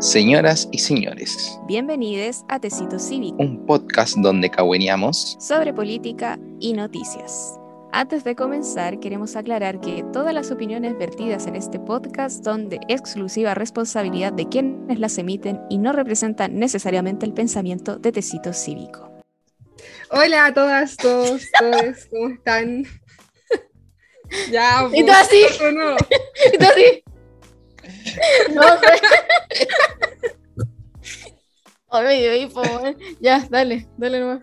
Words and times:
Señoras 0.00 0.68
y 0.72 0.78
señores, 0.78 1.58
Bienvenidos 1.66 2.44
a 2.48 2.58
Tecito 2.58 2.98
Cívico 2.98 3.36
un 3.38 3.64
podcast 3.66 4.16
donde 4.16 4.50
cagüeneamos 4.50 5.36
sobre 5.38 5.72
política 5.72 6.38
y 6.58 6.72
noticias. 6.72 7.58
Antes 7.92 8.24
de 8.24 8.34
comenzar, 8.34 8.98
queremos 9.00 9.36
aclarar 9.36 9.80
que 9.80 10.04
todas 10.12 10.34
las 10.34 10.50
opiniones 10.50 10.98
vertidas 10.98 11.46
en 11.46 11.56
este 11.56 11.78
podcast 11.78 12.44
son 12.44 12.68
de 12.68 12.80
exclusiva 12.88 13.54
responsabilidad 13.54 14.32
de 14.32 14.48
quienes 14.48 14.98
las 14.98 15.18
emiten 15.18 15.60
y 15.70 15.78
no 15.78 15.92
representan 15.92 16.58
necesariamente 16.58 17.26
el 17.26 17.34
pensamiento 17.34 17.98
de 17.98 18.12
Tecito 18.12 18.52
Cívico. 18.52 19.12
Hola 20.10 20.46
a 20.46 20.54
todas, 20.54 20.96
todos, 20.96 21.42
todos, 21.58 22.06
¿cómo 22.10 22.34
están? 22.34 22.84
ya, 24.50 24.88
Y 24.92 25.04
tú 25.04 25.12
así. 25.12 25.42
Y 26.52 26.58
tú 26.58 26.64
así. 26.64 27.11
No 28.54 28.62
sé. 28.62 28.86
Ay, 31.94 32.46
weón. 32.46 32.96
Ya, 33.20 33.46
dale, 33.50 33.86
dale 33.98 34.20
nomás. 34.20 34.42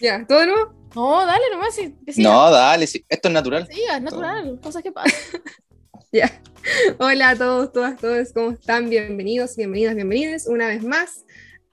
Ya, 0.00 0.24
¿todo 0.26 0.46
no? 0.46 0.54
No, 0.94 1.26
dale 1.26 1.44
nomás, 1.50 1.74
sí, 1.74 1.96
que 2.06 2.12
siga. 2.12 2.30
No, 2.30 2.50
dale, 2.50 2.86
sí, 2.86 3.04
esto 3.08 3.28
es 3.28 3.34
natural. 3.34 3.66
Siga, 3.70 3.96
es 3.96 4.02
natural, 4.02 4.60
cosas 4.62 4.82
que 4.82 4.92
pasan. 4.92 5.42
Ya. 6.12 6.40
Hola 6.98 7.30
a 7.30 7.36
todos, 7.36 7.72
todas, 7.72 7.98
todos, 7.98 8.32
¿cómo 8.32 8.52
están? 8.52 8.88
Bienvenidos, 8.88 9.56
bienvenidas, 9.56 9.96
bienvenidas 9.96 10.46
una 10.46 10.68
vez 10.68 10.84
más 10.84 11.24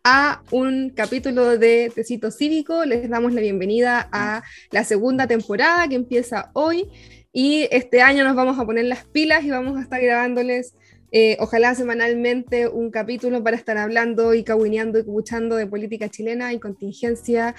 a 0.04 0.42
un 0.50 0.90
capítulo 0.90 1.58
de 1.58 1.92
Tecito 1.94 2.32
Cívico. 2.32 2.86
Les 2.86 3.10
damos 3.10 3.34
la 3.34 3.42
bienvenida 3.42 4.10
a 4.12 4.44
la 4.72 4.84
segunda 4.84 5.28
temporada 5.28 5.88
que 5.88 5.96
empieza 5.96 6.50
hoy 6.54 6.90
y 7.32 7.68
este 7.72 8.02
año 8.02 8.24
nos 8.24 8.36
vamos 8.36 8.60
a 8.60 8.66
poner 8.66 8.86
las 8.86 9.06
pilas 9.06 9.44
y 9.44 9.52
vamos 9.52 9.78
a 9.78 9.82
estar 9.82 10.02
grabándoles, 10.02 10.74
eh, 11.12 11.36
ojalá 11.40 11.76
semanalmente, 11.76 12.68
un 12.68 12.90
capítulo 12.90 13.44
para 13.44 13.58
estar 13.58 13.78
hablando 13.78 14.34
y 14.34 14.44
cahuineando 14.44 14.98
y 14.98 15.02
escuchando 15.02 15.56
de 15.58 15.68
política 15.68 16.10
chilena 16.10 16.54
y 16.54 16.60
contingencia 16.60 17.54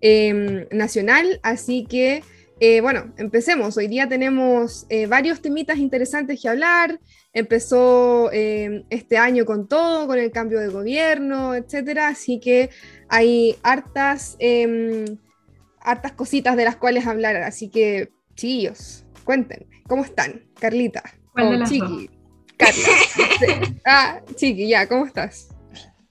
eh, 0.00 0.66
nacional. 0.70 1.40
Así 1.42 1.86
que, 1.88 2.22
eh, 2.60 2.80
bueno, 2.80 3.14
empecemos. 3.16 3.76
Hoy 3.76 3.88
día 3.88 4.08
tenemos 4.08 4.86
eh, 4.90 5.06
varios 5.06 5.40
temitas 5.40 5.78
interesantes 5.78 6.40
que 6.40 6.48
hablar. 6.48 7.00
Empezó 7.32 8.30
eh, 8.32 8.84
este 8.90 9.16
año 9.16 9.44
con 9.44 9.68
todo, 9.68 10.06
con 10.06 10.18
el 10.18 10.30
cambio 10.30 10.60
de 10.60 10.68
gobierno, 10.68 11.54
etcétera. 11.54 12.08
Así 12.08 12.40
que 12.40 12.70
hay 13.08 13.56
hartas, 13.62 14.36
eh, 14.38 15.04
hartas 15.80 16.12
cositas 16.12 16.56
de 16.56 16.64
las 16.64 16.76
cuales 16.76 17.06
hablar. 17.06 17.36
Así 17.36 17.70
que, 17.70 18.10
chillos, 18.34 19.06
cuéntenme, 19.24 19.66
¿cómo 19.86 20.04
están? 20.04 20.44
Carlita. 20.60 21.02
¿Cuál 21.32 21.50
de 21.50 21.56
o 21.56 21.58
las 21.60 21.70
Chiqui. 21.70 22.17
Carla. 22.58 22.88
Ah, 23.86 24.20
Chiqui, 24.34 24.68
ya, 24.68 24.86
¿cómo 24.86 25.06
estás? 25.06 25.48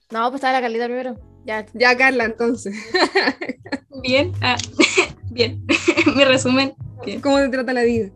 No, 0.10 0.30
pues 0.30 0.36
estaba 0.36 0.54
la 0.54 0.62
Carlita 0.62 0.86
primero. 0.86 1.16
Ya, 1.46 1.66
Ya, 1.74 1.96
Carla, 1.96 2.26
entonces. 2.26 2.76
Bien, 4.02 4.32
ah, 4.42 4.58
bien. 5.30 5.66
Mi 6.16 6.24
resumen, 6.24 6.74
bien. 7.06 7.22
¿Cómo 7.22 7.38
te 7.38 7.50
trata 7.50 7.74
la 7.74 7.84
vida? 7.84 8.10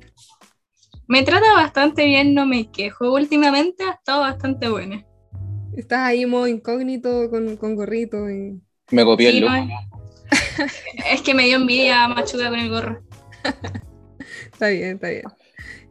Me 1.07 1.23
trata 1.23 1.53
bastante 1.53 2.05
bien, 2.05 2.33
no 2.33 2.45
me 2.45 2.71
quejo. 2.71 3.13
Últimamente 3.13 3.83
ha 3.83 3.91
estado 3.91 4.21
bastante 4.21 4.69
buena. 4.69 5.05
Estás 5.75 5.99
ahí 5.99 6.25
modo 6.25 6.47
incógnito 6.47 7.29
con, 7.29 7.57
con 7.57 7.75
gorrito 7.75 8.29
y... 8.29 8.61
Me 8.91 9.03
copió 9.03 9.29
el 9.29 9.41
look. 9.41 9.51
no, 9.51 9.67
es 11.11 11.21
que 11.21 11.33
me 11.33 11.45
dio 11.45 11.57
envidia 11.57 12.05
a 12.05 12.07
Machuca 12.07 12.49
con 12.49 12.59
el 12.59 12.69
gorro. 12.69 13.03
Está 14.53 14.69
bien, 14.69 14.95
está 14.95 15.09
bien. 15.09 15.23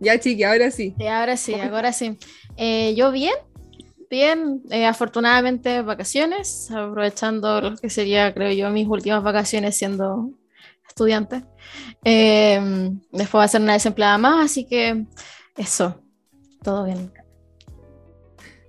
Ya, 0.01 0.19
chiqui, 0.19 0.43
ahora 0.45 0.71
sí. 0.71 0.95
Sí, 0.99 1.07
ahora 1.07 1.37
sí, 1.37 1.55
ahora 1.55 1.93
sí. 1.93 2.19
Eh, 2.57 2.95
yo 2.97 3.13
bien, 3.13 3.35
bien, 4.09 4.63
eh, 4.71 4.87
afortunadamente 4.87 5.83
vacaciones, 5.83 6.71
aprovechando 6.71 7.61
lo 7.61 7.77
que 7.77 7.91
sería, 7.91 8.33
creo 8.33 8.51
yo, 8.53 8.71
mis 8.71 8.89
últimas 8.89 9.23
vacaciones 9.23 9.77
siendo 9.77 10.31
estudiante. 10.89 11.45
Eh, 12.05 12.91
después 13.13 13.41
va 13.41 13.45
a 13.45 13.49
ser 13.49 13.61
una 13.61 13.75
desempleada 13.75 14.19
más, 14.19 14.47
así 14.47 14.67
que 14.67 15.05
eso, 15.57 16.03
todo 16.63 16.85
bien. 16.85 17.13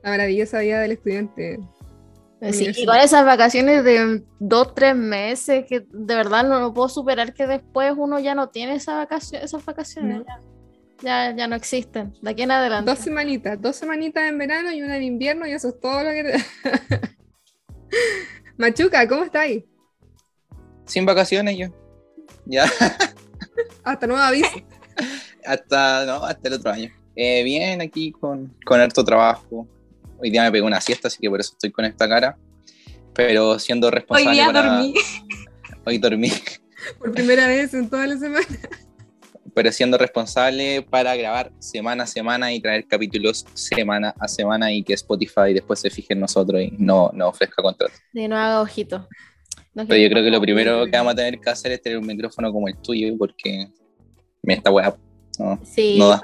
La 0.04 0.12
maravillosa 0.12 0.60
vida 0.60 0.82
del 0.82 0.92
estudiante. 0.92 1.60
Eh, 2.42 2.54
Sí, 2.54 2.72
y 2.76 2.86
con 2.88 2.96
esas 2.96 3.24
vacaciones 3.24 3.84
de 3.84 4.24
dos, 4.40 4.74
tres 4.74 4.96
meses, 4.96 5.64
que 5.70 5.86
de 5.88 6.16
verdad 6.16 6.44
no, 6.44 6.60
no 6.60 6.74
puedo 6.74 6.90
superar 6.90 7.36
que 7.36 7.46
después 7.46 7.94
uno 7.96 8.20
ya 8.20 8.34
no 8.34 8.50
tiene 8.50 8.76
esa 8.76 8.96
vacación, 8.96 9.44
esas 9.44 9.64
vacaciones. 9.64 10.24
No. 10.26 10.51
Ya, 11.02 11.36
ya, 11.36 11.48
no 11.48 11.56
existen. 11.56 12.14
De 12.22 12.32
aquí 12.32 12.44
en 12.44 12.52
adelante. 12.52 12.90
Dos 12.92 13.00
semanitas, 13.00 13.60
dos 13.62 13.76
semanitas 13.76 14.24
en 14.30 14.38
verano 14.38 14.72
y 14.72 14.82
una 14.84 14.98
en 14.98 15.04
invierno 15.04 15.48
y 15.48 15.52
eso 15.52 15.70
es 15.70 15.80
todo 15.80 16.04
lo 16.04 16.10
que... 16.12 16.38
Machuca, 18.58 19.08
¿cómo 19.08 19.24
estáis? 19.24 19.64
Sin 20.86 21.06
vacaciones 21.06 21.58
yo. 21.58 21.68
Ya, 22.46 22.66
Hasta 23.84 24.08
nuevo 24.08 24.22
aviso. 24.22 24.50
hasta, 25.46 26.06
no, 26.06 26.24
hasta 26.24 26.48
el 26.48 26.54
otro 26.56 26.72
año. 26.72 26.90
Eh, 27.16 27.44
bien, 27.44 27.82
aquí 27.82 28.12
con, 28.12 28.56
con 28.66 28.80
harto 28.80 29.04
trabajo. 29.04 29.68
Hoy 30.20 30.30
día 30.30 30.44
me 30.44 30.52
pegó 30.52 30.68
una 30.68 30.80
siesta, 30.82 31.08
así 31.08 31.18
que 31.20 31.30
por 31.30 31.40
eso 31.40 31.54
estoy 31.54 31.72
con 31.72 31.86
esta 31.86 32.08
cara. 32.08 32.38
Pero 33.14 33.58
siendo 33.60 33.88
Hoy 33.88 33.94
responsable 33.94 34.32
día 34.34 34.46
para- 34.48 34.74
dormí. 34.78 34.94
Hoy 35.86 35.98
dormí. 35.98 36.32
Por 37.00 37.12
primera 37.12 37.48
vez 37.48 37.74
en 37.74 37.90
toda 37.90 38.08
la 38.08 38.18
semana. 38.18 38.46
Pero 39.54 39.72
siendo 39.72 39.98
responsable 39.98 40.82
para 40.82 41.16
grabar 41.16 41.52
semana 41.60 42.04
a 42.04 42.08
semana 42.08 42.54
y 42.54 42.62
traer 42.62 42.88
capítulos 42.88 43.46
semana 43.54 44.14
a 44.20 44.28
semana 44.28 44.72
y 44.72 44.82
que 44.84 44.94
Spotify 44.94 45.54
después 45.54 45.80
se 45.80 45.90
fije 45.90 46.14
en 46.14 46.22
nosotros 46.22 46.62
y 46.62 46.74
no, 46.78 47.12
no 47.14 47.28
ofrezca 47.30 47.62
contrato. 47.62 47.94
Sí, 48.14 48.28
no 48.28 48.38
haga 48.38 48.62
ojito. 48.62 49.08
No 49.74 49.86
Pero 49.88 50.02
yo 50.02 50.10
creo 50.10 50.24
que 50.24 50.32
lo 50.32 50.42
primero 50.42 50.86
que 50.86 50.92
vamos 50.92 51.14
a 51.14 51.16
tener 51.16 51.40
que 51.40 51.50
hacer 51.50 51.72
es 51.74 51.82
tener 51.82 51.98
un 51.98 52.06
micrófono 52.08 52.52
como 52.52 52.68
el 52.68 52.78
tuyo, 52.78 53.14
porque 53.18 53.68
me 54.44 54.54
esta 54.56 54.72
weá. 54.72 54.96
no. 55.40 55.60
Sí, 55.66 55.98
No 55.98 56.10
da. 56.10 56.22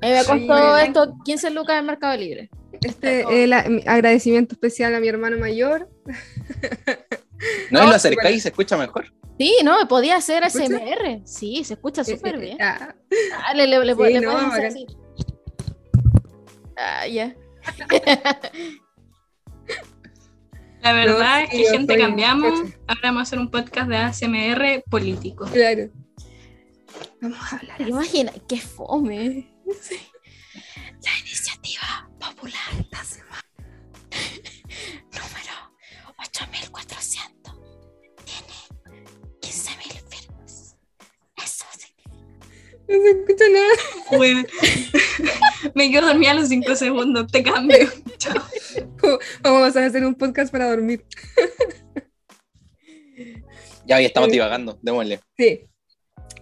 me 0.00 0.16
costó 0.24 0.36
bueno. 0.46 0.76
esto 0.78 1.14
15 1.24 1.50
lucas 1.50 1.78
en 1.78 1.86
Mercado 1.86 2.16
Libre. 2.16 2.50
Este 2.80 3.44
el 3.44 3.52
agradecimiento 3.52 4.54
especial 4.54 4.94
a 4.94 5.00
mi 5.00 5.08
hermano 5.08 5.38
mayor. 5.38 5.88
No, 7.70 7.84
y 7.84 7.86
lo 7.88 7.94
acercáis 7.94 8.36
y 8.36 8.40
se 8.40 8.48
escucha 8.50 8.76
mejor. 8.76 9.12
Sí, 9.38 9.56
no, 9.64 9.88
podía 9.88 10.16
hacer. 10.16 10.44
ASMR. 10.44 11.22
Sí, 11.24 11.64
se 11.64 11.74
escucha 11.74 12.04
súper 12.04 12.34
Eh, 12.34 12.38
eh, 12.38 12.40
bien. 12.40 12.58
ah, 12.62 12.94
Ah, 13.46 13.54
le, 13.54 13.66
le, 13.66 13.80
sí, 13.94 14.02
le 14.12 14.20
no, 14.20 14.36
hacer 14.36 14.66
así. 14.66 14.86
Ah, 16.76 17.06
ya. 17.06 17.34
La 20.82 20.92
verdad 20.94 21.40
No, 21.40 21.44
es 21.44 21.50
que 21.50 21.64
gente 21.76 21.98
cambiamos. 21.98 22.58
Ahora 22.86 23.00
vamos 23.02 23.20
a 23.20 23.22
hacer 23.22 23.38
un 23.38 23.50
podcast 23.50 23.88
de 23.88 23.96
ASMR 23.98 24.82
político. 24.88 25.44
claro. 25.46 25.90
Vamos 27.20 27.38
a 27.52 27.56
hablar. 27.56 27.76
¿Te 27.76 27.82
imaginas? 27.84 28.34
Qué 28.48 28.56
fome. 28.58 29.54
Sí. 29.80 29.96
La 31.02 31.18
iniciativa 31.20 32.08
popular 32.18 32.62
esta 32.78 33.04
semana. 33.04 33.44
Número 35.12 35.54
8400. 36.18 36.79
No 42.90 42.96
se 43.02 43.10
escucha 43.10 43.44
nada. 43.52 44.18
Bueno. 44.18 44.42
me 45.74 45.90
quedo 45.90 46.06
dormida 46.08 46.32
a 46.32 46.34
los 46.34 46.48
5 46.48 46.74
segundos. 46.74 47.30
Te 47.30 47.42
cambio. 47.42 47.88
Chao. 48.18 48.42
Vamos 49.42 49.76
a 49.76 49.86
hacer 49.86 50.04
un 50.04 50.14
podcast 50.16 50.50
para 50.50 50.68
dormir. 50.68 51.04
Ya, 53.86 54.00
ya 54.00 54.06
estamos 54.06 54.28
Eh. 54.28 54.32
divagando, 54.32 54.78
démosle. 54.82 55.20
Sí. 55.36 55.66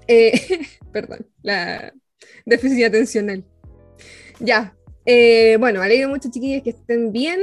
Eh, 0.07 0.33
perdón, 0.93 1.27
la 1.43 1.93
déficit 2.47 2.85
atencional. 2.87 3.45
Ya. 4.41 4.75
Eh, 5.05 5.57
bueno, 5.59 5.81
alegro 5.83 6.09
mucho, 6.09 6.31
chiquillos, 6.31 6.63
que 6.63 6.71
estén 6.71 7.13
bien. 7.13 7.41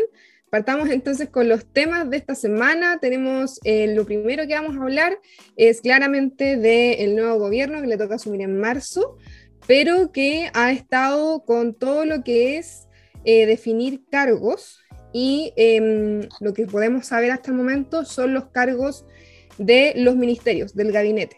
Partamos 0.55 0.89
entonces 0.89 1.27
con 1.27 1.49
los 1.49 1.65
temas 1.65 2.09
de 2.09 2.15
esta 2.15 2.33
semana. 2.33 2.97
Tenemos 3.01 3.59
eh, 3.65 3.93
lo 3.93 4.05
primero 4.05 4.47
que 4.47 4.53
vamos 4.53 4.77
a 4.77 4.83
hablar 4.83 5.19
es 5.57 5.81
claramente 5.81 6.55
del 6.55 7.13
nuevo 7.13 7.37
gobierno 7.39 7.81
que 7.81 7.87
le 7.87 7.97
toca 7.97 8.15
asumir 8.15 8.39
en 8.39 8.57
marzo, 8.57 9.17
pero 9.67 10.13
que 10.13 10.49
ha 10.53 10.71
estado 10.71 11.43
con 11.43 11.73
todo 11.73 12.05
lo 12.05 12.23
que 12.23 12.55
es 12.55 12.87
eh, 13.25 13.45
definir 13.45 14.05
cargos 14.09 14.79
y 15.11 15.51
em, 15.57 16.21
lo 16.39 16.53
que 16.53 16.67
podemos 16.67 17.07
saber 17.07 17.31
hasta 17.31 17.51
el 17.51 17.57
momento 17.57 18.05
son 18.05 18.33
los 18.33 18.45
cargos 18.45 19.05
de 19.57 19.91
los 19.97 20.15
ministerios, 20.15 20.73
del 20.73 20.93
gabinete. 20.93 21.35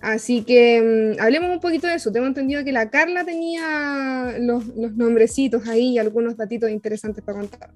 Así 0.00 0.42
que 0.42 1.14
mm, 1.16 1.22
hablemos 1.22 1.50
un 1.50 1.60
poquito 1.60 1.86
de 1.86 1.94
eso. 1.94 2.10
Tengo 2.10 2.26
entendido 2.26 2.64
que 2.64 2.72
la 2.72 2.90
Carla 2.90 3.24
tenía 3.24 4.34
los, 4.40 4.66
los 4.66 4.96
nombrecitos 4.96 5.68
ahí 5.68 5.90
y 5.90 5.98
algunos 5.98 6.36
datitos 6.36 6.70
interesantes 6.70 7.22
para 7.22 7.38
contar. 7.38 7.70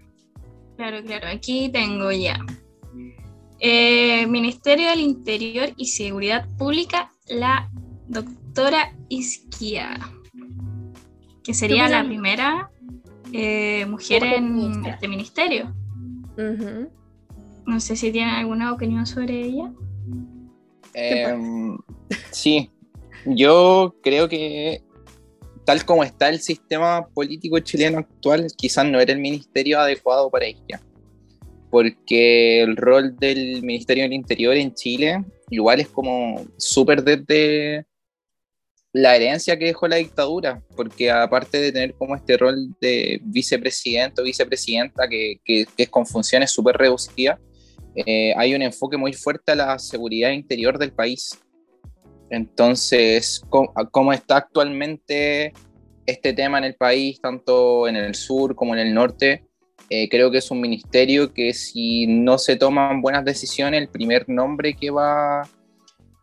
Claro, 0.83 1.05
claro. 1.05 1.29
Aquí 1.29 1.69
tengo 1.69 2.11
ya. 2.11 2.45
Eh, 3.61 4.27
Ministerio 4.27 4.89
del 4.91 4.99
Interior 4.99 5.69
y 5.77 5.87
Seguridad 5.87 6.49
Pública, 6.59 7.13
la 7.29 7.71
doctora 8.09 8.93
Isquia, 9.09 9.97
que 11.45 11.55
sería 11.55 11.89
la 11.89 12.05
primera 12.05 12.73
eh, 13.33 13.87
mujer 13.87 14.25
en 14.25 14.85
este 14.85 15.07
ministerio. 15.07 15.73
No 17.65 17.79
sé 17.79 17.95
si 17.95 18.11
tienen 18.11 18.35
alguna 18.35 18.73
opinión 18.73 19.07
sobre 19.07 19.41
ella. 19.41 19.73
Em, 20.95 21.79
sí, 22.33 22.73
yo 23.25 23.95
creo 24.03 24.29
que 24.29 24.83
tal 25.65 25.85
como 25.85 26.05
está 26.05 26.29
el 26.29 26.41
sistema 26.41 27.07
político 27.15 27.59
chileno 27.61 27.99
actual, 27.99 28.49
quizás 28.57 28.85
no 28.87 29.01
era 29.01 29.13
el 29.13 29.21
ministerio 29.21 29.81
adecuado 29.81 30.31
para 30.31 30.47
ella. 30.47 30.81
Porque 31.71 32.63
el 32.63 32.77
rol 32.77 33.17
del 33.17 33.63
Ministerio 33.63 34.03
del 34.03 34.13
Interior 34.13 34.55
en 34.57 34.75
Chile 34.75 35.25
igual 35.51 35.81
es 35.81 35.89
como 35.89 36.45
súper 36.57 37.03
desde 37.03 37.87
la 38.93 39.17
herencia 39.17 39.59
que 39.59 39.67
dejó 39.67 39.89
la 39.89 39.97
dictadura, 39.97 40.63
porque 40.77 41.11
aparte 41.11 41.59
de 41.59 41.73
tener 41.73 41.95
como 41.95 42.15
este 42.15 42.37
rol 42.37 42.75
de 42.81 43.21
vicepresidente 43.23 44.21
o 44.21 44.25
vicepresidenta 44.25 45.09
que, 45.09 45.41
que, 45.45 45.67
es 45.77 45.89
con 45.89 46.05
funciones 46.07 46.51
súper 46.51 46.77
reducidas, 46.77 47.39
eh, 47.95 48.35
hay 48.37 48.55
un 48.55 48.63
enfoque 48.63 48.97
muy 48.97 49.13
fuerte 49.13 49.53
a 49.53 49.55
la 49.55 49.79
seguridad 49.79 50.31
interior 50.31 50.79
del 50.79 50.93
país. 50.93 51.39
Entonces, 52.33 53.43
¿cómo, 53.51 54.11
está 54.15 54.39
actualmente 54.39 55.53
este 56.07 56.33
tema 56.33 56.57
en 56.57 56.65
el 56.65 56.75
país, 56.77 57.21
tanto 57.21 57.87
en 57.87 57.95
el 57.95 58.15
sur 58.15 58.55
como 58.55 58.75
en 58.75 58.81
el 58.81 58.95
norte? 58.95 59.45
Eh, 59.91 60.09
creo 60.09 60.31
que 60.31 60.39
es 60.39 60.51
un 60.51 60.59
ministerio 60.59 61.35
que 61.35 61.53
si 61.53 62.07
no 62.07 62.39
se 62.39 62.57
toman 62.57 63.03
buenas 63.03 63.27
decisiones, 63.27 63.83
el 63.83 63.89
primer 63.91 64.31
nombre 64.31 64.73
que 64.73 64.91
va 64.91 65.47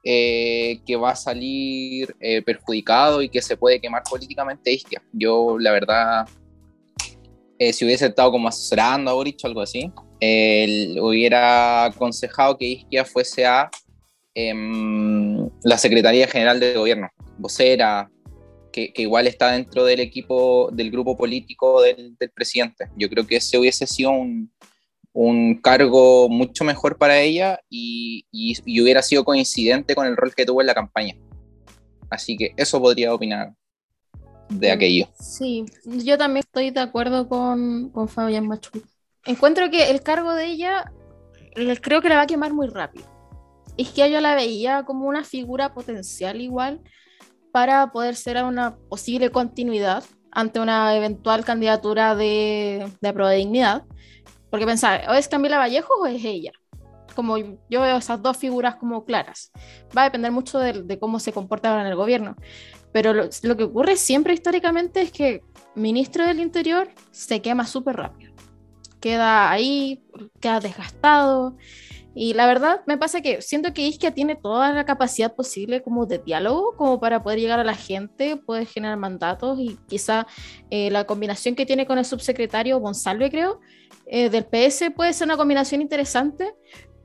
eh, 0.03 0.79
que 0.83 0.95
va 0.95 1.11
a 1.11 1.15
salir 1.15 2.15
eh, 2.19 2.41
perjudicado 2.41 3.21
y 3.21 3.29
que 3.29 3.43
se 3.43 3.55
puede 3.55 3.79
quemar 3.79 4.01
políticamente 4.09 4.73
Isquia. 4.73 5.03
Yo, 5.13 5.59
la 5.59 5.71
verdad, 5.71 6.27
si 7.71 7.85
hubiese 7.85 8.07
estado 8.07 8.31
como 8.31 8.47
asesorando 8.47 9.11
a 9.11 9.13
Boric 9.13 9.41
o 9.43 9.47
algo 9.47 9.61
así, 9.61 9.91
hubiera 10.99 11.85
aconsejado 11.85 12.57
que 12.57 12.65
Isquia 12.65 13.05
fuese 13.05 13.45
a 13.45 13.69
em, 14.47 15.49
la 15.63 15.77
Secretaría 15.77 16.27
General 16.27 16.59
de 16.59 16.73
Gobierno, 16.73 17.09
vocera, 17.37 18.09
que, 18.71 18.93
igual 18.95 19.27
está 19.27 19.51
dentro 19.51 19.83
del 19.85 19.99
equipo, 19.99 20.69
del 20.71 20.91
grupo 20.91 21.17
político 21.17 21.81
del 21.81 22.15
presidente. 22.33 22.89
Yo 22.95 23.09
creo 23.09 23.25
que 23.25 23.37
ese 23.37 23.57
hubiese 23.57 23.87
sido 23.87 24.11
un, 24.11 24.51
un 25.13 25.55
cargo 25.55 26.29
mucho 26.29 26.63
mejor 26.63 26.97
para 26.97 27.19
ella 27.19 27.59
y, 27.69 28.25
hubiera 28.81 29.01
sido 29.01 29.23
coincidente 29.25 29.95
con 29.95 30.07
el 30.07 30.15
rol 30.15 30.33
que 30.33 30.45
tuvo 30.45 30.61
en 30.61 30.67
la 30.67 30.73
campaña. 30.73 31.15
Así 32.09 32.37
que 32.37 32.53
eso 32.57 32.79
podría 32.79 33.13
opinar 33.13 33.53
de 34.49 34.69
mm, 34.69 34.73
aquello. 34.73 35.09
Sí, 35.19 35.65
yo 35.83 36.17
también 36.17 36.45
estoy 36.45 36.71
de 36.71 36.79
acuerdo 36.79 37.27
con, 37.27 37.89
con 37.89 38.07
Fabián 38.07 38.47
Machu. 38.47 38.81
Encuentro 39.25 39.69
que 39.69 39.89
el 39.89 40.01
cargo 40.01 40.33
de 40.33 40.45
ella 40.45 40.91
creo 41.81 42.01
que 42.01 42.09
la 42.09 42.15
va 42.15 42.21
a 42.21 42.27
quemar 42.27 42.53
muy 42.53 42.67
rápido. 42.67 43.05
Es 43.79 43.91
que 43.91 44.11
yo 44.11 44.19
la 44.19 44.35
veía 44.35 44.83
como 44.83 45.07
una 45.07 45.23
figura 45.23 45.73
potencial 45.73 46.41
igual 46.41 46.81
para 47.53 47.93
poder 47.93 48.17
ser 48.17 48.43
una 48.43 48.75
posible 48.75 49.31
continuidad 49.31 50.03
ante 50.33 50.59
una 50.59 50.93
eventual 50.97 51.45
candidatura 51.45 52.13
de, 52.13 52.91
de 52.99 53.13
prueba 53.13 53.31
de 53.31 53.37
dignidad. 53.37 53.85
Porque 54.49 54.65
pensaba, 54.65 54.99
¿o 55.09 55.13
es 55.13 55.29
Camila 55.29 55.57
Vallejo 55.57 55.93
o 56.01 56.05
es 56.05 56.25
ella? 56.25 56.51
Como 57.15 57.37
yo 57.37 57.81
veo 57.81 57.95
esas 57.95 58.21
dos 58.21 58.35
figuras 58.35 58.75
como 58.75 59.05
claras. 59.05 59.49
Va 59.97 60.01
a 60.01 60.05
depender 60.05 60.33
mucho 60.33 60.59
de, 60.59 60.99
cómo 60.99 61.21
se 61.21 61.31
comporta 61.31 61.79
en 61.79 61.87
el 61.87 61.95
gobierno. 61.95 62.35
Pero 62.91 63.13
lo, 63.13 63.57
que 63.57 63.63
ocurre 63.63 63.95
siempre 63.95 64.33
históricamente 64.33 65.01
es 65.01 65.11
que 65.13 65.41
ministro 65.73 66.25
del 66.25 66.41
Interior 66.41 66.89
se 67.11 67.41
quema 67.41 67.65
súper 67.65 67.95
rápido. 67.95 68.33
Queda 68.99 69.49
ahí, 69.49 70.03
queda 70.41 70.59
desgastado. 70.59 71.55
Y 72.21 72.33
la 72.33 72.47
verdad 72.47 72.81
me 72.85 72.97
pasa 72.97 73.21
que 73.21 73.41
siento 73.41 73.73
que 73.73 73.87
Isquia 73.87 74.13
tiene 74.13 74.35
toda 74.35 74.73
la 74.73 74.83
capacidad 74.83 75.33
posible 75.33 75.81
como 75.81 76.05
de 76.05 76.17
diálogo, 76.17 76.75
como 76.75 76.99
para 76.99 77.23
poder 77.23 77.39
llegar 77.39 77.61
a 77.61 77.63
la 77.63 77.75
gente, 77.75 78.35
poder 78.35 78.67
generar 78.67 78.97
mandatos 78.97 79.57
y 79.57 79.79
quizá 79.87 80.27
eh, 80.69 80.91
la 80.91 81.05
combinación 81.05 81.55
que 81.55 81.65
tiene 81.65 81.87
con 81.87 81.97
el 81.97 82.03
subsecretario 82.03 82.77
González, 82.81 83.29
creo, 83.31 83.61
eh, 84.05 84.29
del 84.29 84.43
PS 84.43 84.91
puede 84.93 85.13
ser 85.13 85.27
una 85.27 85.37
combinación 85.37 85.81
interesante, 85.81 86.53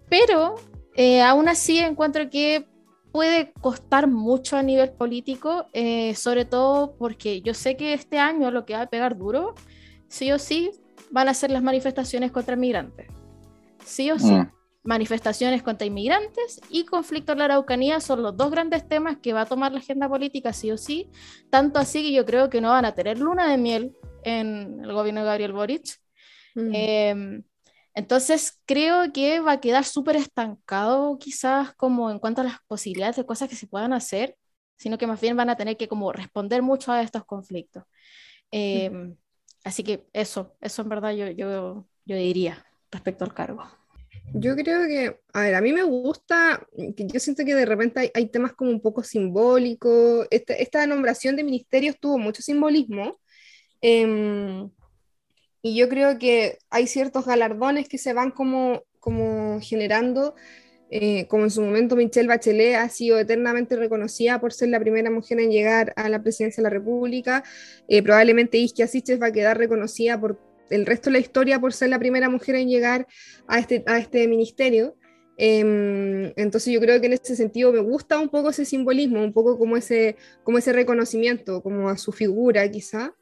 pero 0.08 0.56
eh, 0.96 1.22
aún 1.22 1.48
así 1.48 1.78
encuentro 1.78 2.28
que 2.28 2.66
puede 3.12 3.52
costar 3.60 4.08
mucho 4.08 4.56
a 4.56 4.64
nivel 4.64 4.94
político, 4.94 5.66
eh, 5.74 6.16
sobre 6.16 6.44
todo 6.44 6.96
porque 6.96 7.40
yo 7.40 7.54
sé 7.54 7.76
que 7.76 7.94
este 7.94 8.18
año 8.18 8.50
lo 8.50 8.64
que 8.66 8.74
va 8.74 8.82
a 8.82 8.90
pegar 8.90 9.16
duro, 9.16 9.54
sí 10.08 10.32
o 10.32 10.40
sí, 10.40 10.72
van 11.12 11.28
a 11.28 11.34
ser 11.34 11.52
las 11.52 11.62
manifestaciones 11.62 12.32
contra 12.32 12.56
inmigrantes. 12.56 13.06
Sí 13.84 14.10
o 14.10 14.18
sí. 14.18 14.32
Mm. 14.32 14.63
Manifestaciones 14.84 15.62
contra 15.62 15.86
inmigrantes 15.86 16.60
y 16.68 16.84
conflicto 16.84 17.32
en 17.32 17.38
la 17.38 17.46
Araucanía 17.46 18.00
son 18.00 18.22
los 18.22 18.36
dos 18.36 18.50
grandes 18.50 18.86
temas 18.86 19.16
que 19.18 19.32
va 19.32 19.42
a 19.42 19.46
tomar 19.46 19.72
la 19.72 19.78
agenda 19.78 20.08
política, 20.08 20.52
sí 20.52 20.70
o 20.70 20.78
sí. 20.78 21.10
Tanto 21.50 21.78
así 21.78 22.02
que 22.02 22.12
yo 22.12 22.24
creo 22.24 22.50
que 22.50 22.60
no 22.60 22.68
van 22.68 22.84
a 22.84 22.94
tener 22.94 23.18
luna 23.18 23.50
de 23.50 23.56
miel 23.56 23.96
en 24.24 24.80
el 24.84 24.92
gobierno 24.92 25.20
de 25.20 25.26
Gabriel 25.26 25.52
Boric 25.52 26.04
Mm. 26.54 26.70
Em, 26.74 27.42
entonces 27.94 28.60
creo 28.66 29.12
que 29.12 29.40
va 29.40 29.52
a 29.52 29.60
quedar 29.60 29.84
súper 29.84 30.16
estancado 30.16 31.18
quizás 31.18 31.74
como 31.74 32.10
en 32.10 32.18
cuanto 32.18 32.40
a 32.40 32.44
las 32.44 32.58
posibilidades 32.66 33.16
de 33.16 33.26
cosas 33.26 33.48
que 33.48 33.56
se 33.56 33.66
puedan 33.66 33.92
hacer, 33.92 34.36
sino 34.76 34.98
que 34.98 35.06
más 35.06 35.20
bien 35.20 35.36
van 35.36 35.50
a 35.50 35.56
tener 35.56 35.76
que 35.76 35.88
como 35.88 36.12
responder 36.12 36.62
mucho 36.62 36.92
a 36.92 37.02
estos 37.02 37.24
conflictos. 37.24 37.84
Em, 38.50 39.16
así 39.64 39.82
que 39.84 40.06
eso, 40.12 40.56
eso 40.60 40.82
en 40.82 40.88
verdad 40.88 41.12
yo, 41.12 41.28
yo, 41.30 41.86
yo 42.04 42.16
diría 42.16 42.64
respecto 42.90 43.24
al 43.24 43.34
cargo. 43.34 43.64
Yo 44.32 44.56
creo 44.56 44.86
que, 44.86 45.20
a 45.32 45.40
ver, 45.42 45.54
a 45.54 45.60
mí 45.60 45.72
me 45.72 45.82
gusta, 45.82 46.66
que 46.96 47.06
yo 47.06 47.20
siento 47.20 47.44
que 47.44 47.54
de 47.54 47.66
repente 47.66 48.10
hay, 48.14 48.26
temas 48.26 48.52
como 48.52 48.70
un 48.70 48.80
poco 48.80 49.02
simbólicos. 49.02 50.26
Esta, 50.30 50.54
esta 50.54 50.86
nombración 50.86 51.36
de 51.36 51.44
ministerios 51.44 51.98
tuvo 52.00 52.18
mucho 52.18 52.42
simbolismo. 52.42 53.20
Eh, 53.80 54.66
y 55.66 55.74
yo 55.76 55.88
creo 55.88 56.18
que 56.18 56.58
hay 56.68 56.86
ciertos 56.86 57.24
galardones 57.24 57.88
que 57.88 57.96
se 57.96 58.12
van 58.12 58.32
como, 58.32 58.82
como 59.00 59.60
generando, 59.62 60.34
eh, 60.90 61.26
como 61.26 61.44
en 61.44 61.50
su 61.50 61.62
momento 61.62 61.96
Michelle 61.96 62.28
Bachelet 62.28 62.76
ha 62.76 62.90
sido 62.90 63.18
eternamente 63.18 63.74
reconocida 63.74 64.38
por 64.42 64.52
ser 64.52 64.68
la 64.68 64.78
primera 64.78 65.10
mujer 65.10 65.40
en 65.40 65.50
llegar 65.50 65.94
a 65.96 66.10
la 66.10 66.20
presidencia 66.22 66.62
de 66.62 66.68
la 66.68 66.74
República, 66.78 67.44
eh, 67.88 68.02
probablemente 68.02 68.58
Isquia 68.58 68.86
Siches 68.86 69.18
va 69.18 69.28
a 69.28 69.32
quedar 69.32 69.56
reconocida 69.56 70.20
por 70.20 70.38
el 70.70 70.86
resto 70.86 71.10
de 71.10 71.14
la 71.14 71.18
historia 71.18 71.60
por 71.60 71.72
ser 71.72 71.90
la 71.90 71.98
primera 71.98 72.28
mujer 72.28 72.54
en 72.56 72.68
llegar 72.68 73.06
a 73.46 73.58
este, 73.58 73.82
a 73.86 73.98
este 73.98 74.26
ministerio. 74.28 74.96
Em, 75.36 76.32
entonces 76.36 76.72
yo 76.72 76.80
creo 76.80 77.00
que 77.00 77.06
en 77.06 77.14
ese 77.14 77.34
sentido 77.34 77.72
me 77.72 77.80
gusta 77.80 78.18
un 78.18 78.28
poco 78.28 78.50
ese 78.50 78.64
simbolismo, 78.64 79.22
un 79.22 79.32
poco 79.32 79.58
como 79.58 79.76
ese, 79.76 80.16
como 80.44 80.58
ese 80.58 80.72
reconocimiento, 80.72 81.62
como 81.62 81.88
a 81.88 81.96
su 81.96 82.12
figura 82.12 82.70
quizá. 82.70 83.14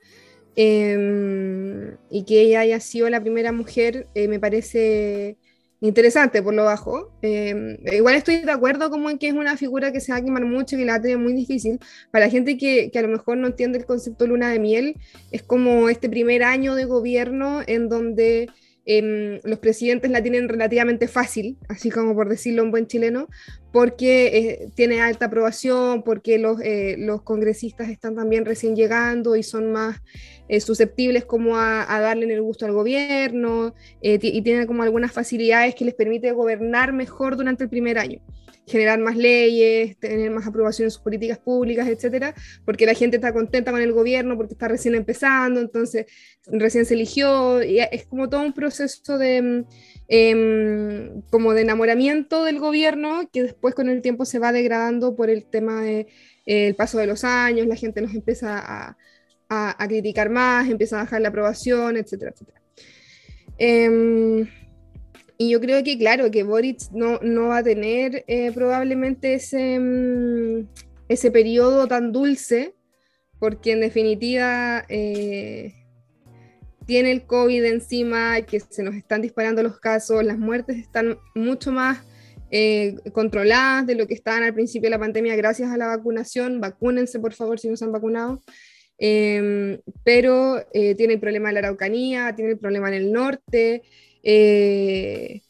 Em, 0.55 1.97
y 2.11 2.25
que 2.25 2.43
ella 2.43 2.61
haya 2.61 2.79
sido 2.81 3.09
la 3.09 3.23
primera 3.23 3.53
mujer 3.53 4.09
eh, 4.15 4.29
me 4.29 4.39
parece 4.39 5.39
interesante 5.83 6.43
por 6.43 6.55
lo 6.55 6.65
bajo. 6.65 7.13
Em, 7.23 7.77
igual 7.93 8.15
estoy 8.15 8.37
de 8.39 8.51
acuerdo 8.51 8.89
como 8.89 9.11
en 9.11 9.19
que 9.19 9.29
es 9.29 9.35
una 9.35 9.57
figura 9.57 9.93
que 9.93 10.01
se 10.01 10.13
va 10.13 10.19
a 10.19 10.25
quemar 10.25 10.45
mucho 10.47 10.77
y 10.77 10.85
la 10.85 10.99
va 10.99 11.13
a 11.13 11.19
muy 11.19 11.35
difícil. 11.35 11.79
Para 12.11 12.27
la 12.27 12.31
gente 12.31 12.57
que, 12.57 12.91
que, 12.91 12.99
a 12.99 13.03
lo 13.03 13.09
mejor 13.09 13.37
no 13.37 13.49
entiende 13.49 13.79
el 13.79 13.85
concepto 13.85 14.27
luna 14.27 14.51
de 14.51 14.59
miel, 14.59 14.97
es 15.31 15.43
como 15.43 15.89
este 15.89 16.09
primer 16.09 16.45
año 16.45 16.75
de 16.75 16.85
gobierno 16.85 17.61
en 17.67 17.89
donde 17.89 18.49
Em, 18.85 19.39
los 19.45 19.61
presidentes 19.61 20.11
la 20.11 20.23
tienen 20.23 20.49
relativamente 20.49 21.07
fácil, 21.07 21.57
así 21.69 21.89
como 21.89 22.17
por 22.17 22.29
decirlo 22.29 22.65
un 22.65 22.73
buen 22.73 22.89
chileno, 22.89 23.29
porque 23.73 24.27
eh, 24.27 24.69
tiene 24.75 25.01
alta 25.01 25.27
aprobación, 25.27 26.03
porque 26.03 26.39
los, 26.39 26.61
eh, 26.61 26.97
los, 26.99 27.23
congresistas 27.23 27.91
están 27.91 28.17
también 28.17 28.45
recién 28.45 28.75
llegando 28.75 29.37
y 29.37 29.45
son 29.45 29.71
más 29.71 30.01
eh, 30.49 30.61
susceptibles 30.61 31.25
como 31.25 31.57
a, 31.57 31.87
darle 32.01 32.33
el 32.33 32.43
gusto 32.43 32.67
al 32.67 32.73
gobierno 32.73 33.75
y 34.01 34.43
tienen 34.43 34.67
como 34.67 34.83
algunas 34.83 35.13
facilidades 35.13 35.77
que 35.77 35.85
les 35.85 35.95
permite 35.95 36.33
gobernar 36.33 36.93
mejor 36.93 37.37
durante 37.37 37.65
el 37.65 37.71
primer 37.71 37.99
año 37.99 38.21
generar 38.67 38.99
más 38.99 39.17
leyes, 39.17 39.97
tener 39.99 40.31
más 40.31 40.47
aprobación 40.47 40.87
en 40.87 40.91
sus 40.91 41.03
políticas 41.03 41.39
públicas, 41.39 41.89
etcétera, 41.89 42.35
porque 42.65 42.87
la 42.87 42.95
gente 42.95 43.17
está 43.17 43.33
contenta 43.33 43.73
con 43.73 43.81
el 43.81 43.93
gobierno, 43.93 44.37
porque 44.37 44.55
está 44.55 44.69
recién 44.69 44.95
empezando, 44.95 45.61
entonces 45.61 46.07
recién 46.47 46.87
se 46.87 46.95
eligió, 46.95 47.63
y 47.63 47.81
es 47.81 48.07
como 48.07 48.29
todo 48.29 48.43
un 48.43 48.53
proceso 48.53 49.19
de, 49.19 49.65
em, 50.09 51.23
como 51.31 51.55
de 51.55 51.63
enamoramiento 51.63 52.45
del 52.45 52.61
gobierno 52.61 53.29
que 53.33 53.43
después 53.43 53.75
con 53.75 53.89
el 53.89 54.01
tiempo 54.03 54.25
se 54.25 54.39
va 54.39 54.53
degradando 54.53 55.17
por 55.17 55.29
el 55.31 55.45
tema 55.45 55.83
de, 55.83 56.07
el 56.47 56.75
paso 56.75 56.99
de 56.99 57.07
los 57.07 57.25
años, 57.25 57.67
la 57.67 57.77
gente 57.77 58.01
nos 58.01 58.15
empieza 58.15 58.59
a, 58.59 58.97
a, 59.49 59.83
a, 59.83 59.89
criticar 59.89 60.31
más, 60.31 60.69
empieza 60.69 60.97
a 61.01 61.05
bajar 61.05 61.21
la 61.21 61.29
aprobación, 61.29 61.97
etcétera, 61.97 62.33
etcétera. 62.33 62.63
Em, 63.59 64.49
y 65.39 65.51
yo 65.51 65.61
creo 65.61 65.83
que, 65.83 65.99
claro, 65.99 66.31
que 66.31 66.43
Boric 66.43 66.91
no, 66.93 67.19
no 67.23 67.49
va 67.49 67.59
a 67.59 67.63
tener 67.63 68.25
eh, 68.27 68.53
probablemente 68.53 69.35
ese, 69.35 69.79
mm, 69.79 70.69
ese 71.09 71.31
periodo 71.31 71.87
tan 71.87 72.13
dulce, 72.13 72.75
porque 73.39 73.73
en 73.73 73.81
definitiva, 73.81 74.85
eh, 74.89 75.75
tiene 76.87 77.13
el 77.13 77.27
COVID 77.27 77.65
encima, 77.65 78.41
que 78.43 78.61
se 78.61 78.83
nos 78.83 78.95
están 78.95 79.23
disparando 79.23 79.63
los 79.63 79.79
casos, 79.79 80.25
las 80.25 80.39
muertes 80.39 80.77
están 80.77 81.19
mucho 81.35 81.73
más 81.73 82.05
eh, 82.51 82.97
controladas 83.13 83.87
de 83.87 83.95
lo 83.95 84.07
que 84.07 84.15
estaban 84.15 84.43
al 84.43 84.53
principio 84.53 84.89
de 84.89 84.91
la 84.91 84.99
pandemia 84.99 85.35
gracias 85.37 85.71
a 85.71 85.77
la 85.77 85.87
vacunación. 85.87 86.61
Vacúnense, 86.61 87.19
por 87.19 87.33
favor, 87.33 87.59
si 87.59 87.69
no 87.69 87.77
se 87.77 87.85
han 87.85 87.93
vacunado. 87.93 88.43
Em, 88.99 89.81
pero 90.05 90.63
eh, 90.73 90.95
tiene 90.95 91.15
el 91.15 91.21
problema 91.21 91.49
de 91.49 91.55
la 91.55 91.59
Araucanía, 91.61 92.35
tiene 92.37 92.53
el 92.53 92.59
problema 92.59 92.89
en 92.89 92.95
el 92.95 93.13
norte. 93.13 93.83
Eh, 94.23 95.43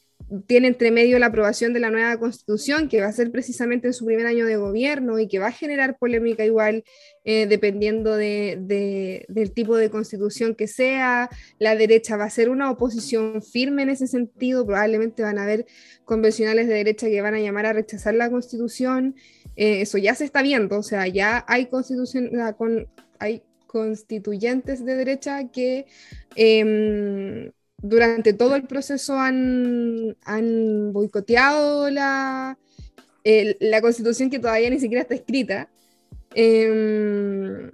tiene 0.46 0.68
entre 0.68 0.90
medio 0.90 1.18
la 1.18 1.26
aprobación 1.26 1.72
de 1.72 1.80
la 1.80 1.90
nueva 1.90 2.16
constitución, 2.18 2.88
que 2.88 3.00
va 3.00 3.08
a 3.08 3.12
ser 3.12 3.30
precisamente 3.30 3.88
en 3.88 3.92
su 3.92 4.06
primer 4.06 4.26
año 4.26 4.46
de 4.46 4.56
gobierno 4.56 5.18
y 5.18 5.28
que 5.28 5.38
va 5.38 5.48
a 5.48 5.52
generar 5.52 5.98
polémica 5.98 6.44
igual 6.44 6.84
eh, 7.24 7.46
dependiendo 7.46 8.16
de, 8.16 9.26
del 9.28 9.52
tipo 9.52 9.76
de 9.76 9.90
constitución 9.90 10.54
que 10.54 10.66
sea. 10.68 11.28
La 11.58 11.76
derecha 11.76 12.16
va 12.16 12.24
a 12.24 12.30
ser 12.30 12.48
una 12.48 12.70
oposición 12.70 13.42
firme 13.42 13.82
en 13.82 13.90
ese 13.90 14.06
sentido, 14.06 14.64
probablemente 14.64 15.22
van 15.22 15.38
a 15.38 15.42
haber 15.42 15.66
convencionales 16.04 16.66
de 16.66 16.74
derecha 16.74 17.08
que 17.08 17.20
van 17.20 17.34
a 17.34 17.40
llamar 17.40 17.66
a 17.66 17.72
rechazar 17.74 18.14
la 18.14 18.30
constitución. 18.30 19.16
Eh, 19.56 19.82
eso 19.82 19.98
ya 19.98 20.14
se 20.14 20.24
está 20.24 20.40
viendo, 20.42 20.78
o 20.78 20.82
sea, 20.82 21.06
ya 21.08 21.44
hay, 21.46 21.66
constitución, 21.66 22.30
con, 22.56 22.88
hay 23.18 23.42
constituyentes 23.66 24.84
de 24.84 24.94
derecha 24.94 25.50
que... 25.50 25.86
Em, 26.36 27.52
durante 27.82 28.32
todo 28.32 28.54
el 28.54 28.64
proceso 28.64 29.18
han, 29.18 30.16
boicoteado 30.92 31.90
la, 31.90 32.58
la 33.24 33.80
constitución 33.80 34.30
que 34.30 34.38
todavía 34.38 34.70
ni 34.70 34.80
siquiera 34.80 35.02
está 35.02 35.14
escrita. 35.14 35.68
Em, 36.34 37.70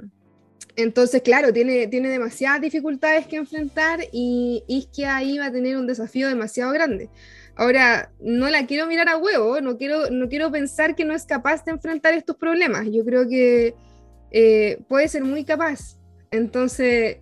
entonces, 0.76 1.22
claro, 1.22 1.52
tiene, 1.52 1.86
tiene 1.86 2.08
demasiadas 2.08 2.60
dificultades 2.60 3.26
que 3.26 3.36
enfrentar 3.36 4.00
y 4.12 4.88
que 4.94 5.06
ahí 5.06 5.38
va 5.38 5.46
a 5.46 5.52
tener 5.52 5.76
un 5.76 5.86
desafío 5.86 6.28
demasiado 6.28 6.72
grande. 6.72 7.10
Ahora, 7.58 8.12
no 8.20 8.48
la 8.50 8.66
quiero 8.66 8.86
mirar 8.86 9.08
a 9.08 9.16
huevo, 9.16 9.60
no 9.60 9.76
quiero, 9.76 10.10
no 10.10 10.28
quiero 10.28 10.48
pensar 10.52 10.94
que 10.94 11.04
no 11.04 11.12
es 11.12 11.24
capaz 11.24 11.64
de 11.64 11.72
enfrentar 11.72 12.14
estos 12.14 12.36
problemas. 12.36 12.86
Yo 12.88 13.04
creo 13.04 13.28
que 13.28 13.74
eh, 14.30 14.78
puede 14.88 15.08
ser 15.08 15.24
muy 15.24 15.44
capaz. 15.44 15.98
Entonces, 16.30 17.16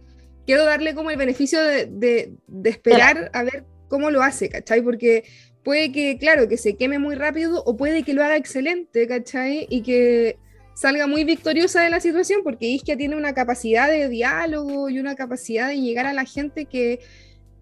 quiero 0.47 0.65
darle 0.65 0.95
como 0.95 1.11
el 1.11 1.17
beneficio 1.17 1.61
de, 1.61 2.33
esperar 2.65 3.31
a 3.35 3.43
ver 3.43 3.65
cómo 3.89 4.11
lo 4.11 4.23
hace, 4.23 4.49
¿cachai? 4.49 4.81
Porque 4.81 5.25
puede 5.65 5.93
que, 5.93 6.17
claro, 6.19 6.49
que 6.49 6.57
se 6.57 6.77
queme 6.77 6.99
muy 6.99 7.17
rápido 7.17 7.63
o 7.65 7.77
puede 7.77 8.05
que 8.05 8.15
lo 8.15 8.25
haga 8.25 8.37
excelente, 8.37 9.07
¿cachai? 9.09 9.67
Y 9.69 9.83
que 9.83 10.39
salga 10.75 11.07
muy 11.07 11.25
victoriosa 11.25 11.83
de 11.83 11.91
la 11.91 12.01
situación, 12.01 12.43
porque 12.45 12.67
Isquia 12.67 12.97
tiene 12.97 13.17
una 13.17 13.35
capacidad 13.35 13.89
de 13.89 14.09
diálogo 14.09 14.89
y 14.89 15.01
una 15.01 15.17
capacidad 15.17 15.69
de 15.69 15.81
llegar 15.81 16.07
a 16.07 16.13
la 16.13 16.25
gente 16.25 16.67
que, 16.67 17.01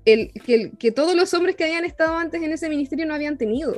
el, 0.05 0.33
que, 0.79 0.93
todos 0.93 1.17
los 1.17 1.33
hombres 1.33 1.57
que 1.57 1.65
habían 1.65 1.85
estado 1.85 2.17
antes 2.17 2.43
en 2.43 2.53
ese 2.53 2.69
ministerio 2.69 3.07
no 3.07 3.15
habían 3.15 3.39
tenido. 3.39 3.77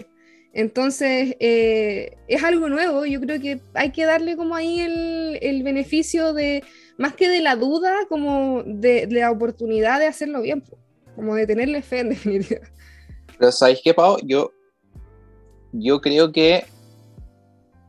Entonces, 0.52 1.36
eh, 1.38 2.16
es 2.28 2.42
algo 2.42 2.70
nuevo, 2.70 3.04
yo 3.04 3.20
creo 3.20 3.38
que 3.40 3.60
hay 3.74 3.92
que 3.92 4.06
darle 4.06 4.36
como 4.36 4.56
ahí 4.56 4.80
el, 4.80 5.38
el 5.42 5.62
beneficio 5.62 6.32
de, 6.32 6.64
más 6.98 7.14
que 7.14 7.28
de 7.28 7.40
la 7.40 7.56
duda, 7.56 8.06
como 8.08 8.62
de, 8.64 9.06
la 9.10 9.30
oportunidad 9.30 10.00
de 10.00 10.06
hacerlo 10.06 10.42
bien, 10.42 10.62
como 11.14 11.34
de 11.34 11.46
tenerle 11.46 11.82
fe 11.82 12.00
en 12.00 12.10
definitiva. 12.10 12.60
Pero 13.38 13.52
¿sabéis 13.52 13.80
qué, 13.82 13.92
Pau? 13.94 14.18
Yo, 14.24 14.52
yo 15.72 16.00
creo 16.00 16.32
que... 16.32 16.64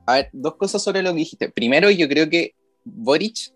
A 0.05 0.13
ver, 0.13 0.29
dos 0.31 0.55
cosas 0.55 0.81
sobre 0.81 1.01
lo 1.01 1.11
que 1.11 1.19
dijiste. 1.19 1.49
Primero, 1.49 1.89
yo 1.89 2.07
creo 2.07 2.29
que 2.29 2.55
Boric, 2.83 3.53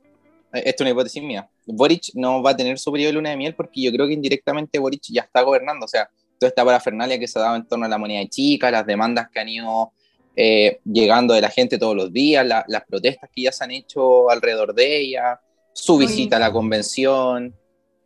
eh, 0.53 0.63
esto 0.65 0.70
es 0.70 0.81
una 0.81 0.89
hipótesis 0.89 1.24
mía, 1.24 1.50
Boric 1.65 2.12
no 2.13 2.43
va 2.43 2.51
a 2.51 2.58
tener 2.58 2.77
su 2.77 2.91
periodo 2.91 3.10
de 3.10 3.13
luna 3.13 3.29
de 3.29 3.38
miel 3.38 3.55
porque 3.55 3.81
yo 3.81 3.91
creo 3.91 4.08
que 4.08 4.13
indirectamente 4.13 4.79
Boric 4.79 5.03
ya 5.10 5.22
está 5.22 5.41
gobernando. 5.41 5.86
O 5.86 5.88
sea, 5.88 6.10
toda 6.39 6.50
esta 6.50 6.65
parafernalia 6.65 7.20
que 7.20 7.27
se 7.27 7.39
ha 7.39 7.43
dado 7.43 7.55
en 7.55 7.67
torno 7.67 7.86
a 7.86 7.89
la 7.89 7.98
moneda 7.98 8.20
de 8.20 8.29
chica, 8.29 8.72
las 8.72 8.86
demandas 8.86 9.29
que 9.29 9.39
han 9.39 9.50
ido 9.50 9.93
eh, 10.36 10.80
llegando 10.86 11.34
de 11.34 11.42
la 11.42 11.50
gente 11.50 11.78
todos 11.78 11.96
los 11.96 12.12
días, 12.12 12.46
las 12.46 12.86
protestas 12.86 13.30
que 13.34 13.44
ya 13.44 13.52
se 13.52 13.64
han 13.64 13.72
hecho 13.72 14.30
alrededor 14.30 14.74
de 14.74 15.00
ella, 15.00 15.40
su 15.74 15.98
visita 15.98 16.38
a 16.38 16.40
la 16.40 16.52
convención. 16.52 17.54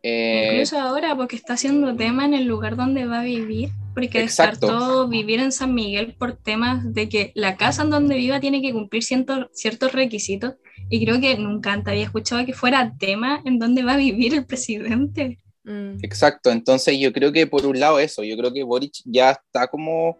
Eh, 0.02 0.50
Incluso 0.52 0.78
ahora, 0.78 1.16
porque 1.16 1.36
está 1.36 1.54
haciendo 1.54 1.94
tema 1.96 2.24
en 2.24 2.34
el 2.34 2.44
lugar 2.44 2.76
donde 2.76 3.06
va 3.06 3.20
a 3.20 3.24
vivir, 3.24 3.70
porque 3.94 4.20
descartó 4.20 5.08
vivir 5.08 5.40
en 5.40 5.52
San 5.52 5.74
Miguel 5.74 6.14
por 6.18 6.36
temas 6.36 6.92
de 6.94 7.08
que 7.08 7.32
la 7.34 7.56
casa 7.56 7.82
en 7.82 7.90
donde 7.90 8.16
viva 8.16 8.40
tiene 8.40 8.62
que 8.62 8.72
cumplir 8.72 9.02
ciertos 9.02 9.92
requisitos. 9.92 10.54
Y 10.88 11.04
creo 11.04 11.20
que 11.20 11.36
nunca 11.36 11.72
antes 11.72 11.90
había 11.90 12.04
escuchado 12.04 12.46
que 12.46 12.52
fuera 12.52 12.94
tema 12.98 13.42
en 13.44 13.58
donde 13.58 13.82
va 13.82 13.94
a 13.94 13.96
vivir 13.96 14.34
el 14.34 14.46
presidente. 14.46 15.38
Mm. 15.64 15.98
Exacto, 16.02 16.52
entonces 16.52 16.96
yo 16.98 17.12
creo 17.12 17.32
que 17.32 17.48
por 17.48 17.66
un 17.66 17.80
lado 17.80 17.98
eso, 17.98 18.22
yo 18.22 18.36
creo 18.36 18.52
que 18.52 18.62
Boric 18.62 18.94
ya 19.04 19.32
está 19.32 19.66
como 19.66 20.16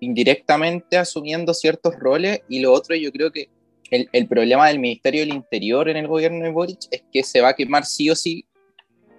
indirectamente 0.00 0.96
asumiendo 0.96 1.54
ciertos 1.54 1.94
roles 1.96 2.40
y 2.48 2.60
lo 2.60 2.72
otro 2.72 2.96
yo 2.96 3.12
creo 3.12 3.30
que 3.30 3.48
el, 3.90 4.08
el, 4.12 4.26
problema 4.26 4.68
del 4.68 4.78
Ministerio 4.78 5.20
del 5.20 5.34
Interior 5.34 5.88
en 5.88 5.96
el 5.96 6.08
gobierno 6.08 6.44
de 6.44 6.50
Boric 6.50 6.80
es 6.90 7.02
que 7.12 7.22
se 7.22 7.40
va 7.40 7.50
a 7.50 7.54
quemar 7.54 7.84
sí 7.84 8.08
o 8.08 8.16
sí 8.16 8.44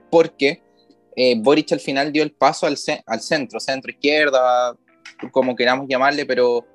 porque 0.10 0.62
eh, 1.16 1.36
Boric 1.38 1.72
al 1.72 1.80
final 1.80 2.12
dio 2.12 2.24
el 2.24 2.32
paso 2.32 2.68
al, 2.68 2.78
al 3.06 3.22
centro, 3.22 3.60
centro 3.60 3.92
izquierda, 3.92 4.76
como 5.32 5.56
queramos 5.56 5.88
llamarle, 5.88 6.26
pero 6.26 6.66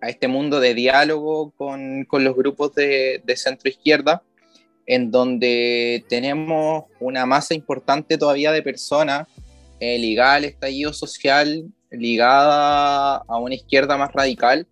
a 0.00 0.08
este 0.08 0.28
mundo 0.28 0.60
de 0.60 0.74
diálogo 0.74 1.52
con, 1.52 2.04
con 2.04 2.24
los 2.24 2.36
grupos 2.36 2.74
de, 2.74 3.22
de 3.24 3.36
centro 3.36 3.68
izquierda, 3.68 4.22
en 4.86 5.10
donde 5.10 6.04
tenemos 6.08 6.84
una 7.00 7.24
masa 7.24 7.54
importante 7.54 8.18
todavía 8.18 8.52
de 8.52 8.62
personas 8.62 9.26
eh, 9.80 9.98
ligadas 9.98 10.36
al 10.36 10.44
estallido 10.44 10.92
social 10.92 11.64
ligada 11.96 13.16
a 13.16 13.38
una 13.38 13.54
izquierda 13.54 13.96
más 13.96 14.12
radical, 14.12 14.66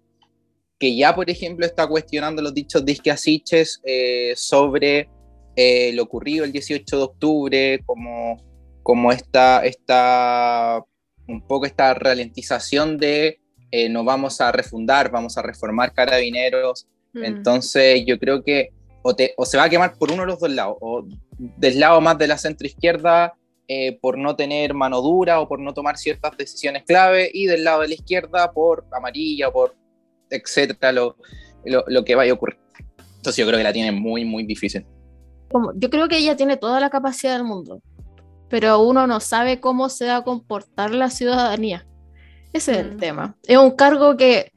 que 0.79 0.97
ya, 0.97 1.15
por 1.15 1.31
ejemplo, 1.31 1.65
está 1.65 1.87
cuestionando 1.87 2.43
los 2.43 2.55
dichos 2.55 2.85
de 2.85 2.93
Isquiasiches 2.93 3.81
eh, 3.85 4.33
sobre 4.37 5.09
eh, 5.55 5.93
lo 5.95 6.05
ocurrido 6.05 6.45
el 6.45 6.53
18 6.53 6.97
de 6.97 7.03
octubre, 7.03 7.83
como, 7.87 8.43
como 8.83 9.13
esta, 9.13 9.65
esta, 9.65 10.83
un 11.29 11.47
poco 11.47 11.67
esta 11.67 11.95
ralentización 11.95 12.99
de 12.99 13.39
eh, 13.71 13.89
no 13.89 14.05
vamos 14.05 14.41
a 14.41 14.53
refundar, 14.53 15.11
vamos 15.11 15.39
a 15.39 15.43
reformar 15.43 15.93
carabineros. 15.93 16.87
Mm. 17.13 17.25
Entonces, 17.25 18.05
yo 18.07 18.19
creo 18.19 18.43
que 18.43 18.71
o, 19.03 19.15
o, 19.37 19.47
se 19.47 19.57
va 19.57 19.65
a 19.65 19.71
quemar 19.71 19.97
por 19.99 20.13
uno 20.13 20.23
de 20.23 20.29
los 20.29 20.41
dos 20.41 20.51
lados, 20.51 20.77
o 20.81 21.05
del 21.39 21.81
lado 21.81 22.01
más 22.01 22.19
de 22.19 22.27
la 22.27 22.39
centro 22.39 22.67
izquierda 22.67 23.35
eh, 23.75 23.99
por 24.03 24.19
no 24.19 24.37
tener 24.37 24.75
mano 24.75 25.01
dura 25.01 25.41
o 25.41 25.49
por 25.49 25.59
no 25.59 25.73
tomar 25.73 25.97
ciertas 25.97 26.37
decisiones 26.37 26.83
clave, 26.85 27.31
y 27.33 27.47
del 27.47 27.65
lado 27.65 27.81
de 27.81 27.89
la 27.89 27.95
izquierda 27.95 28.53
por 28.53 28.85
amarilla, 28.93 29.51
por 29.51 29.75
etcétera, 30.29 30.93
lo, 30.93 31.17
lo, 31.65 32.05
que 32.05 32.15
vaya 32.15 32.33
a 32.33 32.35
ocurrir. 32.35 32.59
Entonces 33.17 33.37
yo 33.39 33.47
creo 33.47 33.57
que 33.57 33.65
la 33.65 33.73
tiene 33.73 33.91
muy, 33.91 34.27
muy 34.27 34.45
difícil. 34.45 34.85
Como, 35.51 35.73
yo 35.75 35.89
creo 35.89 36.07
que 36.07 36.19
ella 36.19 36.37
tiene 36.37 36.59
toda 36.59 36.81
la 36.81 36.91
capacidad 36.91 37.33
del 37.33 37.45
mundo, 37.45 37.81
pero 38.51 38.83
uno 38.83 39.07
no 39.07 39.21
sabe 39.21 39.59
cómo 39.59 39.89
se 39.89 40.07
va 40.07 40.17
a 40.17 40.25
comportar 40.25 40.91
la 40.91 41.09
ciudadanía. 41.09 41.87
Ese 42.53 42.73
es 42.73 42.79
el 42.79 42.97
mm. 42.97 42.99
tema. 42.99 43.39
Es 43.45 43.57
un 43.57 43.71
cargo 43.71 44.19
que 44.19 44.53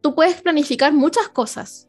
tú 0.00 0.16
puedes 0.16 0.42
planificar 0.42 0.92
muchas 0.92 1.28
cosas, 1.28 1.88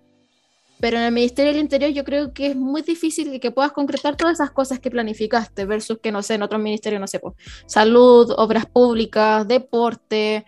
pero 0.83 0.97
en 0.97 1.03
el 1.03 1.13
Ministerio 1.13 1.53
del 1.53 1.61
Interior 1.61 1.91
yo 1.91 2.03
creo 2.03 2.33
que 2.33 2.47
es 2.47 2.57
muy 2.57 2.81
difícil 2.81 3.39
que 3.39 3.51
puedas 3.51 3.71
concretar 3.71 4.17
todas 4.17 4.33
esas 4.33 4.51
cosas 4.51 4.81
que 4.81 4.91
planificaste 4.91 5.63
versus 5.63 5.99
que, 5.99 6.11
no 6.11 6.21
sé, 6.21 6.33
en 6.33 6.43
otros 6.43 6.61
ministerios, 6.61 6.99
no 6.99 7.07
sé, 7.07 7.19
pues, 7.19 7.35
salud, 7.65 8.29
obras 8.35 8.65
públicas, 8.65 9.47
deporte, 9.47 10.45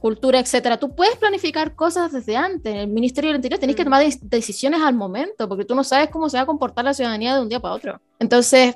cultura, 0.00 0.40
etcétera. 0.40 0.80
Tú 0.80 0.96
puedes 0.96 1.14
planificar 1.14 1.76
cosas 1.76 2.10
desde 2.10 2.36
antes. 2.36 2.74
En 2.74 2.80
el 2.80 2.88
Ministerio 2.88 3.28
del 3.28 3.36
Interior 3.36 3.60
tenés 3.60 3.76
que 3.76 3.82
mm. 3.82 3.86
tomar 3.86 4.04
decisiones 4.22 4.80
al 4.82 4.96
momento, 4.96 5.48
porque 5.48 5.64
tú 5.64 5.76
no 5.76 5.84
sabes 5.84 6.10
cómo 6.10 6.28
se 6.28 6.38
va 6.38 6.42
a 6.42 6.46
comportar 6.46 6.84
la 6.84 6.92
ciudadanía 6.92 7.36
de 7.36 7.42
un 7.42 7.48
día 7.48 7.60
para 7.60 7.74
otro. 7.74 8.00
Entonces, 8.18 8.74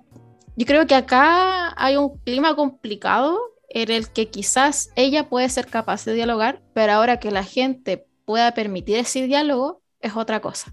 yo 0.54 0.66
creo 0.66 0.86
que 0.86 0.94
acá 0.94 1.74
hay 1.76 1.96
un 1.96 2.16
clima 2.18 2.54
complicado 2.54 3.40
en 3.70 3.90
el 3.90 4.08
que 4.12 4.28
quizás 4.28 4.92
ella 4.94 5.28
puede 5.28 5.48
ser 5.48 5.66
capaz 5.66 6.04
de 6.04 6.14
dialogar, 6.14 6.62
pero 6.74 6.92
ahora 6.92 7.18
que 7.18 7.32
la 7.32 7.42
gente 7.42 8.06
pueda 8.24 8.54
permitir 8.54 8.98
ese 8.98 9.26
diálogo, 9.26 9.80
es 10.00 10.16
otra 10.16 10.40
cosa. 10.40 10.72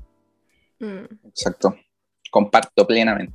Mm. 0.80 1.28
Exacto, 1.28 1.76
comparto 2.32 2.86
plenamente. 2.86 3.34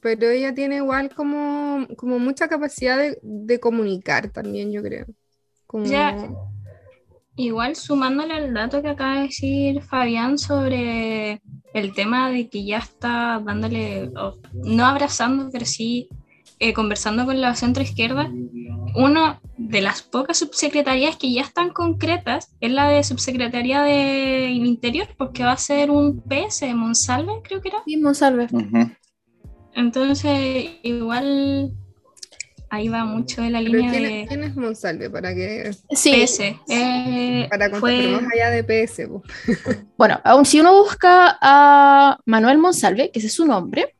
Pero 0.00 0.28
ella 0.28 0.54
tiene 0.54 0.76
igual 0.76 1.14
como, 1.14 1.86
como 1.96 2.18
mucha 2.18 2.48
capacidad 2.48 2.98
de, 3.22 3.60
comunicar 3.60 4.28
también, 4.28 4.70
yo 4.70 4.82
creo. 4.82 5.06
Ya, 5.84 6.28
igual 7.36 7.74
sumándole 7.74 8.34
al 8.34 8.52
dato 8.52 8.82
que 8.82 8.88
acaba 8.88 9.16
de 9.16 9.22
decir 9.22 9.82
Fabián 9.82 10.38
sobre 10.38 11.40
el 11.72 11.94
tema 11.94 12.30
de 12.30 12.48
que 12.48 12.64
ya 12.64 12.78
está 12.78 13.40
dándole, 13.44 14.10
no 14.52 14.84
abrazando, 14.84 15.48
pero 15.50 15.64
sí 15.64 16.08
eh, 16.58 16.72
conversando 16.72 17.24
con 17.24 17.40
la 17.40 17.54
centro 17.56 17.82
izquierda, 17.82 18.30
una 18.94 19.40
de 19.56 19.80
las 19.80 20.02
pocas 20.02 20.38
subsecretarías 20.38 21.16
que 21.16 21.32
ya 21.32 21.42
están 21.42 21.70
concretas 21.70 22.54
es 22.60 22.70
la 22.72 22.88
de 22.88 23.02
subsecretaría 23.04 23.82
del 23.82 24.64
Interior, 24.66 25.08
porque 25.16 25.42
va 25.44 25.52
a 25.52 25.56
ser 25.56 25.90
un 25.90 26.20
PS, 26.22 26.72
Monsalve, 26.74 27.32
creo 27.42 27.60
que 27.60 27.68
era. 27.68 27.78
Sí, 27.86 27.96
Monsalve. 27.96 28.48
Entonces, 29.74 30.66
igual 30.82 31.72
ahí 32.70 32.88
va 32.88 33.04
mucho 33.04 33.42
de 33.42 33.50
la 33.50 33.58
Pero 33.60 33.72
línea 33.72 33.90
¿quién, 33.90 34.02
de 34.02 34.26
quién 34.28 34.44
es 34.44 34.56
Monsalve? 34.56 35.10
Para 35.10 35.34
que 35.34 35.72
Sí, 35.90 36.12
PS. 36.24 36.56
Eh, 36.68 37.46
para 37.50 37.70
contar, 37.70 37.80
fue- 37.80 38.08
más 38.08 38.24
allá 38.32 38.50
de 38.50 38.64
PS. 38.64 39.08
Bueno, 39.96 40.20
aun 40.24 40.44
si 40.44 40.60
uno 40.60 40.72
busca 40.82 41.36
a 41.40 42.18
Manuel 42.26 42.58
Monsalve, 42.58 43.10
que 43.10 43.18
ese 43.18 43.28
es 43.28 43.34
su 43.34 43.46
nombre, 43.46 43.94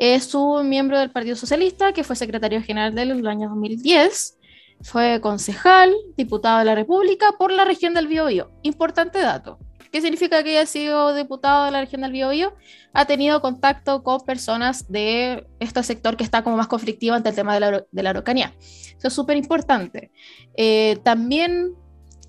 es 0.00 0.34
un 0.34 0.66
miembro 0.66 0.98
del 0.98 1.10
Partido 1.10 1.36
Socialista 1.36 1.92
que 1.92 2.04
fue 2.04 2.16
secretario 2.16 2.62
general 2.62 2.94
del 2.94 3.26
año 3.26 3.50
2010, 3.50 4.38
fue 4.80 5.20
concejal, 5.20 5.94
diputado 6.16 6.60
de 6.60 6.64
la 6.64 6.74
República 6.74 7.32
por 7.38 7.52
la 7.52 7.66
región 7.66 7.92
del 7.92 8.08
Biobío. 8.08 8.50
Importante 8.62 9.18
dato. 9.18 9.58
¿Qué 9.92 10.00
significa 10.00 10.42
que 10.42 10.56
haya 10.56 10.64
sido 10.64 11.14
diputado 11.14 11.66
de 11.66 11.72
la 11.72 11.82
región 11.82 12.00
del 12.00 12.12
Biobío? 12.12 12.54
Ha 12.94 13.04
tenido 13.04 13.42
contacto 13.42 14.02
con 14.02 14.20
personas 14.22 14.90
de 14.90 15.46
este 15.58 15.82
sector 15.82 16.16
que 16.16 16.24
está 16.24 16.42
como 16.42 16.56
más 16.56 16.68
conflictivo 16.68 17.14
ante 17.14 17.28
el 17.28 17.34
tema 17.34 17.52
de 17.52 17.60
la, 17.60 17.84
de 17.90 18.02
la 18.02 18.10
Araucanía. 18.10 18.54
Eso 18.58 19.08
es 19.08 19.12
súper 19.12 19.36
importante. 19.36 20.10
Eh, 20.56 20.98
también 21.02 21.74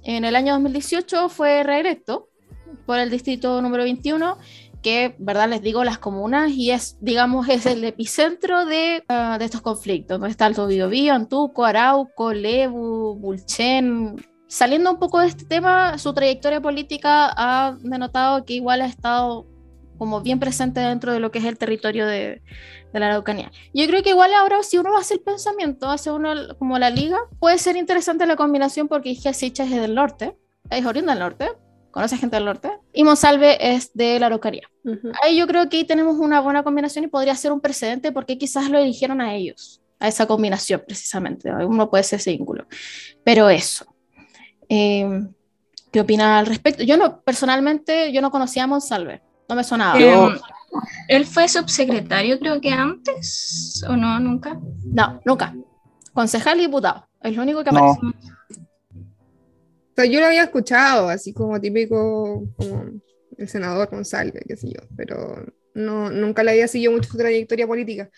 en 0.03 0.25
el 0.25 0.35
año 0.35 0.51
2018 0.55 1.29
fue 1.29 1.63
reelecto 1.63 2.27
por 2.85 2.99
el 2.99 3.09
distrito 3.09 3.61
número 3.61 3.83
21, 3.83 4.37
que, 4.81 5.15
verdad, 5.19 5.49
les 5.49 5.61
digo, 5.61 5.83
las 5.83 5.97
comunas, 5.97 6.51
y 6.51 6.71
es, 6.71 6.97
digamos, 7.01 7.47
es 7.49 7.65
el 7.65 7.83
epicentro 7.83 8.65
de, 8.65 9.03
ah, 9.07 9.37
de 9.39 9.45
estos 9.45 9.61
conflictos, 9.61 10.19
donde 10.19 10.31
está 10.31 10.45
Alto 10.45 10.67
Biobío, 10.67 11.13
Antuco, 11.13 11.65
Arauco, 11.65 12.33
Lebu, 12.33 13.15
Bulchen. 13.15 14.15
Saliendo 14.47 14.91
un 14.91 14.99
poco 14.99 15.19
de 15.19 15.27
este 15.27 15.45
tema, 15.45 15.97
su 15.97 16.13
trayectoria 16.13 16.59
política 16.59 17.31
ha 17.37 17.77
denotado 17.81 18.43
que 18.43 18.53
igual 18.53 18.81
ha 18.81 18.85
estado 18.85 19.47
como 19.97 20.21
bien 20.21 20.39
presente 20.39 20.79
dentro 20.79 21.13
de 21.13 21.19
lo 21.19 21.31
que 21.31 21.37
es 21.39 21.45
el 21.45 21.57
territorio 21.57 22.07
de, 22.07 22.41
de 22.91 22.99
la 22.99 23.07
Araucanía. 23.07 23.51
Yo 23.73 23.85
creo 23.87 24.03
que 24.03 24.09
igual 24.09 24.33
ahora 24.33 24.63
si 24.63 24.77
uno 24.77 24.97
hace 24.97 25.13
el 25.13 25.21
pensamiento, 25.21 25.89
hace 25.89 26.11
uno 26.11 26.33
como 26.57 26.79
la 26.79 26.89
liga, 26.89 27.17
puede 27.39 27.57
ser 27.57 27.77
interesante 27.77 28.25
la 28.25 28.35
combinación 28.35 28.87
porque 28.87 29.09
Isquia 29.09 29.33
Sicha 29.33 29.63
es 29.63 29.69
del 29.69 29.95
norte, 29.95 30.35
es 30.69 30.85
oriunda 30.85 31.13
del 31.13 31.19
norte, 31.19 31.51
conoce 31.91 32.17
gente 32.17 32.35
del 32.37 32.45
norte, 32.45 32.71
y 32.93 33.03
Monsalve 33.03 33.75
es 33.75 33.91
de 33.93 34.19
la 34.19 34.27
Araucanía. 34.27 34.67
Ujú. 34.83 35.11
Ahí 35.21 35.37
yo 35.37 35.45
creo 35.47 35.69
que 35.69 35.77
ahí 35.77 35.83
tenemos 35.83 36.17
una 36.17 36.39
buena 36.41 36.63
combinación 36.63 37.05
y 37.05 37.07
podría 37.07 37.35
ser 37.35 37.51
un 37.51 37.61
precedente 37.61 38.11
porque 38.11 38.37
quizás 38.37 38.69
lo 38.69 38.77
eligieron 38.79 39.21
a 39.21 39.33
ellos, 39.35 39.81
a 39.99 40.07
esa 40.07 40.25
combinación 40.25 40.83
precisamente. 40.87 41.51
Uno 41.53 41.89
puede 41.89 42.03
ser 42.03 42.19
ese 42.19 42.31
vínculo. 42.31 42.65
Pero 43.23 43.49
eso. 43.49 43.85
Eh, 44.69 45.27
¿Qué 45.91 45.99
opina 45.99 46.39
al 46.39 46.45
respecto? 46.45 46.83
Yo 46.83 46.95
no, 46.97 47.21
personalmente, 47.21 48.11
yo 48.13 48.21
no 48.21 48.31
conocía 48.31 48.63
a 48.63 48.67
Monsalve. 48.67 49.21
No 49.49 49.55
me 49.55 49.63
sonaba. 49.63 49.99
Yo- 49.99 50.29
Em, 50.29 50.39
él 51.09 51.25
fue 51.25 51.49
subsecretario, 51.49 52.39
creo 52.39 52.61
que 52.61 52.71
antes, 52.71 53.83
o 53.89 53.97
no, 53.97 54.17
nunca. 54.21 54.57
No, 54.85 55.19
nunca. 55.25 55.53
Concejal 56.13 56.59
y 56.59 56.61
diputado. 56.67 57.07
Es 57.21 57.35
lo 57.35 57.43
único 57.43 57.61
que 57.61 57.69
aparece. 57.71 57.99
Sea, 59.95 60.05
yo 60.05 60.19
lo 60.19 60.27
había 60.27 60.43
escuchado, 60.43 61.09
así 61.09 61.33
como 61.33 61.59
típico, 61.59 62.47
como 62.57 62.85
el 63.37 63.49
senador 63.49 63.89
Monsalve, 63.91 64.41
qué 64.47 64.55
sé 64.57 64.69
yo, 64.69 64.79
pero 64.95 65.45
no, 65.73 66.09
nunca 66.11 66.43
le 66.43 66.51
había 66.51 66.67
seguido 66.67 66.91
mucho 66.91 67.09
su 67.09 67.17
trayectoria 67.17 67.67
política. 67.67 68.09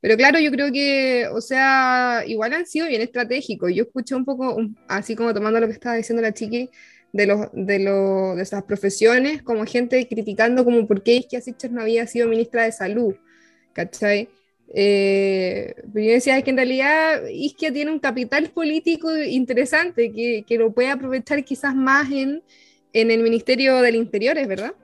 Pero 0.00 0.16
claro, 0.16 0.38
yo 0.40 0.50
creo 0.50 0.72
que, 0.72 1.28
o 1.32 1.40
sea, 1.40 2.24
igual 2.26 2.52
han 2.54 2.66
sido 2.66 2.88
bien 2.88 3.02
estratégicos. 3.02 3.72
Yo 3.74 3.84
escuché 3.84 4.14
un 4.16 4.24
poco, 4.24 4.54
un- 4.54 4.76
así 4.88 5.14
como 5.16 5.32
tomando 5.34 5.60
lo 5.60 5.66
que 5.68 5.74
estaba 5.74 5.96
diciendo 5.96 6.22
la 6.22 6.32
chiqui, 6.34 6.70
de, 7.12 7.26
los, 7.26 7.48
de, 7.52 7.78
los, 7.78 8.36
de 8.36 8.42
esas 8.42 8.64
profesiones, 8.64 9.42
como 9.42 9.64
gente 9.66 10.08
criticando 10.08 10.64
como 10.64 10.86
por 10.88 11.02
qué 11.02 11.16
Isquia 11.16 11.40
Sichas 11.40 11.70
no 11.70 11.82
había 11.82 12.06
sido 12.06 12.26
ministra 12.28 12.64
de 12.64 12.72
Salud, 12.72 13.14
¿cachai? 13.74 14.28
Eh, 14.74 15.74
pero 15.92 16.06
yo 16.06 16.12
decía 16.12 16.40
que 16.40 16.50
en 16.50 16.56
realidad 16.56 17.26
Isquia 17.30 17.72
tiene 17.72 17.90
un 17.90 17.98
capital 17.98 18.50
político 18.50 19.14
interesante 19.16 20.10
que, 20.12 20.44
que 20.46 20.56
lo 20.56 20.72
puede 20.72 20.88
aprovechar 20.88 21.44
quizás 21.44 21.74
más 21.74 22.10
en, 22.10 22.42
en 22.92 23.10
el 23.10 23.22
Ministerio 23.22 23.80
del 23.82 23.96
Interior, 23.96 24.38
¿es 24.38 24.48
verdad? 24.48 24.74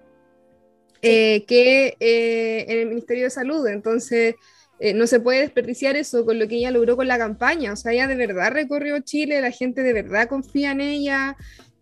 Eh, 1.00 1.44
que 1.46 1.96
eh, 2.00 2.66
en 2.68 2.78
el 2.80 2.86
Ministerio 2.86 3.24
de 3.24 3.30
Salud. 3.30 3.66
Entonces, 3.68 4.34
eh, 4.80 4.94
no 4.94 5.06
se 5.06 5.20
puede 5.20 5.40
desperdiciar 5.40 5.96
eso 5.96 6.24
con 6.24 6.38
lo 6.38 6.46
que 6.46 6.56
ella 6.56 6.70
logró 6.70 6.96
con 6.96 7.08
la 7.08 7.18
campaña. 7.18 7.72
O 7.72 7.76
sea, 7.76 7.92
ella 7.92 8.06
de 8.06 8.14
verdad 8.14 8.52
recorrió 8.52 8.98
Chile, 9.00 9.40
la 9.40 9.50
gente 9.50 9.82
de 9.82 9.92
verdad 9.92 10.28
confía 10.28 10.72
en 10.72 10.80
ella. 10.80 11.36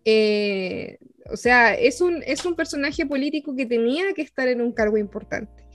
Eh, 0.05 0.97
o 1.29 1.37
sea, 1.37 1.73
es 1.75 2.01
un, 2.01 2.23
es 2.25 2.45
un 2.45 2.55
personaje 2.55 3.05
político 3.05 3.55
que 3.55 3.65
tenía 3.65 4.13
que 4.13 4.21
estar 4.21 4.47
en 4.47 4.61
un 4.61 4.71
cargo 4.71 4.97
importante. 4.97 5.66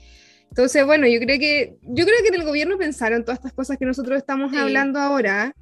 Entonces, 0.53 0.85
bueno, 0.85 1.07
yo 1.07 1.19
creo 1.19 1.39
que, 1.39 1.77
yo 1.81 2.05
creo 2.05 2.17
que 2.21 2.27
en 2.27 2.35
el 2.35 2.43
gobierno 2.43 2.77
pensaron 2.77 3.23
todas 3.25 3.39
estas 3.39 3.53
cosas 3.53 3.79
que 3.79 3.85
nosotros 3.85 4.19
estamos 4.19 4.51
Sí. 4.51 4.57
hablando 4.59 4.99
ahora, 4.99 5.55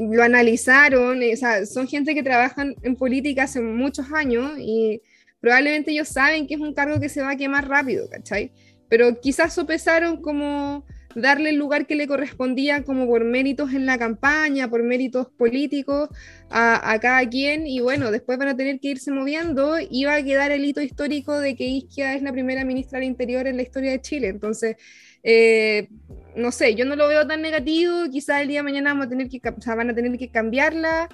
lo 0.00 0.20
analizaron, 0.20 1.22
eh, 1.22 1.34
o 1.34 1.36
sea, 1.36 1.64
son 1.64 1.86
gente 1.86 2.12
que 2.12 2.24
trabajan 2.24 2.74
en 2.82 2.96
política 2.96 3.44
hace 3.44 3.60
muchos 3.60 4.12
años 4.12 4.54
y 4.58 5.00
probablemente 5.38 5.92
ellos 5.92 6.08
saben 6.08 6.48
que 6.48 6.54
es 6.54 6.60
un 6.60 6.74
cargo 6.74 6.98
que 6.98 7.08
se 7.08 7.22
va 7.22 7.30
a 7.30 7.36
quemar 7.36 7.68
rápido, 7.68 8.10
¿cachai? 8.10 8.50
Pero 8.88 9.20
quizás 9.20 9.54
sopesaron 9.54 10.20
como 10.20 10.84
darle 11.16 11.48
el 11.48 11.56
lugar 11.56 11.86
que 11.86 11.96
le 11.96 12.06
correspondía 12.06 12.84
como 12.84 13.06
por 13.06 13.24
méritos 13.24 13.72
en 13.72 13.86
la 13.86 13.98
campaña, 13.98 14.68
por 14.68 14.82
méritos 14.82 15.28
políticos 15.38 16.10
a, 16.50 16.98
cada 17.00 17.26
quien 17.28 17.66
y 17.66 17.80
bueno, 17.80 18.10
después 18.10 18.38
van 18.38 18.48
a 18.48 18.56
tener 18.56 18.78
que 18.80 18.88
irse 18.88 19.10
moviendo 19.10 19.76
y 19.80 20.04
va 20.04 20.16
a 20.16 20.22
quedar 20.22 20.52
el 20.52 20.64
hito 20.64 20.82
histórico 20.82 21.40
de 21.40 21.56
que 21.56 21.64
Isquia 21.64 22.14
es 22.14 22.22
la 22.22 22.32
primera 22.32 22.64
ministra 22.66 22.98
del 22.98 23.08
Interior 23.08 23.46
en 23.46 23.56
la 23.56 23.62
historia 23.62 23.92
de 23.92 24.02
Chile. 24.02 24.28
Entonces, 24.28 24.76
eh, 25.22 25.88
no 26.36 26.52
sé, 26.52 26.74
yo 26.74 26.84
no 26.84 26.96
lo 26.96 27.08
veo 27.08 27.26
tan 27.26 27.40
negativo, 27.40 28.10
quizás 28.12 28.42
el 28.42 28.48
día 28.48 28.58
de 28.58 28.64
mañana 28.64 28.90
vamos 28.90 29.06
a 29.06 29.08
tener 29.08 29.28
que, 29.30 29.40
van 29.40 29.90
a 29.90 29.94
tener 29.94 30.18
que 30.18 30.30
cambiarla, 30.30 31.08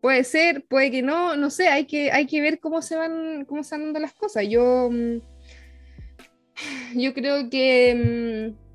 puede 0.00 0.22
ser, 0.22 0.64
puede 0.68 0.92
que 0.92 1.02
no, 1.02 1.36
no 1.36 1.50
sé, 1.50 1.66
hay 1.66 1.84
que, 1.86 2.12
hay 2.12 2.26
que 2.26 2.40
ver 2.40 2.60
cómo 2.60 2.80
se 2.80 2.94
van, 2.94 3.44
cómo 3.44 3.64
se 3.64 3.74
van 3.74 3.86
dando 3.86 3.98
las 3.98 4.14
cosas. 4.14 4.46
Yo, 4.48 4.88
mm, 4.90 5.18
yo 6.94 7.12
creo 7.12 7.50
que, 7.50 8.54
mm, 8.54 8.67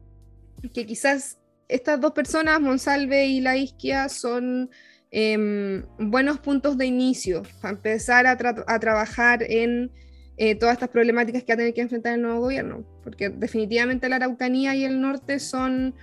que 0.73 0.85
quizás 0.85 1.37
estas 1.67 1.99
dos 1.99 2.11
personas, 2.11 2.61
Monsalve 2.61 3.25
y 3.25 3.41
La 3.41 3.57
Isquia, 3.57 4.09
son 4.09 4.69
em, 5.11 5.83
buenos 5.97 6.39
puntos 6.39 6.77
de 6.77 6.85
inicio 6.85 7.43
para 7.61 7.75
empezar 7.75 8.27
a, 8.27 8.37
tra- 8.37 8.63
a 8.67 8.79
trabajar 8.79 9.43
en 9.43 9.91
eh, 10.37 10.55
todas 10.55 10.73
estas 10.73 10.89
problemáticas 10.89 11.43
que 11.43 11.53
va 11.53 11.55
a 11.55 11.57
tener 11.57 11.73
que 11.73 11.81
enfrentar 11.81 12.15
el 12.15 12.21
nuevo 12.21 12.41
gobierno, 12.41 12.85
porque 13.03 13.29
definitivamente 13.29 14.09
la 14.09 14.15
Araucanía 14.17 14.75
y 14.75 14.83
el 14.83 14.99
norte 14.99 15.39
son 15.39 15.95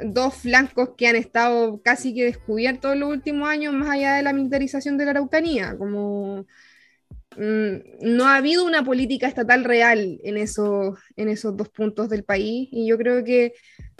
dos 0.00 0.34
flancos 0.34 0.90
que 0.96 1.08
han 1.08 1.16
estado 1.16 1.80
casi 1.82 2.14
que 2.14 2.24
descubiertos 2.24 2.92
en 2.92 3.00
los 3.00 3.10
últimos 3.10 3.48
años, 3.48 3.72
más 3.74 3.90
allá 3.90 4.14
de 4.14 4.22
la 4.22 4.32
militarización 4.32 4.96
de 4.98 5.04
la 5.04 5.12
Araucanía, 5.12 5.76
como 5.76 6.46
mm, 7.36 7.76
no 8.16 8.26
ha 8.26 8.36
habido 8.36 8.64
una 8.64 8.84
política 8.84 9.26
estatal 9.28 9.64
real 9.64 10.20
en, 10.24 10.36
esos 10.36 10.98
en 11.16 11.28
esos 11.28 11.56
dos 11.56 11.68
puntos 11.70 12.08
del 12.08 12.24
país, 12.24 12.68
y 12.72 12.86
yo 12.88 12.98
creo 12.98 13.24
que 13.24 13.52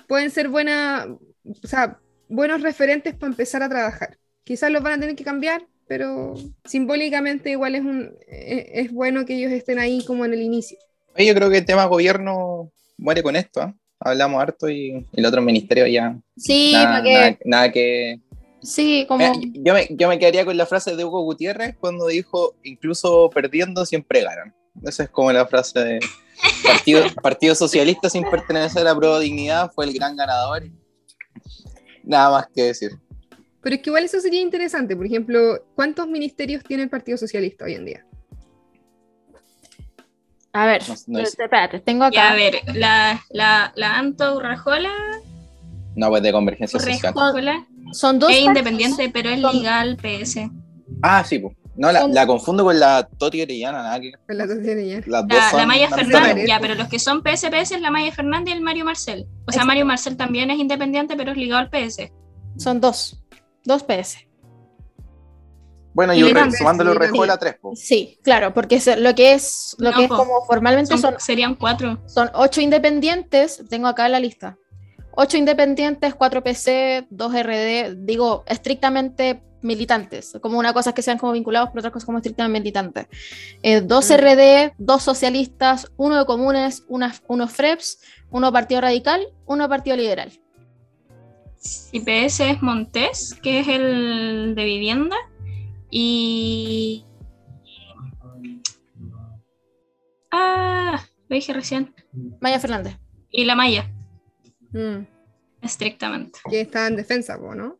pueden 0.07 0.31
ser 0.31 0.49
buena, 0.49 1.07
o 1.45 1.67
sea, 1.67 1.99
buenos 2.29 2.63
referentes 2.63 3.15
para 3.15 3.31
empezar 3.31 3.63
a 3.63 3.69
trabajar. 3.69 4.19
Quizás 4.45 4.71
los 4.71 4.83
van 4.83 4.95
a 4.95 5.01
tener 5.01 5.17
que 5.17 5.25
cambiar, 5.25 5.67
pero 5.87 6.35
simbólicamente 6.65 7.51
igual 7.51 7.75
es, 7.75 7.83
un, 7.83 8.15
es, 8.27 8.87
es 8.87 8.93
bueno 8.93 9.25
que 9.25 9.37
ellos 9.37 9.53
estén 9.53 9.79
ahí 9.79 10.05
como 10.05 10.25
en 10.25 10.35
el 10.35 10.43
inicio. 10.43 10.79
Yo 11.17 11.35
creo 11.35 11.51
que 11.51 11.59
el 11.59 11.65
tema 11.65 11.85
gobierno 11.87 12.73
muere 12.99 13.23
con 13.23 13.37
esto. 13.37 13.63
¿ah? 13.63 13.75
Hablamos 14.01 14.43
harto 14.43 14.69
y 14.69 15.07
el 15.13 15.27
otro 15.27 15.41
ministerio 15.41 15.87
ya. 15.87 16.19
Sí, 16.37 16.73
nada, 16.73 16.87
¿para 16.91 17.03
qué? 17.03 17.13
nada- 17.15 17.39
nada 17.45 17.73
que. 17.73 18.21
Sí, 18.63 19.05
como. 19.07 19.19
Mira, 19.19 19.51
yo, 19.55 19.75
me, 19.75 19.87
yo 19.91 20.09
me 20.09 20.19
quedaría 20.19 20.45
con 20.45 20.57
la 20.57 20.67
frase 20.67 20.97
de 20.97 21.05
Hugo 21.05 21.23
Gutiérrez 21.23 21.77
cuando 21.79 22.07
dijo: 22.07 22.57
incluso 22.65 23.31
perdiendo 23.31 23.87
siempre 23.87 24.23
ganan. 24.23 24.55
Esa 24.85 25.05
es 25.05 25.11
como 25.11 25.33
la 25.33 25.47
frase 25.47 25.79
de. 25.81 26.01
Partido, 26.63 27.03
Partido 27.23 27.55
Socialista 27.55 28.09
sin 28.11 28.25
pertenecer 28.31 28.87
a 28.87 28.95
Pro 28.95 29.19
Dignidad 29.19 29.71
fue 29.75 29.87
el 29.87 29.93
gran 29.95 30.17
ganador. 30.17 30.65
Nada 32.03 32.31
más 32.31 32.47
que 32.55 32.63
decir. 32.65 32.91
Pero 33.63 33.77
es 33.77 33.83
que 33.83 33.91
igual 33.91 34.05
eso 34.05 34.21
sería 34.21 34.41
interesante. 34.43 34.95
Por 34.95 35.07
ejemplo, 35.07 35.65
¿cuántos 35.75 36.07
ministerios 36.07 36.63
tiene 36.65 36.83
el 36.83 36.91
Partido 36.91 37.17
Socialista 37.17 37.65
hoy 37.65 37.75
en 37.75 37.85
día? 37.87 38.05
A 40.53 40.67
ver, 40.67 40.83
No- 40.89 40.95
no 41.09 41.19
espérate, 41.21 41.81
tengo 41.81 42.05
acá. 42.05 42.15
Ya, 42.15 42.31
a 42.31 42.35
ver, 42.35 42.55
la, 42.75 43.21
la, 43.31 43.73
la 43.75 43.99
Anto 43.99 44.37
Urrajola, 44.37 44.93
No, 45.97 46.11
pues 46.11 46.23
de 46.23 46.33
convergencia 46.33 46.79
social. 46.79 47.13
Urrajola 47.15 47.67
Son 47.93 48.19
dos. 48.19 48.31
es 48.31 48.41
independiente, 48.41 49.11
pero 49.13 49.31
es 49.31 49.41
legal 49.41 49.97
PS. 49.97 50.49
Ah, 51.03 51.25
sí, 51.25 51.39
pues. 51.41 51.57
No, 51.77 51.91
la, 51.91 52.27
confundo 52.27 52.63
con 52.65 52.79
la 52.79 53.09
Toti 53.19 53.43
Orellana, 53.43 53.83
nada 53.83 54.01
que. 54.01 54.13
Con 54.27 54.39
la 54.39 54.47
sociedad 54.47 54.83
ya. 54.83 55.11
Las 55.11 55.27
dos 55.27 55.39
La, 55.39 55.51
son 55.51 55.59
la 55.61 55.67
Maya 55.67 55.89
Fernández, 55.91 56.47
ya, 56.47 56.61
pero 56.61 56.75
los 56.77 56.89
que 56.89 56.99
son 57.01 57.23
PS-PS 57.23 57.75
es 57.75 57.81
la 57.81 57.91
Maya 57.91 58.13
Fernández 58.13 58.55
y 58.55 58.57
el 58.57 58.63
Mario 58.63 58.85
Marcel. 58.85 59.27
O 59.47 59.53
sea, 59.53 59.63
Es- 59.63 59.67
Mario 59.67 59.85
Marcel 59.85 60.17
también 60.17 60.51
es 60.51 60.59
independiente, 60.59 61.17
pero 61.17 61.33
es 61.33 61.37
ligado 61.37 61.61
al 61.61 61.71
PS. 61.71 62.13
Son 62.59 62.81
dos. 62.81 63.21
Dos 63.65 63.83
PS. 63.83 64.19
Bueno, 65.95 66.13
Y 66.15 66.21
yo 66.21 66.27
re- 66.29 67.27
la 67.27 67.37
3, 67.39 67.55
po. 67.61 67.73
Sí, 67.77 68.19
claro, 68.23 68.53
porque 68.53 68.77
es- 68.77 68.99
lo 68.99 69.15
que 69.15 69.33
es, 69.33 69.77
lo 69.79 69.91
No, 69.93 69.97
que 69.97 70.05
es 70.05 70.09
como 70.11 70.45
formalmente 70.45 70.91
Son- 70.93 71.01
son, 71.01 71.15
serían 71.21 71.55
cuatro. 71.55 72.01
son 72.07 72.31
ocho 72.35 72.61
independientes, 72.61 73.63
tengo 73.71 73.87
acá 73.87 74.09
la 74.09 74.19
lista. 74.19 74.57
Ocho 75.17 75.37
independientes, 75.37 76.15
cuatro 76.17 76.43
PC, 76.43 77.07
dos 77.11 77.33
RD, 77.33 77.95
digo, 78.05 78.43
estrictamente 78.49 79.41
militantes. 79.65 80.39
Como 80.41 80.59
una 80.59 80.73
cosa 80.73 80.91
es 80.91 80.95
que 80.95 81.03
sean 81.03 81.19
como 81.19 81.33
vinculados, 81.33 81.71
pero 81.71 81.81
otra 81.81 81.91
cosa 81.91 82.07
como 82.07 82.19
estrictamente 82.19 82.61
militantes. 82.61 83.07
Eh, 83.63 83.81
dos 83.81 84.11
Mm. 84.11 84.15
RD, 84.15 84.73
dos 84.79 85.03
socialistas, 85.03 85.91
uno 85.97 86.19
de 86.19 86.27
comunes, 86.27 86.85
una, 86.89 87.15
uno 87.27 87.49
FREPS, 87.49 87.99
uno 88.31 88.53
Partido 88.53 88.81
Radical, 88.83 89.27
uno 89.47 89.69
Partido 89.69 89.97
Liberal. 89.97 90.31
IPS 91.93 92.41
es 92.41 92.63
Montés, 92.63 93.35
que 93.43 93.61
es 93.61 93.69
el 93.69 94.55
de 94.55 94.65
vivienda. 94.65 95.17
Y. 95.91 97.05
Ah, 100.31 101.05
lo 101.29 101.35
dije 101.35 101.53
recién. 101.53 101.95
Maya 102.41 102.61
Fernández. 102.61 102.99
Y 103.31 103.45
la 103.45 103.55
Maya, 103.55 103.91
Mm, 104.73 105.07
estrictamente. 105.63 106.41
que 106.51 106.61
está 106.61 106.87
en 106.87 106.97
defensa, 106.97 107.37
¿no? 107.39 107.79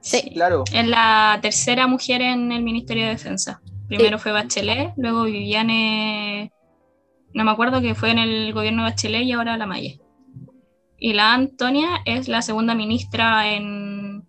Sí. 0.00 0.30
Claro. 0.32 0.64
Es 0.72 0.86
la 0.86 1.38
tercera 1.42 1.86
mujer 1.86 2.22
en 2.22 2.52
el 2.52 2.62
Ministerio 2.62 3.04
de 3.04 3.10
Defensa. 3.10 3.60
Primero 3.88 4.18
fue 4.18 4.32
Bachelet, 4.32 4.92
luego 4.96 5.24
Viviane, 5.24 6.52
no 7.34 7.44
me 7.44 7.50
acuerdo 7.50 7.80
que 7.80 7.94
fue 7.94 8.10
en 8.10 8.18
el 8.18 8.52
gobierno 8.52 8.84
de 8.84 8.90
Bachelet 8.90 9.22
y 9.22 9.32
ahora 9.32 9.56
la 9.56 9.66
Maya. 9.66 9.94
Y 10.98 11.12
la 11.14 11.32
Antonia 11.32 12.00
es 12.04 12.28
la 12.28 12.42
segunda 12.42 12.74
ministra 12.74 13.54
en, 13.54 14.26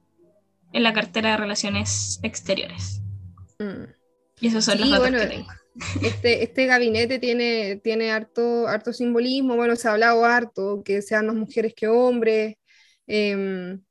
en 0.73 0.83
la 0.83 0.93
cartera 0.93 1.31
de 1.31 1.37
Relaciones 1.37 2.19
Exteriores. 2.23 3.01
Mm. 3.59 3.91
Y 4.39 4.47
esos 4.47 4.65
son 4.65 4.77
Sí, 4.77 4.79
los 4.79 4.89
datos 4.89 5.09
bueno, 5.09 5.19
que 5.19 5.27
tengo. 5.27 5.47
Este, 6.01 6.43
este 6.43 6.65
gabinete 6.65 7.17
tiene, 7.19 7.77
tiene 7.77 8.11
harto, 8.11 8.67
harto 8.67 8.91
simbolismo, 8.91 9.55
bueno, 9.55 9.75
se 9.77 9.87
ha 9.87 9.93
hablado 9.93 10.25
harto, 10.25 10.81
que 10.83 11.01
sean 11.01 11.27
más 11.27 11.35
mujeres 11.35 11.73
que 11.73 11.87
hombres, 11.87 12.55
em, 13.07 13.81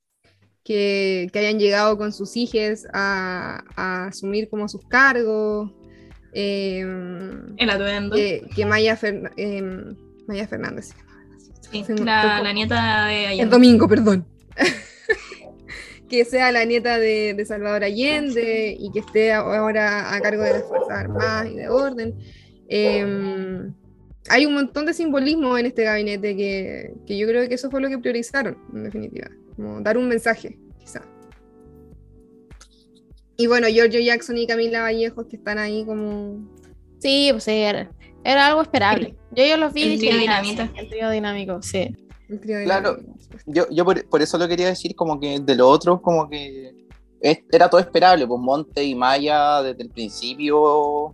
que, 0.64 1.28
que 1.32 1.38
hayan 1.38 1.58
llegado 1.58 1.96
con 1.98 2.12
sus 2.12 2.36
hijas 2.36 2.86
a, 2.92 3.62
a 3.76 4.06
asumir 4.08 4.48
como 4.48 4.68
sus 4.68 4.82
cargos, 4.86 5.70
em, 6.32 7.56
El 7.56 7.70
atuendo. 7.70 8.14
que, 8.16 8.46
que 8.54 8.66
Maya, 8.66 8.96
Ferna- 8.96 9.32
em, 9.36 9.96
Maya 10.26 10.46
Fernández. 10.46 10.90
Sí, 11.70 11.84
se 11.86 11.94
la, 11.96 12.40
la 12.42 12.52
nieta 12.52 13.06
de 13.06 13.20
El 13.24 13.26
Allende. 13.30 13.50
domingo, 13.50 13.88
perdón. 13.88 14.26
que 16.08 16.24
sea 16.24 16.50
la 16.50 16.64
nieta 16.64 16.98
de, 16.98 17.34
de 17.34 17.44
Salvador 17.44 17.84
Allende 17.84 18.76
y 18.78 18.90
que 18.90 18.98
esté 19.00 19.32
ahora 19.32 20.12
a 20.14 20.20
cargo 20.20 20.42
de 20.42 20.52
las 20.54 20.64
Fuerzas 20.64 20.90
Armadas 20.98 21.46
y 21.52 21.56
de 21.56 21.68
orden. 21.68 22.14
Em, 22.68 23.72
hay 24.28 24.46
un 24.46 24.54
montón 24.54 24.86
de 24.86 24.92
simbolismo 24.94 25.56
en 25.56 25.66
este 25.66 25.84
gabinete 25.84 26.36
que, 26.36 26.94
que 27.06 27.16
yo 27.18 27.26
creo 27.28 27.48
que 27.48 27.54
eso 27.54 27.70
fue 27.70 27.80
lo 27.80 27.88
que 27.88 27.98
priorizaron, 27.98 28.58
en 28.74 28.84
definitiva. 28.84 29.28
Como 29.60 29.80
dar 29.82 29.98
un 29.98 30.08
mensaje, 30.08 30.58
quizá. 30.78 31.02
Y 33.36 33.46
bueno, 33.46 33.68
Giorgio 33.68 34.00
Jackson 34.00 34.36
y 34.38 34.46
Camila 34.46 34.82
Vallejos 34.82 35.26
que 35.26 35.36
están 35.36 35.58
ahí 35.58 35.84
como... 35.84 36.38
Sí, 36.98 37.28
pues 37.32 37.44
sí, 37.44 37.52
era, 37.52 37.90
era 38.24 38.46
algo 38.48 38.60
esperable. 38.62 39.14
Yo, 39.32 39.44
yo 39.44 39.56
los 39.56 39.72
vi 39.72 39.82
y 39.82 39.84
El 39.94 39.98
dije, 40.00 40.12
trío 40.12 40.18
"Ah, 40.18 40.40
dinamita". 40.42 40.66
sí, 40.66 40.72
El 40.76 40.88
trío 40.90 41.10
dinámico, 41.10 41.62
sí. 41.62 41.96
el 42.28 42.40
trío 42.40 42.58
de 42.58 42.64
Claro. 42.64 42.96
la- 42.98 43.38
Yo, 43.46 43.66
yo 43.70 43.84
por, 43.84 44.06
por 44.08 44.20
eso 44.22 44.36
lo 44.38 44.46
quería 44.48 44.66
decir, 44.68 44.94
como 44.94 45.18
que 45.18 45.40
de 45.40 45.54
lo 45.54 45.68
otro, 45.68 46.00
como 46.02 46.28
que 46.28 46.74
es- 47.20 47.40
era 47.50 47.68
todo 47.70 47.80
esperable, 47.80 48.26
pues 48.26 48.40
Monte 48.40 48.84
y 48.84 48.94
Maya 48.94 49.62
desde 49.62 49.82
el 49.84 49.90
principio 49.90 51.10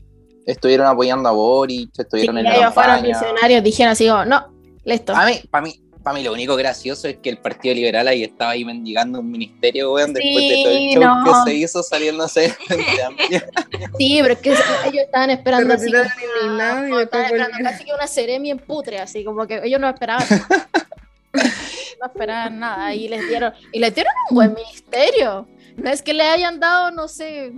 estuvieron 0.46 0.87
apoyando 0.87 1.28
a 1.28 1.32
Boris, 1.32 1.88
Sí, 1.92 2.02
estuvieron 2.02 2.38
en 2.38 2.44
la 2.44 2.56
ellos 2.56 2.74
fueron 2.74 2.94
campaña. 2.96 3.18
visionarios, 3.20 3.62
dijeron 3.64 3.92
así 3.92 4.09
como, 4.09 4.24
no, 4.24 4.46
listo. 4.85 5.14
A 5.14 5.26
mí, 5.26 5.32
para 5.50 5.64
mí, 5.66 5.74
para 6.07 6.19
mí 6.19 6.23
lo 6.23 6.33
único 6.33 6.55
gracioso 6.55 7.09
es 7.09 7.16
que 7.16 7.31
el 7.31 7.38
Partido 7.38 7.75
Liberal 7.75 8.07
ahí 8.07 8.23
estaba 8.23 8.53
ahí 8.53 8.64
mendigando 8.64 9.19
un 9.19 9.29
ministerio, 9.29 9.92
weón, 9.92 10.14
después 10.14 10.37
de 10.37 10.62
todo 10.62 10.73
Sí, 10.73 10.92
el 10.92 10.95
show 10.95 11.03
no. 11.03 11.25
que 11.25 11.51
se 11.51 11.57
hizo 11.57 11.83
saliéndose 11.83 12.57
Amplio. 13.05 13.42
Sí, 13.99 14.21
pero 14.23 14.35
es 14.35 14.38
que 14.38 14.51
ellos 14.51 15.05
estaban 15.05 15.31
esperando 15.31 15.75
así 15.75 15.90
como, 15.90 16.05
después 16.05 17.03
estaban 17.03 17.25
esperando 17.25 17.59
casi 17.61 17.85
que 17.85 17.92
una 17.92 18.07
seremia 18.07 18.53
en 18.53 18.59
putre, 18.59 19.01
así 19.01 19.25
como 19.25 19.49
que 19.49 19.61
ellos 19.64 19.81
no 19.81 19.88
esperaban. 19.88 20.25
no 21.33 22.07
esperaban 22.07 22.61
nada 22.61 22.95
y 22.95 23.09
les 23.09 23.29
dieron 23.29 23.53
y 23.73 23.81
les 23.81 23.92
dieron 23.92 24.12
un 24.31 24.37
buen 24.37 24.55
ministerio. 24.55 25.49
No 25.75 25.90
es 25.90 26.03
que 26.03 26.14
le 26.14 26.23
hayan 26.23 26.61
dado, 26.61 26.92
no 26.92 27.09
sé, 27.09 27.53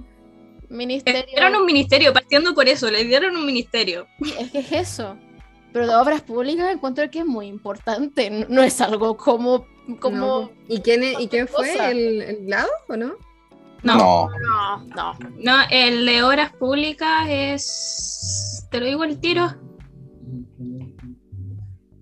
ministerio. 0.71 1.23
Dieron 1.27 1.55
un 1.55 1.67
ministerio, 1.67 2.15
partiendo 2.15 2.55
por 2.55 2.67
eso, 2.67 2.91
le 2.91 3.05
dieron 3.05 3.37
un 3.37 3.45
ministerio. 3.45 4.07
Sí, 4.23 4.35
es 4.41 4.51
que 4.51 4.59
es 4.61 4.73
eso. 4.73 5.19
Pero 5.73 5.87
de 5.87 5.95
obras 5.97 6.23
públicas 6.23 6.71
encuentro 6.73 7.11
que 7.11 7.21
es 7.21 7.27
muy 7.27 7.47
importante. 7.47 8.31
No, 8.31 8.47
no 8.49 8.63
es 8.63 8.81
algo 8.81 9.17
como. 9.17 9.67
como 10.01 10.17
No. 10.17 10.51
¿Y 10.69 10.81
quién, 10.81 11.03
es- 11.03 11.21
¿y 11.21 11.29
quién 11.29 11.47
fue? 11.49 11.91
¿El, 11.91 12.23
el 12.23 12.37
Vlado 12.47 12.69
o 12.89 12.97
no? 12.97 13.15
No, 13.85 13.95
No, 13.95 14.29
No, 14.29 14.87
no. 14.97 15.19
no, 15.39 15.57
el 15.71 16.05
de 16.05 16.23
obras 16.25 16.53
públicas 16.53 17.27
es. 17.29 18.67
Te 18.71 18.81
lo 18.81 18.87
digo 18.87 19.05
el 19.05 19.21
tiro. 19.21 19.55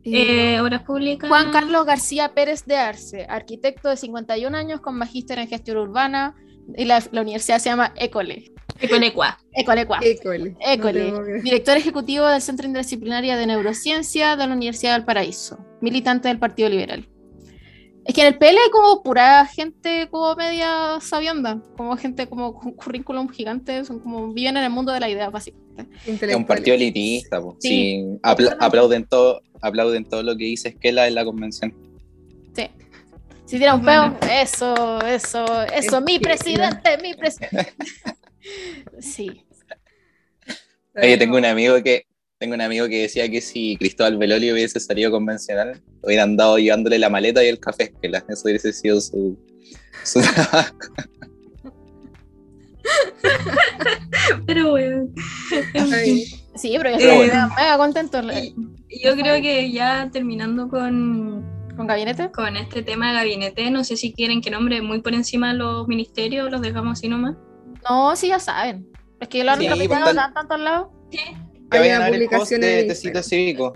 Eh, 0.05 0.61
obras 0.61 0.83
públicas. 0.85 1.29
Juan 1.29 1.51
Carlos 1.51 1.85
García 1.85 2.33
Pérez 2.33 2.65
de 2.65 2.77
Arce, 2.77 3.27
arquitecto 3.29 3.89
de 3.89 3.97
51 3.97 4.57
años 4.57 4.81
con 4.81 4.97
magíster 4.97 5.39
en 5.39 5.49
gestión 5.49 5.79
urbana. 5.79 6.35
Y 6.77 6.85
la, 6.85 7.03
la 7.13 7.21
universidad 7.23 7.59
se 7.59 7.69
llama 7.71 7.93
École. 7.97 8.53
Ecolecua. 8.81 9.39
École, 9.53 9.83
École. 9.83 10.57
École. 10.61 11.11
No. 11.13 11.23
Director 11.43 11.77
ejecutivo 11.77 12.27
del 12.27 12.43
Centro 12.43 12.67
Interdisciplinario 12.67 13.37
de 13.37 13.47
Neurociencia 13.47 14.37
de 14.37 14.47
la 14.47 14.53
Universidad 14.55 14.95
del 14.95 15.05
Paraíso. 15.05 15.59
Militante 15.81 16.29
del 16.29 16.39
Partido 16.39 16.69
Liberal. 16.69 17.09
Es 18.05 18.15
que 18.15 18.21
en 18.21 18.29
el 18.29 18.39
PL 18.39 18.57
hay 18.57 18.71
como 18.71 19.03
pura 19.03 19.45
gente 19.47 20.09
como 20.11 20.35
media 20.37 20.99
sabionda, 21.01 21.61
como 21.77 21.97
gente 21.97 22.29
como 22.29 22.55
con 22.55 22.73
currículum 22.73 23.29
gigante, 23.29 23.85
son 23.85 23.99
como 23.99 24.33
viven 24.33 24.57
en 24.57 24.63
el 24.65 24.71
mundo 24.71 24.93
de 24.93 25.01
la 25.01 25.11
idea, 25.11 25.29
básicamente. 25.29 25.91
es 26.07 26.37
un 26.37 26.47
partido 26.47 26.77
elitista, 26.77 27.43
pues. 27.43 27.57
Sí. 27.61 27.69
Sí, 27.69 28.05
apla- 28.23 28.57
aplauden 28.61 29.07
todo, 29.07 29.41
aplauden 29.61 30.05
todo 30.05 30.23
lo 30.23 30.37
que 30.37 30.45
dice 30.45 30.69
Esquela 30.69 31.09
en 31.09 31.17
la 31.17 31.25
convención. 31.25 31.75
Sí. 32.55 32.69
Si 33.47 33.59
tiene 33.59 33.73
un 33.75 33.83
peo, 33.85 34.17
eso, 34.31 35.01
eso, 35.07 35.63
eso, 35.65 35.99
Es 35.99 36.03
mi 36.05 36.19
que- 36.19 36.25
presidente, 36.25 36.99
mi 37.03 37.15
presidente. 37.15 37.73
Sí. 39.01 39.43
Oye, 40.95 41.17
tengo 41.19 41.37
un 41.37 41.45
amigo 41.45 41.83
que 41.83 42.07
tengo 42.39 42.55
un 42.55 42.61
amigo 42.61 42.87
que 42.87 43.03
decía 43.03 43.29
que 43.29 43.41
si 43.41 43.77
Cristóbal 43.77 44.19
Beloli 44.19 44.53
hubiese 44.53 44.79
salido 44.79 45.11
convencional, 45.11 45.83
hubieran 46.03 46.37
dado 46.37 46.57
llevándole 46.59 46.99
la 47.01 47.09
maleta 47.11 47.43
y 47.43 47.49
el 47.49 47.59
café 47.59 47.85
Esquela. 47.85 48.25
Eso 48.29 48.43
hubiese 48.45 48.73
sido 48.73 49.01
su, 49.01 49.37
su 50.05 50.21
trabajo. 50.21 50.77
Pero 54.47 54.71
bueno. 54.71 55.09
Sí, 56.55 56.77
pero 56.79 56.91
yo 56.91 56.97
estoy 56.97 57.17
bueno. 57.17 57.51
mega 57.57 57.77
contento 57.77 58.23
Y 58.89 59.03
yo 59.05 59.15
creo 59.17 59.43
que 59.43 59.73
ya 59.73 60.09
terminando 60.13 60.69
con, 60.69 61.45
con 61.77 61.87
gabinete. 61.87 62.31
con 62.33 62.57
este 62.57 62.83
tema 62.83 63.09
de 63.09 63.15
gabinete, 63.19 63.71
no 63.71 63.85
sé 63.85 63.97
si 63.97 64.13
quieren 64.13 64.41
que 64.41 64.51
nombre 64.51 64.81
muy 64.83 65.01
por 65.01 65.15
encima 65.15 65.53
los 65.55 65.87
ministerios, 65.89 66.51
los 66.51 66.61
dejamos 66.61 66.99
así 66.99 67.09
nomás. 67.09 67.37
No, 67.89 68.17
sí, 68.17 68.29
ya 68.29 68.39
saben. 68.39 68.89
Es 69.21 69.29
que 69.29 69.45
lo 69.45 69.53
han 69.53 69.61
Sí, 69.61 69.69
repetido 69.69 69.89
pues, 70.03 70.05
tal- 70.05 70.17
tan 70.17 70.35
tantos 70.35 70.61
lados. 70.61 70.89
Que 71.11 71.21
Hay 71.71 71.89
una 71.91 72.07
a 72.07 72.09
publicación 72.09 72.61
de 72.61 72.85
Tecito 72.85 73.19
Instagram. 73.19 73.23
Cívico. 73.23 73.73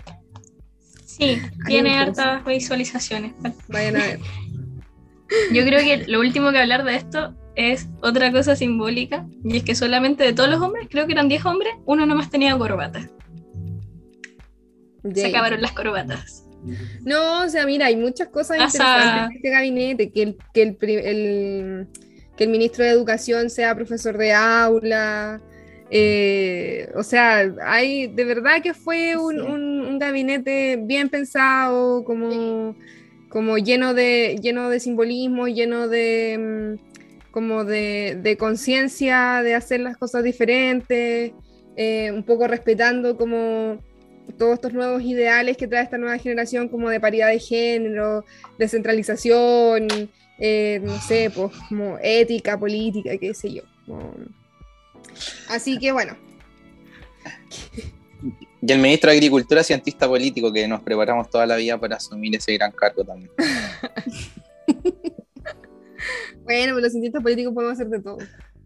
Sí, 1.05 1.41
tiene 1.67 1.97
hartas 1.97 2.43
visualizaciones. 2.45 3.33
Vayan 3.67 3.95
a 3.97 3.99
ver. 3.99 4.19
Yo 5.53 5.63
creo 5.63 5.79
que 5.79 6.05
lo 6.07 6.19
último 6.19 6.51
que 6.51 6.57
hablar 6.59 6.83
de 6.83 6.95
esto 6.95 7.35
es 7.55 7.87
otra 8.01 8.31
cosa 8.31 8.55
simbólica, 8.55 9.25
y 9.43 9.57
es 9.57 9.63
que 9.63 9.75
solamente 9.75 10.23
de 10.23 10.33
todos 10.33 10.49
los 10.49 10.61
hombres, 10.61 10.87
creo 10.89 11.05
que 11.05 11.13
eran 11.13 11.27
10 11.29 11.45
hombres, 11.45 11.73
uno 11.85 12.05
nomás 12.05 12.29
tenía 12.29 12.57
corbata. 12.57 13.09
Se 15.13 15.27
acabaron 15.27 15.61
las 15.61 15.71
corbatas. 15.73 16.45
No, 17.03 17.43
o 17.45 17.49
sea, 17.49 17.65
mira, 17.65 17.87
hay 17.87 17.95
muchas 17.95 18.27
cosas 18.29 18.57
interesantes 18.57 19.31
en 19.31 19.35
este 19.37 19.49
gabinete, 19.49 20.11
que 20.11 20.21
el, 20.23 20.37
que 20.53 20.61
el, 20.63 21.87
que 22.37 22.43
el 22.43 22.49
ministro 22.49 22.83
de 22.83 22.91
Educación 22.91 23.49
sea 23.49 23.75
profesor 23.75 24.17
de 24.17 24.33
aula, 24.33 25.41
eh, 25.89 26.89
o 26.95 27.03
sea, 27.03 27.51
hay, 27.65 28.07
de 28.07 28.23
verdad 28.25 28.61
que 28.63 28.73
fue 28.73 29.17
un, 29.17 29.35
Sí. 29.35 29.41
un- 29.41 29.81
un 29.81 29.99
gabinete 29.99 30.77
bien 30.81 31.09
pensado, 31.09 32.03
como, 32.03 32.75
como 33.29 33.57
lleno 33.57 33.93
de, 33.93 34.37
lleno 34.41 34.69
de 34.69 34.79
simbolismo, 34.79 35.47
lleno 35.47 35.87
de 35.87 36.77
mm, 36.79 37.31
como 37.31 37.63
de, 37.65 38.19
de 38.21 38.37
conciencia 38.37 39.41
de 39.43 39.55
hacer 39.55 39.79
las 39.81 39.97
cosas 39.97 40.23
diferentes, 40.23 41.31
eh, 41.77 42.11
un 42.13 42.23
poco 42.23 42.47
respetando 42.47 43.17
como 43.17 43.79
todos 44.37 44.55
estos 44.55 44.73
nuevos 44.73 45.01
ideales 45.03 45.55
que 45.57 45.67
trae 45.67 45.83
esta 45.83 45.97
nueva 45.97 46.17
generación, 46.17 46.67
como 46.67 46.89
de 46.89 46.99
paridad 46.99 47.29
de 47.29 47.39
género, 47.39 48.25
descentralización, 48.57 49.87
eh, 50.39 50.79
no 50.83 50.99
sé, 50.99 51.31
pues 51.33 51.51
como 51.69 51.97
ética, 52.01 52.57
política, 52.59 53.11
qué 53.17 53.33
sé 53.33 53.53
yo. 53.53 53.63
como- 53.85 54.13
Así 55.49 55.77
que 55.77 55.91
bueno. 55.91 56.15
Y 58.61 58.71
el 58.71 58.79
ministro 58.79 59.09
de 59.09 59.17
Agricultura, 59.17 59.63
cientista 59.63 60.07
político, 60.07 60.51
que 60.53 60.67
nos 60.67 60.81
preparamos 60.81 61.29
toda 61.29 61.45
la 61.45 61.55
vida 61.55 61.79
para 61.79 61.97
asumir 61.97 62.35
ese 62.35 62.53
gran 62.53 62.71
cargo 62.71 63.03
también. 63.03 63.31
bueno, 66.43 66.73
pues 66.73 66.83
los 66.83 66.91
cientistas 66.91 67.21
políticos 67.21 67.53
podemos 67.53 67.73
hacer 67.73 67.87
de 67.89 67.99
todo. 67.99 68.17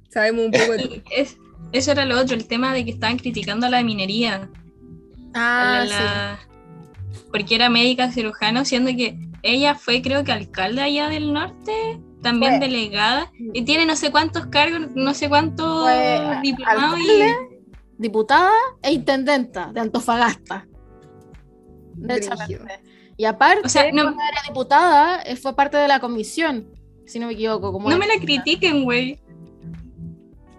Sabemos 0.09 0.45
un 0.45 0.51
poco 0.51 0.71
de 0.73 0.77
todo. 0.79 1.01
Es, 1.15 1.37
eso 1.71 1.91
era 1.91 2.05
lo 2.05 2.19
otro, 2.19 2.35
el 2.35 2.47
tema 2.47 2.73
de 2.73 2.85
que 2.85 2.91
estaban 2.91 3.17
criticando 3.17 3.65
a 3.65 3.69
la 3.69 3.83
minería. 3.83 4.49
Ah, 5.35 5.85
la- 5.87 6.39
Porque 7.31 7.55
era 7.55 7.69
médica 7.69 8.11
cirujano, 8.11 8.63
siendo 8.65 8.89
que 8.91 9.17
ella 9.43 9.75
fue, 9.75 10.01
creo 10.01 10.23
que 10.23 10.31
alcalde 10.31 10.81
allá 10.81 11.09
del 11.09 11.33
norte, 11.33 11.99
también 12.21 12.53
Fue. 12.57 12.67
delegada, 12.67 13.31
y 13.53 13.61
tiene 13.63 13.85
no 13.85 13.95
sé 13.95 14.09
cuántos 14.11 14.47
cargos, 14.47 14.91
no 14.95 15.13
sé 15.13 15.27
cuántos 15.29 15.87
diplomados. 16.41 16.99
y- 16.99 17.55
diputada 17.97 18.51
e 18.81 18.91
intendenta 18.93 19.71
de 19.73 19.79
Antofagasta. 19.81 20.65
Derechamente. 21.93 22.79
Y 23.17 23.25
aparte, 23.25 23.61
O 23.65 23.69
sea, 23.69 23.91
no- 23.91 24.03
cuando 24.03 24.21
era 24.21 24.41
diputada, 24.47 25.21
eh, 25.21 25.35
fue 25.35 25.55
parte 25.55 25.77
de 25.77 25.87
la 25.87 25.99
comisión, 25.99 26.67
si 27.05 27.19
no 27.19 27.27
me 27.27 27.33
equivoco. 27.33 27.71
Como 27.71 27.89
No 27.89 27.97
me 27.97 28.07
la 28.07 28.15
critiquen, 28.19 28.83
güey. 28.83 29.19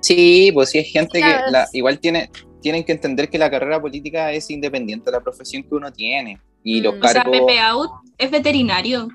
Sí, 0.01 0.51
pues 0.55 0.71
sí, 0.71 0.79
es 0.79 0.91
gente 0.93 1.21
que 1.21 1.37
la- 1.51 1.67
igual 1.73 1.99
tiene, 1.99 2.31
tienen 2.61 2.85
que 2.85 2.92
entender 2.92 3.29
que 3.29 3.38
la 3.38 3.51
carrera 3.51 3.81
política 3.81 4.33
es 4.33 4.51
independiente 4.51 5.07
de 5.07 5.12
la 5.12 5.21
profesión 5.23 5.62
que 5.62 5.75
uno 5.75 5.92
tiene. 5.92 6.40
Y 6.64 6.81
los 6.81 6.95
Mm. 6.97 6.99
O 7.05 7.09
sea, 7.09 7.23
cargos. 7.23 7.38
Pepe 7.40 7.59
Out 7.61 7.90
es 8.19 8.31
veterinario. 8.31 9.09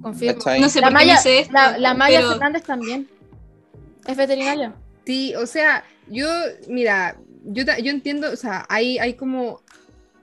Confirmo. 0.00 0.38
No 0.60 0.68
sé 0.68 0.80
La 0.80 0.88
por 0.88 0.98
qué 0.98 1.04
Maya, 1.04 1.14
dice 1.16 1.38
esto. 1.40 1.52
la, 1.52 1.78
la 1.78 1.94
Maya 1.94 2.18
pero- 2.18 2.30
Fernández 2.32 2.62
también. 2.62 3.08
Es 4.06 4.16
veterinaria. 4.16 4.74
Sí, 5.06 5.34
o 5.34 5.46
sea, 5.46 5.84
yo, 6.08 6.26
mira, 6.68 7.16
yo, 7.44 7.64
yo 7.82 7.90
entiendo, 7.90 8.30
o 8.32 8.36
sea, 8.36 8.66
hay, 8.68 8.98
hay 8.98 9.14
como 9.14 9.60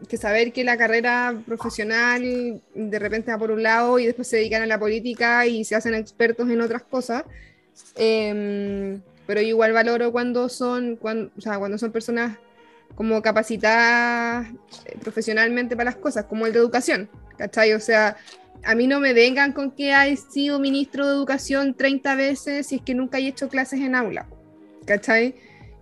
que 0.10 0.18
saber 0.18 0.52
que 0.54 0.64
la 0.64 0.78
carrera 0.78 1.40
profesional 1.46 2.62
de 2.74 3.00
repente 3.00 3.32
va 3.32 3.38
por 3.38 3.52
un 3.52 3.62
lado 3.64 4.00
y 4.00 4.06
después 4.08 4.28
se 4.28 4.38
dedican 4.38 4.64
a 4.64 4.66
la 4.68 4.80
política 4.80 5.46
y 5.46 5.64
se 5.64 5.76
hacen 5.76 5.94
expertos 5.94 6.50
en 6.50 6.62
otras 6.62 6.82
cosas. 6.84 7.24
Em, 7.96 9.02
pero 9.32 9.40
igual 9.40 9.72
valoro 9.72 10.12
cuando 10.12 10.50
son, 10.50 10.98
cuando, 10.98 11.32
o 11.38 11.40
sea, 11.40 11.58
cuando 11.58 11.78
son 11.78 11.90
personas 11.94 12.38
como 12.96 13.22
capacitadas 13.22 14.46
eh, 14.86 14.98
profesionalmente 15.00 15.78
para 15.78 15.92
las 15.92 15.96
cosas, 15.96 16.26
como 16.26 16.46
el 16.48 16.52
de 16.52 16.60
educación, 16.60 17.10
¿cachai? 17.38 17.72
O 17.72 17.80
sea, 17.80 18.18
a 18.66 18.76
mí 18.76 18.88
no 18.88 19.00
me 19.00 19.14
vengan 19.14 19.54
con 19.54 19.72
que 19.72 19.94
hay 19.94 20.18
sido 20.18 20.60
ministro 20.60 21.08
de 21.08 21.14
educación 21.14 21.76
30 21.76 22.16
veces 22.16 22.68
si 22.68 22.76
es 22.76 22.82
que 22.82 22.94
nunca 22.94 23.20
he 23.20 23.28
hecho 23.30 23.48
clases 23.48 23.80
en 23.80 23.96
aula, 23.96 24.28
¿cachai? 24.86 25.36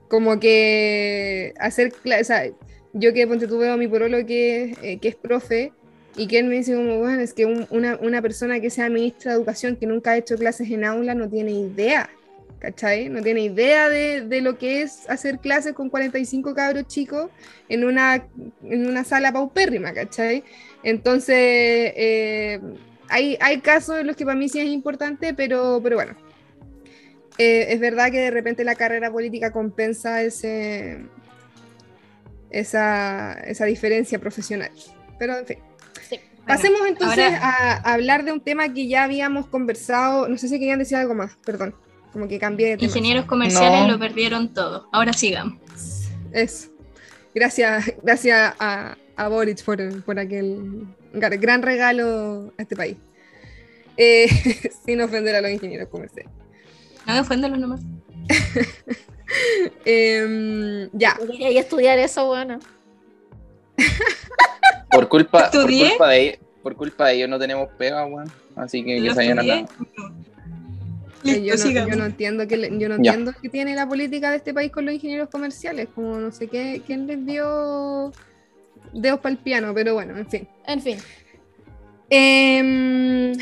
Como 0.10 0.40
que 0.40 1.56
hacer 1.60 1.92
clases, 1.92 2.22
o 2.22 2.28
sea, 2.28 2.52
yo 2.94 3.14
que 3.16 3.26
ponte 3.26 3.48
tú 3.48 3.58
veo 3.58 3.74
a 3.74 3.78
mi 3.78 3.88
porolo 3.88 4.24
que, 4.28 4.78
eh, 4.84 5.00
que 5.00 5.08
es 5.08 5.16
profe 5.16 5.74
y 6.16 6.28
que 6.28 6.38
él 6.38 6.46
me 6.46 6.58
dice 6.58 6.76
como, 6.76 7.00
bueno, 7.00 7.20
es 7.22 7.34
que 7.34 7.48
un- 7.48 7.66
una, 7.72 7.98
una 8.00 8.22
persona 8.22 8.60
que 8.60 8.70
sea 8.70 8.90
ministra 8.90 9.32
de 9.32 9.40
educación 9.40 9.76
que 9.76 9.88
nunca 9.88 10.12
ha 10.12 10.18
hecho 10.18 10.36
clases 10.38 10.70
en 10.70 10.86
aula 10.86 11.16
no 11.16 11.28
tiene 11.28 11.50
idea, 11.54 12.12
¿cachai? 12.60 13.10
No 13.10 13.22
tiene 13.22 13.42
idea 13.42 13.90
de, 13.90 14.22
de 14.22 14.42
lo 14.42 14.58
que 14.58 14.82
es 14.82 15.10
hacer 15.10 15.40
clases 15.40 15.74
con 15.74 15.90
45 15.90 16.54
cabros 16.54 16.88
chicos 16.88 17.30
en 17.70 17.84
una, 17.86 18.28
en 18.64 18.88
una 18.88 19.04
sala 19.04 19.32
paupérrima, 19.32 19.94
¿cachai? 19.94 20.44
Entonces, 20.84 21.36
eh, 21.38 22.60
hay, 23.08 23.38
hay 23.42 23.62
casos 23.62 24.00
en 24.00 24.08
los 24.08 24.16
que 24.16 24.26
para 24.26 24.38
mí 24.38 24.50
sí 24.50 24.60
es 24.60 24.68
importante, 24.68 25.34
pero, 25.34 25.80
pero 25.82 25.96
bueno. 25.96 26.16
Eh, 27.38 27.68
es 27.74 27.80
verdad 27.80 28.12
que 28.12 28.20
de 28.20 28.32
repente 28.32 28.64
la 28.66 28.76
carrera 28.76 29.10
política 29.12 29.52
compensa 29.52 30.22
ese, 30.22 31.00
esa, 32.50 33.34
esa 33.46 33.66
diferencia 33.66 34.20
profesional. 34.20 34.72
Pero 35.18 35.38
en 35.38 35.46
fin. 35.46 35.58
Sí. 36.10 36.20
Pasemos 36.46 36.82
entonces 36.88 37.20
ahora- 37.26 37.40
a, 37.42 37.74
a 37.90 37.94
hablar 37.94 38.26
de 38.26 38.32
un 38.32 38.42
tema 38.42 38.74
que 38.74 38.88
ya 38.88 39.04
habíamos 39.04 39.48
conversado. 39.48 40.28
No 40.28 40.38
sé 40.38 40.48
si 40.48 40.60
querían 40.60 40.80
decir 40.80 40.98
algo 40.98 41.16
más, 41.16 41.38
perdón. 41.46 41.76
Como 42.12 42.28
que 42.28 42.40
cambié 42.40 42.70
de 42.70 42.78
tema. 42.78 42.88
Ingenieros 42.88 43.26
comerciales 43.26 43.82
No. 43.82 43.88
lo 43.90 44.00
perdieron 44.00 44.54
todo. 44.54 44.88
Ahora 44.92 45.14
sigamos. 45.14 45.60
Eso. 46.32 46.70
Gracias, 47.34 47.94
gracias 48.04 48.54
a, 48.60 48.98
a 49.16 49.28
Boric 49.28 49.64
por, 49.64 50.04
por 50.04 50.20
aquel 50.20 50.88
gran 51.14 51.62
regalo 51.62 52.54
a 52.58 52.62
este 52.62 52.76
país. 52.76 52.98
Eh, 53.98 54.28
sin 54.86 55.02
ofender 55.02 55.36
a 55.36 55.42
los 55.42 55.52
ingenieros 55.52 55.90
comerciales. 55.90 56.32
No 57.06 57.14
me 57.14 57.20
ofenden 57.20 57.52
los 57.52 57.60
nomás. 57.60 57.82
Em, 59.86 60.90
ya, 60.94 61.16
Yo 61.20 61.28
quería 61.28 61.60
estudiar 61.60 62.00
eso, 62.00 62.26
bueno. 62.26 62.60
Por 64.92 65.08
culpa, 65.08 65.52
por 65.52 65.68
culpa 65.68 66.08
de 66.10 66.20
ellos, 66.20 66.38
por 66.64 66.76
culpa 66.76 67.08
de 67.08 67.14
ellos 67.14 67.30
no 67.30 67.38
tenemos 67.38 67.70
pega, 67.78 68.08
weón. 68.08 68.30
Así 68.56 68.84
que 68.84 68.96
que 68.96 69.02
¿Lo 69.02 69.12
se 69.14 69.18
vayan 69.18 69.38
a 69.40 69.42
estudié? 69.44 69.66
Eh, 71.26 71.34
yo, 71.36 71.40
no, 71.40 71.44
yo 71.46 71.58
sigamos. 71.58 71.98
no 71.98 72.06
entiendo 72.06 72.48
que 72.48 72.58
le- 72.58 72.78
yo 72.80 72.90
no 72.90 72.96
entiendo 72.96 73.34
que 73.42 73.50
tiene 73.50 73.76
la 73.76 73.88
política 73.88 74.32
de 74.32 74.38
este 74.38 74.54
país 74.54 74.72
con 74.72 74.86
los 74.86 74.94
ingenieros 74.94 75.30
comerciales. 75.30 75.88
Como 75.94 76.18
no 76.18 76.32
sé 76.32 76.48
qué, 76.48 76.82
quién 76.86 77.08
les 77.08 77.26
dio 77.26 78.12
dedos 78.94 79.20
para 79.20 79.34
el 79.34 79.38
piano, 79.40 79.74
pero 79.74 79.94
bueno, 79.94 80.18
en 80.18 80.30
fin. 80.30 80.48
En 80.66 80.82
fin. 80.82 80.98
Em, 82.10 83.34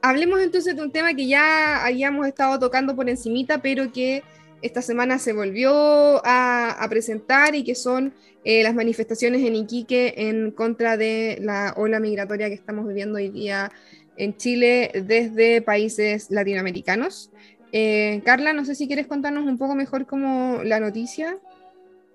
hablemos 0.00 0.40
entonces 0.40 0.74
de 0.76 0.82
un 0.82 0.90
tema 0.90 1.14
que 1.14 1.26
ya 1.26 1.84
habíamos 1.84 2.26
estado 2.26 2.58
tocando 2.58 2.96
por 2.96 3.08
encimita, 3.08 3.58
pero 3.60 3.92
que 3.92 4.22
esta 4.62 4.80
semana 4.80 5.18
se 5.18 5.32
volvió 5.34 6.24
a, 6.24 6.70
a 6.70 6.88
presentar 6.88 7.54
y 7.54 7.64
que 7.64 7.74
son 7.74 8.14
eh, 8.44 8.62
las 8.62 8.74
manifestaciones 8.74 9.42
en 9.42 9.56
Iquique 9.56 10.14
en 10.16 10.50
contra 10.50 10.96
de 10.96 11.38
la 11.42 11.74
ola 11.76 12.00
migratoria 12.00 12.48
que 12.48 12.54
estamos 12.54 12.86
viviendo 12.86 13.16
hoy 13.16 13.28
día 13.28 13.70
en 14.16 14.36
Chile 14.36 14.90
desde 14.94 15.62
países 15.62 16.30
latinoamericanos. 16.30 17.30
Eh, 17.72 18.22
Carla, 18.24 18.52
no 18.52 18.64
sé 18.64 18.76
si 18.76 18.86
quieres 18.86 19.08
contarnos 19.08 19.46
un 19.46 19.58
poco 19.58 19.74
mejor 19.74 20.06
como 20.06 20.62
la 20.62 20.78
noticia. 20.78 21.38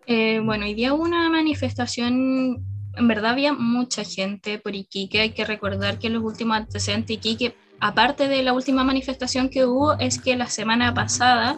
Eh, 0.07 0.39
bueno, 0.41 0.65
hoy 0.65 0.73
día 0.73 0.93
hubo 0.93 1.03
una 1.03 1.29
manifestación, 1.29 2.65
en 2.95 3.07
verdad 3.07 3.31
había 3.31 3.53
mucha 3.53 4.03
gente 4.03 4.57
por 4.57 4.73
Iquique, 4.73 5.19
hay 5.19 5.31
que 5.31 5.43
recordar 5.43 5.99
que 5.99 6.09
los 6.09 6.23
últimos 6.23 6.55
antecedentes 6.55 7.07
de 7.07 7.13
Iquique, 7.15 7.55
aparte 7.81 8.27
de 8.29 8.41
la 8.41 8.53
última 8.53 8.83
manifestación 8.85 9.49
que 9.49 9.65
hubo, 9.65 9.99
es 9.99 10.19
que 10.19 10.37
la 10.37 10.47
semana 10.47 10.93
pasada 10.93 11.57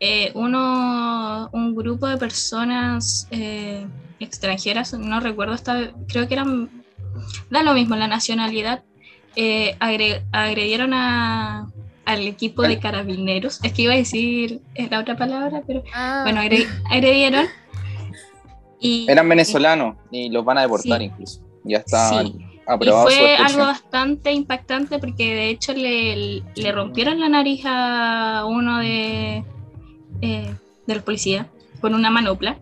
eh, 0.00 0.32
uno, 0.34 1.48
un 1.52 1.74
grupo 1.74 2.08
de 2.08 2.18
personas 2.18 3.28
extranjeras, 4.18 4.92
no 4.94 5.20
recuerdo, 5.20 5.54
esta, 5.54 5.92
creo 6.08 6.26
que 6.26 6.34
eran, 6.34 6.84
da 7.48 7.62
lo 7.62 7.74
mismo 7.74 7.94
la 7.94 8.08
nacionalidad, 8.08 8.82
eh, 9.36 9.76
agre- 9.80 10.22
agredieron 10.32 10.92
a, 10.94 11.70
al 12.04 12.20
equipo 12.26 12.62
de 12.62 12.78
carabineros, 12.78 13.60
es 13.62 13.72
que 13.72 13.82
iba 13.82 13.92
a 13.92 13.96
decir 13.96 14.60
eh, 14.74 14.88
la 14.90 15.00
otra 15.00 15.16
palabra, 15.16 15.62
pero 15.66 15.82
Ah, 15.94 16.20
bueno, 16.24 16.40
agre- 16.40 16.66
agredieron. 16.90 17.46
Y, 18.80 19.06
Eran 19.10 19.28
venezolanos 19.28 19.96
y 20.10 20.28
los 20.30 20.44
van 20.44 20.58
a 20.58 20.62
deportar 20.62 20.98
Sí. 20.98 21.04
incluso. 21.04 21.40
Ya 21.64 21.78
está 21.78 22.10
Sí. 22.22 22.34
Y 22.36 22.60
aprobado 22.68 23.08
su 23.10 23.16
fue 23.16 23.32
expulsión. 23.32 23.60
algo 23.60 23.72
bastante 23.72 24.32
impactante 24.32 24.98
porque 24.98 25.34
de 25.34 25.48
hecho 25.50 25.72
le, 25.72 26.42
le 26.54 26.72
rompieron 26.72 27.20
la 27.20 27.28
nariz 27.28 27.62
a 27.64 28.44
uno 28.46 28.78
de, 28.78 29.44
eh, 30.20 30.54
de 30.86 30.94
los 30.94 31.02
policías 31.02 31.46
con 31.80 31.94
una 31.94 32.10
manopla. 32.10 32.58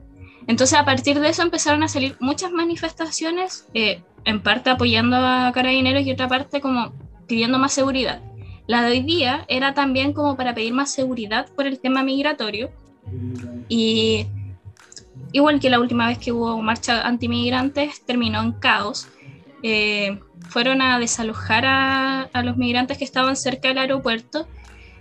Entonces 0.47 0.79
a 0.79 0.85
partir 0.85 1.21
de 1.21 1.31
eso 1.31 1.43
empezaron 1.43 1.83
a 1.83 1.89
salir 1.89 2.17
muchas 2.21 2.53
manifestaciones, 2.53 3.67
eh, 3.75 4.03
en 4.25 4.43
parte 4.43 4.71
apoyando 4.71 5.17
a 5.17 5.53
carabineros 5.53 6.07
y 6.07 6.13
otra 6.13 6.29
parte 6.29 6.61
como 6.61 6.93
pidiendo 7.27 7.59
más 7.59 7.73
seguridad. 7.73 8.23
La 8.67 8.83
de 8.83 8.93
hoy 8.93 9.01
día 9.03 9.45
era 9.49 9.75
también 9.75 10.13
como 10.13 10.37
para 10.37 10.55
pedir 10.55 10.73
más 10.73 10.93
seguridad 10.93 11.49
por 11.55 11.67
el 11.67 11.81
tema 11.81 12.03
migratorio 12.03 12.71
y 13.69 14.27
igual 15.33 15.61
que 15.61 15.71
la 15.71 15.81
última 15.81 16.07
vez 16.07 16.19
que 16.19 16.33
hubo 16.33 16.61
marcha 16.63 17.03
antimigrantes 17.03 18.05
terminó 18.05 18.43
en 18.43 18.53
caos. 18.53 19.09
Eh, 19.63 20.21
fueron 20.49 20.83
a 20.83 20.99
desalojar 20.99 21.65
a, 21.65 22.23
a 22.33 22.43
los 22.43 22.57
migrantes 22.57 22.99
que 22.99 23.05
estaban 23.05 23.35
cerca 23.35 23.69
del 23.69 23.79
aeropuerto 23.79 24.47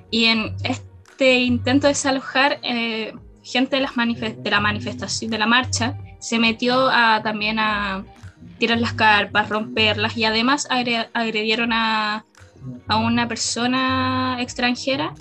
y 0.10 0.26
en 0.26 0.56
este 0.64 1.40
intento 1.40 1.88
de 1.88 1.94
desalojar 1.94 2.60
eh, 2.64 3.14
gente 3.44 3.76
de, 3.76 3.82
las 3.82 3.94
de 3.96 4.50
la 4.50 4.60
manifestación 4.60 5.32
de 5.32 5.38
la 5.38 5.46
marcha 5.46 5.98
se 6.20 6.40
metió 6.40 6.88
a, 6.90 7.22
también 7.22 7.60
a 7.60 8.06
tirar 8.60 8.80
las 8.80 8.94
carpas, 8.94 9.50
romperlas 9.50 10.16
y 10.18 10.26
además 10.26 10.68
agre- 10.70 11.10
agredieron 11.14 11.74
a, 11.74 12.26
a 12.88 12.98
una 12.98 13.28
persona 13.28 14.38
extranjera 14.40 15.16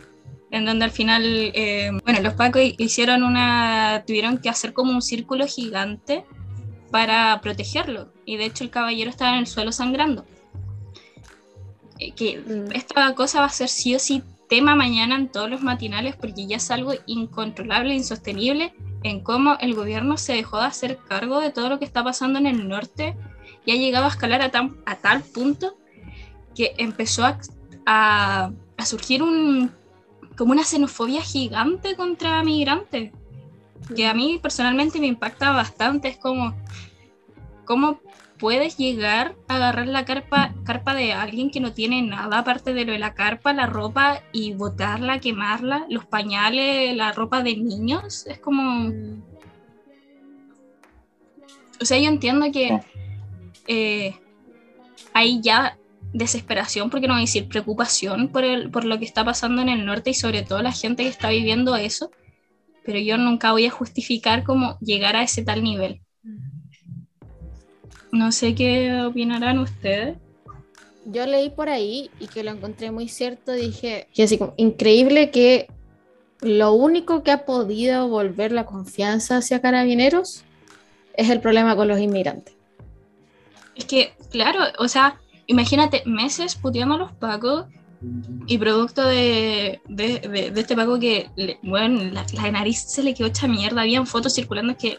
en 0.51 0.65
donde 0.67 0.85
al 0.85 0.91
final, 0.91 1.25
eh, 1.25 1.91
bueno, 2.05 2.21
los 2.21 2.35
pacos 2.35 2.61
hicieron 2.77 3.23
una, 3.23 4.05
tuvieron 4.07 4.39
que 4.39 4.51
hacer 4.51 4.73
como 4.75 4.93
un 4.93 5.01
círculo 5.03 5.47
gigante 5.47 6.25
para 6.91 7.41
protegerlo. 7.41 8.13
Y 8.27 8.37
de 8.37 8.45
hecho 8.45 8.65
el 8.65 8.71
caballero 8.71 9.09
estaba 9.09 9.33
en 9.33 9.39
el 9.39 9.47
suelo 9.47 9.73
sangrando. 9.73 10.27
Eh, 11.99 12.13
que 12.15 12.39
Mm. 12.39 12.73
esta 12.73 13.15
cosa 13.15 13.41
va 13.41 13.47
a 13.47 13.51
ser 13.51 13.69
sí 13.69 13.95
o 13.95 13.99
sí 13.99 14.23
tema 14.53 14.77
mañana 14.77 15.17
en 15.17 15.29
todos 15.29 15.49
los 15.49 15.63
matinales 15.63 16.15
porque 16.15 16.47
ya 16.47 16.59
es 16.59 16.71
algo 16.71 16.93
incontrolable, 17.07 17.95
insostenible 17.95 18.75
en 19.03 19.21
cómo 19.21 19.57
el 19.63 19.73
gobierno 19.75 20.19
se 20.19 20.35
dejó 20.35 20.59
de 20.59 20.67
hacer 20.67 20.99
cargo 21.09 21.41
de 21.41 21.51
todo 21.51 21.71
lo 21.71 21.79
que 21.79 21.87
está 21.87 22.05
pasando 22.05 22.39
en 22.39 22.47
el 22.47 22.69
norte 22.69 23.17
y 23.65 23.73
ha 23.73 23.77
llegado 23.77 24.05
a 24.05 24.09
escalar 24.09 24.43
a, 24.43 24.51
a 24.85 24.97
tal 24.97 25.23
punto 25.23 25.79
que 26.55 26.75
empezó 26.77 27.25
a, 27.25 27.39
a, 27.87 28.85
surgir 28.85 29.23
un, 29.23 29.73
como 30.37 30.53
una 30.53 30.65
xenofobia 30.65 31.23
gigante 31.23 31.97
contra 31.97 32.45
migrantes, 32.45 33.11
que 33.97 34.07
a 34.07 34.13
mí 34.13 34.39
personalmente 34.43 35.01
me 35.01 35.07
impacta 35.07 35.53
bastante. 35.53 36.09
Es 36.09 36.19
como, 36.19 36.55
¿cómo 37.65 38.01
puedes 38.43 38.77
llegar 38.77 39.37
a 39.47 39.55
agarrar 39.55 39.87
la 39.87 40.05
carpa, 40.05 40.53
carpa 40.65 40.97
de 40.97 41.13
alguien 41.13 41.49
que 41.49 41.61
no 41.61 41.75
tiene 41.75 42.03
nada 42.03 42.39
aparte 42.39 42.75
de 42.75 42.85
lo 42.85 42.91
de 42.91 42.99
la 42.99 43.15
carpa, 43.15 43.53
la 43.53 43.67
ropa 43.67 44.21
y 44.33 44.53
botarla, 44.55 45.21
quemarla, 45.21 45.87
los 45.89 46.07
pañales, 46.07 46.97
la 46.97 47.13
ropa 47.13 47.45
de 47.45 47.57
niños? 47.57 48.27
Es 48.27 48.41
como... 48.41 48.93
O 51.81 51.85
sea, 51.85 52.01
yo 52.01 52.09
entiendo 52.09 52.51
que 52.51 52.81
eh, 53.69 54.17
hay 55.13 55.41
ya 55.41 55.79
desesperación, 56.13 56.91
porque 56.91 57.07
no 57.07 57.15
voy 57.15 57.23
a 57.23 57.27
decir 57.27 57.47
preocupación 57.47 58.27
por, 58.27 58.43
el, 58.43 58.73
por 58.73 58.85
lo 58.85 58.99
que 58.99 59.05
está 59.05 59.25
pasando 59.25 59.63
en 59.63 59.69
el 59.69 59.87
norte 59.87 60.11
y 60.11 60.15
sobre 60.15 60.43
todo 60.43 60.63
la 60.63 60.73
gente 60.73 61.05
que 61.05 61.11
está 61.11 61.31
viviendo 61.31 61.77
eso, 61.77 62.11
pero 62.85 62.99
yo 62.99 63.19
nunca 63.19 63.53
voy 63.53 63.67
a 63.67 63.71
justificar 63.71 64.43
cómo 64.43 64.79
llegar 64.81 65.15
a 65.15 65.23
ese 65.23 65.45
tal 65.45 65.63
nivel. 65.63 66.02
No 68.13 68.31
sé 68.31 68.55
qué 68.55 69.03
opinarán 69.03 69.59
ustedes. 69.59 70.19
Yo 71.07 71.27
leí 71.27 71.51
por 71.51 71.69
ahí 71.69 72.11
y 72.21 72.29
que 72.29 72.45
lo 72.45 72.53
encontré 72.53 72.91
muy 72.91 73.09
cierto, 73.09 73.53
dije, 73.53 74.07
que 74.15 74.23
así 74.23 74.39
como, 74.39 74.55
increíble 74.57 75.31
que 75.31 75.69
lo 76.41 76.75
único 76.75 77.23
que 77.23 77.31
ha 77.33 77.45
podido 77.45 78.09
volver 78.09 78.53
la 78.53 78.67
confianza 78.67 79.39
hacia 79.39 79.61
carabineros 79.61 80.45
es 81.15 81.31
el 81.31 81.41
problema 81.41 81.75
con 81.75 81.89
los 81.89 81.99
inmigrantes. 81.99 82.55
Es 83.75 83.87
que, 83.87 84.13
claro, 84.31 84.61
o 84.79 84.89
sea, 84.89 85.21
imagínate 85.47 86.03
meses 86.05 86.55
puteando 86.57 86.97
a 86.97 86.99
los 86.99 87.13
pacos 87.13 87.67
y 88.47 88.59
producto 88.59 89.07
de, 89.07 89.81
de, 89.89 90.53
este 90.55 90.77
paco 90.77 90.99
que, 90.99 91.31
bueno, 91.63 92.03
la, 92.13 92.51
nariz 92.51 92.83
se 92.83 93.03
le 93.03 93.15
quedó 93.15 93.29
hecha 93.29 93.49
mierda, 93.49 93.83
habían 93.83 94.07
fotos 94.07 94.35
circulando 94.35 94.77
que... 94.77 94.99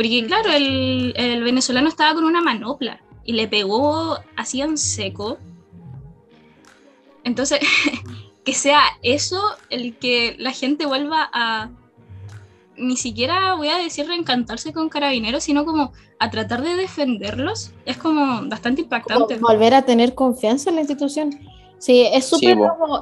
Porque 0.00 0.24
claro, 0.24 0.50
el, 0.50 1.12
el 1.14 1.44
venezolano 1.44 1.86
estaba 1.86 2.14
con 2.14 2.24
una 2.24 2.40
manopla 2.40 3.02
y 3.22 3.34
le 3.34 3.48
pegó 3.48 4.16
así 4.34 4.62
en 4.62 4.78
seco. 4.78 5.36
Entonces, 7.22 7.60
que 8.44 8.54
sea 8.54 8.80
eso 9.02 9.42
el 9.68 9.98
que 9.98 10.36
la 10.38 10.52
gente 10.52 10.86
vuelva 10.86 11.28
a... 11.30 11.68
Ni 12.78 12.96
siquiera 12.96 13.52
voy 13.56 13.68
a 13.68 13.76
decir 13.76 14.06
reencantarse 14.06 14.72
con 14.72 14.88
carabineros, 14.88 15.44
sino 15.44 15.66
como 15.66 15.92
a 16.18 16.30
tratar 16.30 16.62
de 16.62 16.76
defenderlos 16.76 17.72
es 17.84 17.98
como 17.98 18.48
bastante 18.48 18.80
impactante. 18.80 19.36
volver 19.36 19.74
a 19.74 19.82
tener 19.82 20.14
confianza 20.14 20.70
en 20.70 20.76
la 20.76 20.80
institución. 20.80 21.38
Sí, 21.76 22.08
es 22.10 22.24
súper 22.24 22.56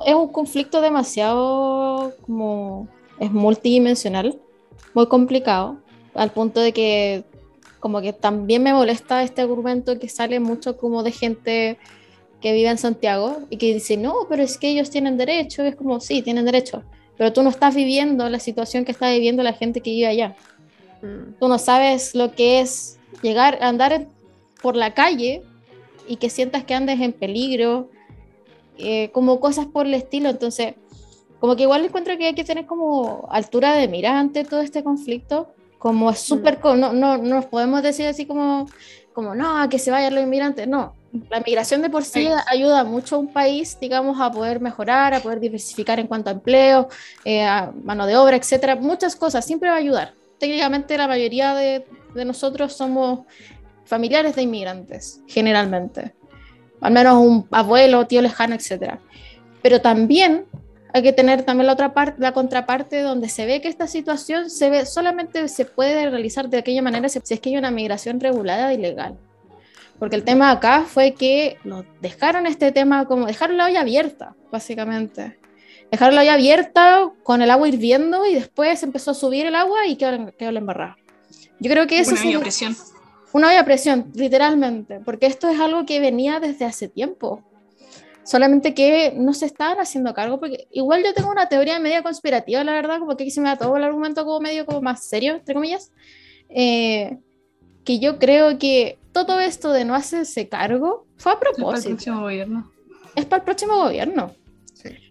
es 0.05 0.15
un 0.17 0.33
conflicto 0.33 0.81
demasiado 0.81 2.13
como 2.23 2.89
es 3.21 3.31
multidimensional, 3.31 4.37
muy 4.95 5.07
complicado, 5.07 5.79
al 6.19 6.31
punto 6.33 6.61
de 6.61 6.73
que 6.73 7.25
como 7.81 8.01
que 8.01 8.13
también 8.13 8.63
me 8.63 8.73
molesta 8.73 9.23
este 9.23 9.43
argumento 9.43 9.99
que 9.99 10.09
sale 10.09 10.41
mucho 10.41 10.77
como 10.77 11.03
de 11.03 11.13
gente 11.13 11.79
que 12.41 12.53
vive 12.53 12.69
en 12.69 12.79
Santiago 12.79 13.39
y 13.51 13.57
que 13.57 13.73
dice, 13.75 13.97
no, 13.97 14.27
pero 14.29 14.43
es 14.43 14.59
que 14.59 14.69
ellos 14.69 14.91
tienen 14.91 15.17
derecho, 15.17 15.63
es 15.63 15.77
como, 15.77 16.01
sí, 16.01 16.23
tienen 16.23 16.45
derecho, 16.45 16.83
pero 17.17 17.33
tú 17.33 17.43
no 17.43 17.51
estás 17.51 17.75
viviendo 17.75 18.29
la 18.29 18.39
situación 18.39 18.85
que 18.85 18.93
está 18.93 19.11
viviendo 19.11 19.43
la 19.43 19.53
gente 19.53 19.81
que 19.81 19.91
vive 19.91 20.07
allá. 20.07 20.37
Mm. 21.03 21.39
Tú 21.39 21.49
no 21.49 21.59
sabes 21.59 22.15
lo 22.15 22.33
que 22.33 22.61
es 22.61 22.99
llegar 23.23 23.59
a 23.61 23.69
andar 23.69 24.07
por 24.63 24.77
la 24.77 24.95
calle 24.95 25.43
y 26.07 26.17
que 26.17 26.31
sientas 26.31 26.65
que 26.65 26.75
andes 26.75 27.01
en 27.01 27.13
peligro, 27.13 27.91
eh, 28.79 29.11
como 29.11 29.41
cosas 29.41 29.67
por 29.67 29.87
el 29.87 29.95
estilo. 29.95 30.31
Entonces, 30.31 30.75
como 31.41 31.57
que 31.57 31.65
igual 31.65 31.85
encuentro 31.85 32.17
que 32.17 32.27
hay 32.27 32.35
que 32.35 32.45
tener 32.45 32.67
como 32.67 33.29
altura 33.31 33.75
de 33.75 33.89
mira 33.89 34.19
ante 34.19 34.45
todo 34.45 34.61
este 34.61 34.83
conflicto, 34.83 35.53
como 35.79 36.11
es 36.11 36.19
súper, 36.19 36.59
no, 36.63 36.93
no, 36.93 37.19
nos 37.19 37.47
podemos 37.47 37.83
decir 37.83 38.07
así 38.07 38.27
como, 38.27 38.69
como, 39.13 39.35
no, 39.35 39.69
que 39.69 39.79
se 39.79 39.91
vayan 39.91 40.15
los 40.15 40.25
inmigrantes, 40.25 40.67
no. 40.67 40.95
La 41.31 41.41
migración 41.41 41.81
de 41.81 41.89
por 41.89 42.05
sí 42.05 42.29
ayuda 42.47 42.85
mucho 42.85 43.17
a 43.17 43.19
un 43.19 43.33
país, 43.33 43.79
digamos, 43.81 44.21
a 44.21 44.31
poder 44.31 44.61
mejorar, 44.61 45.15
a 45.15 45.21
poder 45.21 45.41
diversificar 45.41 45.99
en 45.99 46.07
cuanto 46.07 46.29
a 46.29 46.35
empleo, 46.35 46.89
eh, 47.25 47.43
a 47.43 47.73
mano 47.83 48.07
de 48.07 48.17
obra, 48.17 48.37
etcétera. 48.37 48.77
Muchas 48.77 49.17
cosas, 49.17 49.45
siempre 49.47 49.71
va 49.71 49.77
a 49.77 49.79
ayudar. 49.79 50.15
Técnicamente 50.39 50.99
la 50.99 51.09
mayoría 51.09 51.55
de, 51.55 51.87
de 52.15 52.25
nosotros 52.27 52.75
somos 52.75 53.21
familiares 53.85 54.37
de 54.37 54.43
inmigrantes, 54.43 55.23
generalmente. 55.27 56.15
Al 56.81 56.93
menos 56.93 57.25
un 57.25 57.49
abuelo, 57.51 58.07
tío 58.07 58.21
lejano, 58.21 58.55
etc. 58.55 58.99
Pero 59.63 59.81
también 59.81 60.45
hay 60.93 61.03
que 61.03 61.13
tener 61.13 61.43
también 61.43 61.67
la 61.67 61.75
otra 61.75 61.93
parte, 61.93 62.21
la 62.21 62.33
contraparte 62.33 63.01
donde 63.03 63.29
se 63.29 63.47
ve 63.47 63.61
que 63.61 63.69
esta 63.69 63.87
situación 63.87 64.51
se 64.51 64.71
ve, 64.71 64.87
solamente 64.87 65.49
se 65.49 65.65
puede 65.65 66.09
realizar 66.09 66.49
de 66.49 66.59
aquella 66.59 66.83
manera 66.83 67.09
si 67.09 67.19
es 67.19 67.41
que 67.41 67.51
hay 67.51 67.57
una 67.57 67.71
migración 67.71 68.21
regulada 68.21 68.73
y 68.73 68.79
legal. 68.79 69.19
Porque 69.99 70.17
el 70.17 70.25
tema 70.25 70.51
acá 70.51 70.85
fue 70.87 71.13
que 71.13 71.59
nos 71.65 71.85
dejaron 72.01 72.47
este 72.47 72.73
tema 72.73 73.05
como 73.07 73.27
dejaron 73.27 73.57
la 73.57 73.67
olla 73.67 73.81
abierta, 73.81 74.35
básicamente. 74.51 75.39
Dejaron 75.91 76.15
la 76.15 76.21
olla 76.21 76.35
abierta 76.35 77.11
con 77.23 77.43
el 77.43 77.51
agua 77.51 77.69
hirviendo 77.69 78.25
y 78.27 78.35
después 78.35 78.83
empezó 78.83 79.11
a 79.11 79.15
subir 79.15 79.47
el 79.47 79.55
agua 79.55 79.87
y 79.87 79.97
quedó, 79.97 80.33
quedó 80.37 80.53
la 80.53 80.61
embarrada. 80.61 80.97
Yo 81.59 81.71
creo 81.71 81.87
que 81.87 81.99
eso 81.99 82.13
una 82.13 82.23
olla 82.23 82.41
presión. 82.41 82.77
Una 83.33 83.49
olla 83.49 83.65
presión, 83.65 84.11
literalmente, 84.15 85.01
porque 85.01 85.27
esto 85.27 85.49
es 85.49 85.59
algo 85.59 85.85
que 85.85 86.01
venía 86.01 86.41
desde 86.41 86.65
hace 86.65 86.89
tiempo. 86.89 87.43
Solamente 88.29 88.75
que 88.75 89.15
no 89.17 89.33
se 89.33 89.47
estaban 89.47 89.79
haciendo 89.81 90.13
cargo, 90.13 90.39
porque 90.39 90.69
igual 90.71 91.03
yo 91.03 91.15
tengo 91.15 91.31
una 91.31 91.49
teoría 91.49 91.79
media 91.79 92.03
conspirativa, 92.03 92.63
la 92.63 92.73
verdad, 92.73 92.99
como 92.99 93.17
que 93.17 93.25
aquí 93.25 93.31
se 93.31 93.41
me 93.41 93.49
da 93.49 93.57
todo 93.57 93.75
el 93.79 93.83
argumento 93.83 94.23
como 94.27 94.39
medio 94.39 94.67
como 94.67 94.83
más 94.83 95.03
serio, 95.03 95.37
entre 95.37 95.55
comillas, 95.55 95.91
eh, 96.51 97.17
que 97.85 98.01
yo 98.01 98.19
creo 98.19 98.59
que 98.59 98.99
todo 99.13 99.41
esto 99.41 99.73
de 99.73 99.87
no 99.87 99.95
hacerse 99.95 100.47
cargo 100.47 101.07
fue 101.17 101.33
a 101.33 101.41
propósito. 101.41 101.65
Es 101.65 101.75
para 101.75 101.87
el 101.89 101.95
próximo 101.95 102.21
gobierno. 102.21 102.71
Es 103.17 103.25
para 103.25 103.39
el 103.39 103.45
próximo 103.45 103.77
gobierno. 103.79 104.35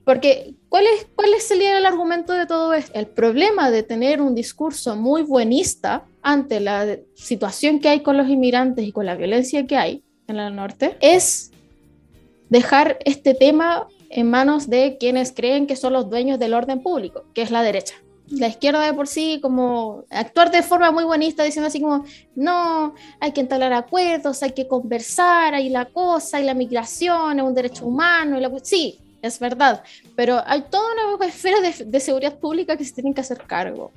Porque, 0.06 0.54
¿cuál 0.70 0.86
es, 0.86 1.08
¿cuál 1.16 1.34
es 1.34 1.50
el, 1.50 1.88
argumento 1.88 2.34
de 2.34 2.46
todo 2.46 2.76
esto? 2.76 2.92
El 2.94 3.08
problema 3.08 3.72
de 3.72 3.82
tener 3.82 4.22
un 4.22 4.36
discurso 4.36 4.96
muy 4.96 5.24
buenista 5.24 6.06
ante 6.22 6.60
la 6.60 7.00
situación 7.16 7.80
que 7.80 7.90
hay 7.90 8.02
con 8.02 8.16
los 8.16 8.30
inmigrantes 8.30 8.86
y 8.86 8.92
con 8.92 9.08
la 9.08 9.16
violencia 9.16 9.66
que 9.66 9.76
hay 9.76 10.04
en 10.28 10.38
el 10.38 10.56
norte 10.56 10.98
es 11.02 11.52
dejar 12.50 12.98
este 13.06 13.34
tema 13.34 13.88
en 14.10 14.30
manos 14.30 14.70
de 14.70 14.98
quienes 15.00 15.32
creen 15.32 15.68
que 15.68 15.76
son 15.76 15.94
los 15.94 16.10
dueños 16.10 16.40
del 16.40 16.54
orden 16.54 16.82
público, 16.82 17.26
que 17.34 17.42
es 17.42 17.52
la 17.52 17.62
derecha. 17.62 17.96
La 18.30 18.48
izquierda 18.48 18.82
de 18.82 18.94
por 18.94 19.08
sí, 19.08 19.40
como 19.42 20.04
actuar 20.10 20.52
de 20.52 20.62
forma 20.62 20.92
muy 20.92 21.06
buenista, 21.06 21.44
diciendo 21.44 21.68
así 21.68 21.80
como, 21.80 22.04
no, 22.36 22.94
hay 23.22 23.32
que 23.32 23.40
entablar 23.40 23.72
acuerdos, 23.72 24.44
hay 24.44 24.52
que 24.52 24.68
conversar, 24.68 25.54
hay 25.54 25.70
la 25.70 25.86
cosa, 25.86 26.38
hay 26.38 26.44
la 26.44 26.54
migración, 26.54 27.40
es 27.40 27.46
un 27.46 27.54
derecho 27.54 27.86
humano, 27.86 28.38
y 28.38 28.42
la... 28.42 28.52
sí, 28.62 29.00
es 29.22 29.40
verdad, 29.40 29.84
pero 30.16 30.42
hay 30.46 30.64
toda 30.70 30.84
una 31.16 31.26
esfera 31.26 31.58
de, 31.62 32.00
seguridad 32.00 32.38
pública 32.38 32.76
que 32.78 32.84
se 32.86 32.94
tienen 32.94 33.14
que 33.14 33.22
hacer 33.22 33.40
cargo. 33.48 33.92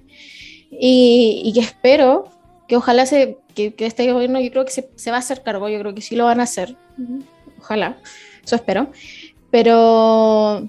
Y, 0.70 1.50
que 1.52 1.60
espero 1.60 2.28
que 2.68 2.76
ojalá 2.76 3.06
se, 3.06 3.36
que, 3.54 3.74
este 3.78 4.12
gobierno, 4.12 4.40
yo 4.40 4.50
creo 4.50 4.64
que 4.64 4.70
se, 4.70 5.10
va 5.10 5.16
a 5.16 5.20
hacer 5.20 5.42
cargo, 5.42 5.68
yo 5.68 5.80
creo 5.80 5.94
que 5.94 6.00
sí 6.00 6.14
lo 6.14 6.26
van 6.26 6.38
a 6.38 6.44
hacer. 6.44 6.76
Ojalá, 7.58 7.98
eso 8.44 8.57
espero. 8.57 8.88
Pero 9.50 10.68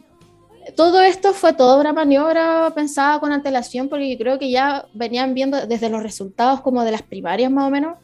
todo 0.75 1.01
esto 1.01 1.33
fue 1.33 1.53
toda 1.53 1.79
una 1.79 1.93
maniobra 1.93 2.71
pensada 2.73 3.19
con 3.19 3.31
antelación, 3.31 3.89
porque 3.89 4.11
yo 4.11 4.17
creo 4.17 4.39
que 4.39 4.49
ya 4.49 4.85
venían 4.93 5.33
viendo 5.33 5.65
desde 5.67 5.89
los 5.89 6.03
resultados 6.03 6.61
como 6.61 6.83
de 6.83 6.91
las 6.91 7.01
primarias 7.01 7.51
más 7.51 7.67
o 7.67 7.69
menos, 7.69 7.97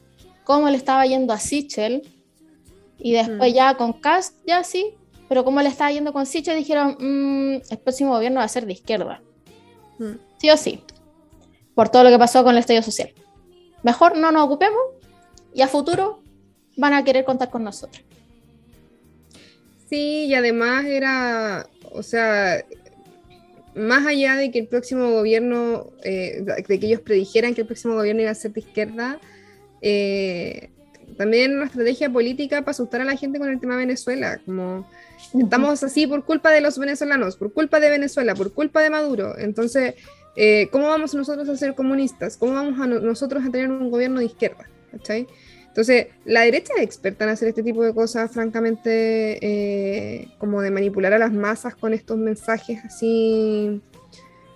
cómo 0.43 0.70
le 0.70 0.78
estaba 0.78 1.05
yendo 1.05 1.34
a 1.34 1.39
Sichel, 1.39 2.03
y 2.99 3.13
después 3.13 3.53
ya 3.53 3.76
con 3.76 3.93
Cast, 3.93 4.36
ya 4.45 4.63
sí, 4.63 4.95
pero 5.30 5.43
como 5.43 5.61
le 5.61 5.70
estaba 5.70 5.91
yendo 5.91 6.13
con 6.13 6.26
Sicho, 6.26 6.53
dijeron, 6.53 6.97
mm, 6.99 7.61
el 7.70 7.78
próximo 7.80 8.11
gobierno 8.11 8.39
va 8.39 8.45
a 8.45 8.49
ser 8.49 8.65
de 8.65 8.74
izquierda. 8.74 9.22
Mm. 9.99 10.13
Sí 10.38 10.49
o 10.49 10.57
sí. 10.57 10.84
Por 11.76 11.89
todo 11.89 12.03
lo 12.03 12.09
que 12.09 12.18
pasó 12.18 12.43
con 12.43 12.53
el 12.53 12.59
estadio 12.59 12.82
social. 12.82 13.13
Mejor 13.84 14.18
no 14.18 14.32
nos 14.32 14.45
ocupemos 14.45 14.80
y 15.53 15.61
a 15.61 15.68
futuro 15.68 16.22
van 16.76 16.93
a 16.93 17.03
querer 17.03 17.26
contar 17.26 17.49
con 17.49 17.63
nosotros. 17.63 18.03
Sí, 19.89 20.25
y 20.25 20.33
además 20.33 20.85
era, 20.85 21.67
o 21.91 22.03
sea, 22.03 22.63
más 23.75 24.05
allá 24.05 24.35
de 24.35 24.51
que 24.51 24.59
el 24.59 24.67
próximo 24.67 25.11
gobierno, 25.11 25.91
eh, 26.03 26.43
de 26.43 26.79
que 26.79 26.85
ellos 26.88 27.01
predijeran 27.01 27.53
que 27.53 27.61
el 27.61 27.67
próximo 27.67 27.93
gobierno 27.95 28.21
iba 28.21 28.31
a 28.31 28.35
ser 28.35 28.51
de 28.51 28.59
izquierda, 28.61 29.19
eh, 29.81 30.71
también 31.15 31.55
una 31.55 31.65
estrategia 31.65 32.11
política 32.11 32.61
para 32.61 32.71
asustar 32.71 33.01
a 33.01 33.05
la 33.05 33.15
gente 33.15 33.39
con 33.39 33.49
el 33.49 33.59
tema 33.59 33.75
de 33.75 33.79
Venezuela, 33.85 34.39
como 34.45 34.89
estamos 35.39 35.81
así 35.83 36.05
por 36.05 36.25
culpa 36.25 36.51
de 36.51 36.61
los 36.61 36.77
venezolanos, 36.77 37.38
por 37.38 37.53
culpa 37.53 37.79
de 37.79 37.89
Venezuela, 37.89 38.35
por 38.35 38.53
culpa 38.53 38.81
de 38.81 38.89
Maduro. 38.89 39.38
Entonces, 39.38 39.95
eh, 40.35 40.67
¿cómo 40.71 40.88
vamos 40.88 41.13
nosotros 41.13 41.47
a 41.47 41.55
ser 41.55 41.75
comunistas? 41.75 42.35
¿Cómo 42.35 42.53
vamos 42.53 42.79
a 42.79 42.88
nosotros 42.88 43.43
a 43.45 43.51
tener 43.51 43.69
un 43.69 43.89
gobierno 43.89 44.19
de 44.19 44.25
izquierda? 44.25 44.69
¿Cachai? 44.91 45.27
Entonces, 45.78 46.07
la 46.25 46.41
derecha 46.41 46.73
es 46.75 46.82
experta 46.82 47.23
en 47.23 47.30
hacer 47.30 47.49
este 47.49 47.61
tipo 47.61 47.84
de 47.84 47.93
cosas, 47.93 48.32
francamente, 48.32 49.38
eh, 49.45 50.28
como 50.39 50.63
de 50.63 50.71
manipular 50.71 51.13
a 51.13 51.19
las 51.19 51.32
masas 51.32 51.75
con 51.75 51.93
estos 51.93 52.17
mensajes 52.17 52.80
así 52.84 53.80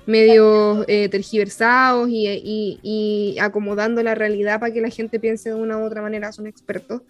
medio 0.08 0.84
eh, 0.88 1.10
tergiversados 1.10 2.10
y, 2.10 3.38
acomodando 3.40 4.02
la 4.02 4.16
realidad 4.16 4.60
para 4.60 4.74
que 4.74 4.82
la 4.82 4.90
gente 4.90 5.20
piense 5.20 5.50
de 5.50 5.56
una 5.56 5.78
u 5.78 5.86
otra 5.86 6.02
manera, 6.02 6.32
son 6.32 6.48
expertos. 6.48 7.04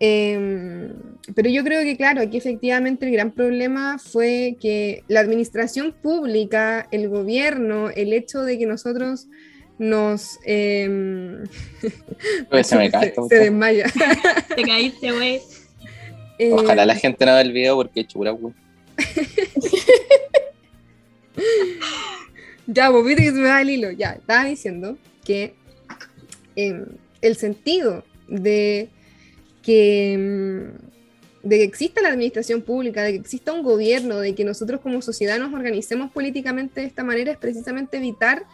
Em, 0.00 0.92
pero 1.36 1.48
yo 1.48 1.62
creo 1.62 1.82
que, 1.82 1.96
claro, 1.96 2.22
aquí 2.22 2.36
efectivamente 2.36 3.06
el 3.06 3.12
gran 3.12 3.30
problema 3.30 4.00
fue 4.00 4.56
que 4.60 5.04
la 5.06 5.20
administración 5.20 5.94
pública, 6.02 6.88
el 6.90 7.08
gobierno, 7.08 7.88
el 7.90 8.14
hecho 8.14 8.42
de 8.42 8.58
que 8.58 8.66
nosotros 8.66 9.28
nos... 9.78 10.38
Eh, 10.44 11.44
se 12.62 12.76
me 12.76 12.90
cae. 12.90 13.14
Se, 13.28 13.36
desmaya. 13.36 13.86
Te 14.54 14.62
caíste, 14.62 15.12
güey. 15.12 15.40
Eh, 16.38 16.52
Ojalá 16.52 16.86
la 16.86 16.96
gente 16.96 17.26
no 17.26 17.32
vea 17.32 17.42
el 17.42 17.52
video 17.52 17.76
porque 17.76 18.00
es 18.00 18.08
chura, 18.08 18.32
güey. 18.32 18.54
ya, 22.66 22.90
vos 22.90 23.04
viste 23.04 23.22
que 23.22 23.30
se 23.30 23.36
me 23.36 23.48
da 23.48 23.60
el 23.60 23.70
hilo. 23.70 23.90
Ya, 23.90 24.12
estaba 24.12 24.44
diciendo 24.44 24.96
que 25.24 25.54
em, 26.56 26.86
el 27.20 27.36
sentido 27.36 28.04
de 28.28 28.88
que, 29.62 30.12
em, 30.12 30.72
de 31.42 31.58
que 31.58 31.64
exista 31.64 32.02
la 32.02 32.08
administración 32.08 32.62
pública, 32.62 33.02
de 33.02 33.12
que 33.12 33.18
exista 33.18 33.52
un 33.52 33.62
gobierno, 33.62 34.18
de 34.18 34.34
que 34.34 34.44
nosotros 34.44 34.80
como 34.80 35.02
sociedad 35.02 35.38
nos 35.38 35.52
organicemos 35.52 36.10
políticamente 36.10 36.80
de 36.80 36.86
esta 36.86 37.04
manera 37.04 37.32
es 37.32 37.38
precisamente 37.38 37.96
evitar 37.96 38.44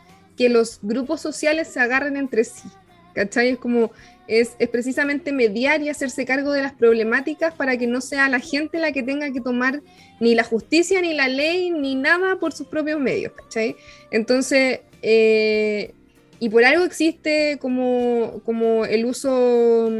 que 0.41 0.49
los 0.49 0.78
grupos 0.80 1.20
sociales 1.20 1.68
se 1.68 1.80
agarren 1.80 2.16
entre 2.16 2.45
sí. 2.45 2.66
¿Cachai? 3.12 3.51
Es 3.51 3.59
como, 3.59 3.91
es, 4.26 4.53
es, 4.59 4.70
precisamente 4.70 5.32
mediar 5.32 5.82
y 5.82 5.91
hacerse 5.91 6.24
cargo 6.24 6.53
de 6.53 6.62
las 6.62 6.72
problemáticas 6.72 7.53
para 7.53 7.76
que 7.76 7.86
no 7.86 8.01
sea 8.01 8.26
la 8.30 8.41
gente 8.41 8.78
la 8.78 8.91
que 8.91 9.03
tenga 9.03 9.30
que 9.32 9.43
tomar 9.43 9.82
ni 10.18 10.34
la 10.34 10.43
justicia, 10.43 11.03
ni 11.03 11.12
la 11.12 11.28
ley, 11.28 11.70
ni 11.70 11.95
nada 11.95 12.36
por 12.36 12.55
sus 12.55 12.68
propios 12.68 12.99
medios, 12.99 13.34
¿cachai? 13.34 13.76
Entonces, 14.11 14.80
eh, 15.03 15.93
y 16.38 16.49
por 16.49 16.64
algo 16.64 16.84
existe 16.84 17.59
como, 17.61 18.41
como 18.47 18.86
el 18.86 19.05
uso, 19.05 19.91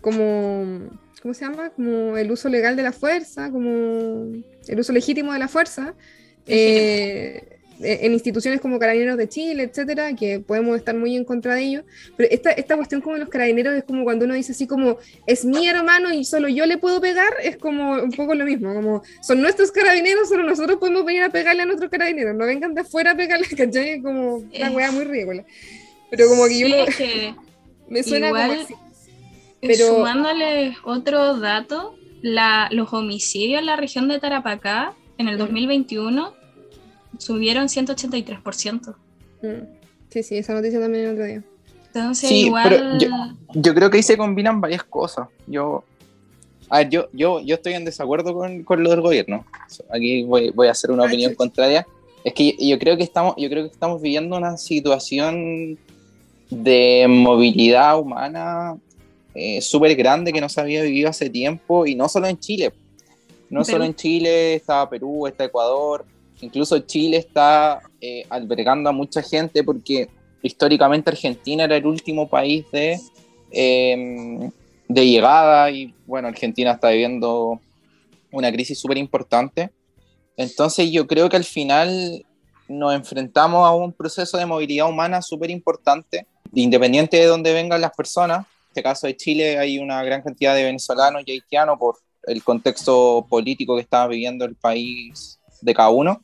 como, 0.00 0.88
¿cómo 1.20 1.34
se 1.34 1.44
llama? 1.44 1.68
Como 1.68 2.16
el 2.16 2.32
uso 2.32 2.48
legal 2.48 2.76
de 2.76 2.82
la 2.82 2.92
fuerza, 2.92 3.50
como 3.50 4.32
el 4.66 4.80
uso 4.80 4.94
legítimo 4.94 5.34
de 5.34 5.38
la 5.38 5.48
fuerza. 5.48 5.94
Eh, 6.46 7.49
en 7.82 8.12
instituciones 8.12 8.60
como 8.60 8.78
Carabineros 8.78 9.16
de 9.16 9.28
Chile, 9.28 9.64
etcétera, 9.64 10.14
que 10.14 10.40
podemos 10.40 10.76
estar 10.76 10.94
muy 10.94 11.16
en 11.16 11.24
contra 11.24 11.54
de 11.54 11.62
ellos, 11.62 11.84
pero 12.16 12.28
esta, 12.30 12.50
esta 12.52 12.76
cuestión 12.76 13.00
como 13.00 13.16
los 13.16 13.28
carabineros 13.28 13.74
es 13.74 13.84
como 13.84 14.04
cuando 14.04 14.24
uno 14.24 14.34
dice 14.34 14.52
así 14.52 14.66
como, 14.66 14.98
es 15.26 15.44
mi 15.44 15.66
hermano 15.68 16.12
y 16.12 16.24
solo 16.24 16.48
yo 16.48 16.66
le 16.66 16.78
puedo 16.78 17.00
pegar, 17.00 17.32
es 17.42 17.56
como 17.56 17.94
un 17.94 18.12
poco 18.12 18.34
lo 18.34 18.44
mismo, 18.44 18.74
como 18.74 19.02
son 19.22 19.40
nuestros 19.40 19.70
carabineros, 19.72 20.28
solo 20.28 20.44
nosotros 20.44 20.78
podemos 20.78 21.04
venir 21.04 21.22
a 21.22 21.30
pegarle 21.30 21.62
a 21.62 21.66
nuestros 21.66 21.90
carabineros, 21.90 22.34
no 22.34 22.46
vengan 22.46 22.74
de 22.74 22.82
afuera 22.82 23.12
a 23.12 23.16
pegarle, 23.16 23.46
¿cachai? 23.56 23.90
Es 23.90 24.02
como 24.02 24.36
una 24.36 24.70
weá 24.70 24.92
muy 24.92 25.04
ridícula. 25.04 25.44
Pero 26.10 26.28
como 26.28 26.46
que 26.46 26.58
yo 26.58 26.66
me 27.88 28.02
suena 28.02 28.28
igual, 28.28 28.50
como 28.50 28.62
así. 28.62 28.74
Pero, 29.60 29.96
sumándole 29.96 30.76
otro 30.84 31.38
dato, 31.38 31.94
la, 32.22 32.68
los 32.72 32.92
homicidios 32.92 33.60
en 33.60 33.66
la 33.66 33.76
región 33.76 34.08
de 34.08 34.18
Tarapacá 34.18 34.94
en 35.18 35.28
el 35.28 35.36
2021 35.36 36.39
subieron 37.20 37.68
183%. 37.68 38.94
Mm. 39.42 39.46
Sí, 40.08 40.22
sí, 40.22 40.36
esa 40.38 40.54
noticia 40.54 40.80
también 40.80 41.04
el 41.04 41.12
otro 41.12 41.24
día. 41.24 41.42
Entonces, 41.86 42.28
Sí, 42.28 42.46
igual. 42.46 42.68
pero 42.68 42.98
yo, 42.98 43.08
yo 43.54 43.74
creo 43.74 43.90
que 43.90 43.98
ahí 43.98 44.02
se 44.02 44.16
combinan 44.16 44.60
varias 44.60 44.82
cosas. 44.84 45.28
Yo, 45.46 45.84
a 46.68 46.78
ver, 46.78 46.88
yo, 46.88 47.08
yo, 47.12 47.40
yo 47.40 47.54
estoy 47.56 47.74
en 47.74 47.84
desacuerdo 47.84 48.34
con, 48.34 48.64
con 48.64 48.82
lo 48.82 48.90
del 48.90 49.00
gobierno. 49.00 49.44
Aquí 49.92 50.24
voy, 50.24 50.50
voy 50.50 50.68
a 50.68 50.72
hacer 50.72 50.90
una 50.90 51.04
opinión 51.04 51.34
contraria. 51.34 51.86
Es 52.24 52.32
que 52.34 52.52
yo, 52.52 52.54
yo 52.58 52.78
creo 52.78 52.96
que 52.96 53.02
estamos, 53.02 53.34
yo 53.36 53.48
creo 53.48 53.64
que 53.64 53.72
estamos 53.72 54.00
viviendo 54.00 54.36
una 54.36 54.56
situación 54.56 55.78
de 56.48 57.06
movilidad 57.08 57.98
humana 57.98 58.76
eh, 59.34 59.60
súper 59.60 59.94
grande 59.94 60.32
que 60.32 60.40
no 60.40 60.48
se 60.48 60.60
había 60.60 60.82
vivido 60.82 61.08
hace 61.08 61.30
tiempo 61.30 61.86
y 61.86 61.94
no 61.94 62.08
solo 62.08 62.26
en 62.26 62.38
Chile. 62.38 62.72
No 63.48 63.64
solo 63.64 63.84
en 63.84 63.94
Chile, 63.96 64.54
está 64.54 64.88
Perú, 64.88 65.26
está 65.26 65.44
Ecuador, 65.44 66.04
incluso 66.40 66.78
Chile 66.80 67.16
está 67.16 67.80
eh, 68.00 68.24
albergando 68.28 68.90
a 68.90 68.92
mucha 68.92 69.22
gente 69.22 69.62
porque 69.62 70.08
históricamente 70.42 71.10
Argentina 71.10 71.64
era 71.64 71.76
el 71.76 71.86
último 71.86 72.28
país 72.28 72.64
de, 72.72 72.98
eh, 73.50 74.50
de 74.88 75.06
llegada 75.06 75.70
y 75.70 75.94
bueno, 76.06 76.28
Argentina 76.28 76.72
está 76.72 76.90
viviendo 76.90 77.60
una 78.32 78.50
crisis 78.52 78.78
súper 78.78 78.98
importante. 78.98 79.70
Entonces 80.36 80.90
yo 80.90 81.06
creo 81.06 81.28
que 81.28 81.36
al 81.36 81.44
final 81.44 82.24
nos 82.68 82.94
enfrentamos 82.94 83.66
a 83.66 83.72
un 83.72 83.92
proceso 83.92 84.38
de 84.38 84.46
movilidad 84.46 84.88
humana 84.88 85.20
súper 85.20 85.50
importante, 85.50 86.26
independiente 86.54 87.16
de 87.16 87.26
dónde 87.26 87.52
vengan 87.52 87.80
las 87.80 87.92
personas. 87.92 88.38
En 88.38 88.68
este 88.68 88.82
caso 88.82 89.06
de 89.06 89.16
Chile 89.16 89.58
hay 89.58 89.78
una 89.78 90.02
gran 90.04 90.22
cantidad 90.22 90.54
de 90.54 90.64
venezolanos 90.64 91.22
y 91.26 91.32
haitianos 91.32 91.78
por 91.78 91.96
el 92.24 92.44
contexto 92.44 93.26
político 93.28 93.74
que 93.74 93.82
estaba 93.82 94.06
viviendo 94.06 94.44
el 94.44 94.54
país 94.54 95.40
de 95.60 95.74
cada 95.74 95.90
uno. 95.90 96.22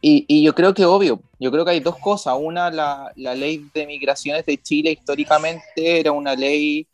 Y, 0.00 0.24
y 0.28 0.42
yo 0.42 0.54
creo 0.54 0.74
que 0.74 0.84
obvio, 0.84 1.20
yo 1.40 1.50
creo 1.50 1.64
que 1.64 1.72
hay 1.72 1.80
dos 1.80 1.96
cosas. 1.98 2.36
Una, 2.38 2.70
la, 2.70 3.12
la 3.16 3.34
ley 3.34 3.68
de 3.74 3.86
migraciones 3.86 4.46
de 4.46 4.56
Chile 4.58 4.92
históricamente 4.92 6.00
era 6.00 6.12
una 6.12 6.34
ley 6.34 6.86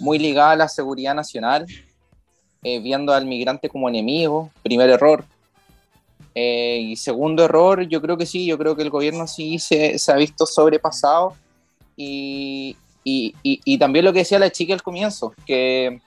muy 0.00 0.18
ligada 0.18 0.52
a 0.52 0.56
la 0.56 0.68
seguridad 0.68 1.14
nacional, 1.14 1.66
eh, 2.62 2.80
viendo 2.80 3.12
al 3.12 3.26
migrante 3.26 3.68
como 3.68 3.88
enemigo, 3.88 4.50
primer 4.62 4.90
error. 4.90 5.24
Eh, 6.34 6.78
y 6.90 6.96
segundo 6.96 7.44
error, 7.44 7.82
yo 7.88 8.00
creo 8.00 8.16
que 8.16 8.26
sí, 8.26 8.46
yo 8.46 8.56
creo 8.56 8.76
que 8.76 8.82
el 8.82 8.90
gobierno 8.90 9.26
sí 9.26 9.58
se, 9.58 9.98
se 9.98 10.12
ha 10.12 10.16
visto 10.16 10.46
sobrepasado. 10.46 11.34
Y, 11.96 12.76
y, 13.04 13.34
y, 13.42 13.78
también 13.78 14.04
lo 14.04 14.12
que 14.12 14.20
decía 14.20 14.38
la 14.38 14.50
chica 14.50 14.72
al 14.74 14.82
comienzo, 14.82 15.34
que, 15.46 16.00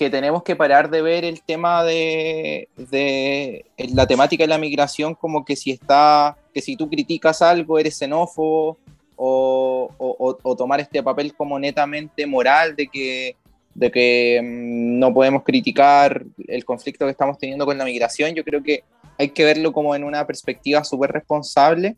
que 0.00 0.08
tenemos 0.08 0.42
que 0.42 0.56
parar 0.56 0.88
de 0.88 1.02
ver 1.02 1.26
el 1.26 1.42
tema 1.42 1.84
de, 1.84 2.70
de 2.74 3.66
la 3.92 4.06
temática 4.06 4.44
de 4.44 4.48
la 4.48 4.56
migración 4.56 5.14
como 5.14 5.44
que 5.44 5.56
si 5.56 5.72
está, 5.72 6.38
que 6.54 6.62
si 6.62 6.74
tú 6.74 6.88
criticas 6.88 7.42
algo 7.42 7.78
eres 7.78 7.98
xenófobo 7.98 8.78
o, 9.14 9.90
o, 9.98 10.38
o 10.42 10.56
tomar 10.56 10.80
este 10.80 11.02
papel 11.02 11.34
como 11.34 11.58
netamente 11.58 12.24
moral 12.24 12.76
de 12.76 12.86
que, 12.86 13.36
de 13.74 13.90
que 13.90 14.40
mm, 14.42 14.98
no 14.98 15.12
podemos 15.12 15.42
criticar 15.42 16.24
el 16.48 16.64
conflicto 16.64 17.04
que 17.04 17.10
estamos 17.10 17.36
teniendo 17.36 17.66
con 17.66 17.76
la 17.76 17.84
migración. 17.84 18.34
Yo 18.34 18.42
creo 18.42 18.62
que 18.62 18.84
hay 19.18 19.28
que 19.28 19.44
verlo 19.44 19.70
como 19.70 19.94
en 19.94 20.04
una 20.04 20.26
perspectiva 20.26 20.82
súper 20.82 21.12
responsable 21.12 21.96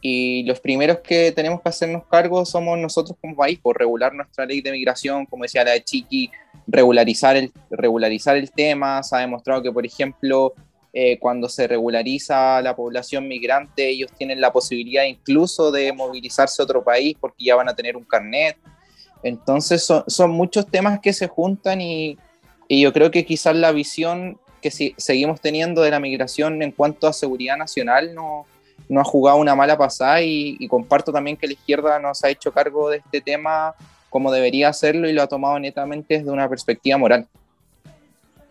y 0.00 0.44
los 0.44 0.60
primeros 0.60 0.98
que 0.98 1.32
tenemos 1.32 1.60
que 1.60 1.68
hacernos 1.68 2.04
cargo 2.08 2.44
somos 2.44 2.78
nosotros 2.78 3.16
como 3.20 3.36
país, 3.36 3.58
por 3.58 3.78
regular 3.78 4.14
nuestra 4.14 4.46
ley 4.46 4.60
de 4.60 4.70
migración, 4.70 5.26
como 5.26 5.42
decía 5.42 5.64
la 5.64 5.72
de 5.72 5.82
Chiqui, 5.82 6.30
regularizar 6.66 7.36
el, 7.36 7.52
regularizar 7.70 8.36
el 8.36 8.50
tema. 8.52 9.02
Se 9.02 9.16
ha 9.16 9.20
demostrado 9.20 9.62
que, 9.62 9.72
por 9.72 9.84
ejemplo, 9.84 10.54
eh, 10.92 11.18
cuando 11.18 11.48
se 11.48 11.66
regulariza 11.66 12.62
la 12.62 12.76
población 12.76 13.26
migrante, 13.26 13.88
ellos 13.88 14.12
tienen 14.16 14.40
la 14.40 14.52
posibilidad 14.52 15.04
incluso 15.04 15.72
de 15.72 15.92
movilizarse 15.92 16.62
a 16.62 16.64
otro 16.64 16.84
país 16.84 17.16
porque 17.20 17.44
ya 17.44 17.56
van 17.56 17.68
a 17.68 17.74
tener 17.74 17.96
un 17.96 18.04
carnet. 18.04 18.56
Entonces 19.24 19.82
son, 19.84 20.04
son 20.06 20.30
muchos 20.30 20.66
temas 20.68 21.00
que 21.00 21.12
se 21.12 21.26
juntan 21.26 21.80
y, 21.80 22.16
y 22.68 22.82
yo 22.82 22.92
creo 22.92 23.10
que 23.10 23.24
quizás 23.24 23.56
la 23.56 23.72
visión 23.72 24.38
que 24.62 24.70
si, 24.70 24.94
seguimos 24.96 25.40
teniendo 25.40 25.82
de 25.82 25.90
la 25.90 26.00
migración 26.00 26.62
en 26.62 26.72
cuanto 26.72 27.06
a 27.06 27.12
seguridad 27.12 27.56
nacional 27.56 28.14
no, 28.14 28.46
no 28.88 29.00
ha 29.00 29.04
jugado 29.04 29.38
una 29.38 29.54
mala 29.54 29.76
pasada 29.76 30.22
y, 30.22 30.66
comparto 30.68 31.12
también 31.12 31.36
que 31.36 31.46
la 31.46 31.52
izquierda 31.52 31.98
no 31.98 32.14
se 32.14 32.26
ha 32.26 32.30
hecho 32.30 32.52
cargo 32.52 32.90
de 32.90 32.98
este 32.98 33.20
tema 33.20 33.74
como 34.08 34.32
debería 34.32 34.68
hacerlo 34.68 35.08
y 35.08 35.12
lo 35.12 35.22
ha 35.22 35.26
tomado 35.26 35.58
netamente 35.58 36.18
desde 36.18 36.30
una 36.30 36.48
perspectiva 36.48 36.96
moral. 36.96 37.26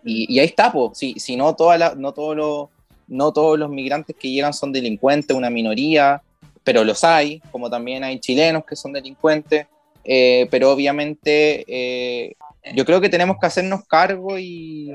Y, 0.03 0.31
y 0.33 0.39
ahí 0.39 0.45
está, 0.45 0.71
pues, 0.71 0.97
si, 0.97 1.19
si 1.19 1.35
no, 1.35 1.55
toda 1.55 1.95
no, 1.95 2.13
todo 2.13 2.35
lo, 2.35 2.69
no 3.07 3.33
todos 3.33 3.57
los 3.57 3.69
migrantes 3.69 4.15
que 4.15 4.29
llegan 4.29 4.53
son 4.53 4.71
delincuentes, 4.71 5.35
una 5.35 5.49
minoría, 5.49 6.21
pero 6.63 6.83
los 6.83 7.03
hay, 7.03 7.39
como 7.51 7.69
también 7.69 8.03
hay 8.03 8.19
chilenos 8.19 8.63
que 8.65 8.75
son 8.75 8.93
delincuentes, 8.93 9.65
eh, 10.03 10.47
pero 10.51 10.71
obviamente 10.71 11.65
eh, 11.67 12.35
yo 12.75 12.85
creo 12.85 13.01
que 13.01 13.09
tenemos 13.09 13.37
que 13.39 13.47
hacernos 13.47 13.85
cargo 13.87 14.37
y, 14.37 14.91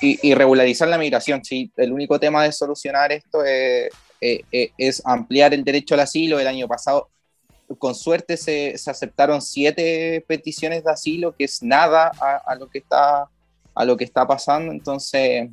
y, 0.00 0.28
y 0.28 0.34
regularizar 0.34 0.88
la 0.88 0.98
migración. 0.98 1.44
Sí, 1.44 1.70
el 1.76 1.92
único 1.92 2.18
tema 2.18 2.42
de 2.42 2.52
solucionar 2.52 3.12
esto 3.12 3.44
es, 3.44 3.90
eh, 4.20 4.42
eh, 4.52 4.70
es 4.78 5.02
ampliar 5.04 5.54
el 5.54 5.64
derecho 5.64 5.94
al 5.94 6.00
asilo. 6.00 6.38
El 6.38 6.46
año 6.46 6.68
pasado 6.68 7.08
con 7.78 7.94
suerte 7.94 8.36
se, 8.36 8.78
se, 8.78 8.90
aceptaron 8.90 9.42
siete 9.42 10.24
peticiones 10.26 10.84
de 10.84 10.90
asilo, 10.90 11.34
que 11.34 11.44
es 11.44 11.62
nada 11.62 12.12
a, 12.46 12.54
lo, 12.54 12.68
que 12.68 12.78
está, 12.78 13.28
a 13.74 13.84
lo 13.84 13.96
que 13.96 14.04
está 14.04 14.26
pasando, 14.26 14.72
entonces 14.72 15.48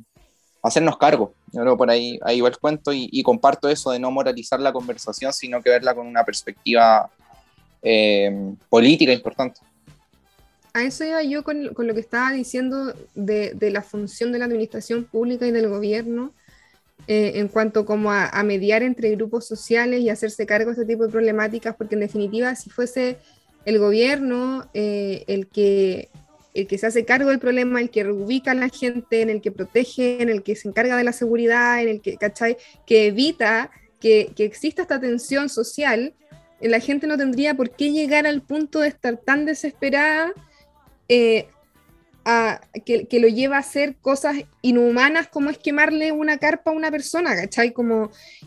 hacernos 0.62 0.96
cargo. 0.96 1.34
Yo 1.52 1.60
creo 1.62 1.76
por 1.76 1.90
ahí, 1.90 2.18
ahí 2.22 2.40
va 2.40 2.48
el 2.48 2.58
cuento 2.58 2.92
y, 2.92 3.08
y, 3.12 3.22
comparto 3.22 3.68
eso 3.68 3.90
de 3.90 3.98
no 3.98 4.10
moralizar 4.10 4.60
la 4.60 4.72
conversación, 4.72 5.32
sino 5.32 5.62
que 5.62 5.70
verla 5.70 5.94
con 5.94 6.06
una 6.06 6.24
perspectiva 6.24 7.10
eh, 7.82 8.54
política 8.68 9.12
importante. 9.12 9.60
A 10.72 10.82
eso 10.82 11.04
iba 11.04 11.22
yo 11.22 11.44
con, 11.44 11.72
con 11.74 11.86
lo 11.86 11.94
que 11.94 12.00
estaba 12.00 12.32
diciendo 12.32 12.94
de, 13.14 13.54
de, 13.54 13.70
la 13.70 13.82
función 13.82 14.32
de 14.32 14.40
la 14.40 14.46
administración 14.46 15.04
pública 15.04 15.46
y 15.46 15.52
del 15.52 15.68
gobierno 15.68 16.32
eh, 17.06 17.32
en 17.36 17.48
cuanto 17.48 17.84
como 17.84 18.12
a, 18.12 18.42
mediar 18.42 18.82
entre 18.82 19.10
grupos 19.10 19.46
sociales 19.46 20.00
y 20.00 20.10
hacerse 20.10 20.46
cargo 20.46 20.66
de 20.66 20.80
este 20.80 20.92
tipo 20.92 21.04
de 21.04 21.12
problemáticas, 21.12 21.74
porque 21.76 21.94
en 21.94 22.00
definitiva 22.00 22.54
si 22.54 22.70
fuese 22.70 23.18
el 23.64 23.78
gobierno 23.78 24.68
eh, 24.74 25.24
el 25.26 25.46
que 25.48 26.08
el 26.54 26.68
que 26.68 26.78
se 26.78 26.86
hace 26.86 27.04
cargo 27.04 27.30
del 27.30 27.40
problema, 27.40 27.80
el 27.80 27.90
que 27.90 28.04
reubica 28.04 28.52
a 28.52 28.54
la 28.54 28.68
gente, 28.68 29.22
en 29.22 29.28
el 29.28 29.40
que 29.40 29.50
protege, 29.50 30.22
en 30.22 30.28
el 30.28 30.44
que 30.44 30.54
se 30.54 30.68
encarga 30.68 30.96
de 30.96 31.02
la 31.02 31.12
seguridad, 31.12 31.82
en 31.82 31.88
el 31.88 32.00
que, 32.00 32.16
¿cachai? 32.16 32.56
que 32.86 33.06
evita 33.06 33.72
que, 33.98 34.30
que 34.36 34.44
exista 34.44 34.82
esta 34.82 35.00
tensión 35.00 35.48
social, 35.48 36.14
la 36.60 36.78
gente 36.78 37.08
no 37.08 37.16
tendría 37.16 37.54
por 37.54 37.70
qué 37.70 37.90
llegar 37.90 38.26
al 38.26 38.42
punto 38.42 38.80
de 38.80 38.88
estar 38.88 39.16
tan 39.16 39.44
desesperada 39.46 40.32
eh, 41.08 41.48
a, 42.24 42.60
que, 42.84 43.06
lo 43.20 43.28
lleva 43.28 43.56
a 43.56 43.60
hacer 43.60 43.96
cosas 43.96 44.36
inhumanas 44.62 45.28
como 45.28 45.50
es 45.50 45.58
quemarle 45.58 46.12
una 46.12 46.38
carpa 46.38 46.70
a 46.70 46.74
una 46.74 46.90
persona, 46.90 47.36
¿cachai? 47.36 47.74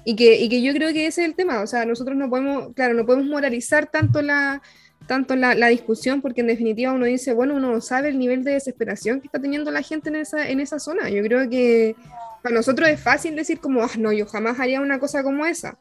Y, 0.04 0.16
que, 0.16 0.62
yo 0.62 0.74
creo 0.74 0.94
que 0.94 1.08
ese 1.08 1.22
es 1.22 1.28
el 1.28 1.36
tema, 1.36 1.62
o 1.62 1.68
sea, 1.68 1.86
nosotros 1.86 2.18
no 2.18 2.30
podemos, 2.30 2.74
claro, 2.74 2.94
no 2.94 3.06
podemos 3.06 3.28
moralizar 3.28 3.88
tanto 3.88 4.22
la, 4.22 4.62
tanto 5.06 5.36
la, 5.36 5.68
discusión, 5.68 6.22
porque 6.22 6.42
en 6.42 6.48
definitiva 6.48 6.92
uno 6.92 7.06
dice, 7.06 7.34
bueno, 7.34 7.56
uno 7.56 7.72
no 7.72 7.82
sabe 7.82 8.10
el 8.10 8.18
nivel 8.18 8.44
de 8.44 8.54
desesperación 8.54 9.22
que 9.22 9.28
está 9.28 9.40
teniendo 9.40 9.70
la 9.72 9.82
gente 9.82 10.10
en 10.10 10.16
esa, 10.16 10.50
en 10.50 10.60
esa 10.60 10.80
zona. 10.80 11.10
Yo 11.10 11.22
creo 11.24 11.50
que 11.50 11.96
para 12.42 12.56
nosotros 12.56 12.90
es 12.90 13.00
fácil 13.00 13.36
decir 13.36 13.60
como, 13.60 13.84
ah, 13.84 13.92
no, 13.98 14.12
yo 14.12 14.26
jamás 14.26 14.60
haría 14.60 14.82
una 14.82 15.00
cosa 15.00 15.24
como 15.24 15.46
esa, 15.46 15.78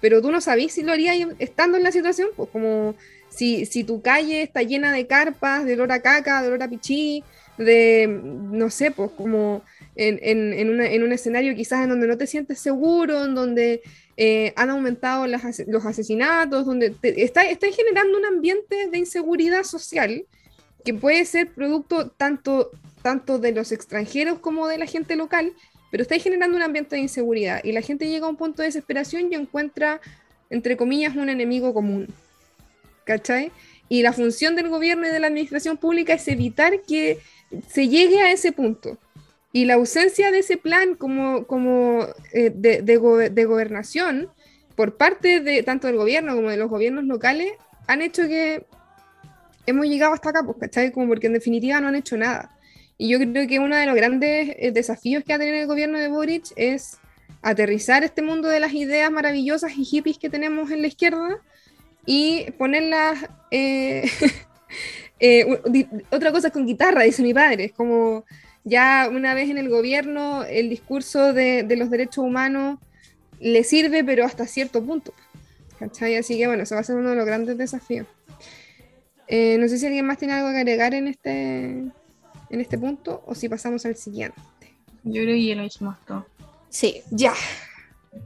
pero 0.00 0.20
tú 0.20 0.30
no 0.30 0.40
sabes 0.40 0.72
si 0.72 0.82
lo 0.82 0.92
harías 0.92 1.16
estando 1.38 1.78
en 1.78 1.82
la 1.82 1.92
situación, 1.92 2.28
pues 2.36 2.50
como 2.50 2.94
si, 3.30 3.66
si 3.66 3.84
tu 3.84 4.02
calle 4.02 4.42
está 4.42 4.62
llena 4.62 4.92
de 4.92 5.06
carpas, 5.06 5.64
de 5.64 5.74
olor 5.74 5.92
a 5.92 6.00
caca, 6.00 6.42
de 6.42 6.48
olor 6.48 6.62
a 6.62 6.68
pichí, 6.68 7.24
de, 7.58 8.06
no 8.08 8.70
sé, 8.70 8.90
pues 8.90 9.10
como 9.10 9.62
en, 9.96 10.18
en, 10.22 10.52
en, 10.52 10.70
una, 10.70 10.86
en 10.86 11.02
un 11.02 11.12
escenario 11.12 11.54
quizás 11.54 11.82
en 11.82 11.90
donde 11.90 12.06
no 12.06 12.16
te 12.16 12.26
sientes 12.26 12.60
seguro, 12.60 13.24
en 13.24 13.34
donde 13.34 13.82
eh, 14.16 14.52
han 14.56 14.70
aumentado 14.70 15.26
las, 15.26 15.62
los 15.66 15.84
asesinatos, 15.84 16.64
donde 16.64 16.90
te, 16.90 17.22
está, 17.22 17.42
está 17.42 17.66
generando 17.70 18.16
un 18.16 18.24
ambiente 18.24 18.88
de 18.88 18.98
inseguridad 18.98 19.64
social 19.64 20.24
que 20.84 20.94
puede 20.94 21.24
ser 21.24 21.48
producto 21.52 22.10
tanto, 22.10 22.70
tanto 23.02 23.38
de 23.38 23.52
los 23.52 23.72
extranjeros 23.72 24.38
como 24.38 24.68
de 24.68 24.78
la 24.78 24.86
gente 24.86 25.16
local, 25.16 25.52
pero 25.90 26.02
está 26.02 26.16
generando 26.18 26.56
un 26.56 26.62
ambiente 26.62 26.96
de 26.96 27.02
inseguridad 27.02 27.60
y 27.64 27.72
la 27.72 27.82
gente 27.82 28.08
llega 28.08 28.26
a 28.26 28.30
un 28.30 28.36
punto 28.36 28.62
de 28.62 28.68
desesperación 28.68 29.32
y 29.32 29.34
encuentra, 29.34 30.00
entre 30.48 30.76
comillas, 30.76 31.16
un 31.16 31.28
enemigo 31.28 31.74
común. 31.74 32.08
¿Cachai? 33.04 33.50
Y 33.88 34.02
la 34.02 34.12
función 34.12 34.54
del 34.54 34.68
gobierno 34.68 35.06
y 35.06 35.10
de 35.10 35.18
la 35.18 35.28
administración 35.28 35.78
pública 35.78 36.12
es 36.12 36.28
evitar 36.28 36.82
que 36.82 37.18
se 37.68 37.88
llegue 37.88 38.20
a 38.20 38.32
ese 38.32 38.52
punto. 38.52 38.98
Y 39.52 39.64
la 39.64 39.74
ausencia 39.74 40.30
de 40.30 40.40
ese 40.40 40.56
plan 40.56 40.94
como, 40.94 41.46
como 41.46 42.06
eh, 42.32 42.50
de, 42.54 42.82
de, 42.82 42.96
go 42.96 43.16
de, 43.16 43.44
gobernación 43.44 44.28
por 44.76 44.96
parte 44.96 45.40
de 45.40 45.62
tanto 45.62 45.86
del 45.86 45.96
gobierno 45.96 46.36
como 46.36 46.50
de 46.50 46.58
los 46.58 46.68
gobiernos 46.68 47.04
locales 47.04 47.50
han 47.86 48.02
hecho 48.02 48.28
que 48.28 48.66
hemos 49.66 49.86
llegado 49.86 50.12
hasta 50.12 50.30
acá, 50.30 50.42
pues, 50.44 50.58
¿cachai? 50.58 50.92
Como 50.92 51.08
porque 51.08 51.26
en 51.26 51.32
definitiva 51.32 51.80
no 51.80 51.88
han 51.88 51.96
hecho 51.96 52.16
nada. 52.16 52.56
Y 52.98 53.08
yo 53.08 53.18
creo 53.18 53.46
que 53.46 53.58
uno 53.58 53.76
de 53.76 53.86
los 53.86 53.94
grandes 53.94 54.54
eh, 54.58 54.72
desafíos 54.72 55.24
que 55.24 55.32
ha 55.32 55.38
tenido 55.38 55.56
el 55.56 55.66
gobierno 55.66 55.98
de 55.98 56.08
Boric 56.08 56.52
es 56.56 56.98
aterrizar 57.42 58.02
este 58.04 58.22
mundo 58.22 58.48
de 58.48 58.60
las 58.60 58.72
ideas 58.74 59.10
maravillosas 59.10 59.76
y 59.76 59.84
hippies 59.84 60.18
que 60.18 60.28
tenemos 60.28 60.70
en 60.70 60.82
la 60.82 60.88
izquierda 60.88 61.38
y 62.04 62.50
ponerlas... 62.52 63.26
Eh, 63.50 64.08
eh, 65.20 65.46
otra 66.10 66.32
cosa 66.32 66.50
con 66.50 66.66
guitarra, 66.66 67.02
dice 67.02 67.22
mi 67.22 67.34
padre, 67.34 67.66
es 67.66 67.72
como 67.72 68.24
ya 68.64 69.08
una 69.10 69.34
vez 69.34 69.50
en 69.50 69.58
el 69.58 69.68
gobierno 69.68 70.44
el 70.44 70.68
discurso 70.68 71.32
de, 71.32 71.62
de 71.62 71.76
los 71.76 71.90
derechos 71.90 72.24
humanos 72.24 72.78
le 73.40 73.64
sirve, 73.64 74.04
pero 74.04 74.24
hasta 74.24 74.46
cierto 74.46 74.84
punto. 74.84 75.12
¿cachai? 75.78 76.16
Así 76.16 76.36
que 76.36 76.46
bueno, 76.46 76.64
eso 76.64 76.74
va 76.74 76.80
a 76.80 76.84
ser 76.84 76.96
uno 76.96 77.10
de 77.10 77.16
los 77.16 77.26
grandes 77.26 77.56
desafíos. 77.56 78.06
Eh, 79.26 79.56
no 79.58 79.68
sé 79.68 79.78
si 79.78 79.86
alguien 79.86 80.06
más 80.06 80.18
tiene 80.18 80.34
algo 80.34 80.50
que 80.50 80.58
agregar 80.58 80.94
en 80.94 81.08
este, 81.08 81.68
en 81.70 82.60
este 82.60 82.78
punto 82.78 83.22
o 83.26 83.34
si 83.34 83.48
pasamos 83.48 83.84
al 83.86 83.96
siguiente. 83.96 84.40
Yo 85.04 85.22
creo 85.22 85.34
que 85.34 85.46
ya 85.46 85.54
lo 85.54 85.64
hicimos 85.64 85.96
todo. 86.06 86.26
Sí, 86.70 87.02
ya. 87.10 87.34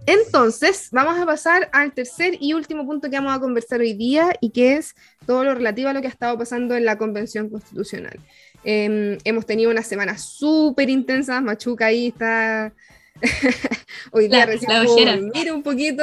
Entonces, 0.06 0.88
vamos 0.92 1.18
a 1.18 1.26
pasar 1.26 1.68
al 1.72 1.92
tercer 1.92 2.36
y 2.40 2.54
último 2.54 2.86
punto 2.86 3.10
que 3.10 3.16
vamos 3.16 3.36
a 3.36 3.40
conversar 3.40 3.80
hoy 3.80 3.94
día 3.94 4.32
y 4.40 4.50
que 4.50 4.76
es 4.76 4.94
todo 5.26 5.44
lo 5.44 5.54
relativo 5.54 5.88
a 5.88 5.92
lo 5.92 6.00
que 6.00 6.06
ha 6.06 6.10
estado 6.10 6.36
pasando 6.38 6.74
en 6.76 6.84
la 6.84 6.98
Convención 6.98 7.48
Constitucional. 7.48 8.18
Eh, 8.64 9.18
hemos 9.24 9.46
tenido 9.46 9.70
una 9.70 9.82
semana 9.82 10.18
súper 10.18 10.90
intensa, 10.90 11.40
Machuca 11.40 11.86
ahí 11.86 12.08
está... 12.08 12.72
Hoy 14.12 14.26
día 14.28 14.38
la, 14.38 14.46
recién 14.46 15.20
dormir 15.20 15.52
un 15.52 15.62
poquito. 15.62 16.02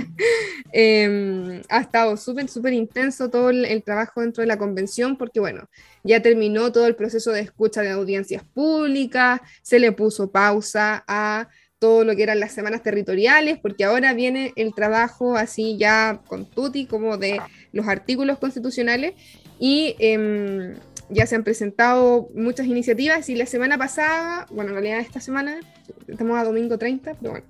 eh, 0.72 1.62
ha 1.68 1.80
estado 1.80 2.16
súper, 2.16 2.48
súper 2.48 2.72
intenso 2.72 3.28
todo 3.28 3.50
el, 3.50 3.64
el, 3.66 3.82
trabajo 3.84 4.20
dentro 4.22 4.40
de 4.40 4.48
la 4.48 4.58
convención 4.58 5.16
porque, 5.16 5.38
bueno, 5.38 5.68
ya 6.02 6.22
terminó 6.22 6.72
todo 6.72 6.86
el 6.86 6.96
proceso 6.96 7.30
de 7.30 7.40
escucha 7.40 7.82
de 7.82 7.90
audiencias 7.90 8.42
públicas, 8.42 9.40
se 9.62 9.78
le 9.78 9.92
puso 9.92 10.32
pausa 10.32 11.04
a 11.06 11.48
todo 11.80 12.04
lo 12.04 12.14
que 12.14 12.22
eran 12.22 12.38
las 12.38 12.52
semanas 12.52 12.82
territoriales, 12.82 13.58
porque 13.58 13.84
ahora 13.84 14.12
viene 14.12 14.52
el 14.54 14.74
trabajo 14.74 15.36
así 15.36 15.78
ya 15.78 16.20
con 16.26 16.44
tutti 16.44 16.84
como 16.84 17.16
de 17.16 17.40
los 17.72 17.86
artículos 17.86 18.38
constitucionales 18.38 19.14
y 19.58 19.94
eh, 19.98 20.74
ya 21.08 21.26
se 21.26 21.34
han 21.34 21.44
presentado 21.44 22.28
muchas 22.34 22.66
iniciativas 22.66 23.28
y 23.28 23.34
la 23.34 23.46
semana 23.46 23.78
pasada, 23.78 24.46
bueno, 24.50 24.70
en 24.70 24.76
realidad 24.76 25.00
esta 25.00 25.20
semana, 25.20 25.60
estamos 26.06 26.38
a 26.38 26.44
domingo 26.44 26.78
30, 26.78 27.14
pero 27.14 27.32
bueno, 27.32 27.46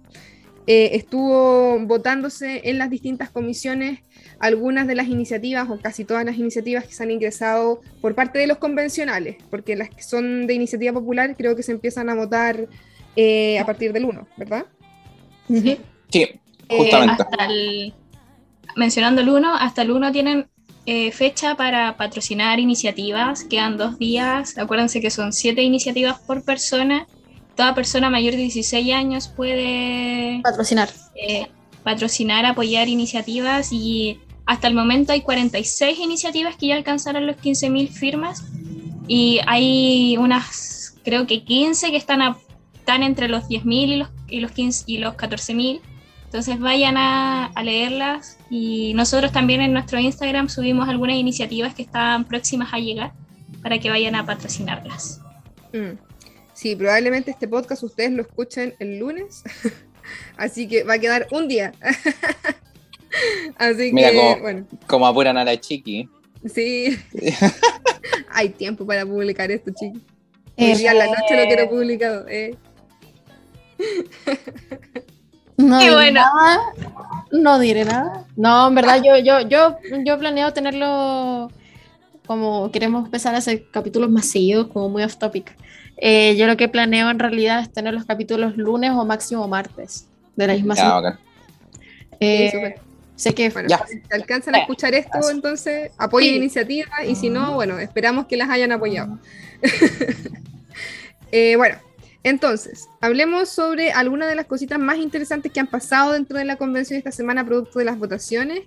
eh, 0.67 0.91
estuvo 0.95 1.79
votándose 1.81 2.63
en 2.65 2.79
las 2.79 2.91
distintas 2.91 3.31
comisiones 3.31 4.01
algunas 4.39 4.87
de 4.87 4.95
las 4.95 5.09
iniciativas 5.09 5.69
o 5.69 5.79
casi 5.79 6.05
todas 6.05 6.25
las 6.25 6.37
iniciativas 6.37 6.85
que 6.85 6.93
se 6.93 7.03
han 7.03 7.11
ingresado 7.11 7.81
por 8.01 8.15
parte 8.15 8.39
de 8.39 8.47
los 8.47 8.59
convencionales, 8.59 9.37
porque 9.51 9.77
las 9.77 9.91
que 9.91 10.03
son 10.03 10.47
de 10.47 10.55
iniciativa 10.55 10.93
popular 10.93 11.37
creo 11.37 11.57
que 11.57 11.63
se 11.63 11.73
empiezan 11.73 12.09
a 12.09 12.15
votar 12.15 12.69
eh, 13.17 13.59
a 13.59 13.67
partir 13.67 13.93
del 13.93 14.05
1, 14.05 14.29
¿verdad? 14.37 14.67
Sí, 15.49 15.79
sí 16.09 16.41
justamente. 16.77 17.23
Eh, 17.23 17.27
hasta 17.29 17.47
el, 17.47 17.95
mencionando 18.77 19.21
el 19.21 19.29
1, 19.29 19.55
hasta 19.57 19.83
el 19.83 19.91
1 19.91 20.13
tienen 20.13 20.49
eh, 20.87 21.13
fecha 21.13 21.57
para 21.57 21.97
patrocinar 21.97 22.59
iniciativas, 22.59 23.45
quedan 23.45 23.77
dos 23.77 23.99
días, 23.99 24.57
acuérdense 24.59 25.01
que 25.01 25.11
son 25.11 25.33
siete 25.33 25.63
iniciativas 25.63 26.19
por 26.21 26.43
persona, 26.43 27.07
toda 27.61 27.75
persona 27.75 28.09
mayor 28.09 28.33
de 28.33 28.39
16 28.39 28.95
años 28.95 29.29
puede 29.29 30.41
patrocinar, 30.43 30.89
eh, 31.15 31.47
patrocinar, 31.83 32.47
apoyar 32.47 32.89
iniciativas. 32.89 33.71
Y 33.73 34.19
hasta 34.47 34.67
el 34.67 34.75
momento 34.75 35.13
hay 35.13 35.21
46 35.21 35.99
iniciativas 35.99 36.57
que 36.57 36.69
ya 36.69 36.77
alcanzaron 36.77 37.27
los 37.27 37.37
15.000 37.37 37.89
firmas. 37.91 38.45
Y 39.07 39.41
hay 39.47 40.17
unas, 40.17 40.97
creo 41.05 41.27
que 41.27 41.45
15 41.45 41.91
que 41.91 41.99
están, 41.99 42.23
a, 42.23 42.39
están 42.75 43.03
entre 43.03 43.29
los 43.29 43.45
10.000 43.45 43.89
y 43.89 43.97
los, 43.97 44.09
y 44.29 44.41
los, 44.41 44.53
15, 44.53 44.85
y 44.87 44.97
los 44.97 45.15
14.000 45.15 45.81
entonces 46.31 46.61
vayan 46.61 46.97
a, 46.97 47.47
a, 47.47 47.63
leerlas 47.65 48.39
y 48.51 48.95
nosotros 48.95 49.33
también 49.33 49.63
en 49.63 49.73
nuestro 49.73 49.99
Instagram 49.99 50.49
subimos 50.49 50.89
algunas 50.89 51.17
iniciativas 51.17 51.75
que 51.75 51.83
están 51.83 52.25
próximas 52.25 52.73
a 52.73 52.79
llegar 52.79 53.13
para 53.65 53.81
que 53.81 53.91
vayan 53.91 54.15
a 54.15 54.25
patrocinarlas. 54.25 55.21
Mm. 55.73 55.99
Sí, 56.55 56.77
probablemente 56.77 57.33
este 57.33 57.49
podcast 57.49 57.83
ustedes 57.83 58.13
lo 58.13 58.23
escuchen 58.23 58.77
el 58.79 59.01
lunes, 59.01 59.43
así 60.37 60.69
que 60.69 60.85
va 60.85 60.95
a 60.95 60.99
quedar 61.01 61.27
un 61.33 61.49
día. 61.49 61.73
así 63.59 63.93
Mira, 63.93 64.13
que, 64.13 64.17
como, 64.17 64.39
bueno. 64.39 64.67
como 64.87 65.09
apuran 65.09 65.37
a 65.37 65.45
la 65.45 65.59
chiqui. 65.59 66.09
Sí, 66.49 66.97
hay 68.31 68.51
tiempo 68.51 68.87
para 68.87 69.05
publicar 69.05 69.51
esto, 69.51 69.73
chiqui. 69.73 70.01
Hoy 70.57 70.75
día 70.75 70.93
en 70.93 70.99
la 70.99 71.07
noche 71.07 71.37
lo 71.37 71.45
quiero 71.47 71.69
publicado. 71.69 72.29
Eh. 72.29 72.55
No, 75.61 75.79
Qué 75.79 75.91
bueno. 75.93 76.21
nada, 76.21 76.59
no 77.33 77.59
diré 77.59 77.85
nada. 77.85 78.25
No, 78.37 78.69
en 78.69 78.75
verdad, 78.75 79.03
yo, 79.05 79.19
yo, 79.19 79.41
yo, 79.49 79.77
yo 80.05 80.19
planeo 80.19 80.53
tenerlo 80.53 81.51
como 82.27 82.71
queremos 82.71 83.05
empezar 83.07 83.35
a 83.35 83.39
hacer 83.39 83.65
capítulos 83.73 84.09
más 84.11 84.27
seguidos, 84.27 84.69
como 84.69 84.89
muy 84.89 85.03
off 85.03 85.17
topic. 85.17 85.53
Eh, 85.97 86.37
yo 86.37 86.47
lo 86.47 86.57
que 86.57 86.69
planeo 86.69 87.11
en 87.11 87.19
realidad 87.19 87.61
es 87.61 87.73
tener 87.73 87.93
los 87.93 88.05
capítulos 88.05 88.57
lunes 88.57 88.93
o 88.93 89.05
máximo 89.05 89.47
martes 89.49 90.07
de 90.37 90.47
la 90.47 90.55
misma 90.55 90.77
semana. 90.77 91.19
Eh, 92.21 92.51
Sí. 92.53 92.83
Sé 93.17 93.35
que 93.35 93.51
Bueno, 93.51 93.69
Ya. 93.69 93.85
si 93.87 94.01
alcanzan 94.15 94.55
a 94.55 94.59
escuchar 94.61 94.95
esto, 94.95 95.19
entonces 95.31 95.91
apoyen 95.99 96.31
Sí. 96.31 96.37
iniciativas 96.37 96.89
y 97.07 97.15
si 97.17 97.29
no, 97.29 97.53
bueno, 97.53 97.79
esperamos 97.79 98.25
que 98.27 98.39
las 98.39 98.49
hayan 98.49 98.73
apoyado. 98.73 99.19
Eh, 101.33 101.55
bueno, 101.57 101.77
entonces, 102.23 102.89
hablemos 103.01 103.49
sobre 103.49 103.93
algunas 103.93 104.29
de 104.29 104.35
las 104.35 104.45
cositas 104.47 104.79
más 104.79 104.99
interesantes 104.99 105.51
que 105.53 105.61
han 105.61 105.69
pasado 105.69 106.13
dentro 106.13 106.37
de 106.37 106.45
la 106.45 106.57
convención 106.57 106.99
esta 106.99 107.13
semana, 107.13 107.47
producto 107.47 107.79
de 107.79 107.87
las 107.87 107.99
votaciones. 107.99 108.61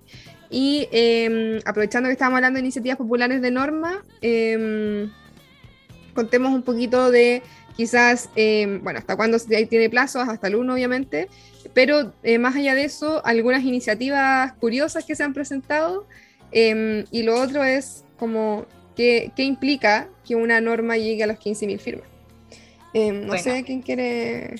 Y 0.50 0.88
eh, 0.90 1.60
aprovechando 1.64 2.08
que 2.08 2.14
estábamos 2.14 2.38
hablando 2.38 2.56
de 2.56 2.62
iniciativas 2.62 2.98
populares 2.98 3.40
de 3.40 3.50
norma, 3.50 4.02
eh, 4.22 5.08
contemos 6.14 6.52
un 6.52 6.62
poquito 6.62 7.10
de 7.10 7.42
quizás, 7.76 8.28
eh, 8.36 8.80
bueno, 8.82 8.98
hasta 8.98 9.16
cuándo 9.16 9.38
tiene 9.38 9.90
plazos, 9.90 10.28
hasta 10.28 10.48
el 10.48 10.56
1 10.56 10.74
obviamente, 10.74 11.28
pero 11.74 12.12
eh, 12.22 12.38
más 12.38 12.54
allá 12.56 12.74
de 12.74 12.84
eso, 12.84 13.24
algunas 13.24 13.64
iniciativas 13.64 14.52
curiosas 14.54 15.04
que 15.04 15.14
se 15.14 15.22
han 15.22 15.34
presentado. 15.34 16.06
y 16.52 17.22
lo 17.22 17.40
otro 17.40 17.64
es 17.64 18.04
como 18.16 18.66
qué, 18.94 19.32
qué 19.34 19.42
implica 19.42 20.08
que 20.24 20.36
una 20.36 20.60
norma 20.60 20.96
llegue 20.96 21.24
a 21.24 21.26
los 21.26 21.38
15.000 21.38 21.78
firmas. 21.80 22.13
Eh, 22.94 23.12
no 23.12 23.26
Bueno. 23.28 23.42
sé 23.42 23.64
quién 23.64 23.82
quiere... 23.82 24.54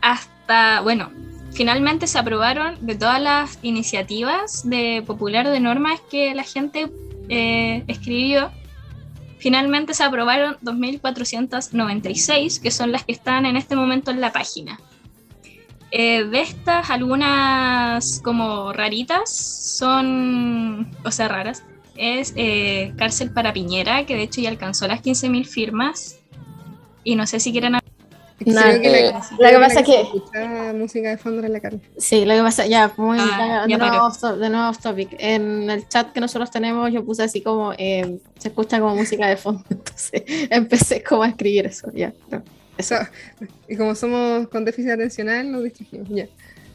hasta, 0.00 0.80
bueno, 0.80 1.10
finalmente 1.52 2.06
se 2.06 2.18
aprobaron 2.18 2.76
de 2.80 2.94
todas 2.94 3.20
las 3.20 3.58
iniciativas 3.62 4.68
de 4.68 5.02
popular 5.06 5.48
de 5.48 5.60
normas 5.60 6.00
que 6.10 6.34
la 6.34 6.44
gente 6.44 6.90
eh, 7.28 7.84
escribió. 7.88 8.50
Finalmente 9.38 9.94
se 9.94 10.04
aprobaron 10.04 10.56
2.496, 10.62 12.60
que 12.60 12.70
son 12.70 12.92
las 12.92 13.04
que 13.04 13.12
están 13.12 13.46
en 13.46 13.56
este 13.56 13.74
momento 13.76 14.10
en 14.10 14.20
la 14.20 14.32
página. 14.32 14.78
Eh, 15.92 16.24
de 16.24 16.40
estas, 16.40 16.88
algunas 16.90 18.20
como 18.22 18.72
raritas 18.72 19.28
son, 19.78 20.88
o 21.04 21.10
sea, 21.10 21.26
raras, 21.28 21.64
es 21.96 22.32
eh, 22.36 22.92
Cárcel 22.96 23.32
para 23.32 23.52
Piñera, 23.52 24.06
que 24.06 24.14
de 24.14 24.22
hecho 24.22 24.40
ya 24.40 24.50
alcanzó 24.50 24.86
las 24.86 25.02
15.000 25.02 25.44
firmas. 25.46 26.19
Y 27.04 27.14
no 27.16 27.26
sé 27.26 27.40
si 27.40 27.52
quieren 27.52 27.72
No, 27.72 27.78
Creo 28.38 28.80
que 28.80 28.88
la, 28.88 29.10
eh, 29.10 29.12
que 29.36 29.42
la 29.52 29.60
pasa 29.60 29.74
se 29.74 29.80
es 29.80 29.86
que- 29.86 30.00
escucha 30.00 30.72
música 30.74 31.10
de 31.10 31.18
fondo 31.18 31.44
en 31.46 31.52
la 31.52 31.60
carne. 31.60 31.80
Sí, 31.98 32.24
lo 32.24 32.34
que 32.34 32.40
pasa, 32.40 32.66
ya, 32.66 32.90
muy, 32.96 33.18
Ah, 33.20 33.66
ya 33.68 33.76
de, 33.76 33.86
nuevo 33.86 34.06
off 34.06 34.22
de 34.22 34.48
nuevo 34.48 34.70
off 34.70 34.78
topic. 34.78 35.14
En 35.18 35.68
el 35.68 35.86
chat 35.88 36.10
que 36.12 36.20
nosotros 36.20 36.50
tenemos, 36.50 36.90
yo 36.90 37.04
puse 37.04 37.22
así 37.22 37.42
como, 37.42 37.74
eh, 37.76 38.18
se 38.38 38.48
escucha 38.48 38.80
como 38.80 38.96
música 38.96 39.26
de 39.26 39.36
fondo, 39.36 39.62
entonces 39.70 40.22
empecé 40.48 41.02
como 41.02 41.22
a 41.24 41.28
escribir 41.28 41.66
eso, 41.66 41.90
ya. 41.92 42.14
no, 42.30 42.42
eso. 42.78 42.94
Y 43.68 43.76
como 43.76 43.94
somos 43.94 44.48
con 44.48 44.64
déficit 44.64 44.92
atencional, 44.92 45.52
nos 45.52 45.62
distrajimos. 45.64 46.08
Ya. 46.08 46.26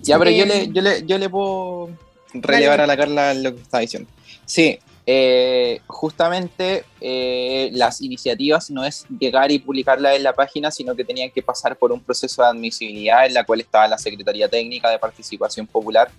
Ya, 0.04 0.20
pero 0.20 0.30
yo 0.30 0.44
Eh, 0.44 0.48
le, 0.48 0.68
yo, 0.72 0.82
le, 0.84 1.04
yo 1.04 1.18
le 1.18 1.30
puedo 1.30 1.90
relevar 2.32 2.80
a 2.82 2.86
la 2.86 2.96
Carla 2.96 3.34
lo 3.34 3.56
que 3.56 3.62
está 3.64 3.80
diciendo. 3.80 4.08
Sí, 4.46 4.78
eh, 5.08 5.82
justamente 5.86 6.84
eh, 7.00 7.70
las 7.74 8.02
iniciativas 8.02 8.72
no 8.72 8.84
es 8.84 9.06
llegar 9.20 9.52
y 9.52 9.60
publicarlas 9.60 10.16
en 10.16 10.24
la 10.24 10.34
página, 10.34 10.72
sino 10.72 10.96
que 10.96 11.06
tenían 11.06 11.30
que 11.30 11.44
pasar 11.44 11.78
por 11.78 11.92
un 11.92 12.02
proceso 12.02 12.42
de 12.42 12.48
admisibilidad 12.48 13.26
en 13.26 13.36
la 13.36 13.44
cual 13.44 13.62
estaba 13.62 13.88
la 13.88 14.00
Secretaría 14.00 14.50
Técnica 14.50 14.90
de 14.90 14.98
Participación 14.98 15.68
Popular 15.68 16.10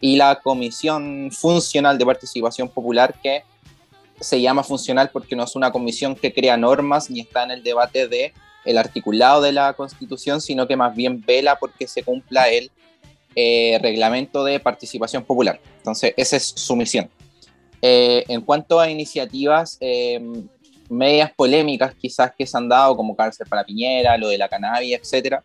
y 0.00 0.16
la 0.16 0.36
Comisión 0.36 1.30
Funcional 1.32 1.98
de 1.98 2.06
Participación 2.06 2.68
Popular, 2.68 3.14
que 3.20 3.42
se 4.20 4.40
llama 4.40 4.62
funcional 4.62 5.10
porque 5.12 5.34
no 5.34 5.42
es 5.44 5.56
una 5.56 5.72
comisión 5.72 6.14
que 6.14 6.32
crea 6.32 6.56
normas 6.56 7.10
ni 7.10 7.20
está 7.20 7.42
en 7.42 7.50
el 7.50 7.62
debate 7.62 8.06
de 8.06 8.32
el 8.64 8.78
articulado 8.78 9.42
de 9.42 9.52
la 9.52 9.72
Constitución, 9.72 10.40
sino 10.40 10.66
que 10.66 10.76
más 10.76 10.94
bien 10.94 11.22
vela 11.24 11.56
porque 11.58 11.86
se 11.86 12.02
cumpla 12.02 12.48
el 12.48 12.70
eh, 13.34 13.78
reglamento 13.82 14.44
de 14.44 14.60
participación 14.60 15.24
popular. 15.24 15.60
Entonces, 15.78 16.14
esa 16.16 16.36
es 16.36 16.44
su 16.56 16.74
misión. 16.74 17.08
Eh, 17.82 18.24
en 18.28 18.40
cuanto 18.40 18.80
a 18.80 18.90
iniciativas 18.90 19.76
eh, 19.80 20.20
medias 20.88 21.32
polémicas 21.34 21.94
quizás 21.94 22.32
que 22.36 22.46
se 22.46 22.56
han 22.56 22.68
dado, 22.68 22.96
como 22.96 23.16
cárcel 23.16 23.46
para 23.48 23.64
Piñera, 23.64 24.16
lo 24.16 24.28
de 24.28 24.38
la 24.38 24.48
cannabis, 24.48 24.98
etc. 24.98 25.40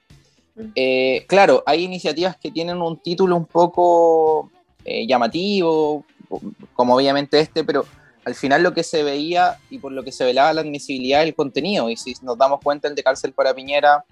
Eh, 0.75 1.25
claro, 1.27 1.63
hay 1.65 1.83
iniciativas 1.83 2.37
que 2.37 2.51
tienen 2.51 2.81
un 2.81 3.01
título 3.01 3.35
un 3.35 3.45
poco 3.45 4.51
eh, 4.85 5.05
llamativo, 5.07 6.05
como 6.73 6.95
obviamente 6.95 7.39
este, 7.39 7.63
pero 7.63 7.85
al 8.23 8.35
final 8.35 8.63
lo 8.63 8.73
que 8.73 8.83
se 8.83 9.03
veía 9.03 9.57
y 9.69 9.79
por 9.79 9.91
lo 9.91 10.03
que 10.03 10.11
se 10.11 10.23
velaba 10.23 10.53
la 10.53 10.61
admisibilidad 10.61 11.21
del 11.21 11.35
contenido, 11.35 11.89
y 11.89 11.97
si 11.97 12.13
nos 12.21 12.37
damos 12.37 12.59
cuenta, 12.61 12.87
el 12.87 12.95
de 12.95 13.03
cárcel 13.03 13.33
para 13.33 13.53
Piñera 13.53 14.05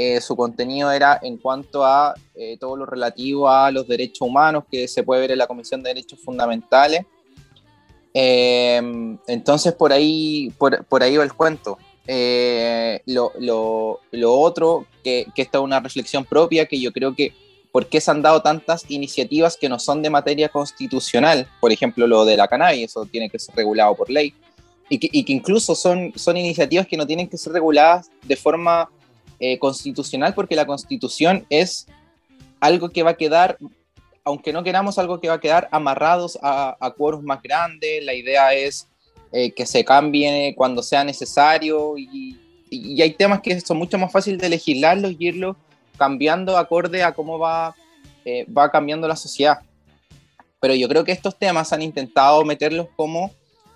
eh, 0.00 0.20
su 0.20 0.36
contenido 0.36 0.92
era 0.92 1.18
en 1.20 1.38
cuanto 1.38 1.84
a 1.84 2.14
eh, 2.36 2.56
todo 2.60 2.76
lo 2.76 2.86
relativo 2.86 3.48
a 3.48 3.68
los 3.72 3.88
derechos 3.88 4.20
humanos 4.20 4.62
que 4.70 4.86
se 4.86 5.02
puede 5.02 5.22
ver 5.22 5.32
en 5.32 5.38
la 5.38 5.48
Comisión 5.48 5.82
de 5.82 5.88
Derechos 5.88 6.20
Fundamentales. 6.24 7.04
Eh, 8.14 8.80
entonces 9.26 9.72
por 9.74 9.92
ahí, 9.92 10.52
por, 10.58 10.84
por 10.84 11.02
ahí 11.02 11.16
va 11.16 11.24
el 11.24 11.32
cuento. 11.32 11.78
Eh, 12.06 13.00
lo, 13.06 13.32
lo, 13.38 14.00
lo, 14.12 14.32
otro, 14.32 14.86
que, 15.04 15.26
que 15.34 15.42
esta 15.42 15.58
es 15.58 15.64
una 15.64 15.80
reflexión 15.80 16.24
propia, 16.24 16.66
que 16.66 16.80
yo 16.80 16.90
creo 16.90 17.14
que 17.14 17.34
por 17.70 17.86
qué 17.86 18.00
se 18.00 18.10
han 18.10 18.22
dado 18.22 18.40
tantas 18.40 18.90
iniciativas 18.90 19.56
que 19.56 19.68
no 19.68 19.78
son 19.78 20.02
de 20.02 20.08
materia 20.08 20.48
constitucional, 20.48 21.46
por 21.60 21.70
ejemplo 21.70 22.06
lo 22.06 22.24
de 22.24 22.36
la 22.36 22.48
cannabis, 22.48 22.86
eso 22.86 23.04
tiene 23.04 23.28
que 23.28 23.38
ser 23.38 23.54
regulado 23.54 23.94
por 23.94 24.08
ley, 24.08 24.32
y 24.88 24.98
que, 24.98 25.08
y 25.12 25.24
que 25.24 25.34
incluso 25.34 25.74
son, 25.74 26.12
son 26.16 26.36
iniciativas 26.36 26.86
que 26.86 26.96
no 26.96 27.06
tienen 27.06 27.28
que 27.28 27.36
ser 27.36 27.52
reguladas 27.52 28.10
de 28.22 28.36
forma 28.36 28.88
eh, 29.38 29.58
constitucional 29.58 30.34
porque 30.34 30.56
la 30.56 30.66
constitución 30.66 31.46
es 31.50 31.86
algo 32.58 32.88
que 32.88 33.02
va 33.02 33.10
a 33.10 33.16
quedar, 33.16 33.58
aunque 34.28 34.52
no 34.52 34.62
queramos, 34.62 34.98
algo 34.98 35.20
que 35.20 35.28
va 35.28 35.34
a 35.34 35.40
quedar 35.40 35.68
amarrados 35.72 36.38
a, 36.42 36.76
a 36.78 36.94
más 37.22 37.42
grandes. 37.42 38.04
La 38.04 38.12
idea 38.12 38.52
es 38.52 38.86
eh, 39.32 39.52
que 39.52 39.64
se 39.64 39.84
cambie 39.86 40.54
cuando 40.54 40.82
sea 40.82 41.02
necesario 41.02 41.96
y, 41.96 42.36
hay 43.00 43.12
temas 43.12 43.40
que 43.40 43.58
son 43.62 43.78
mucho 43.78 43.96
más 43.96 44.12
fáciles 44.12 44.38
de 44.42 44.50
legislarlos 44.50 45.12
y 45.12 45.28
irlos 45.28 45.56
cambiando 45.96 46.58
acorde 46.58 47.02
a 47.02 47.12
cómo 47.12 47.38
va, 47.38 47.74
eh, 48.26 48.44
va 48.52 48.70
cambiando 48.70 49.08
la 49.08 49.16
sociedad. 49.16 49.60
Pero 50.60 50.74
yo 50.74 50.86
creo 50.86 51.02
que 51.02 51.12
estos 51.12 51.38
temas 51.38 51.72
han 51.72 51.80
intentado 51.80 52.44
meterlos 52.44 52.88
como 52.96 53.30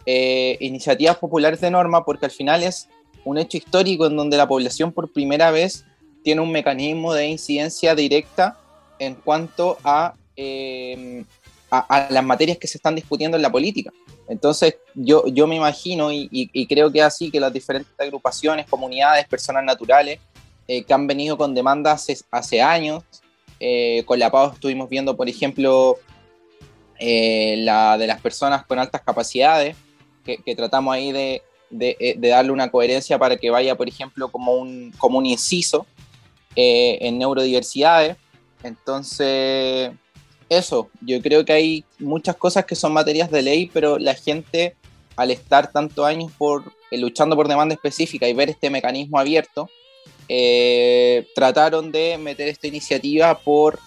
eh, 0.05 0.59
iniciativas 0.61 1.17
populares 1.17 1.63
de 1.63 1.71
norma 1.71 2.05
porque 2.05 2.27
al 2.27 2.31
final 2.31 2.63
es 2.63 2.91
un 3.25 3.39
hecho 3.39 3.57
histórico 3.57 4.05
en 4.05 4.17
donde 4.17 4.37
la 4.37 4.47
población 4.47 4.93
por 4.93 5.11
primera 5.11 5.51
vez 5.51 5.87
tiene 6.23 6.43
un 6.43 6.53
mecanismo 6.53 7.15
de 7.15 7.29
incidencia 7.29 7.95
directa 7.95 8.59
en 8.99 9.15
cuanto 9.15 9.79
a, 9.83 10.15
eh, 10.37 11.25
a, 11.71 11.79
a, 11.79 12.11
las 12.11 12.25
materias 12.25 12.59
que 12.59 12.67
se 12.67 12.79
están 12.79 12.95
discutiendo 12.95 13.37
en 13.37 13.43
la 13.43 13.51
política. 13.51 13.93
Entonces, 14.29 14.77
yo, 14.95 15.27
yo 15.27 15.47
me 15.47 15.57
imagino 15.57 16.13
y, 16.13 16.29
y, 16.31 16.51
y 16.53 16.67
creo 16.67 16.91
que 16.93 17.03
así 17.03 17.31
que 17.31 17.41
las 17.41 17.53
diferentes 17.53 17.93
agrupaciones, 17.99 18.67
comunidades, 18.67 19.27
personas 19.27 19.65
naturales 19.65 20.21
eh, 20.69 20.85
que 20.85 20.95
han 20.95 21.07
venido 21.07 21.37
con 21.37 21.55
demandas 21.55 22.03
hace, 22.03 22.25
hace 22.31 22.63
años, 22.63 23.03
eh, 23.59 24.03
con 24.07 24.19
la 24.19 24.31
PAO 24.31 24.53
estuvimos 24.53 24.89
viendo, 24.89 25.17
por 25.17 25.29
ejemplo, 25.29 25.99
eh, 26.99 27.57
la 27.59 27.99
de 27.99 28.07
las 28.07 28.21
personas 28.21 28.65
con 28.67 28.79
altas 28.79 29.03
capacidades, 29.03 29.77
que, 30.25 30.39
que 30.39 30.55
tratamos 30.55 30.95
ahí 30.95 31.13
de, 31.13 31.43
de, 31.71 32.17
de, 32.19 32.29
darle 32.29 32.53
una 32.53 32.71
coherencia 32.71 33.19
para 33.19 33.37
que 33.37 33.51
vaya, 33.51 33.77
por 33.77 33.89
ejemplo, 33.89 34.31
como 34.31 34.55
un, 34.55 34.93
como 34.99 35.19
un 35.19 35.27
inciso 35.27 35.87
eh, 36.55 36.99
en 37.01 37.19
neurodiversidades. 37.19 38.17
Entonces, 38.63 39.91
eso, 40.57 40.91
yo 41.01 41.21
creo 41.21 41.45
que 41.45 41.53
hay 41.53 41.85
muchas 41.99 42.37
cosas 42.37 42.65
que 42.65 42.75
son 42.75 42.93
materias 42.93 43.31
de 43.31 43.43
ley, 43.43 43.71
pero 43.73 43.99
la 43.99 44.15
gente, 44.15 44.77
al 45.17 45.31
estar 45.31 45.73
tantos 45.73 46.05
años 46.05 46.33
por, 46.37 46.73
eh, 46.91 46.99
luchando 46.99 47.37
por 47.37 47.49
demanda 47.49 47.75
específica 47.75 48.29
y 48.29 48.35
ver 48.35 48.51
este 48.51 48.71
mecanismo 48.71 49.19
abierto, 49.19 49.69
eh, 50.29 51.27
trataron 51.35 51.91
de 51.93 52.19
meter 52.19 52.49
esta 52.49 52.67
iniciativa 52.67 53.39
por 53.39 53.79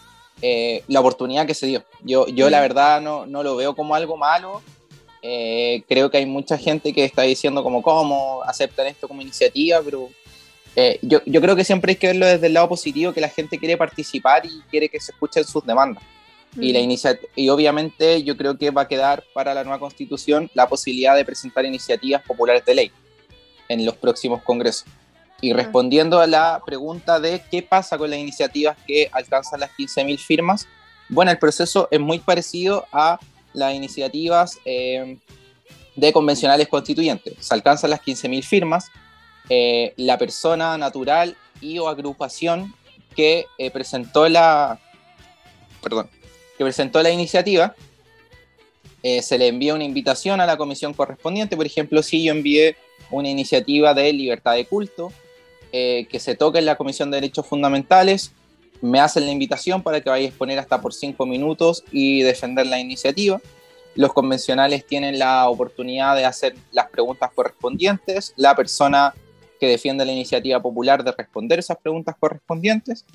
eh, 0.41 0.83
la 0.87 0.99
oportunidad 0.99 1.47
que 1.47 1.53
se 1.53 1.67
dio. 1.67 1.83
Yo, 2.03 2.27
yo 2.27 2.49
la 2.49 2.59
verdad 2.59 3.01
no, 3.01 3.25
no 3.25 3.43
lo 3.43 3.55
veo 3.55 3.75
como 3.75 3.95
algo 3.95 4.17
malo, 4.17 4.61
creo 5.87 6.11
que 6.11 6.17
hay 6.17 6.27
mucha 6.27 6.55
gente 6.55 6.93
que 6.93 7.03
está 7.03 7.23
diciendo 7.23 7.63
como 7.63 7.81
cómo 7.81 8.43
aceptan 8.43 8.85
esto 8.85 9.07
como 9.07 9.23
iniciativa, 9.23 9.81
pero 9.83 10.07
yo, 11.01 11.19
yo, 11.25 11.41
creo 11.41 11.55
que 11.55 11.63
siempre 11.63 11.93
hay 11.93 11.95
que 11.95 12.07
verlo 12.07 12.27
desde 12.27 12.45
el 12.45 12.53
lado 12.53 12.69
positivo, 12.69 13.11
que 13.11 13.21
la 13.21 13.29
gente 13.29 13.57
quiere 13.57 13.75
participar 13.75 14.45
y 14.45 14.61
quiere 14.69 14.87
que 14.87 14.99
se 14.99 15.13
escuchen 15.13 15.43
sus 15.43 15.65
demandas. 15.65 16.03
Mm. 16.55 16.63
Y, 16.63 16.73
la 16.73 17.17
y 17.35 17.49
obviamente 17.49 18.23
yo 18.23 18.37
creo 18.37 18.57
que 18.57 18.71
va 18.71 18.83
a 18.83 18.87
quedar 18.87 19.23
para 19.33 19.53
la 19.53 19.63
nueva 19.63 19.79
constitución 19.79 20.49
la 20.53 20.67
posibilidad 20.67 21.15
de 21.15 21.25
presentar 21.25 21.65
iniciativas 21.65 22.21
populares 22.23 22.65
de 22.65 22.75
ley 22.75 22.91
en 23.67 23.85
los 23.85 23.95
próximos 23.95 24.41
congresos. 24.43 24.85
Y 25.41 25.53
respondiendo 25.53 26.19
a 26.19 26.27
la 26.27 26.61
pregunta 26.65 27.19
de 27.19 27.41
qué 27.51 27.61
pasa 27.61 27.97
con 27.97 28.09
las 28.09 28.19
iniciativas 28.19 28.77
que 28.87 29.09
alcanzan 29.11 29.59
las 29.59 29.71
15.000 29.71 30.17
firmas, 30.17 30.67
bueno, 31.09 31.29
el 31.29 31.37
proceso 31.37 31.87
es 31.91 31.99
muy 31.99 32.19
parecido 32.19 32.85
a 32.91 33.19
las 33.53 33.73
iniciativas 33.73 34.59
eh, 34.65 35.17
de 35.95 36.13
convencionales 36.13 36.67
constituyentes. 36.67 37.35
Se 37.39 37.53
alcanzan 37.53 37.89
las 37.89 38.01
15.000 38.01 38.43
firmas, 38.43 38.87
eh, 39.49 39.93
la 39.97 40.17
persona 40.17 40.77
natural 40.77 41.35
y 41.61 41.77
o 41.79 41.89
agrupación 41.89 42.73
que 43.15 43.45
eh, 43.57 43.71
presentó 43.71 44.27
la 44.27 44.79
perdón, 45.85 46.09
que 46.57 46.63
presentó 46.63 47.01
la 47.01 47.11
iniciativa 47.11 47.75
eh, 49.07 49.21
se 49.21 49.37
le 49.37 49.47
envía 49.47 49.75
una 49.75 49.83
invitación 49.83 50.41
a 50.41 50.47
la 50.47 50.57
comisión 50.57 50.95
correspondiente. 50.95 51.55
Por 51.55 51.67
ejemplo, 51.67 52.01
si 52.01 52.23
yo 52.23 52.31
envié 52.31 52.75
una 53.11 53.29
iniciativa 53.29 53.93
de 53.93 54.11
libertad 54.11 54.55
de 54.55 54.65
culto 54.65 55.11
eh, 55.71 56.07
que 56.09 56.19
se 56.19 56.33
toque 56.33 56.57
en 56.57 56.65
la 56.65 56.75
Comisión 56.75 57.11
de 57.11 57.17
Derechos 57.17 57.45
Fundamentales, 57.45 58.31
me 58.81 58.99
hacen 58.99 59.27
la 59.27 59.31
invitación 59.31 59.83
para 59.83 60.01
que 60.01 60.09
vaya 60.09 60.25
a 60.25 60.29
exponer 60.29 60.57
hasta 60.57 60.81
por 60.81 60.91
cinco 60.91 61.27
minutos 61.27 61.83
y 61.91 62.23
defender 62.23 62.65
la 62.65 62.79
iniciativa. 62.79 63.39
Los 63.93 64.11
convencionales 64.11 64.87
tienen 64.87 65.19
la 65.19 65.49
oportunidad 65.49 66.15
de 66.15 66.25
hacer 66.25 66.55
las 66.71 66.89
preguntas 66.89 67.29
correspondientes, 67.35 68.33
la 68.37 68.55
persona 68.55 69.13
que 69.59 69.67
defiende 69.67 70.03
la 70.03 70.13
iniciativa 70.13 70.59
popular 70.59 71.03
de 71.03 71.11
responder 71.11 71.59
esas 71.59 71.77
preguntas 71.77 72.15
correspondientes. 72.19 73.05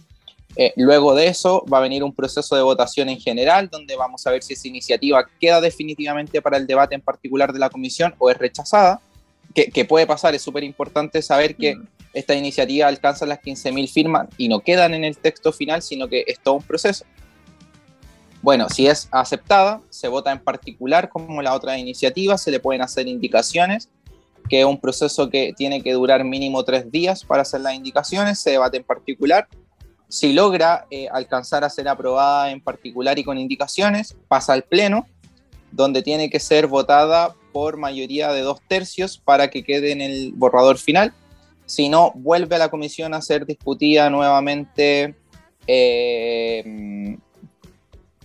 Eh, 0.56 0.72
luego 0.76 1.14
de 1.14 1.28
eso 1.28 1.64
va 1.72 1.78
a 1.78 1.82
venir 1.82 2.02
un 2.02 2.12
proceso 2.12 2.56
de 2.56 2.62
votación 2.62 3.08
en 3.08 3.20
general, 3.20 3.68
donde 3.70 3.96
vamos 3.96 4.26
a 4.26 4.30
ver 4.30 4.42
si 4.42 4.54
esa 4.54 4.68
iniciativa 4.68 5.24
queda 5.40 5.60
definitivamente 5.60 6.42
para 6.42 6.56
el 6.56 6.66
debate 6.66 6.94
en 6.94 7.00
particular 7.00 7.52
de 7.52 7.60
la 7.60 7.70
comisión 7.70 8.14
o 8.18 8.30
es 8.30 8.38
rechazada. 8.38 9.00
Que, 9.54 9.84
puede 9.84 10.06
pasar, 10.06 10.34
es 10.34 10.42
súper 10.42 10.62
importante 10.62 11.20
saber 11.22 11.56
que 11.56 11.74
mm. 11.74 11.86
esta 12.14 12.34
iniciativa 12.34 12.86
alcanza 12.86 13.26
las 13.26 13.40
15.000 13.40 13.92
firmas 13.92 14.28
y 14.38 14.48
no 14.48 14.60
quedan 14.60 14.94
en 14.94 15.02
el 15.02 15.18
texto 15.18 15.52
final, 15.52 15.82
sino 15.82 16.08
que 16.08 16.24
es 16.26 16.38
todo 16.40 16.54
un 16.54 16.62
proceso. 16.62 17.04
Bueno, 18.42 18.68
si 18.70 18.86
es 18.86 19.08
aceptada, 19.10 19.82
se 19.90 20.08
vota 20.08 20.30
en 20.32 20.38
particular 20.38 21.08
como 21.08 21.42
la 21.42 21.54
otra 21.54 21.76
iniciativa, 21.78 22.38
se 22.38 22.50
le 22.50 22.60
pueden 22.60 22.80
hacer 22.80 23.06
indicaciones, 23.06 23.90
que 24.48 24.60
es 24.60 24.66
un 24.66 24.80
proceso 24.80 25.28
que 25.28 25.52
tiene 25.56 25.82
que 25.82 25.92
durar 25.92 26.24
mínimo 26.24 26.64
tres 26.64 26.90
días 26.90 27.24
para 27.24 27.42
hacer 27.42 27.60
las 27.60 27.74
indicaciones, 27.74 28.38
se 28.40 28.50
debate 28.50 28.78
en 28.78 28.84
particular. 28.84 29.46
Si 30.10 30.32
logra 30.32 30.86
eh, 30.90 31.06
alcanzar 31.10 31.62
a 31.62 31.70
ser 31.70 31.86
aprobada 31.86 32.50
en 32.50 32.60
particular 32.60 33.16
y 33.20 33.24
con 33.24 33.38
indicaciones, 33.38 34.16
pasa 34.26 34.52
al 34.52 34.64
Pleno, 34.64 35.06
donde 35.70 36.02
tiene 36.02 36.28
que 36.28 36.40
ser 36.40 36.66
votada 36.66 37.36
por 37.52 37.76
mayoría 37.76 38.32
de 38.32 38.40
dos 38.40 38.60
tercios 38.66 39.18
para 39.18 39.50
que 39.50 39.62
quede 39.62 39.92
en 39.92 40.00
el 40.00 40.32
borrador 40.34 40.78
final. 40.78 41.14
Si 41.64 41.88
no, 41.88 42.10
vuelve 42.16 42.56
a 42.56 42.58
la 42.58 42.70
comisión 42.70 43.14
a 43.14 43.22
ser 43.22 43.46
discutida 43.46 44.10
nuevamente 44.10 45.14
eh, 45.68 47.16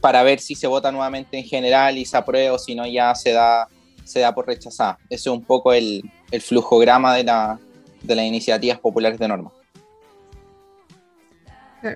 para 0.02 0.24
ver 0.24 0.40
si 0.40 0.56
se 0.56 0.66
vota 0.66 0.92
nuevamente 0.92 1.38
en 1.38 1.44
general 1.44 2.00
y 2.00 2.06
se 2.06 2.18
aprueba 2.18 2.56
o 2.56 2.58
si 2.58 2.74
no 2.74 2.88
ya 2.88 3.14
se 3.14 3.32
da, 3.32 3.68
se 4.04 4.22
da 4.22 4.34
por 4.34 4.48
rechazada. 4.48 4.98
Ese 5.08 5.30
es 5.30 5.34
un 5.34 5.44
poco 5.44 5.72
el, 5.72 6.02
el 6.32 6.42
flujograma 6.42 7.14
de, 7.14 7.26
la, 7.26 7.60
de 8.02 8.16
las 8.16 8.26
iniciativas 8.26 8.80
populares 8.80 9.20
de 9.20 9.28
norma. 9.28 9.52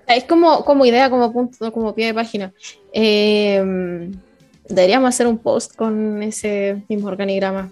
Es 0.08 0.24
como, 0.26 0.64
como 0.66 0.86
idea, 0.86 1.10
como 1.10 1.32
punto, 1.32 1.72
como 1.72 1.94
pie 1.96 2.08
de 2.08 2.14
página. 2.14 2.54
Eh, 2.94 4.12
deberíamos 4.68 5.10
hacer 5.10 5.28
un 5.28 5.38
post 5.38 5.76
con 5.76 6.22
ese 6.24 6.84
mismo 6.88 7.08
organigrama. 7.08 7.72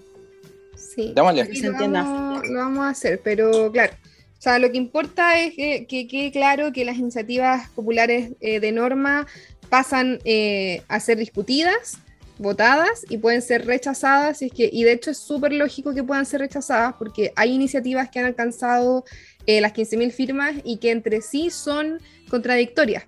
Sí, 0.76 1.14
Lo, 1.16 1.24
vamos, 1.24 2.80
a 2.80 2.90
hacer, 2.90 3.22
pero 3.24 3.72
claro, 3.72 3.94
o 4.38 4.42
sea, 4.42 4.60
lo 4.60 4.72
que 4.72 4.78
importa 4.78 5.40
es 5.40 5.54
que 5.54 5.86
quede 5.88 6.32
claro 6.32 6.72
que 6.72 6.86
las 6.86 6.98
iniciativas 6.98 7.70
populares 7.70 8.32
eh, 8.40 8.60
de 8.60 8.72
norma 8.72 9.28
pasan 9.70 10.20
eh, 10.26 10.82
a 10.88 11.00
ser 11.00 11.18
discutidas, 11.18 11.98
votadas 12.38 13.06
y 13.10 13.18
pueden 13.18 13.42
ser 13.42 13.66
rechazadas. 13.66 14.42
Y, 14.42 14.46
es 14.46 14.52
que, 14.54 14.70
y 14.72 14.84
de 14.84 14.94
hecho 14.94 15.12
es 15.12 15.18
súper 15.18 15.54
lógico 15.54 15.94
que 15.94 16.04
puedan 16.04 16.26
ser 16.26 16.42
rechazadas 16.42 16.96
porque 16.98 17.34
hay 17.36 17.54
iniciativas 17.54 18.10
que 18.10 18.20
han 18.20 18.26
alcanzado 18.26 19.06
eh, 19.48 19.62
las 19.62 19.74
15.000 19.74 20.12
firmas 20.12 20.56
y 20.64 20.78
que 20.78 20.92
entre 20.92 21.22
sí 21.22 21.50
son 21.50 22.00
contradictorias. 22.30 23.06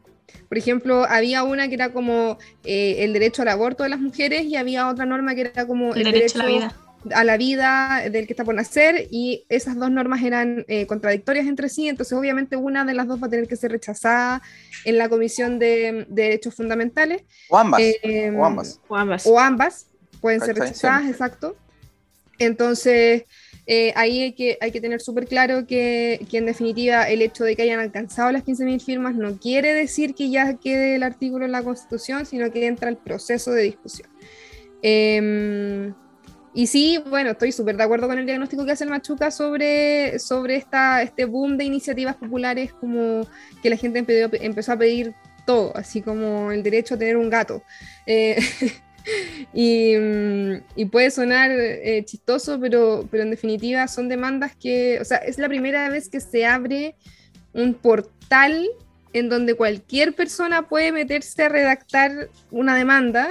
Por 0.48 0.58
ejemplo, 0.58 1.06
había 1.08 1.44
una 1.44 1.68
que 1.68 1.76
era 1.76 1.94
como 1.94 2.38
eh, 2.64 3.04
el 3.04 3.14
derecho 3.14 3.44
al 3.44 3.50
aborto 3.50 3.84
de 3.84 3.90
las 3.90 4.00
mujeres 4.00 4.46
y 4.46 4.56
había 4.56 4.90
otra 4.90 5.06
norma 5.06 5.36
que 5.36 5.42
era 5.42 5.68
como 5.68 5.94
el, 5.94 6.04
derecho, 6.04 6.40
a 6.40 6.44
la 6.44 6.50
vida 6.50 6.76
a 7.14 7.24
la 7.24 7.38
vida 7.38 8.04
del 8.12 8.28
que 8.28 8.34
está 8.34 8.44
por 8.44 8.56
nacer 8.56 9.08
y 9.10 9.46
esas 9.50 9.78
dos 9.78 9.90
normas 9.90 10.22
eran 10.22 10.66
eh, 10.68 10.86
contradictorias 10.86 11.48
entre 11.48 11.70
sí, 11.70 11.88
entonces 11.88 12.18
obviamente 12.18 12.58
una 12.58 12.84
de 12.84 12.94
las 12.94 13.08
dos 13.08 13.22
va 13.22 13.28
a 13.28 13.30
tener 13.30 13.48
que 13.48 13.56
ser 13.56 13.72
rechazada 13.72 14.42
en 14.84 14.98
la 14.98 15.08
Comisión 15.08 15.60
de, 15.60 16.06
Derechos 16.10 16.56
Fundamentales. 16.56 17.24
O 17.50 17.58
ambas. 17.58 17.82
o 18.36 18.46
ambas. 18.46 19.26
O 19.26 19.40
ambas. 19.40 19.88
pueden 20.20 20.42
ser 20.42 20.58
rechazadas, 20.58 21.10
exacto. 21.10 21.56
Entonces, 22.38 23.24
eh, 23.72 23.94
ahí 23.96 24.24
hay 24.24 24.34
que, 24.34 24.58
hay 24.62 24.72
que 24.72 24.82
tener 24.82 25.00
súper 25.00 25.28
claro 25.28 25.68
que, 25.68 26.26
que, 26.28 26.40
en 26.40 26.48
definitiva 26.48 27.08
el 27.08 27.22
hecho 27.22 27.44
de 27.44 27.56
que 27.56 27.62
hayan 27.62 27.80
alcanzado 27.80 28.32
las 28.32 28.44
15.000 28.44 28.82
firmas 28.82 29.14
no 29.14 29.38
quiere 29.38 29.76
decir 29.76 30.16
que 30.16 30.32
ya 30.32 30.56
quede 30.56 30.96
el 30.96 31.04
artículo 31.04 31.46
en 31.46 31.52
la 31.52 31.62
Constitución, 31.62 32.26
sino 32.26 32.52
que 32.52 32.66
entra 32.66 32.90
el 32.90 32.98
proceso 32.98 33.52
de 33.52 33.62
discusión. 33.62 34.10
Eh, 34.82 35.94
y 36.52 36.66
sí, 36.66 37.00
bueno, 37.12 37.30
estoy 37.30 37.52
súper 37.52 37.78
de 37.78 37.84
acuerdo 37.84 38.08
con 38.08 38.18
el 38.18 38.26
diagnóstico 38.26 38.66
que 38.66 38.72
hace 38.72 38.86
el 38.86 38.90
Machuca 38.90 39.30
sobre, 39.30 40.18
sobre 40.18 40.56
esta, 40.56 41.04
este 41.04 41.26
boom 41.26 41.56
de 41.58 41.66
iniciativas 41.66 42.16
populares, 42.16 42.74
como 42.74 43.28
que 43.62 43.70
la 43.70 43.78
gente 43.78 44.00
empezó, 44.00 44.72
a 44.72 44.78
pedir 44.78 45.14
todo, 45.46 45.72
así 45.78 46.02
como 46.02 46.52
el 46.52 46.64
derecho 46.64 46.96
a 46.96 46.98
tener 46.98 47.18
un 47.18 47.30
gato. 47.30 47.62
Eh, 48.08 48.40
y, 49.54 50.86
puede 50.86 51.12
sonar 51.12 51.52
eh, 51.52 52.04
chistoso, 52.06 52.60
pero, 52.60 53.08
pero 53.10 53.24
en 53.24 53.32
definitiva 53.32 53.88
son 53.88 54.10
demandas 54.10 54.56
que, 54.56 55.00
o 55.00 55.06
sea, 55.06 55.18
es 55.18 55.38
la 55.38 55.48
primera 55.48 55.90
vez 55.90 56.10
que 56.10 56.20
se 56.20 56.46
abre 56.46 56.96
un 57.54 57.74
portal 57.74 58.68
en 59.14 59.30
donde 59.30 59.56
cualquier 59.56 60.14
persona 60.14 60.68
puede 60.68 60.92
meterse 60.92 61.44
a 61.44 61.50
redactar 61.50 62.30
una 62.52 62.76
demanda. 62.76 63.30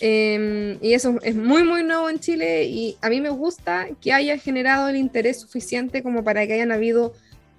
Em, 0.00 0.78
y 0.82 0.92
eso 0.92 1.18
es 1.22 1.34
muy, 1.34 1.62
muy 1.62 1.82
nuevo 1.82 2.10
en 2.10 2.20
Chile 2.20 2.64
y 2.64 2.98
a 3.00 3.08
mí 3.08 3.20
me 3.22 3.30
gusta 3.30 3.88
que 4.00 4.12
haya 4.12 4.36
generado 4.36 4.88
el 4.88 4.96
interés 4.96 5.40
suficiente 5.40 6.02
como 6.02 6.22
para 6.22 6.46
que 6.46 6.52
hayan 6.52 6.70
habido 6.70 7.14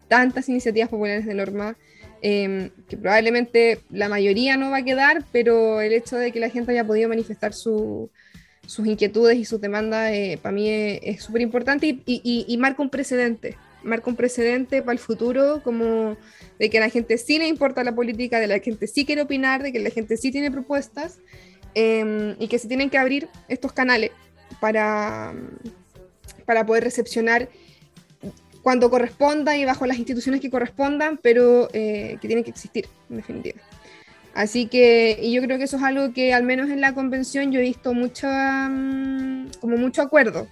tantas 0.07 0.47
iniciativas 0.47 0.89
populares 0.89 1.25
de 1.25 1.33
norma, 1.33 1.75
em, 2.21 2.69
que 2.87 2.97
probablemente 2.97 3.79
la 3.89 4.09
mayoría 4.09 4.57
no 4.57 4.71
va 4.71 4.77
a 4.77 4.83
quedar, 4.83 5.23
pero 5.31 5.81
el 5.81 5.93
hecho 5.93 6.17
de 6.17 6.31
que 6.31 6.39
la 6.39 6.49
gente 6.49 6.71
haya 6.71 6.85
podido 6.85 7.09
manifestar 7.09 7.53
sus 7.53 8.09
inquietudes 8.85 9.37
y 9.37 9.45
sus 9.45 9.61
demandas 9.61 10.11
eh, 10.11 10.39
para 10.41 10.53
mí 10.53 10.69
es 10.69 11.23
súper 11.23 11.41
importante 11.41 11.87
y, 11.87 12.01
y, 12.05 12.57
marca 12.57 12.81
un 12.81 12.89
precedente, 12.89 13.57
marca 13.83 14.09
un 14.09 14.15
precedente 14.15 14.81
para 14.81 14.93
el 14.93 14.99
futuro 14.99 15.61
como 15.63 16.17
de 16.59 16.69
que 16.69 16.77
a 16.77 16.81
la 16.81 16.89
gente 16.89 17.17
sí 17.17 17.39
le 17.39 17.47
importa 17.47 17.83
la 17.83 17.95
política, 17.95 18.39
de 18.39 18.47
la 18.47 18.59
gente 18.59 18.87
sí 18.87 19.05
quiere 19.05 19.21
opinar, 19.21 19.63
de 19.63 19.71
que 19.71 19.79
la 19.79 19.89
gente 19.89 20.17
sí 20.17 20.31
tiene 20.31 20.51
propuestas 20.51 21.19
Em, 21.79 22.35
y 22.39 22.47
que 22.47 22.57
se 22.57 22.67
tienen 22.67 22.89
que 22.89 22.97
abrir 22.97 23.29
estos 23.47 23.71
canales 23.71 24.09
para, 24.59 25.35
para 26.43 26.65
poder 26.65 26.83
recepcionar 26.83 27.49
cuando 28.61 28.89
corresponda 28.89 29.55
y 29.57 29.65
bajo 29.65 29.85
las 29.85 29.97
instituciones 29.97 30.41
que 30.41 30.49
correspondan, 30.49 31.19
pero 31.21 31.69
eh, 31.73 32.17
que 32.21 32.27
tienen 32.27 32.43
que 32.43 32.51
existir, 32.51 32.87
en 33.09 33.17
definitiva. 33.17 33.61
Así 34.33 34.67
que 34.67 35.17
y 35.21 35.33
yo 35.33 35.41
creo 35.41 35.57
que 35.57 35.63
eso 35.63 35.77
es 35.77 35.83
algo 35.83 36.13
que 36.13 36.33
al 36.33 36.43
menos 36.43 36.69
en 36.69 36.79
la 36.79 36.93
convención 36.93 37.51
yo 37.51 37.59
he 37.59 37.63
visto 37.63 37.93
mucho, 37.93 38.27
mm, 38.27 39.47
como 39.59 39.77
mucho 39.77 40.01
acuerdo, 40.01 40.47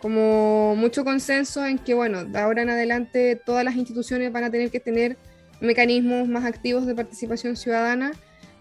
como 0.00 0.74
mucho 0.76 1.04
consenso 1.04 1.66
en 1.66 1.78
que, 1.78 1.94
bueno, 1.94 2.24
de 2.24 2.38
ahora 2.38 2.62
en 2.62 2.70
adelante 2.70 3.36
todas 3.36 3.64
las 3.64 3.76
instituciones 3.76 4.32
van 4.32 4.44
a 4.44 4.50
tener 4.50 4.70
que 4.70 4.80
tener 4.80 5.16
mecanismos 5.60 6.28
más 6.28 6.44
activos 6.44 6.86
de 6.86 6.94
participación 6.94 7.56
ciudadana 7.56 8.12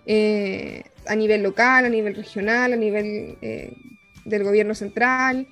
eh, 0.05 0.83
a 1.05 1.15
nivel 1.15 1.43
local, 1.43 1.85
a 1.85 1.89
nivel 1.89 2.15
regional, 2.15 2.73
a 2.73 2.75
nivel 2.75 3.37
eh, 3.41 3.73
del 4.25 4.43
gobierno 4.43 4.73
central, 4.73 5.47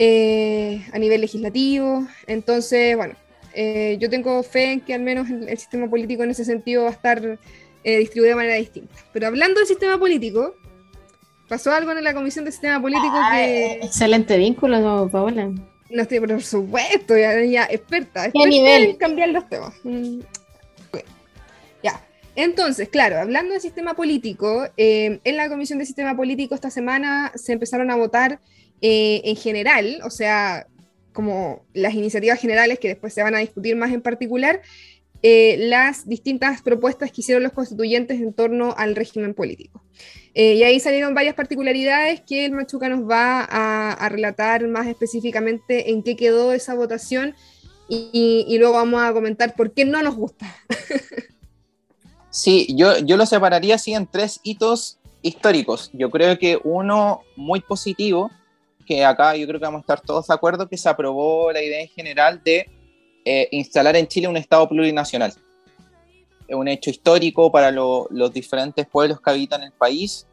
eh, 0.00 0.84
a 0.92 0.98
nivel 0.98 1.20
legislativo. 1.20 2.06
Entonces, 2.26 2.96
bueno, 2.96 3.14
yo 3.98 4.10
tengo 4.10 4.42
fe 4.42 4.72
en 4.72 4.80
que 4.80 4.94
al 4.94 5.02
menos 5.02 5.28
el, 5.30 5.58
sistema 5.58 5.88
político 5.88 6.24
en 6.24 6.30
ese 6.30 6.44
sentido 6.44 6.84
va 6.84 6.88
a 6.88 6.92
estar 6.92 7.38
distribuido 7.84 8.30
de 8.30 8.36
manera 8.36 8.54
distinta. 8.56 8.94
Pero 9.12 9.26
hablando 9.26 9.60
del 9.60 9.68
sistema 9.68 9.98
político, 9.98 10.54
pasó 11.50 11.72
algo 11.72 11.90
en 11.90 12.04
la 12.04 12.14
Comisión 12.14 12.44
de 12.44 12.52
Sistema 12.52 12.80
Político 12.80 13.14
que... 13.32 13.80
Excelente 13.82 14.38
vínculo, 14.38 15.08
Paola. 15.10 15.50
No 15.90 16.02
estoy, 16.02 16.20
por 16.20 16.40
supuesto, 16.42 17.18
ya, 17.18 17.42
ya 17.42 17.64
experta, 17.64 18.26
experta 18.26 18.48
nivel? 18.48 18.82
en 18.84 18.96
cambiar 18.96 19.30
los 19.30 19.48
temas. 19.48 19.74
Mm, 19.82 20.20
ya, 21.82 22.00
entonces, 22.36 22.88
claro, 22.88 23.18
hablando 23.18 23.52
del 23.52 23.60
sistema 23.60 23.94
político, 23.94 24.68
eh, 24.76 25.18
en 25.24 25.36
la 25.36 25.48
Comisión 25.48 25.80
de 25.80 25.86
Sistema 25.86 26.16
Político 26.16 26.54
esta 26.54 26.70
semana 26.70 27.32
se 27.34 27.52
empezaron 27.52 27.90
a 27.90 27.96
votar 27.96 28.38
eh, 28.80 29.22
en 29.24 29.36
general, 29.36 30.00
o 30.04 30.10
sea, 30.10 30.66
como 31.12 31.64
las 31.74 31.94
iniciativas 31.94 32.40
generales 32.40 32.78
que 32.78 32.88
después 32.88 33.12
se 33.12 33.22
van 33.22 33.34
a 33.34 33.38
discutir 33.38 33.76
más 33.76 33.92
en 33.92 34.02
particular, 34.02 34.62
eh, 35.22 35.56
las 35.58 36.08
distintas 36.08 36.62
propuestas 36.62 37.12
que 37.12 37.20
hicieron 37.20 37.42
los 37.42 37.52
constituyentes 37.52 38.20
en 38.20 38.32
torno 38.32 38.74
al 38.76 38.96
régimen 38.96 39.34
político. 39.34 39.82
y 40.32 40.62
ahí 40.62 40.80
salieron 40.80 41.14
varias 41.14 41.34
particularidades 41.34 42.22
que 42.22 42.46
el 42.46 42.52
Machuca 42.52 42.88
nos 42.88 43.08
va 43.08 43.42
a, 43.42 44.08
relatar 44.08 44.66
más 44.68 44.86
específicamente 44.86 45.90
en 45.90 46.02
qué 46.02 46.16
quedó 46.16 46.52
esa 46.52 46.74
votación 46.74 47.34
y, 47.88 48.46
y 48.48 48.58
luego 48.58 48.74
vamos 48.74 49.02
a 49.02 49.12
comentar 49.12 49.54
por 49.56 49.74
qué 49.74 49.84
no 49.84 50.00
nos 50.02 50.14
gusta. 50.14 50.46
Sí, 52.30 52.68
yo, 52.76 52.98
yo 52.98 53.16
lo 53.16 53.26
separaría 53.26 53.74
así 53.74 53.92
en 53.92 54.06
tres 54.06 54.40
hitos 54.44 54.98
históricos. 55.20 55.90
Yo 55.92 56.10
creo 56.10 56.38
que 56.38 56.58
uno 56.62 57.22
muy 57.36 57.60
positivo, 57.60 58.30
que 58.90 59.04
acá 59.04 59.36
yo 59.36 59.46
creo 59.46 59.60
que 59.60 59.66
vamos 59.66 59.78
a 59.78 59.82
estar 59.82 60.00
todos 60.00 60.26
de 60.26 60.34
acuerdo, 60.34 60.68
que 60.68 60.76
se 60.76 60.88
aprobó 60.88 61.52
la 61.52 61.62
idea 61.62 61.80
en 61.80 61.86
general 61.86 62.42
de 62.42 62.68
eh, 63.24 63.46
instalar 63.52 63.94
en 63.94 64.08
Chile 64.08 64.26
un 64.26 64.36
Estado 64.36 64.68
plurinacional. 64.68 65.32
Es 66.48 66.56
un 66.56 66.66
hecho 66.66 66.90
histórico 66.90 67.52
para 67.52 67.70
los 67.70 68.32
diferentes 68.32 68.84
pueblos 68.88 69.20
que 69.20 69.30
habitan 69.30 69.62
el 69.62 69.70
país. 69.70 70.26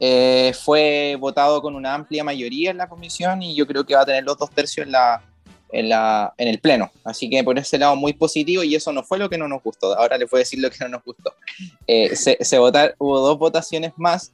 Eh, 0.00 0.54
fue 0.64 1.18
votado 1.20 1.60
con 1.60 1.74
una 1.74 1.92
amplia 1.92 2.24
mayoría 2.24 2.70
en 2.70 2.78
la 2.78 2.88
comisión 2.88 3.42
y 3.42 3.54
yo 3.54 3.66
creo 3.66 3.84
que 3.84 3.94
va 3.94 4.00
a 4.00 4.06
tener 4.06 4.24
los 4.24 4.38
dos 4.38 4.50
tercios 4.50 4.86
en, 4.86 4.92
la, 4.92 5.22
en, 5.70 5.90
la, 5.90 6.32
en 6.38 6.48
el 6.48 6.58
Pleno. 6.58 6.90
Así 7.04 7.28
que 7.28 7.44
por 7.44 7.58
ese 7.58 7.76
lado 7.76 7.96
muy 7.96 8.14
positivo 8.14 8.62
y 8.62 8.74
eso 8.74 8.94
no 8.94 9.02
fue 9.02 9.18
lo 9.18 9.28
que 9.28 9.36
no 9.36 9.46
nos 9.46 9.62
gustó. 9.62 9.94
Ahora 9.94 10.16
les 10.16 10.30
voy 10.30 10.38
a 10.38 10.44
decir 10.44 10.58
lo 10.58 10.70
que 10.70 10.78
no 10.80 10.88
nos 10.88 11.04
gustó. 11.04 11.34
Eh, 11.86 12.16
se, 12.16 12.38
se 12.40 12.58
votar, 12.58 12.94
hubo 12.96 13.20
dos 13.20 13.38
votaciones 13.38 13.92
más 13.98 14.32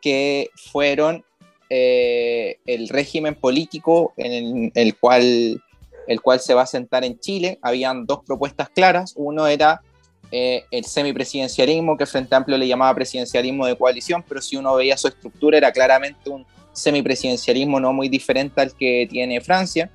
que 0.00 0.50
fueron 0.70 1.24
el 1.70 2.88
régimen 2.88 3.34
político 3.34 4.14
en 4.16 4.72
el, 4.74 4.96
cual 4.96 5.62
el 6.08 6.20
cual 6.22 6.40
se 6.40 6.54
va 6.54 6.62
a 6.62 6.66
sentar 6.66 7.04
en 7.04 7.20
Chile. 7.20 7.58
Habían 7.62 8.06
dos 8.06 8.20
propuestas 8.26 8.70
claras. 8.70 9.12
Uno 9.16 9.46
era 9.46 9.82
eh, 10.30 10.64
el 10.70 10.84
semipresidencialismo, 10.84 11.96
que 11.96 12.06
Frente 12.06 12.34
Amplio 12.34 12.58
le 12.58 12.66
llamaba 12.66 12.94
presidencialismo 12.94 13.66
de 13.66 13.76
coalición, 13.76 14.24
pero 14.26 14.42
si 14.42 14.56
uno 14.56 14.74
veía 14.74 14.96
su 14.96 15.08
estructura 15.08 15.56
era 15.56 15.72
claramente 15.72 16.28
un 16.28 16.44
semipresidencialismo 16.72 17.80
no 17.80 17.92
muy 17.92 18.08
diferente 18.08 18.60
al 18.60 18.74
que 18.74 19.06
tiene 19.08 19.40
Francia. 19.40 19.90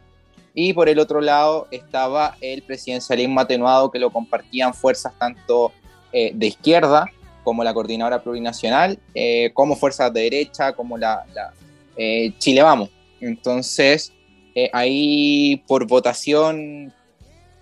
Y 0.55 0.73
por 0.73 0.87
el 0.87 0.99
otro 0.99 1.19
lado 1.19 1.67
estaba 1.71 2.37
el 2.39 2.61
presidencialismo 2.61 3.39
atenuado 3.39 3.89
que 3.89 3.97
lo 3.97 4.11
compartían 4.11 4.73
fuerzas 4.73 5.13
tanto 5.17 5.71
eh, 6.11 6.31
de 6.33 6.47
izquierda 6.47 7.07
como 7.43 7.63
la 7.63 7.73
Coordinadora 7.73 8.21
Plurinacional, 8.21 8.99
eh, 9.15 9.51
como 9.53 9.75
fuerzas 9.75 10.13
de 10.13 10.21
derecha, 10.21 10.73
como 10.73 10.97
la, 10.97 11.25
la 11.33 11.53
Chile 12.39 12.61
Vamos. 12.61 12.89
Entonces, 13.19 14.13
eh, 14.55 14.69
ahí 14.73 15.63
por 15.67 15.87
votación 15.87 16.93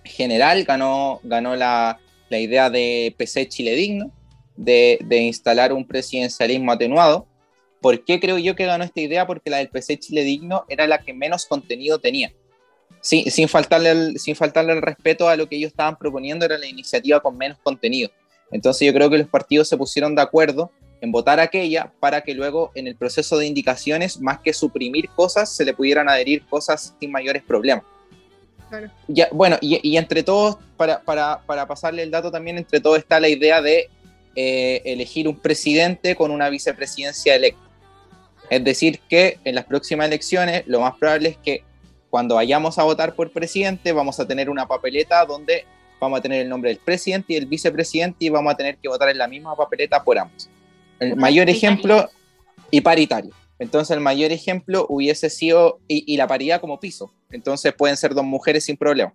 general 0.04 0.64
ganó, 0.64 1.20
ganó 1.24 1.56
la, 1.56 2.00
la 2.30 2.40
idea 2.40 2.70
de 2.70 3.14
PC 3.18 3.48
Chile 3.48 3.76
Digno, 3.76 4.12
de, 4.56 5.00
instalar 5.12 5.74
un 5.74 5.86
presidencialismo 5.86 6.72
atenuado. 6.72 7.28
¿Por 7.82 8.04
qué 8.04 8.20
creo 8.20 8.38
yo 8.38 8.56
que 8.56 8.66
ganó 8.66 8.84
esta 8.84 9.02
idea? 9.02 9.26
Porque 9.26 9.50
la 9.50 9.58
del 9.58 9.70
PC 9.70 9.98
Chile 10.00 10.24
Digno 10.24 10.66
era 10.70 10.88
la 10.88 11.02
que 11.02 11.14
menos 11.14 11.46
contenido 11.46 12.00
tenía. 12.00 12.32
Sí, 13.02 13.26
sin, 13.32 13.48
faltarle 13.48 14.18
sin 14.20 14.36
faltarle 14.36 14.74
el 14.74 14.82
respeto 14.82 15.28
a 15.28 15.36
lo 15.36 15.50
que 15.50 15.56
ellos 15.56 15.72
estaban 15.72 15.98
proponiendo, 15.98 16.46
era 16.46 16.58
la 16.58 16.68
iniciativa 16.68 17.20
con 17.20 17.38
menos 17.38 17.58
contenido. 17.64 18.12
Entonces 18.52 18.86
yo 18.86 18.94
creo 18.94 19.10
que 19.10 19.18
los 19.18 19.28
partidos 19.28 19.68
se 19.68 19.78
pusieron 19.78 20.14
de 20.16 20.22
acuerdo 20.22 20.72
en 21.02 21.12
votar 21.12 21.39
aquella 21.39 21.91
para 21.99 22.22
que 22.22 22.34
luego 22.34 22.72
en 22.76 22.88
el 22.88 22.95
proceso 22.95 23.38
de 23.38 23.47
indicaciones, 23.47 24.22
más 24.22 24.39
que 24.39 24.54
suprimir 24.54 25.10
cosas, 25.10 25.54
se 25.54 25.66
le 25.66 25.74
pudieran 25.74 26.08
adherir 26.08 26.45
cosas 26.45 26.95
sin 26.99 27.12
mayores 27.12 27.43
problemas. 27.43 27.84
Ya, 29.08 29.28
bueno, 29.32 29.58
y, 29.60 29.97
entre 29.97 30.24
todos, 30.24 30.58
para, 30.78 31.02
para, 31.02 31.41
para, 31.45 31.68
pasarle 31.68 32.04
el 32.04 32.12
dato 32.12 32.32
también, 32.32 32.58
entre 32.58 32.80
todos 32.80 32.99
está 32.99 33.20
la 33.20 33.28
idea 33.28 33.62
de 33.62 33.89
eh, 34.36 34.82
elegir 34.86 35.28
un 35.28 35.38
presidente 35.38 36.16
con 36.16 36.32
una 36.32 36.49
vicepresidencia 36.49 37.36
electa. 37.36 37.62
Es 38.49 38.64
decir, 38.64 39.02
que 39.10 39.39
en 39.43 39.56
las 39.56 39.66
próximas 39.66 40.08
elecciones 40.08 40.64
lo 40.68 40.80
más 40.80 40.95
probable 40.97 41.30
es 41.30 41.38
que 41.38 41.64
cuando 42.10 42.36
vayamos 42.36 42.78
a 42.78 42.84
votar 42.84 43.16
por 43.16 43.32
presidente 43.32 43.91
vamos 43.91 44.20
a 44.20 44.28
tener 44.28 44.49
una 44.49 44.68
papeleta 44.68 45.26
donde 45.26 45.66
vamos 45.99 46.20
a 46.20 46.22
tener 46.22 46.41
el 46.41 46.49
nombre 46.49 46.70
del 46.70 46.80
presidente 46.80 47.34
y 47.34 47.36
el 47.38 47.45
vicepresidente 47.45 48.26
y 48.26 48.30
vamos 48.30 48.54
a 48.54 48.58
tener 48.58 48.78
que 48.78 48.88
votar 48.88 49.10
en 49.10 49.18
la 49.18 49.28
misma 49.28 49.56
papeleta 49.56 50.04
por 50.04 50.18
ambos. 50.18 50.49
El 51.02 51.16
mayor 51.16 51.49
ejemplo, 51.49 52.10
y 52.70 52.82
paritario. 52.82 53.32
Entonces, 53.58 53.95
el 53.95 54.02
mayor 54.02 54.32
ejemplo 54.32 54.86
hubiese 54.88 55.32
sido, 55.32 55.80
y, 55.88 56.16
la 56.16 56.28
paridad 56.28 56.62
como 56.62 56.80
piso. 56.80 57.12
Entonces, 57.32 57.74
pueden 57.74 57.97
ser 57.97 58.14
dos 58.14 58.24
mujeres 58.24 58.66
sin 58.66 58.78
problema. 58.78 59.14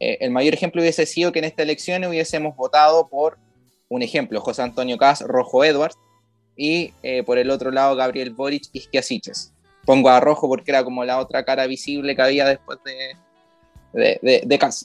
Eh, 0.00 0.18
el 0.20 0.30
mayor 0.30 0.52
ejemplo 0.52 0.82
hubiese 0.82 1.06
sido 1.06 1.32
que 1.32 1.38
en 1.38 1.46
esta 1.46 1.62
elección 1.62 2.04
hubiésemos 2.04 2.54
votado 2.56 3.08
por, 3.08 3.38
un 3.88 4.02
ejemplo, 4.02 4.40
José 4.42 4.62
Antonio 4.62 4.98
Cas, 4.98 5.22
Rojo 5.22 5.64
Edwards, 5.64 5.96
y 6.56 6.92
eh, 7.02 7.22
por 7.22 7.38
el 7.38 7.48
otro 7.50 7.70
lado, 7.70 7.96
Gabriel 7.96 8.30
Boric, 8.30 8.64
Isquiasiches. 8.72 9.54
Pongo 9.86 10.10
a 10.10 10.20
Rojo 10.20 10.46
porque 10.46 10.70
era 10.70 10.84
como 10.84 11.04
la 11.04 11.18
otra 11.18 11.42
cara 11.42 11.66
visible 11.66 12.14
que 12.14 12.22
había 12.22 12.44
después 12.44 12.78
de, 12.84 13.16
de, 13.98 14.18
de, 14.22 14.42
de 14.44 14.58
Cas. 14.58 14.84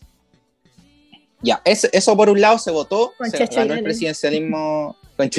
Ya, 1.42 1.62
eso, 1.66 1.88
eso, 1.92 2.16
por 2.16 2.30
un 2.30 2.40
lado 2.40 2.58
se 2.58 2.72
votó, 2.72 3.14
se 3.30 3.46
ganó 3.46 3.74
el 3.74 3.84
presidencialismo 3.84 4.96
con. 5.16 5.30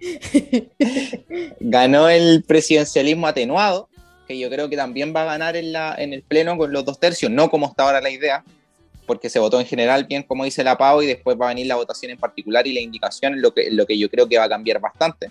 Ganó 1.60 2.08
el 2.08 2.44
presidencialismo 2.44 3.26
atenuado, 3.26 3.88
que 4.26 4.38
yo 4.38 4.50
creo 4.50 4.68
que 4.68 4.76
también 4.76 5.14
va 5.14 5.22
a 5.22 5.26
ganar 5.26 5.56
en, 5.56 5.72
la, 5.72 5.94
en 5.96 6.12
el 6.12 6.22
Pleno 6.22 6.56
con 6.56 6.72
los 6.72 6.84
dos 6.84 7.00
tercios, 7.00 7.30
no 7.30 7.50
como 7.50 7.66
está 7.66 7.84
ahora 7.84 8.00
la 8.00 8.10
idea, 8.10 8.44
porque 9.06 9.30
se 9.30 9.38
votó 9.38 9.58
en 9.58 9.66
general 9.66 10.04
bien, 10.04 10.22
como 10.22 10.44
dice 10.44 10.62
la 10.62 10.76
PAO, 10.76 11.02
y 11.02 11.06
después 11.06 11.36
va 11.40 11.46
a 11.46 11.48
venir 11.48 11.66
la 11.66 11.76
votación 11.76 12.12
en 12.12 12.18
particular 12.18 12.66
y 12.66 12.74
la 12.74 12.80
indicación, 12.80 13.40
lo 13.40 13.52
que, 13.54 13.70
lo 13.70 13.86
que 13.86 13.98
yo 13.98 14.10
creo 14.10 14.28
que 14.28 14.38
va 14.38 14.44
a 14.44 14.48
cambiar 14.48 14.80
bastante. 14.80 15.28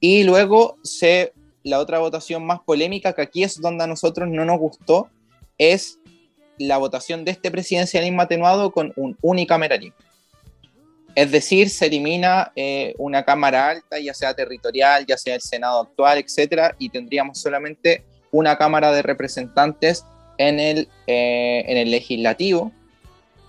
Y 0.00 0.24
luego 0.24 0.78
se, 0.82 1.32
la 1.62 1.78
otra 1.78 1.98
votación 1.98 2.44
más 2.44 2.60
polémica, 2.60 3.12
que 3.12 3.22
aquí 3.22 3.42
es 3.44 3.60
donde 3.60 3.84
a 3.84 3.86
nosotros 3.86 4.28
no 4.28 4.44
nos 4.44 4.58
gustó, 4.58 5.08
es 5.58 5.98
la 6.56 6.78
votación 6.78 7.24
de 7.24 7.32
este 7.32 7.50
presidencialismo 7.50 8.22
atenuado 8.22 8.72
con 8.72 8.92
un 8.96 9.16
unicameralismo. 9.20 9.96
Es 11.18 11.32
decir, 11.32 11.68
se 11.68 11.86
elimina 11.86 12.52
eh, 12.54 12.94
una 12.96 13.24
Cámara 13.24 13.70
Alta, 13.70 13.98
ya 13.98 14.14
sea 14.14 14.34
territorial, 14.34 15.04
ya 15.04 15.18
sea 15.18 15.34
el 15.34 15.40
Senado 15.40 15.80
actual, 15.80 16.18
etcétera, 16.18 16.76
y 16.78 16.90
tendríamos 16.90 17.40
solamente 17.40 18.04
una 18.30 18.56
Cámara 18.56 18.92
de 18.92 19.02
Representantes 19.02 20.04
en 20.36 20.60
el, 20.60 20.88
eh, 21.08 21.64
en 21.66 21.76
el 21.76 21.90
legislativo, 21.90 22.70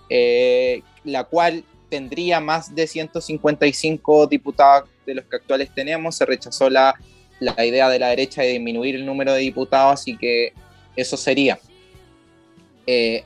eh, 0.08 0.82
la 1.04 1.22
cual 1.22 1.62
tendría 1.88 2.40
más 2.40 2.74
de 2.74 2.88
155 2.88 4.26
diputados 4.26 4.88
de 5.06 5.14
los 5.14 5.24
que 5.26 5.36
actuales 5.36 5.72
tenemos. 5.72 6.16
Se 6.16 6.26
rechazó 6.26 6.68
la, 6.68 6.96
la 7.38 7.64
idea 7.64 7.88
de 7.88 8.00
la 8.00 8.08
derecha 8.08 8.42
de 8.42 8.48
disminuir 8.48 8.96
el 8.96 9.06
número 9.06 9.32
de 9.32 9.42
diputados, 9.42 10.00
así 10.00 10.16
que 10.16 10.54
eso 10.96 11.16
sería. 11.16 11.60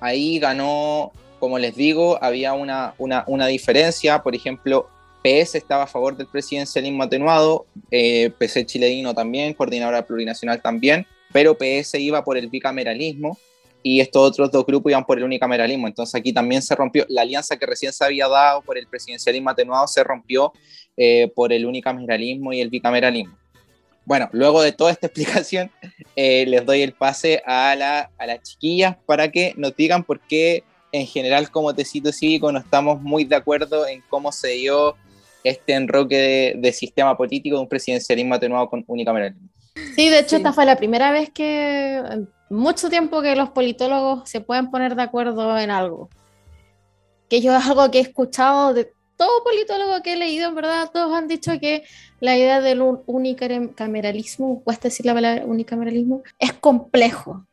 ahí 0.03 0.38
ganó 0.38 1.12
como 1.45 1.59
les 1.59 1.76
digo, 1.76 2.18
había 2.24 2.55
una, 2.55 2.95
una, 2.97 3.47
diferencia, 3.49 4.22
por 4.22 4.34
ejemplo, 4.34 4.88
PS 5.22 5.57
estaba 5.57 5.82
a 5.82 5.86
favor 5.86 6.16
del 6.16 6.26
presidencialismo 6.26 7.03
atenuado, 7.03 7.66
eh, 7.90 8.30
PC 8.38 8.64
chileno 8.64 9.12
también, 9.12 9.53
coordinadora 9.53 10.07
plurinacional 10.07 10.62
también, 10.62 11.07
pero 11.34 11.55
PS 11.55 11.97
iba 12.01 12.24
por 12.24 12.38
el 12.38 12.49
bicameralismo 12.49 13.36
y 13.82 14.01
estos 14.01 14.30
otros 14.30 14.51
dos 14.51 14.64
grupos 14.64 14.92
iban 14.92 15.05
por 15.05 15.18
el 15.18 15.24
unicameralismo. 15.24 15.86
Entonces 15.86 16.14
aquí 16.14 16.32
también 16.32 16.62
se 16.62 16.74
rompió 16.74 17.05
la 17.11 17.20
alianza 17.20 17.59
que 17.59 17.66
recién 17.66 17.92
se 17.92 18.07
había 18.07 18.26
dado 18.26 18.62
por 18.62 18.78
el 18.78 18.86
presidencialismo 18.86 19.51
atenuado, 19.51 19.86
se 19.86 20.03
rompió 20.03 20.51
eh, 20.97 21.30
por 21.34 21.53
el 21.53 21.66
unicameralismo 21.66 22.55
y 22.55 22.62
el 22.62 22.70
bicameralismo. 22.70 23.36
Bueno, 24.07 24.30
luego 24.32 24.62
de 24.62 24.72
toda 24.72 24.92
esta 24.92 25.07
explicación, 25.09 25.70
eh, 26.16 26.47
les 26.47 26.64
doy 26.64 26.80
el 26.80 26.95
pase 26.95 27.42
a, 27.45 27.76
la, 27.76 28.11
a 28.16 28.26
las 28.26 28.40
chiquillas 28.40 28.97
para 29.05 29.30
que 29.30 29.53
nos 29.59 29.76
digan 29.76 30.05
por 30.05 30.20
qué 30.20 30.64
en 30.95 31.09
general 31.09 31.51
como 31.51 31.74
tecito 31.74 32.12
cívico 32.12 32.53
no 32.53 32.61
estamos 32.61 33.03
muy 33.03 33.24
de 33.24 33.34
acuerdo 33.34 33.84
en 33.84 34.01
cómo 34.09 34.30
se 34.30 34.51
dio 34.51 34.95
este 35.42 35.74
enroque 35.74 36.55
de, 36.57 36.72
sistema 36.72 37.16
político 37.16 37.57
de 37.57 37.62
un 37.62 37.68
presidencialismo 37.68 38.36
atenuado 38.36 38.70
con 38.70 38.84
unicameralismo. 38.86 39.49
Sí, 39.97 40.09
de 40.09 40.20
hecho 40.20 40.36
esta 40.36 40.53
fue 40.53 40.64
la 40.64 40.76
primera 40.76 41.11
vez 41.11 41.30
que 41.30 42.01
mucho 42.49 42.90
tiempo 42.90 43.22
que 43.22 43.34
los 43.34 43.51
politólogos 43.51 44.30
se 44.30 44.40
pueden 44.40 44.70
poner 44.70 44.95
de 44.95 45.03
acuerdo 45.03 45.59
en 45.59 45.72
algo. 45.72 46.09
Que 47.28 47.40
yo 47.40 47.57
es 47.57 47.66
algo 47.66 47.90
que 47.90 47.99
he 47.99 48.03
escuchado 48.03 48.72
de 48.72 48.92
todo 49.16 49.42
politólogo 49.42 50.01
que 50.01 50.12
he 50.12 50.16
leído, 50.16 50.49
en 50.49 50.55
verdad, 50.55 50.90
todos 50.92 51.12
han 51.12 51.26
dicho 51.26 51.59
que 51.61 51.82
la 52.20 52.36
idea 52.36 52.61
del 52.61 52.80
unicameralismo, 53.07 54.62
cuesta 54.62 54.88
decir 54.88 55.07
la 55.07 55.14
palabra 55.14 55.45
unicameralismo, 55.45 56.22
es 56.38 56.53
complejo. 56.53 57.45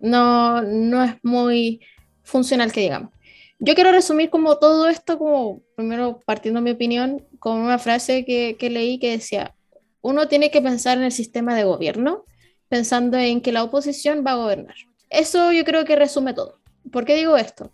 No, 0.00 0.62
no 0.62 1.04
es 1.04 1.16
muy 1.22 1.80
funcional 2.28 2.72
que 2.72 2.80
digamos. 2.80 3.10
Yo 3.58 3.74
quiero 3.74 3.90
resumir 3.90 4.30
como 4.30 4.58
todo 4.58 4.88
esto, 4.88 5.18
como 5.18 5.62
primero 5.74 6.20
partiendo 6.24 6.60
mi 6.60 6.70
opinión, 6.70 7.26
con 7.40 7.58
una 7.58 7.78
frase 7.78 8.24
que, 8.24 8.56
que 8.58 8.70
leí 8.70 8.98
que 8.98 9.10
decía, 9.10 9.54
uno 10.00 10.28
tiene 10.28 10.50
que 10.50 10.62
pensar 10.62 10.98
en 10.98 11.04
el 11.04 11.12
sistema 11.12 11.56
de 11.56 11.64
gobierno 11.64 12.24
pensando 12.68 13.16
en 13.16 13.40
que 13.40 13.50
la 13.50 13.64
oposición 13.64 14.22
va 14.24 14.32
a 14.32 14.36
gobernar. 14.36 14.76
Eso 15.10 15.52
yo 15.52 15.64
creo 15.64 15.84
que 15.84 15.96
resume 15.96 16.34
todo. 16.34 16.60
¿Por 16.92 17.04
qué 17.04 17.16
digo 17.16 17.36
esto? 17.36 17.72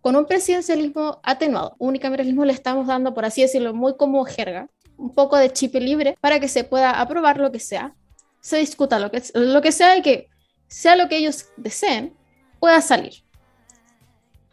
Con 0.00 0.16
un 0.16 0.26
presidencialismo 0.26 1.20
atenuado, 1.22 1.76
unicameralismo 1.78 2.44
le 2.44 2.52
estamos 2.52 2.86
dando, 2.88 3.14
por 3.14 3.24
así 3.24 3.40
decirlo, 3.42 3.72
muy 3.72 3.96
como 3.96 4.24
jerga, 4.24 4.68
un 4.98 5.14
poco 5.14 5.38
de 5.38 5.50
chip 5.50 5.74
libre 5.76 6.18
para 6.20 6.40
que 6.40 6.48
se 6.48 6.64
pueda 6.64 7.00
aprobar 7.00 7.38
lo 7.38 7.50
que 7.50 7.60
sea, 7.60 7.94
se 8.40 8.58
discuta 8.58 8.98
lo 8.98 9.10
que, 9.10 9.22
lo 9.34 9.62
que 9.62 9.72
sea 9.72 9.96
y 9.96 10.02
que 10.02 10.28
sea 10.68 10.96
lo 10.96 11.08
que 11.08 11.16
ellos 11.16 11.46
deseen, 11.56 12.14
pueda 12.60 12.80
salir. 12.82 13.23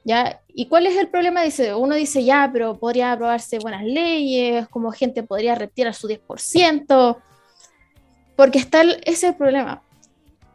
¿Y 0.04 0.68
cuál 0.68 0.88
es 0.88 0.98
el 0.98 1.10
problema? 1.10 1.44
Dice, 1.44 1.74
uno 1.76 1.96
dice, 1.96 2.24
ya, 2.24 2.50
pero 2.52 2.78
podría 2.80 3.12
aprobarse 3.12 3.60
buenas 3.60 3.84
leyes, 3.84 4.68
como 4.70 4.92
gente 4.92 5.24
podría 5.24 5.56
retirar 5.56 5.94
su 5.94 6.08
10%, 6.08 7.18
porque 8.36 8.60
está 8.60 8.82
ese 8.82 9.02
es 9.06 9.24
el 9.24 9.36
problema. 9.36 9.84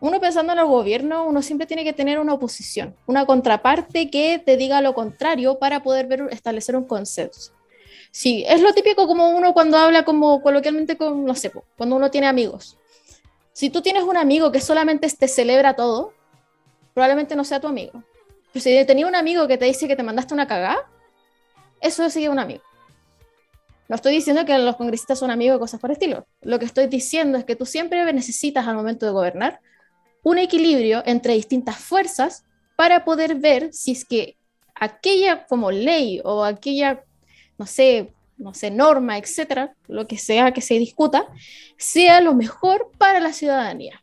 Uno 0.00 0.20
pensando 0.20 0.52
en 0.52 0.58
el 0.58 0.66
gobierno, 0.66 1.26
uno 1.26 1.40
siempre 1.42 1.66
tiene 1.66 1.84
que 1.84 1.92
tener 1.92 2.18
una 2.18 2.34
oposición, 2.34 2.94
una 3.06 3.24
contraparte 3.24 4.10
que 4.10 4.42
te 4.44 4.56
diga 4.56 4.82
lo 4.82 4.94
contrario 4.94 5.58
para 5.58 5.82
poder 5.82 6.06
ver, 6.06 6.28
establecer 6.30 6.76
un 6.76 6.84
consenso. 6.84 7.52
Sí, 8.10 8.44
es 8.46 8.60
lo 8.60 8.72
típico 8.74 9.06
como 9.06 9.30
uno 9.30 9.54
cuando 9.54 9.78
habla 9.78 10.04
como 10.04 10.42
coloquialmente 10.42 10.96
con, 10.96 11.24
no 11.24 11.34
sé, 11.34 11.50
cuando 11.76 11.96
uno 11.96 12.10
tiene 12.10 12.26
amigos. 12.26 12.76
Si 13.52 13.70
tú 13.70 13.80
tienes 13.80 14.02
un 14.02 14.16
amigo 14.16 14.52
que 14.52 14.60
solamente 14.60 15.08
te 15.08 15.28
celebra 15.28 15.74
todo, 15.74 16.12
probablemente 16.92 17.36
no 17.36 17.44
sea 17.44 17.60
tu 17.60 17.66
amigo. 17.66 18.02
Pero 18.56 18.64
si 18.64 18.86
tenía 18.86 19.06
un 19.06 19.14
amigo 19.14 19.46
que 19.46 19.58
te 19.58 19.66
dice 19.66 19.86
que 19.86 19.96
te 19.96 20.02
mandaste 20.02 20.32
una 20.32 20.46
cagada, 20.46 20.78
eso 21.82 22.08
sigue 22.08 22.30
un 22.30 22.38
amigo. 22.38 22.62
No 23.86 23.96
estoy 23.96 24.14
diciendo 24.14 24.46
que 24.46 24.56
los 24.56 24.76
congresistas 24.76 25.18
son 25.18 25.30
amigos 25.30 25.58
o 25.58 25.60
cosas 25.60 25.78
por 25.78 25.90
el 25.90 25.96
estilo. 25.96 26.26
Lo 26.40 26.58
que 26.58 26.64
estoy 26.64 26.86
diciendo 26.86 27.36
es 27.36 27.44
que 27.44 27.54
tú 27.54 27.66
siempre 27.66 28.10
necesitas 28.14 28.66
al 28.66 28.74
momento 28.74 29.04
de 29.04 29.12
gobernar 29.12 29.60
un 30.22 30.38
equilibrio 30.38 31.02
entre 31.04 31.34
distintas 31.34 31.76
fuerzas 31.76 32.46
para 32.76 33.04
poder 33.04 33.34
ver 33.34 33.74
si 33.74 33.92
es 33.92 34.06
que 34.06 34.38
aquella 34.74 35.46
como 35.46 35.70
ley 35.70 36.22
o 36.24 36.42
aquella, 36.42 37.04
no 37.58 37.66
sé, 37.66 38.14
no 38.38 38.54
sé, 38.54 38.70
norma, 38.70 39.18
etcétera, 39.18 39.74
lo 39.86 40.06
que 40.06 40.16
sea 40.16 40.52
que 40.52 40.62
se 40.62 40.78
discuta, 40.78 41.26
sea 41.76 42.22
lo 42.22 42.32
mejor 42.32 42.90
para 42.96 43.20
la 43.20 43.34
ciudadanía. 43.34 44.02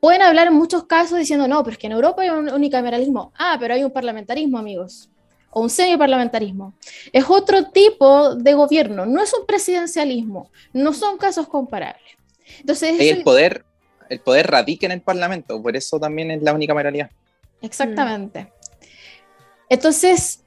Pueden 0.00 0.22
hablar 0.22 0.48
en 0.48 0.54
muchos 0.54 0.84
casos 0.84 1.18
diciendo, 1.18 1.48
no, 1.48 1.62
pero 1.62 1.72
es 1.72 1.78
que 1.78 1.86
en 1.86 1.92
Europa 1.92 2.22
hay 2.22 2.30
un 2.30 2.48
unicameralismo. 2.50 3.32
Ah, 3.38 3.56
pero 3.58 3.74
hay 3.74 3.84
un 3.84 3.90
parlamentarismo, 3.90 4.58
amigos 4.58 5.10
o 5.50 5.60
un 5.60 5.70
semiparlamentarismo. 5.70 6.74
Es 7.12 7.24
otro 7.28 7.70
tipo 7.70 8.34
de 8.34 8.54
gobierno, 8.54 9.06
no 9.06 9.22
es 9.22 9.32
un 9.34 9.46
presidencialismo, 9.46 10.50
no 10.72 10.92
son 10.92 11.18
casos 11.18 11.48
comparables. 11.48 12.02
Entonces, 12.60 12.96
el, 12.98 13.22
poder, 13.22 13.64
el 14.08 14.20
poder 14.20 14.50
radica 14.50 14.86
en 14.86 14.92
el 14.92 15.00
Parlamento, 15.00 15.60
por 15.62 15.76
eso 15.76 15.98
también 15.98 16.30
es 16.30 16.42
la 16.42 16.52
única 16.52 16.74
mayoría. 16.74 17.10
Exactamente. 17.60 18.52
Entonces, 19.68 20.40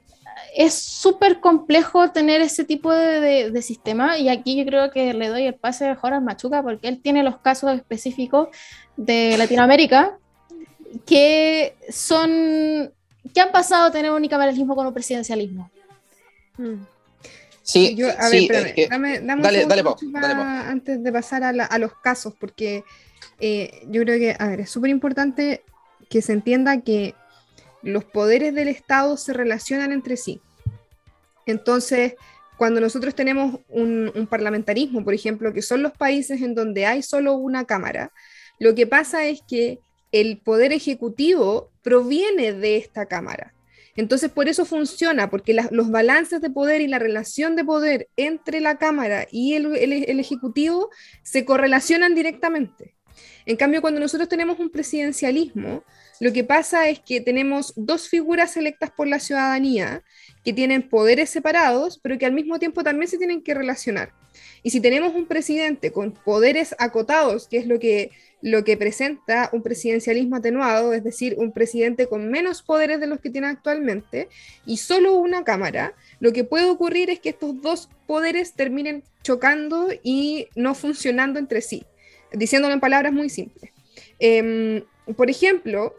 es 0.54 0.74
súper 0.74 1.40
complejo 1.40 2.10
tener 2.10 2.40
ese 2.40 2.64
tipo 2.64 2.92
de, 2.92 3.62
sistema 3.62 4.18
y 4.18 4.28
aquí 4.28 4.56
yo 4.56 4.66
creo 4.66 4.90
que 4.90 5.14
le 5.14 5.28
doy 5.28 5.46
el 5.46 5.54
pase 5.54 5.88
a 5.88 5.96
Joran 5.96 6.24
Machuca 6.24 6.62
porque 6.62 6.88
él 6.88 7.00
tiene 7.00 7.22
los 7.22 7.38
casos 7.38 7.74
específicos 7.74 8.48
de 8.96 9.36
Latinoamérica 9.38 10.18
que 11.06 11.74
son 11.90 12.92
¿Qué 13.32 13.40
han 13.40 13.52
pasado 13.52 13.86
a 13.86 13.92
tener 13.92 14.10
un 14.10 14.16
unicameralismo 14.16 14.74
con 14.74 14.86
un 14.86 14.92
presidencialismo? 14.92 15.70
Hmm. 16.56 16.84
Sí, 17.62 17.94
Yo, 17.94 18.08
a 18.08 18.28
ver, 18.28 18.42
espérame, 18.42 18.88
dame, 18.90 19.20
dame 19.20 19.42
dale, 19.42 19.66
dale, 19.66 19.82
antes 20.66 21.02
de 21.02 21.12
pasar 21.12 21.44
a, 21.44 21.78
los 21.78 21.94
casos, 21.94 22.34
porque 22.38 22.82
eh, 23.38 23.84
yo 23.86 24.02
creo 24.02 24.18
que, 24.18 24.36
a 24.36 24.48
ver, 24.48 24.60
es 24.60 24.70
súper 24.70 24.90
importante 24.90 25.62
que 26.10 26.22
se 26.22 26.32
entienda 26.32 26.80
que 26.80 27.14
los 27.82 28.04
poderes 28.04 28.54
del 28.54 28.68
Estado 28.68 29.16
se 29.16 29.32
relacionan 29.32 29.92
entre 29.92 30.16
sí. 30.16 30.40
Entonces, 31.46 32.14
cuando 32.56 32.80
nosotros 32.80 33.14
tenemos 33.14 33.60
un, 33.68 34.28
parlamentarismo, 34.30 35.04
por 35.04 35.14
ejemplo, 35.14 35.52
que 35.52 35.62
son 35.62 35.82
los 35.82 35.92
países 35.92 36.42
en 36.42 36.54
donde 36.54 36.86
hay 36.86 37.02
solo 37.02 37.34
una 37.34 37.64
cámara, 37.64 38.12
lo 38.58 38.74
que 38.74 38.86
pasa 38.86 39.26
es 39.26 39.40
que 39.48 39.80
el 40.12 40.38
poder 40.38 40.72
ejecutivo 40.72 41.70
proviene 41.82 42.52
de 42.52 42.76
esta 42.76 43.06
Cámara. 43.06 43.54
Entonces, 43.96 44.30
por 44.30 44.48
eso 44.48 44.64
funciona, 44.64 45.28
porque 45.28 45.56
los 45.70 45.90
balances 45.90 46.40
de 46.40 46.50
poder 46.50 46.80
y 46.80 46.86
la 46.86 46.98
relación 46.98 47.56
de 47.56 47.64
poder 47.64 48.08
entre 48.16 48.60
la 48.60 48.78
Cámara 48.78 49.26
y 49.30 49.54
el, 49.54 50.20
Ejecutivo 50.20 50.90
se 51.22 51.44
correlacionan 51.44 52.14
directamente. 52.14 52.94
En 53.46 53.56
cambio, 53.56 53.80
cuando 53.80 54.00
nosotros 54.00 54.28
tenemos 54.28 54.58
un 54.58 54.70
presidencialismo, 54.70 55.84
lo 56.20 56.32
que 56.32 56.44
pasa 56.44 56.88
es 56.88 57.00
que 57.00 57.20
tenemos 57.20 57.72
dos 57.76 58.08
figuras 58.08 58.56
electas 58.56 58.90
por 58.90 59.08
la 59.08 59.18
ciudadanía 59.18 60.02
que 60.44 60.52
tienen 60.52 60.88
poderes 60.88 61.30
separados, 61.30 61.98
pero 61.98 62.18
que 62.18 62.26
al 62.26 62.32
mismo 62.32 62.58
tiempo 62.58 62.84
también 62.84 63.08
se 63.08 63.18
tienen 63.18 63.42
que 63.42 63.54
relacionar. 63.54 64.12
Y 64.62 64.70
si 64.70 64.80
tenemos 64.80 65.14
un 65.14 65.26
presidente 65.26 65.92
con 65.92 66.12
poderes 66.12 66.74
acotados, 66.78 67.48
que 67.48 67.58
es 67.58 67.66
lo 67.66 67.78
que 67.78 68.10
lo 68.42 68.64
que 68.64 68.76
presenta 68.76 69.48
un 69.52 69.62
presidencialismo 69.62 70.36
atenuado, 70.36 70.92
es 70.92 71.04
decir, 71.04 71.36
un 71.38 71.52
presidente 71.52 72.08
con 72.08 72.28
menos 72.28 72.62
poderes 72.62 72.98
de 72.98 73.06
los 73.06 73.20
que 73.20 73.30
tiene 73.30 73.46
actualmente 73.46 74.28
y 74.66 74.78
solo 74.78 75.14
una 75.14 75.44
Cámara, 75.44 75.94
lo 76.18 76.32
que 76.32 76.44
puede 76.44 76.66
ocurrir 76.66 77.08
es 77.08 77.20
que 77.20 77.30
estos 77.30 77.60
dos 77.62 77.88
poderes 78.06 78.54
terminen 78.54 79.04
chocando 79.22 79.88
y 80.02 80.48
no 80.56 80.74
funcionando 80.74 81.38
entre 81.38 81.60
sí, 81.60 81.84
diciéndolo 82.34 82.74
en 82.74 82.80
palabras 82.80 83.12
muy 83.12 83.28
simples. 83.28 83.72
Em, 84.18 84.84
por 85.16 85.28
ejemplo, 85.30 85.94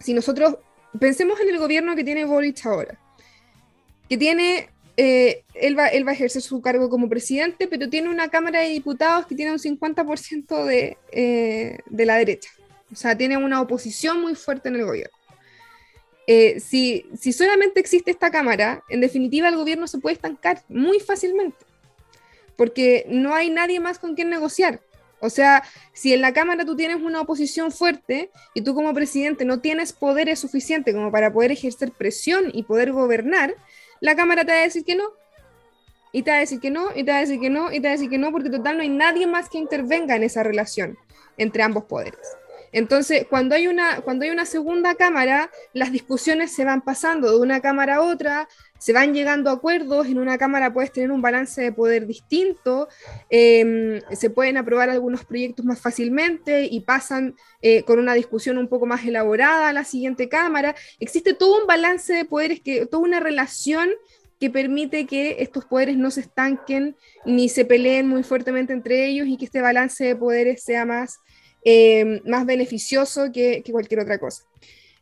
si 0.00 0.14
nosotros 0.14 0.56
pensemos 0.98 1.40
en 1.40 1.48
el 1.48 1.58
gobierno 1.58 1.94
que 1.94 2.04
tiene 2.04 2.24
Boric 2.24 2.64
ahora, 2.66 2.98
que 4.08 4.16
tiene 4.16 4.68
eh, 4.96 5.44
él, 5.54 5.78
va, 5.78 5.88
él 5.88 6.06
va 6.06 6.12
a 6.12 6.14
ejercer 6.14 6.40
su 6.40 6.60
cargo 6.62 6.88
como 6.88 7.08
presidente, 7.08 7.68
pero 7.68 7.90
tiene 7.90 8.08
una 8.08 8.28
Cámara 8.28 8.60
de 8.60 8.68
Diputados 8.68 9.26
que 9.26 9.34
tiene 9.34 9.52
un 9.52 9.58
50% 9.58 10.64
de, 10.64 10.96
eh, 11.12 11.78
de 11.86 12.06
la 12.06 12.16
derecha. 12.16 12.50
O 12.90 12.96
sea, 12.96 13.16
tiene 13.16 13.36
una 13.36 13.60
oposición 13.60 14.20
muy 14.20 14.34
fuerte 14.34 14.68
en 14.68 14.76
el 14.76 14.84
gobierno. 14.84 15.16
Eh, 16.26 16.60
si, 16.60 17.06
si 17.16 17.32
solamente 17.32 17.78
existe 17.78 18.10
esta 18.10 18.30
Cámara, 18.30 18.82
en 18.88 19.00
definitiva 19.00 19.48
el 19.48 19.56
gobierno 19.56 19.86
se 19.86 19.98
puede 19.98 20.14
estancar 20.14 20.62
muy 20.68 20.98
fácilmente, 20.98 21.58
porque 22.56 23.04
no 23.08 23.34
hay 23.34 23.50
nadie 23.50 23.80
más 23.80 23.98
con 23.98 24.14
quien 24.14 24.30
negociar. 24.30 24.80
O 25.20 25.30
sea, 25.30 25.62
si 25.92 26.12
en 26.12 26.20
la 26.20 26.32
Cámara 26.32 26.64
tú 26.64 26.76
tienes 26.76 27.00
una 27.00 27.20
oposición 27.20 27.72
fuerte 27.72 28.30
y 28.54 28.62
tú 28.62 28.74
como 28.74 28.92
presidente 28.92 29.44
no 29.44 29.60
tienes 29.60 29.92
poderes 29.92 30.38
suficientes 30.40 30.94
como 30.94 31.10
para 31.10 31.32
poder 31.32 31.52
ejercer 31.52 31.90
presión 31.92 32.50
y 32.52 32.64
poder 32.64 32.92
gobernar, 32.92 33.54
la 34.00 34.14
cámara 34.14 34.44
te 34.44 34.52
va 34.52 34.58
a 34.58 34.62
decir 34.62 34.84
que 34.84 34.94
no. 34.94 35.04
Y 36.12 36.22
te 36.22 36.30
va 36.30 36.38
a 36.38 36.40
decir 36.40 36.60
que 36.60 36.70
no, 36.70 36.90
y 36.94 37.04
te 37.04 37.10
va 37.10 37.18
a 37.18 37.20
decir 37.20 37.40
que 37.40 37.50
no, 37.50 37.72
y 37.72 37.80
te 37.80 37.88
va 37.88 37.88
a 37.88 37.96
decir 37.96 38.10
que 38.10 38.18
no, 38.18 38.30
porque 38.30 38.50
total 38.50 38.76
no 38.76 38.82
hay 38.82 38.88
nadie 38.88 39.26
más 39.26 39.48
que 39.48 39.58
intervenga 39.58 40.16
en 40.16 40.22
esa 40.22 40.42
relación 40.42 40.96
entre 41.36 41.62
ambos 41.62 41.84
poderes. 41.84 42.36
Entonces, 42.72 43.26
cuando 43.28 43.54
hay, 43.54 43.68
una, 43.68 44.00
cuando 44.02 44.24
hay 44.24 44.30
una 44.30 44.46
segunda 44.46 44.94
cámara, 44.94 45.50
las 45.72 45.92
discusiones 45.92 46.52
se 46.52 46.64
van 46.64 46.82
pasando 46.82 47.30
de 47.30 47.38
una 47.38 47.60
cámara 47.60 47.96
a 47.96 48.00
otra, 48.02 48.48
se 48.78 48.92
van 48.92 49.14
llegando 49.14 49.50
a 49.50 49.54
acuerdos, 49.54 50.06
en 50.06 50.18
una 50.18 50.38
cámara 50.38 50.72
puedes 50.72 50.92
tener 50.92 51.10
un 51.10 51.22
balance 51.22 51.60
de 51.60 51.72
poder 51.72 52.06
distinto, 52.06 52.88
em, 53.30 54.00
se 54.12 54.30
pueden 54.30 54.56
aprobar 54.56 54.90
algunos 54.90 55.24
proyectos 55.24 55.64
más 55.64 55.80
fácilmente 55.80 56.66
y 56.70 56.80
pasan 56.80 57.34
eh, 57.62 57.82
con 57.82 57.98
una 57.98 58.14
discusión 58.14 58.58
un 58.58 58.68
poco 58.68 58.86
más 58.86 59.04
elaborada 59.04 59.68
a 59.68 59.72
la 59.72 59.84
siguiente 59.84 60.28
cámara. 60.28 60.74
Existe 61.00 61.34
todo 61.34 61.60
un 61.60 61.66
balance 61.66 62.12
de 62.12 62.24
poderes, 62.24 62.60
que, 62.60 62.86
toda 62.86 63.02
una 63.02 63.20
relación 63.20 63.90
que 64.38 64.50
permite 64.50 65.06
que 65.06 65.36
estos 65.40 65.64
poderes 65.64 65.96
no 65.96 66.10
se 66.10 66.20
estanquen 66.20 66.94
ni 67.24 67.48
se 67.48 67.64
peleen 67.64 68.06
muy 68.06 68.22
fuertemente 68.22 68.72
entre 68.72 69.06
ellos 69.06 69.26
y 69.28 69.38
que 69.38 69.46
este 69.46 69.62
balance 69.62 70.04
de 70.04 70.14
poderes 70.14 70.62
sea 70.62 70.84
más 70.84 71.20
Em, 71.68 72.20
más 72.24 72.46
beneficioso 72.46 73.32
que, 73.32 73.60
cualquier 73.72 73.98
otra 73.98 74.18
cosa. 74.18 74.44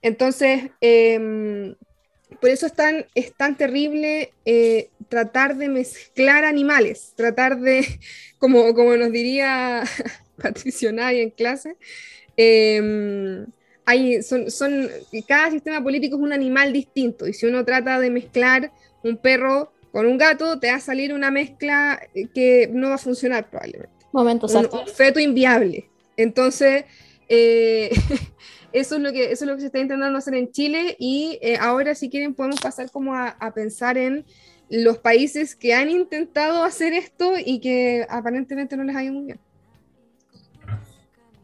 Entonces, 0.00 0.70
em, 0.80 1.74
por 2.40 2.50
eso 2.50 2.66
es 2.66 2.74
tan, 2.74 3.06
es 3.14 3.32
tan 3.34 3.56
terrible 3.56 4.32
eh, 4.44 4.90
tratar 5.08 5.56
de 5.56 5.68
mezclar 5.68 6.44
animales, 6.44 7.12
tratar 7.16 7.58
de, 7.60 7.86
como, 8.38 8.74
como 8.74 8.96
nos 8.96 9.12
diría 9.12 9.84
Patricio 10.42 10.92
Nay 10.92 11.20
en 11.20 11.30
clase, 11.30 11.76
em, 12.36 13.46
hay, 13.86 14.22
son, 14.22 14.50
son, 14.50 14.88
cada 15.28 15.50
sistema 15.50 15.82
político 15.82 16.16
es 16.16 16.22
un 16.22 16.32
animal 16.32 16.72
distinto 16.72 17.26
y 17.26 17.34
si 17.34 17.46
uno 17.46 17.64
trata 17.64 18.00
de 18.00 18.10
mezclar 18.10 18.72
un 19.02 19.18
perro 19.18 19.72
con 19.92 20.06
un 20.06 20.18
gato, 20.18 20.58
te 20.58 20.70
va 20.70 20.76
a 20.76 20.80
salir 20.80 21.12
una 21.12 21.30
mezcla 21.30 22.00
que 22.34 22.68
no 22.72 22.88
va 22.88 22.94
a 22.96 22.98
funcionar 22.98 23.48
probablemente. 23.48 23.92
Momentos 24.12 24.54
un, 24.54 24.68
un 24.72 24.86
feto 24.88 25.20
inviable. 25.20 25.88
Entonces, 26.16 26.84
eh, 27.28 27.90
eso, 28.72 28.96
es 28.96 29.00
lo 29.00 29.12
que, 29.12 29.32
eso 29.32 29.44
es 29.44 29.48
lo 29.48 29.54
que 29.54 29.60
se 29.60 29.66
está 29.66 29.78
intentando 29.78 30.18
hacer 30.18 30.34
en 30.34 30.50
Chile 30.50 30.96
y 30.98 31.38
eh, 31.42 31.56
ahora 31.60 31.94
si 31.94 32.10
quieren 32.10 32.34
podemos 32.34 32.60
pasar 32.60 32.90
como 32.90 33.14
a, 33.14 33.36
pensar 33.54 33.98
en 33.98 34.24
los 34.68 34.98
países 34.98 35.54
que 35.54 35.74
han 35.74 35.90
intentado 35.90 36.64
hacer 36.64 36.92
esto 36.92 37.34
y 37.44 37.60
que 37.60 38.06
aparentemente 38.08 38.76
no 38.76 38.84
les 38.84 38.96
ha 38.96 39.04
ido 39.04 39.12
muy 39.14 39.26
bien. 39.26 39.38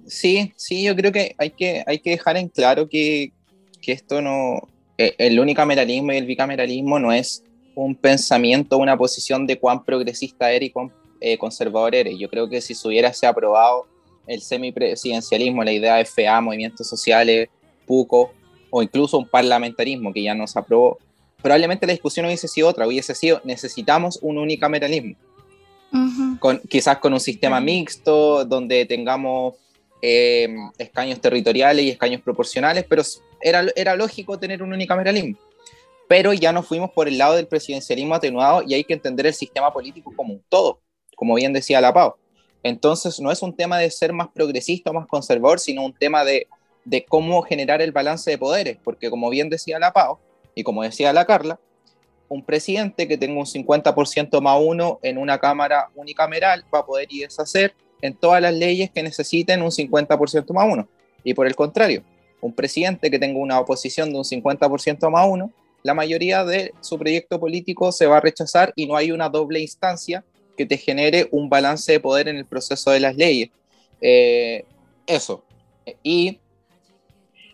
Sí, 0.06 0.52
sí, 0.56 0.82
yo 0.82 0.96
creo 0.96 1.12
que 1.12 1.34
hay 1.38 1.50
que, 1.50 1.84
hay 1.86 2.00
que 2.00 2.10
dejar 2.10 2.36
en 2.36 2.48
claro 2.48 2.88
que, 2.88 3.32
que 3.80 3.92
esto 3.92 4.20
no, 4.20 4.68
eh, 4.98 5.14
el 5.18 5.38
unicameralismo 5.38 6.12
y 6.12 6.16
el 6.16 6.26
bicameralismo 6.26 6.98
no 6.98 7.12
es 7.12 7.44
un 7.76 7.94
pensamiento, 7.94 8.76
una 8.76 8.96
posición 8.96 9.46
de 9.46 9.56
cuán 9.58 9.84
progresista 9.84 10.50
eres 10.50 10.70
y 10.70 10.72
cuán 10.72 10.92
conservador 11.38 11.94
eres. 11.94 12.18
Yo 12.18 12.28
creo 12.30 12.48
que 12.48 12.62
si 12.62 12.74
se 12.74 12.88
hubiera 12.88 13.12
aprobado 13.28 13.86
el 14.30 14.42
semipresidencialismo, 14.42 15.64
la 15.64 15.72
idea 15.72 15.96
de 15.96 16.04
FA, 16.04 16.40
movimientos 16.40 16.86
sociales, 16.86 17.48
PUCO, 17.84 18.32
o 18.70 18.82
incluso 18.82 19.18
un 19.18 19.26
parlamentarismo 19.26 20.12
que 20.12 20.22
ya 20.22 20.34
no 20.34 20.46
se 20.46 20.56
aprobó, 20.56 20.98
probablemente 21.42 21.84
la 21.84 21.92
discusión 21.92 22.26
hubiese 22.26 22.46
sido 22.46 22.68
otra, 22.68 22.86
hubiese 22.86 23.12
sido 23.16 23.40
necesitamos 23.42 24.20
un 24.22 24.38
unicameralismo, 24.38 25.16
con, 26.38 26.60
quizás 26.68 26.98
con 26.98 27.12
un 27.12 27.18
sistema 27.18 27.60
mixto 27.60 28.44
donde 28.44 28.86
tengamos 28.86 29.54
eh, 30.00 30.48
escaños 30.78 31.20
territoriales 31.20 31.84
y 31.84 31.90
escaños 31.90 32.20
proporcionales, 32.20 32.84
pero 32.88 33.02
era, 33.40 33.66
era 33.74 33.96
lógico 33.96 34.38
tener 34.38 34.62
un 34.62 34.72
unicameralismo. 34.72 35.36
Pero 36.08 36.32
ya 36.32 36.52
nos 36.52 36.66
fuimos 36.66 36.90
por 36.90 37.08
el 37.08 37.18
lado 37.18 37.34
del 37.34 37.48
presidencialismo 37.48 38.14
atenuado 38.14 38.62
y 38.64 38.74
hay 38.74 38.84
que 38.84 38.94
entender 38.94 39.26
el 39.26 39.34
sistema 39.34 39.72
político 39.72 40.12
como 40.14 40.34
un 40.34 40.42
todo, 40.48 40.80
como 41.16 41.34
bien 41.34 41.52
decía 41.52 41.80
la 41.80 41.92
Pau. 41.92 42.14
Entonces 42.62 43.20
no 43.20 43.30
es 43.30 43.42
un 43.42 43.54
tema 43.54 43.78
de 43.78 43.90
ser 43.90 44.12
más 44.12 44.28
progresista 44.28 44.90
o 44.90 44.94
más 44.94 45.06
conservador, 45.06 45.60
sino 45.60 45.84
un 45.84 45.94
tema 45.94 46.24
de, 46.24 46.46
cómo 47.08 47.42
generar 47.42 47.80
el 47.82 47.92
balance 47.92 48.30
de 48.30 48.38
poderes, 48.38 48.78
porque 48.82 49.10
como 49.10 49.30
bien 49.30 49.48
decía 49.48 49.78
la 49.78 49.92
Pau 49.92 50.18
y 50.54 50.62
como 50.62 50.82
decía 50.82 51.12
la 51.12 51.24
Carla, 51.24 51.58
un 52.28 52.44
presidente 52.44 53.08
que 53.08 53.18
tenga 53.18 53.38
un 53.38 53.46
50% 53.46 54.40
más 54.40 54.58
uno 54.60 54.98
en 55.02 55.18
una 55.18 55.38
cámara 55.38 55.90
unicameral 55.94 56.64
va 56.72 56.80
a 56.80 56.86
poder 56.86 57.08
a 57.08 57.26
deshacer 57.26 57.74
en 58.02 58.14
todas 58.14 58.40
las 58.40 58.54
leyes 58.54 58.90
que 58.90 59.02
necesiten 59.02 59.62
un 59.62 59.70
50% 59.70 60.52
más 60.52 60.66
uno. 60.70 60.88
Y 61.24 61.34
por 61.34 61.46
el 61.46 61.54
contrario, 61.54 62.02
un 62.40 62.52
presidente 62.52 63.10
que 63.10 63.18
tenga 63.18 63.38
una 63.38 63.60
oposición 63.60 64.10
de 64.10 64.18
un 64.18 64.24
50% 64.24 65.10
más 65.10 65.26
uno, 65.28 65.52
la 65.82 65.94
mayoría 65.94 66.44
de 66.44 66.72
su 66.80 66.98
proyecto 66.98 67.40
político 67.40 67.90
se 67.92 68.06
va 68.06 68.18
a 68.18 68.20
rechazar 68.20 68.72
y 68.76 68.86
no 68.86 68.96
hay 68.96 69.12
una 69.12 69.28
doble 69.28 69.60
instancia 69.60 70.24
que 70.60 70.66
te 70.66 70.76
genere 70.76 71.26
un 71.30 71.48
balance 71.48 71.90
de 71.90 72.00
poder 72.00 72.28
en 72.28 72.36
el 72.36 72.44
proceso 72.44 72.90
de 72.90 73.00
las 73.00 73.16
leyes. 73.16 73.48
Eh, 73.98 74.66
eso. 75.06 75.42
Y 76.02 76.38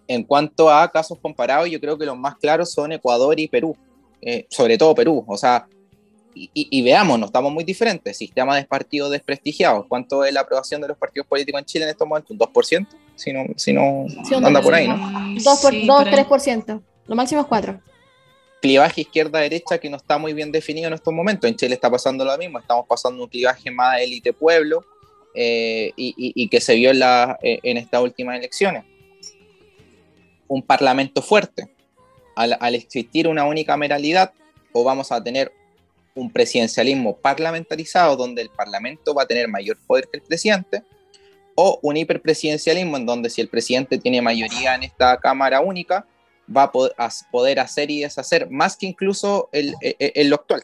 en 0.09 0.25
cuanto 0.25 0.69
a 0.69 0.91
casos 0.91 1.17
comparados, 1.23 1.71
yo 1.71 1.81
creo 1.81 1.97
que 1.97 2.05
los 2.05 2.19
más 2.19 2.37
claros 2.37 2.73
son 2.73 2.91
Ecuador 2.91 3.39
y 3.39 3.47
Perú, 3.47 3.77
eh, 4.21 4.45
sobre 4.51 4.77
todo 4.77 4.93
Perú. 4.93 5.25
O 5.29 5.37
sea, 5.37 5.69
y, 6.35 6.83
veamos, 6.83 7.17
no 7.17 7.27
estamos 7.27 7.53
muy 7.53 7.63
diferentes. 7.63 8.17
Sistema 8.17 8.57
de 8.57 8.65
partidos 8.65 9.13
desprestigiados. 9.13 9.87
¿Cuánto 9.89 10.25
es 10.25 10.35
la 10.35 10.41
aprobación 10.41 10.81
de 10.81 10.89
los 10.89 10.99
partidos 10.99 11.29
políticos 11.29 11.61
en 11.61 11.65
Chile 11.65 11.85
en 11.85 11.91
estos 11.93 12.09
momentos? 12.09 12.33
¿Un 12.33 12.39
2%? 12.41 12.89
Si 13.15 13.33
no, 13.33 13.45
si 13.55 13.73
no 13.73 14.07
anda 14.45 14.61
por 14.61 14.75
ahí, 14.75 14.89
¿no? 14.89 14.97
2, 14.97 15.65
3%. 15.65 16.83
Lo 17.07 17.15
máximo 17.15 17.43
es 17.43 17.47
4. 17.47 17.81
Clivaje 18.67 19.03
izquierda-derecha 19.03 19.79
que 19.79 19.89
no 19.89 19.97
está 19.97 20.19
muy 20.19 20.33
bien 20.33 20.51
definido 20.51 20.89
en 20.89 20.95
estos 20.95 21.15
momentos. 21.15 21.49
En 21.49 21.55
Chile 21.55 21.77
está 21.77 21.89
pasando 21.89 22.25
lo 22.25 22.37
mismo. 22.37 22.59
Estamos 22.59 22.85
pasando 22.89 23.23
un 23.23 23.29
clivaje 23.29 23.71
más 23.71 24.01
élite-pueblo 24.01 24.85
eh, 25.37 25.93
y, 25.95 26.49
que 26.49 26.61
se 26.61 26.75
vio 26.75 26.91
en, 26.91 26.99
la, 26.99 27.39
eh, 27.45 27.61
en 27.63 27.77
estas 27.77 28.03
últimas 28.03 28.37
elecciones. 28.37 28.83
Un 30.49 30.63
parlamento 30.63 31.23
fuerte. 31.23 31.69
Al, 32.35 32.57
al 32.59 32.75
existir 32.75 33.29
una 33.29 33.45
unicameralidad, 33.45 34.33
o 34.73 34.83
vamos 34.83 35.13
a 35.13 35.23
tener 35.23 35.53
un 36.17 36.33
presidencialismo 36.33 37.17
parlamentarizado 37.17 38.17
donde 38.17 38.43
el 38.43 38.51
parlamento 38.51 39.15
va 39.15 39.23
a 39.23 39.27
tener 39.27 39.47
mayor 39.47 39.79
poder 39.87 40.09
que 40.11 40.17
el 40.17 40.25
presidente, 40.25 40.83
o 41.55 41.79
un 41.83 41.99
hiperpresidencialismo 41.99 42.97
en 42.97 43.07
donde 43.07 43.31
si 43.31 43.41
el 43.41 43.49
presidente 43.49 43.99
tiene 43.99 44.21
mayoría 44.21 44.75
en 44.75 44.83
esta 44.83 45.19
Cámara 45.19 45.61
única, 45.61 46.05
va 46.55 46.65
a 46.99 47.11
poder 47.31 47.61
hacer 47.61 47.91
y 47.91 48.01
deshacer 48.01 48.51
más 48.51 48.77
que 48.77 48.87
incluso 48.87 49.49
el, 49.53 49.75
el, 49.81 50.29
lo 50.29 50.37
actual. 50.37 50.63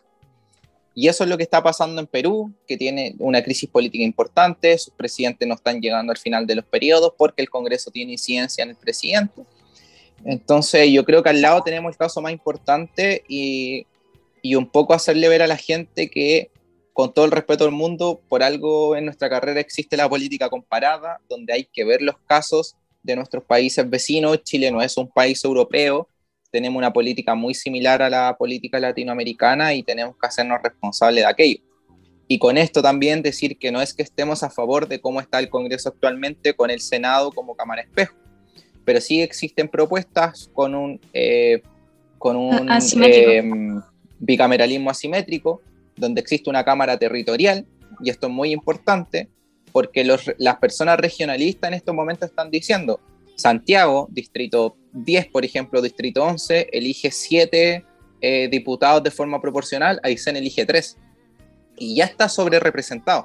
Y 0.94 1.08
eso 1.08 1.24
es 1.24 1.30
lo 1.30 1.36
que 1.38 1.42
está 1.42 1.62
pasando 1.62 2.00
en 2.00 2.06
Perú, 2.06 2.52
que 2.66 2.76
tiene 2.76 3.14
una 3.18 3.42
crisis 3.42 3.68
política 3.68 4.04
importante, 4.04 4.76
sus 4.76 4.92
presidentes 4.92 5.48
no 5.48 5.54
están 5.54 5.80
llegando 5.80 6.12
al 6.12 6.18
final 6.18 6.46
de 6.46 6.56
los 6.56 6.64
periodos 6.66 7.14
porque 7.16 7.40
el 7.40 7.48
Congreso 7.48 7.90
tiene 7.90 8.12
incidencia 8.12 8.62
en 8.62 8.70
el 8.70 8.76
presidente. 8.76 9.42
Entonces 10.24 10.90
yo 10.90 11.04
creo 11.04 11.22
que 11.22 11.30
al 11.30 11.40
lado 11.40 11.62
tenemos 11.62 11.90
el 11.90 11.96
caso 11.96 12.20
más 12.20 12.32
importante 12.32 13.24
y 13.26 13.86
y 14.42 14.56
un 14.56 14.66
poco 14.66 14.92
hacerle 14.92 15.28
ver 15.28 15.40
a 15.40 15.46
la 15.46 15.56
gente 15.56 16.10
que, 16.10 16.50
con 16.92 17.14
todo 17.14 17.24
el 17.24 17.30
respeto 17.30 17.64
del 17.64 17.72
mundo, 17.72 18.20
por 18.28 18.42
algo 18.42 18.96
en 18.96 19.06
nuestra 19.06 19.30
carrera 19.30 19.60
existe 19.60 19.96
la 19.96 20.08
política 20.08 20.50
comparada, 20.50 21.20
donde 21.28 21.52
hay 21.52 21.64
que 21.64 21.84
ver 21.84 22.02
los 22.02 22.18
casos 22.26 22.76
de 23.02 23.16
nuestros 23.16 23.44
países 23.44 23.88
vecinos. 23.88 24.42
Chile 24.44 24.70
no 24.70 24.82
es 24.82 24.96
un 24.96 25.08
país 25.08 25.44
europeo, 25.44 26.08
tenemos 26.50 26.78
una 26.78 26.92
política 26.92 27.34
muy 27.34 27.54
similar 27.54 28.02
a 28.02 28.10
la 28.10 28.36
política 28.36 28.78
latinoamericana 28.78 29.74
y 29.74 29.82
tenemos 29.82 30.14
que 30.20 30.26
hacernos 30.26 30.60
responsables 30.62 31.24
de 31.24 31.30
aquello. 31.30 31.60
Y 32.28 32.38
con 32.38 32.56
esto 32.56 32.82
también 32.82 33.22
decir 33.22 33.58
que 33.58 33.72
no 33.72 33.80
es 33.80 33.94
que 33.94 34.02
estemos 34.02 34.42
a 34.42 34.50
favor 34.50 34.86
de 34.86 35.00
cómo 35.00 35.20
está 35.20 35.38
el 35.38 35.48
Congreso 35.48 35.88
actualmente 35.88 36.54
con 36.54 36.70
el 36.70 36.80
Senado 36.80 37.32
como 37.32 37.56
cámara 37.56 37.82
espejo, 37.82 38.14
pero 38.84 39.00
sí 39.00 39.20
existen 39.20 39.68
propuestas 39.68 40.50
con 40.52 40.74
un, 40.74 41.00
eh, 41.12 41.62
con 42.18 42.36
un 42.36 43.82
bicameralismo 44.18 44.90
asimétrico, 44.90 45.60
donde 45.96 46.20
existe 46.20 46.48
una 46.48 46.64
cámara 46.64 46.98
territorial, 46.98 47.66
y 48.02 48.10
esto 48.10 48.28
es 48.28 48.32
muy 48.32 48.52
importante, 48.52 49.28
porque 49.72 50.04
las 50.04 50.56
personas 50.56 50.98
regionalistas 50.98 51.68
en 51.68 51.74
estos 51.74 51.94
momentos 51.94 52.28
están 52.28 52.50
diciendo, 52.50 53.00
Santiago, 53.34 54.08
distrito 54.10 54.76
10, 54.92 55.28
por 55.28 55.44
ejemplo, 55.44 55.80
distrito 55.80 56.22
11, 56.22 56.68
elige 56.72 57.10
7 57.10 57.84
eh, 58.20 58.48
diputados 58.48 59.02
de 59.02 59.10
forma 59.10 59.40
proporcional, 59.40 59.98
Aysén 60.02 60.36
elige 60.36 60.66
3, 60.66 60.98
y 61.78 61.96
ya 61.96 62.04
está 62.04 62.28
sobre 62.28 62.60
representado. 62.60 63.24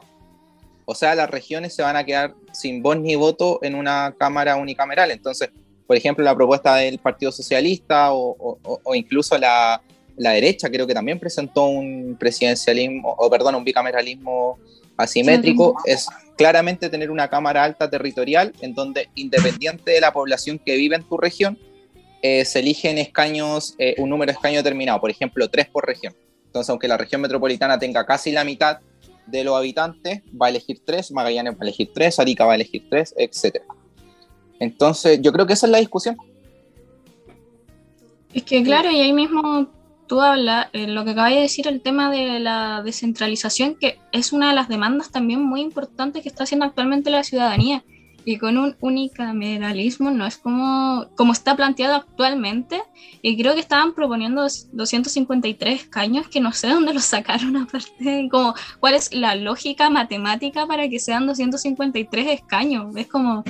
O 0.85 0.95
sea, 0.95 1.13
las 1.15 1.29
regiones 1.29 1.75
se 1.75 1.83
van 1.83 1.97
a 1.97 2.05
quedar 2.05 2.33
sin 2.53 2.81
voz 2.81 2.97
ni 2.97 3.15
voto 3.15 3.59
en 3.61 3.75
una 3.75 4.15
cámara 4.17 4.55
unicameral. 4.55 5.11
Entonces, 5.11 5.49
por 5.85 5.97
ejemplo, 5.97 6.23
la 6.23 6.35
propuesta 6.35 6.75
del 6.77 6.97
Partido 6.97 7.31
Socialista 7.31 8.13
o 8.13 8.95
incluso 8.95 9.37
la, 9.37 9.81
la 10.17 10.31
derecha 10.31 10.69
creo 10.69 10.85
que 10.85 10.93
también 10.93 11.19
presentó 11.19 11.65
un 11.65 12.17
presidencialismo, 12.19 13.15
o 13.17 13.29
perdón, 13.29 13.55
un 13.55 13.63
bicameralismo 13.63 14.57
asimétrico, 14.97 15.77
es 15.85 16.07
claramente 16.37 16.89
tener 16.89 17.11
una 17.11 17.29
Cámara 17.29 17.63
Alta 17.63 17.89
territorial 17.89 18.53
en 18.61 18.73
donde, 18.73 19.09
independiente 19.15 19.91
de 19.91 19.99
la 19.99 20.13
población 20.13 20.59
que 20.59 20.77
vive 20.77 20.95
en 20.95 21.03
tu 21.03 21.17
región, 21.17 21.57
eh, 22.21 22.45
se 22.45 22.59
eligen 22.59 22.97
escaños, 22.97 23.75
eh, 23.79 23.95
un 23.97 24.09
número 24.09 24.31
de 24.31 24.35
escaños 24.35 24.63
determinado, 24.63 25.01
por 25.01 25.09
ejemplo, 25.09 25.49
tres 25.49 25.67
por 25.67 25.85
región. 25.85 26.15
Entonces, 26.45 26.69
aunque 26.69 26.87
la 26.87 26.97
región 26.97 27.21
metropolitana 27.21 27.77
tenga 27.77 28.05
casi 28.05 28.31
la 28.31 28.43
mitad 28.43 28.79
de 29.25 29.43
los 29.43 29.55
habitantes, 29.55 30.21
va 30.39 30.47
a 30.47 30.49
elegir 30.49 30.81
tres, 30.85 31.11
Magallanes 31.11 31.53
va 31.53 31.57
a 31.61 31.63
elegir 31.63 31.91
tres, 31.93 32.19
Arica 32.19 32.45
va 32.45 32.53
a 32.53 32.55
elegir 32.55 32.87
tres, 32.89 33.13
etc. 33.17 33.61
Entonces, 34.59 35.19
yo 35.21 35.31
creo 35.33 35.45
que 35.45 35.53
esa 35.53 35.67
es 35.67 35.71
la 35.71 35.79
discusión. 35.79 36.17
Es 38.33 38.43
que 38.43 38.63
claro, 38.63 38.91
y 38.91 39.01
ahí 39.01 39.13
mismo 39.13 39.67
tú 40.07 40.21
hablas, 40.21 40.67
eh, 40.73 40.87
lo 40.87 41.05
que 41.05 41.11
acabas 41.11 41.31
de 41.31 41.41
decir, 41.41 41.67
el 41.67 41.81
tema 41.81 42.09
de 42.09 42.39
la 42.39 42.81
descentralización, 42.83 43.75
que 43.75 43.99
es 44.11 44.33
una 44.33 44.49
de 44.49 44.55
las 44.55 44.67
demandas 44.69 45.11
también 45.11 45.43
muy 45.43 45.61
importantes 45.61 46.23
que 46.23 46.29
está 46.29 46.43
haciendo 46.43 46.65
actualmente 46.65 47.09
la 47.09 47.23
ciudadanía. 47.23 47.83
Y 48.25 48.39
con 48.39 48.57
un 48.57 48.75
unicameralismo 48.81 50.11
no 50.11 50.25
es 50.25 50.37
como, 50.37 51.07
como 51.15 51.31
está 51.31 51.55
planteado 51.55 51.95
actualmente. 51.95 52.81
Y 53.21 53.37
creo 53.37 53.53
que 53.53 53.61
estaban 53.61 53.93
proponiendo 53.93 54.45
253 54.73 55.81
escaños 55.81 56.27
que 56.27 56.41
no 56.41 56.51
sé 56.51 56.67
dónde 56.67 56.93
los 56.93 57.05
sacaron 57.05 57.55
aparte. 57.57 58.27
Como, 58.29 58.53
¿Cuál 58.81 58.95
es 58.95 59.13
la 59.13 59.35
lógica 59.35 59.89
matemática 59.89 60.67
para 60.67 60.89
que 60.89 60.99
sean 60.99 61.25
253 61.25 62.27
escaños? 62.27 62.93
Es 62.97 63.07
como, 63.07 63.45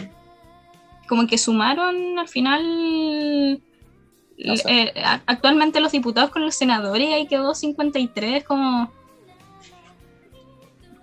como 1.07 1.25
que 1.25 1.39
sumaron 1.39 2.19
al 2.19 2.27
final 2.27 3.59
eh, 4.37 4.93
actualmente 5.25 5.79
los 5.79 5.91
diputados 5.91 6.29
con 6.29 6.43
los 6.43 6.55
senadores 6.55 7.11
ahí 7.13 7.27
quedó 7.27 7.55
53 7.55 8.43
como 8.43 8.91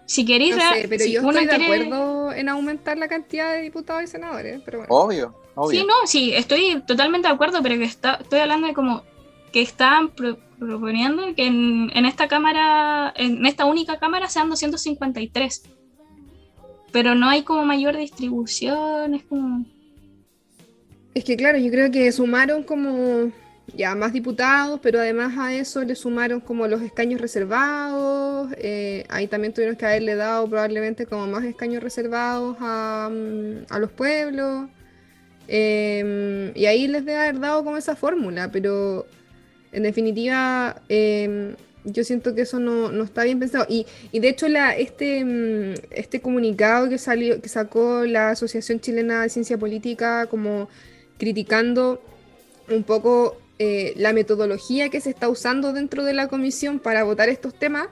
si 0.07 0.25
queréis 0.25 0.57
no 0.57 0.63
sé, 0.63 0.87
pero 0.89 1.05
yo 1.05 1.21
estoy 1.21 1.47
de 1.47 1.55
acuerdo 1.55 2.33
en 2.33 2.49
aumentar 2.49 2.97
la 2.97 3.09
cantidad 3.09 3.53
de 3.53 3.63
diputados 3.63 4.05
y 4.05 4.07
senadores 4.07 4.63
pero 4.65 4.85
obvio, 4.89 5.35
obvio. 5.55 5.81
Sí 5.81 5.87
no 5.87 5.95
sí 6.07 6.35
estoy 6.35 6.83
totalmente 6.87 7.27
de 7.27 7.35
acuerdo 7.35 7.61
pero 7.63 7.77
que 7.77 7.85
está, 7.85 8.15
estoy 8.21 8.39
hablando 8.41 8.69
de 8.69 8.75
como 8.75 9.03
que 9.53 9.63
están 9.63 10.11
proponiendo 10.11 11.35
que 11.35 11.47
en, 11.47 11.91
en, 11.95 12.07
esta 12.07 12.29
cámara 12.29 13.13
en 13.17 13.45
esta 13.47 13.65
única 13.65 13.99
cámara 13.99 14.29
sean 14.29 14.49
253 14.49 15.63
pero 16.93 17.17
no 17.17 17.29
hay 17.29 17.43
como 17.43 17.65
mayor 17.65 17.97
distribución 17.97 19.15
es 19.15 19.25
como 19.25 19.65
es 21.15 21.25
que 21.25 21.37
claro, 21.37 21.59
yo 21.59 21.71
creo 21.71 21.91
que 21.91 22.11
sumaron 22.13 22.65
como 22.65 23.31
ya 23.73 23.95
más 23.95 24.13
diputados, 24.13 24.81
pero 24.83 24.99
además 24.99 25.35
a 25.39 25.55
eso 25.55 25.83
le 25.85 25.95
sumaron 25.95 26.41
como 26.41 26.67
los 26.67 26.83
escaños 26.83 27.21
reservados. 27.21 28.53
Eh, 28.59 29.05
ahí 29.09 29.27
también 29.27 29.53
tuvieron 29.55 29.77
que 29.77 29.87
haberle 29.87 30.17
dado 30.17 30.49
probablemente 30.49 31.07
como 31.07 31.27
más 31.27 31.45
escaños 31.45 31.83
reservados 31.83 32.57
a, 32.61 33.09
mm, 33.11 33.79
los 33.79 33.91
pueblos. 33.93 34.69
Em, 35.49 36.53
y 36.55 36.67
ahí 36.67 36.89
les 36.89 37.05
debe 37.05 37.19
haber 37.19 37.41
dado 37.41 37.65
como 37.65 37.77
esa 37.77 37.97
fórmula, 37.97 38.51
pero 38.51 39.07
en 39.73 39.83
definitiva 39.83 40.81
em, 40.89 41.55
yo 41.85 42.03
siento 42.05 42.35
que 42.35 42.43
eso 42.43 42.59
no, 42.59 43.03
está 43.03 43.25
bien 43.25 43.39
pensado. 43.39 43.67
Y, 43.69 43.87
de 44.13 44.29
hecho 44.29 44.49
la, 44.49 44.77
este, 44.77 45.25
mm, 45.25 45.75
este 45.91 46.21
comunicado 46.21 46.89
que, 46.89 46.99
salió, 46.99 47.41
que 47.41 47.49
sacó 47.49 48.05
la 48.07 48.31
Asociación 48.31 48.81
Chilena 48.81 49.23
de 49.23 49.29
Ciencia 49.29 49.59
Política 49.59 50.27
como 50.27 50.69
criticando 51.19 52.03
un 52.69 52.83
poco 52.83 53.37
eh, 53.59 53.93
la 53.97 54.13
metodología 54.13 54.89
que 54.89 55.01
se 55.01 55.11
está 55.11 55.29
usando 55.29 55.73
dentro 55.73 56.05
de 56.05 56.13
la 56.13 56.29
comisión 56.29 56.79
para 56.79 57.05
votar 57.05 57.29
estos 57.29 57.55
temas, 57.55 57.89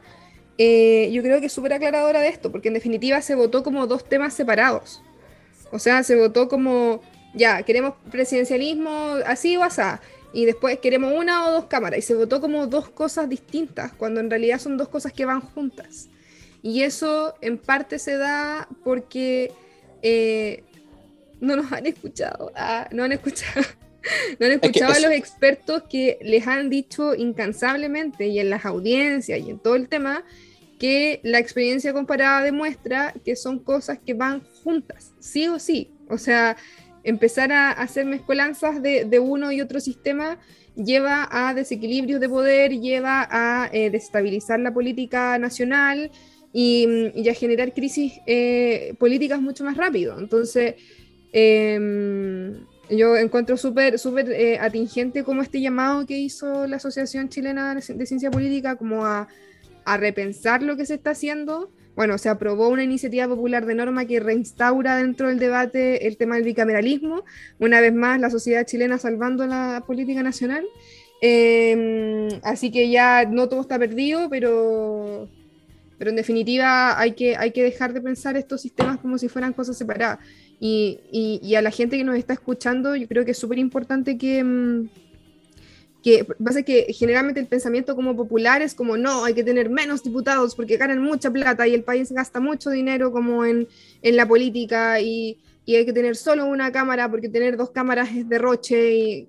eh, 0.58 1.10
yo 1.12 1.22
creo 1.22 1.40
que 1.40 1.46
es 1.46 1.52
súper 1.52 1.72
aclaradora 1.72 2.20
de 2.20 2.28
esto, 2.28 2.50
porque 2.50 2.68
en 2.68 2.74
definitiva 2.74 3.20
se 3.22 3.34
votó 3.34 3.62
como 3.62 3.86
dos 3.86 4.04
temas 4.04 4.34
separados. 4.34 5.02
O 5.70 5.78
sea, 5.78 6.02
se 6.02 6.16
votó 6.16 6.48
como, 6.48 7.00
ya, 7.34 7.62
queremos 7.62 7.94
presidencialismo 8.10 9.16
así 9.24 9.56
o 9.56 9.62
así, 9.62 9.82
y 10.32 10.44
después 10.44 10.78
queremos 10.78 11.12
una 11.14 11.46
o 11.46 11.52
dos 11.52 11.66
cámaras, 11.66 11.98
y 11.98 12.02
se 12.02 12.14
votó 12.14 12.40
como 12.40 12.66
dos 12.66 12.88
cosas 12.88 13.28
distintas, 13.28 13.92
cuando 13.92 14.20
en 14.20 14.30
realidad 14.30 14.58
son 14.58 14.76
dos 14.76 14.88
cosas 14.88 15.12
que 15.12 15.24
van 15.24 15.40
juntas. 15.40 16.08
Y 16.62 16.82
eso 16.82 17.34
en 17.40 17.58
parte 17.58 17.98
se 17.98 18.16
da 18.16 18.68
porque 18.84 19.52
eh, 20.02 20.64
no 21.42 21.56
nos 21.56 21.70
han 21.72 21.86
escuchado, 21.86 22.52
ah, 22.56 22.88
no 22.92 23.04
han 23.04 23.12
escuchado. 23.12 23.66
No 24.40 24.46
han 24.46 24.52
escuchado 24.54 24.94
a 24.94 24.98
los 24.98 25.12
expertos 25.12 25.84
que 25.88 26.18
les 26.22 26.48
han 26.48 26.68
dicho 26.70 27.14
incansablemente 27.14 28.26
y 28.26 28.40
en 28.40 28.50
las 28.50 28.64
audiencias 28.66 29.38
y 29.38 29.50
en 29.50 29.60
todo 29.60 29.76
el 29.76 29.88
tema 29.88 30.24
que 30.80 31.20
la 31.22 31.38
experiencia 31.38 31.92
comparada 31.92 32.42
demuestra 32.42 33.14
que 33.24 33.36
son 33.36 33.60
cosas 33.60 34.00
que 34.04 34.14
van 34.14 34.42
juntas, 34.64 35.12
sí 35.20 35.46
o 35.46 35.60
sí. 35.60 35.92
O 36.08 36.18
sea, 36.18 36.56
empezar 37.04 37.52
a 37.52 37.70
hacer 37.70 38.04
mezcolanzas 38.04 38.82
de, 38.82 39.04
de 39.04 39.20
uno 39.20 39.52
y 39.52 39.60
otro 39.60 39.78
sistema 39.78 40.40
lleva 40.74 41.28
a 41.30 41.54
desequilibrios 41.54 42.20
de 42.20 42.28
poder, 42.28 42.80
lleva 42.80 43.28
a 43.30 43.70
eh, 43.72 43.90
desestabilizar 43.90 44.58
la 44.58 44.74
política 44.74 45.38
nacional 45.38 46.10
y, 46.52 47.12
y 47.14 47.28
a 47.28 47.34
generar 47.34 47.72
crisis 47.72 48.14
eh, 48.26 48.94
políticas 48.98 49.40
mucho 49.40 49.62
más 49.62 49.76
rápido. 49.76 50.18
Entonces, 50.18 50.74
eh, 51.32 52.60
yo 52.90 53.16
encuentro 53.16 53.56
súper 53.56 53.98
súper 53.98 54.30
eh, 54.30 54.58
atingente 54.58 55.24
como 55.24 55.42
este 55.42 55.60
llamado 55.60 56.06
que 56.06 56.18
hizo 56.18 56.66
la 56.66 56.76
Asociación 56.76 57.28
Chilena 57.28 57.74
de 57.74 58.06
Ciencia 58.06 58.30
Política 58.30 58.76
como 58.76 59.06
a, 59.06 59.28
a, 59.84 59.96
repensar 59.96 60.62
lo 60.62 60.76
que 60.76 60.86
se 60.86 60.94
está 60.94 61.10
haciendo. 61.10 61.70
Bueno, 61.94 62.16
se 62.16 62.30
aprobó 62.30 62.68
una 62.68 62.84
iniciativa 62.84 63.28
popular 63.28 63.66
de 63.66 63.74
norma 63.74 64.06
que 64.06 64.18
reinstaura 64.18 64.96
dentro 64.96 65.28
del 65.28 65.38
debate 65.38 66.06
el 66.06 66.16
tema 66.16 66.36
del 66.36 66.44
bicameralismo. 66.44 67.24
Una 67.58 67.80
vez 67.80 67.92
más, 67.92 68.18
la 68.18 68.30
sociedad 68.30 68.64
chilena 68.64 68.98
salvando 68.98 69.46
la 69.46 69.84
política 69.86 70.22
nacional. 70.22 70.64
Eh, 71.20 72.28
así 72.42 72.72
que 72.72 72.90
ya 72.90 73.24
no 73.26 73.48
todo 73.48 73.60
está 73.60 73.78
perdido, 73.78 74.28
pero, 74.28 75.28
pero 75.96 76.10
en 76.10 76.16
definitiva 76.16 76.98
hay 76.98 77.12
que, 77.12 77.36
hay 77.36 77.52
que 77.52 77.62
dejar 77.62 77.92
de 77.92 78.00
pensar 78.00 78.36
estos 78.36 78.60
sistemas 78.60 78.98
como 78.98 79.18
si 79.18 79.28
fueran 79.28 79.52
cosas 79.52 79.76
separadas. 79.76 80.18
Y, 80.64 81.40
y, 81.42 81.56
a 81.56 81.60
la 81.60 81.72
gente 81.72 81.96
que 81.96 82.04
nos 82.04 82.16
está 82.16 82.34
escuchando, 82.34 82.94
yo 82.94 83.08
creo 83.08 83.24
que 83.24 83.32
es 83.32 83.38
súper 83.38 83.58
importante 83.58 84.16
que, 84.16 84.44
mm, 84.44 84.90
que 86.04 86.24
pasa 86.24 86.62
que 86.62 86.92
generalmente 86.92 87.40
el 87.40 87.48
pensamiento 87.48 87.96
como 87.96 88.14
popular 88.14 88.62
es 88.62 88.72
como 88.72 88.96
no, 88.96 89.24
hay 89.24 89.34
que 89.34 89.42
tener 89.42 89.70
menos 89.70 90.04
diputados 90.04 90.54
porque 90.54 90.76
ganan 90.76 91.02
mucha 91.02 91.32
plata 91.32 91.66
y 91.66 91.74
el 91.74 91.82
país 91.82 92.12
gasta 92.12 92.38
mucho 92.38 92.70
dinero 92.70 93.10
como 93.10 93.44
en, 93.44 93.66
en 94.02 94.16
la 94.16 94.24
política 94.24 95.00
y, 95.00 95.40
y, 95.64 95.74
hay 95.74 95.84
que 95.84 95.92
tener 95.92 96.14
solo 96.14 96.46
una 96.46 96.70
cámara 96.70 97.10
porque 97.10 97.28
tener 97.28 97.56
dos 97.56 97.70
cámaras 97.70 98.10
es 98.10 98.28
derroche 98.28 98.94
y, 98.94 99.28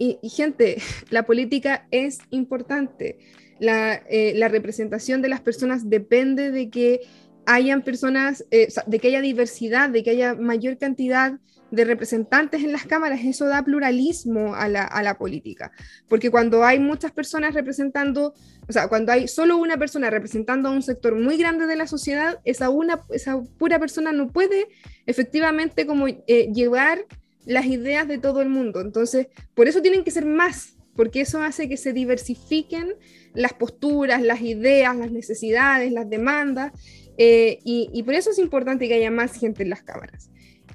y 0.00 0.28
gente, 0.28 0.78
la 1.10 1.24
política 1.24 1.86
es 1.92 2.18
importante. 2.30 3.20
La, 3.60 3.94
eh, 4.10 4.32
la 4.34 4.48
representación 4.48 5.22
de 5.22 5.28
las 5.28 5.40
personas 5.40 5.88
depende 5.88 6.50
de 6.50 6.68
que 6.68 7.02
hayan 7.46 7.82
personas, 7.82 8.44
eh, 8.50 8.68
de 8.86 8.98
que 8.98 9.08
haya 9.08 9.20
diversidad, 9.20 9.90
de 9.90 10.02
que 10.02 10.10
haya 10.10 10.34
mayor 10.34 10.78
cantidad 10.78 11.38
de 11.72 11.86
representantes 11.86 12.62
en 12.62 12.70
las 12.70 12.84
cámaras, 12.84 13.20
eso 13.24 13.46
da 13.46 13.64
pluralismo 13.64 14.54
a 14.54 14.68
la, 14.68 14.84
a 14.84 15.02
la, 15.02 15.16
política. 15.16 15.72
Porque 16.06 16.30
cuando 16.30 16.64
hay 16.64 16.78
muchas 16.78 17.12
personas 17.12 17.54
representando, 17.54 18.34
o 18.68 18.72
sea, 18.72 18.88
cuando 18.88 19.10
hay 19.10 19.26
solo 19.26 19.56
una 19.56 19.78
persona 19.78 20.10
representando 20.10 20.68
a 20.68 20.72
un 20.72 20.82
sector 20.82 21.18
muy 21.18 21.38
grande 21.38 21.66
de 21.66 21.76
la 21.76 21.86
sociedad, 21.86 22.40
esa, 22.44 22.68
una, 22.68 23.00
esa 23.10 23.40
pura 23.58 23.78
persona 23.78 24.12
no 24.12 24.28
puede 24.28 24.66
efectivamente 25.06 25.86
como 25.86 26.08
eh, 26.08 26.52
llevar 26.52 27.06
las 27.46 27.64
ideas 27.64 28.06
de 28.06 28.18
todo 28.18 28.42
el 28.42 28.50
mundo. 28.50 28.82
Entonces, 28.82 29.28
por 29.54 29.66
eso 29.66 29.80
tienen 29.80 30.04
que 30.04 30.10
ser 30.10 30.26
más, 30.26 30.74
porque 30.94 31.22
eso 31.22 31.42
hace 31.42 31.70
que 31.70 31.78
se 31.78 31.94
diversifiquen 31.94 32.94
las 33.34 33.54
posturas, 33.54 34.20
las 34.20 34.42
ideas, 34.42 34.94
las 34.94 35.10
necesidades, 35.10 35.90
las 35.90 36.08
demandas, 36.08 36.72
eh, 37.18 37.58
y, 37.64 38.02
por 38.02 38.14
eso 38.14 38.30
es 38.30 38.38
importante 38.38 38.88
que 38.88 38.94
haya 38.94 39.10
más 39.10 39.34
gente 39.34 39.62
en 39.62 39.70
las 39.70 39.82
cámaras. 39.82 40.30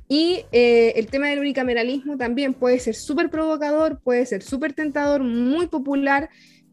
Y 0.07 0.45
eh, 0.51 0.93
el 0.95 1.07
tema 1.07 1.27
del 1.27 1.39
unicameralismo 1.39 2.17
también 2.17 2.53
puede 2.53 2.79
ser 2.79 2.95
súper 2.95 3.29
provocador, 3.29 3.99
puede 4.01 4.25
ser 4.25 4.41
súper 4.41 4.73
tentador, 4.73 5.21
muy 5.21 5.67
popular, 5.67 6.29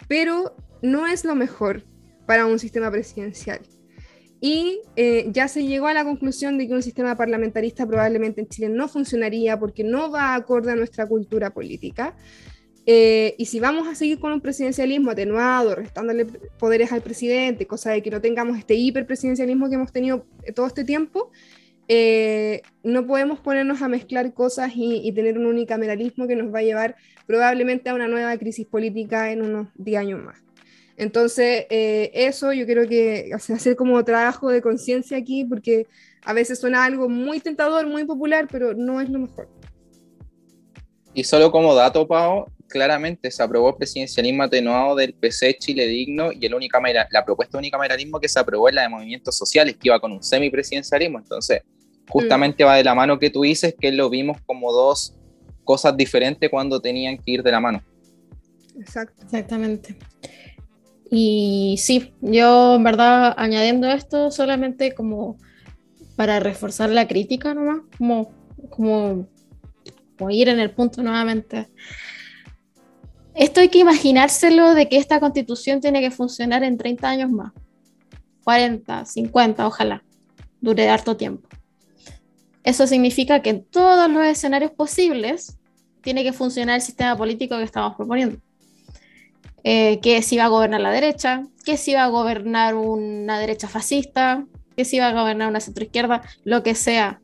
pero 0.06 0.56
no 0.82 1.06
es 1.06 1.24
lo 1.24 1.34
mejor 1.34 1.84
para 2.26 2.46
un 2.46 2.58
sistema 2.58 2.90
presidencial. 2.90 3.60
Y 4.40 4.82
eh, 4.96 5.26
ya 5.30 5.48
se 5.48 5.66
llegó 5.66 5.86
a 5.86 5.94
la 5.94 6.04
conclusión 6.04 6.58
de 6.58 6.68
que 6.68 6.74
un 6.74 6.82
sistema 6.82 7.16
parlamentarista 7.16 7.86
probablemente 7.86 8.42
en 8.42 8.48
Chile 8.48 8.68
no 8.68 8.88
funcionaría 8.88 9.58
porque 9.58 9.84
no 9.84 10.10
va 10.10 10.34
acorde 10.34 10.70
a 10.70 10.76
nuestra 10.76 11.06
cultura 11.06 11.50
política. 11.50 12.14
Eh, 12.86 13.34
y 13.38 13.46
si 13.46 13.60
vamos 13.60 13.88
a 13.88 13.94
seguir 13.94 14.18
con 14.18 14.32
un 14.32 14.40
presidencialismo 14.40 15.10
atenuado, 15.10 15.74
restándole 15.74 16.26
poderes 16.58 16.92
al 16.92 17.00
presidente, 17.00 17.66
cosa 17.66 17.92
de 17.92 18.02
que 18.02 18.10
no 18.10 18.20
tengamos 18.20 18.58
este 18.58 18.74
hiperpresidencialismo 18.74 19.68
que 19.68 19.76
hemos 19.76 19.92
tenido 19.92 20.26
todo 20.54 20.66
este 20.66 20.84
tiempo, 20.84 21.30
eh, 21.88 22.62
no 22.82 23.06
podemos 23.06 23.40
ponernos 23.40 23.82
a 23.82 23.88
mezclar 23.88 24.32
cosas 24.32 24.72
y, 24.74 25.10
tener 25.12 25.38
un 25.38 25.46
unicameralismo 25.46 26.26
que 26.26 26.36
nos 26.36 26.52
va 26.52 26.60
a 26.60 26.62
llevar 26.62 26.96
probablemente 27.26 27.90
a 27.90 27.94
una 27.94 28.08
nueva 28.08 28.36
crisis 28.36 28.66
política 28.66 29.32
en 29.32 29.42
unos 29.42 29.68
10 29.76 30.00
años 30.00 30.22
más. 30.22 30.42
Entonces, 30.96 31.66
eh, 31.70 32.10
eso 32.14 32.52
yo 32.52 32.66
creo 32.66 32.88
que 32.88 33.30
hacer 33.32 33.76
como 33.76 34.02
trabajo 34.04 34.50
de 34.50 34.62
conciencia 34.62 35.18
aquí, 35.18 35.44
porque 35.44 35.86
a 36.24 36.32
veces 36.32 36.60
suena 36.60 36.84
algo 36.84 37.08
muy 37.08 37.40
tentador, 37.40 37.86
muy 37.86 38.04
popular, 38.04 38.46
pero 38.50 38.74
no 38.74 39.00
es 39.00 39.10
lo 39.10 39.18
mejor. 39.20 39.48
Y 41.12 41.24
solo 41.24 41.50
como 41.50 41.74
dato, 41.74 42.06
Pau, 42.06 42.46
claramente 42.68 43.30
se 43.30 43.42
aprobó 43.42 43.70
el 43.70 43.76
presidencialismo 43.76 44.42
atenuado 44.42 44.96
del 44.96 45.14
PC 45.14 45.56
Chile 45.58 45.86
Digno 45.86 46.32
y 46.32 46.44
el 46.46 46.54
la 47.10 47.24
propuesta 47.24 47.56
de 47.56 47.60
unicameralismo 47.60 48.20
que 48.20 48.28
se 48.28 48.38
aprobó 48.38 48.68
es 48.68 48.74
la 48.74 48.82
de 48.82 48.88
movimientos 48.88 49.36
sociales, 49.36 49.76
que 49.76 49.88
iba 49.88 50.00
con 50.00 50.12
un 50.12 50.22
semipresidencialismo. 50.22 51.18
Entonces, 51.18 51.62
justamente 52.08 52.64
mm. 52.64 52.66
va 52.66 52.76
de 52.76 52.84
la 52.84 52.94
mano 52.94 53.18
que 53.18 53.30
tú 53.30 53.42
dices, 53.42 53.74
que 53.78 53.92
lo 53.92 54.10
vimos 54.10 54.38
como 54.46 54.72
dos 54.72 55.14
cosas 55.64 55.96
diferentes 55.96 56.50
cuando 56.50 56.80
tenían 56.80 57.16
que 57.16 57.32
ir 57.32 57.42
de 57.42 57.50
la 57.50 57.60
mano. 57.60 57.82
Exacto. 58.78 59.22
Exactamente. 59.22 59.96
Y 61.10 61.76
sí, 61.78 62.12
yo 62.20 62.76
en 62.76 62.82
verdad 62.82 63.34
añadiendo 63.36 63.88
esto 63.88 64.30
solamente 64.30 64.94
como 64.94 65.38
para 66.16 66.40
reforzar 66.40 66.90
la 66.90 67.06
crítica 67.06 67.54
nomás, 67.54 67.82
como, 67.98 68.32
como, 68.70 69.28
como 70.16 70.30
ir 70.30 70.48
en 70.48 70.60
el 70.60 70.70
punto 70.70 71.02
nuevamente 71.02 71.68
esto 73.34 73.60
hay 73.60 73.68
que 73.68 73.78
imaginárselo 73.78 74.74
de 74.74 74.88
que 74.88 74.96
esta 74.96 75.20
constitución 75.20 75.80
tiene 75.80 76.00
que 76.00 76.10
funcionar 76.10 76.62
en 76.62 76.78
30 76.78 77.08
años 77.08 77.30
más. 77.30 77.52
40, 78.44 79.04
50, 79.04 79.66
ojalá. 79.66 80.04
Dure 80.60 80.88
harto 80.88 81.16
tiempo. 81.16 81.48
Eso 82.62 82.86
significa 82.86 83.42
que 83.42 83.50
en 83.50 83.64
todos 83.64 84.10
los 84.10 84.24
escenarios 84.24 84.70
posibles 84.70 85.58
tiene 86.02 86.22
que 86.22 86.32
funcionar 86.32 86.76
el 86.76 86.82
sistema 86.82 87.16
político 87.16 87.56
que 87.56 87.64
estamos 87.64 87.94
proponiendo. 87.96 88.38
Eh, 89.64 90.00
que 90.00 90.22
si 90.22 90.36
va 90.36 90.44
a 90.44 90.48
gobernar 90.48 90.80
la 90.80 90.90
derecha, 90.90 91.42
que 91.64 91.76
si 91.76 91.94
va 91.94 92.04
a 92.04 92.08
gobernar 92.08 92.74
una 92.74 93.38
derecha 93.38 93.66
fascista, 93.66 94.46
que 94.76 94.84
si 94.84 94.98
va 94.98 95.08
a 95.08 95.12
gobernar 95.12 95.48
una 95.48 95.60
centroizquierda, 95.60 96.22
lo 96.44 96.62
que 96.62 96.74
sea. 96.74 97.20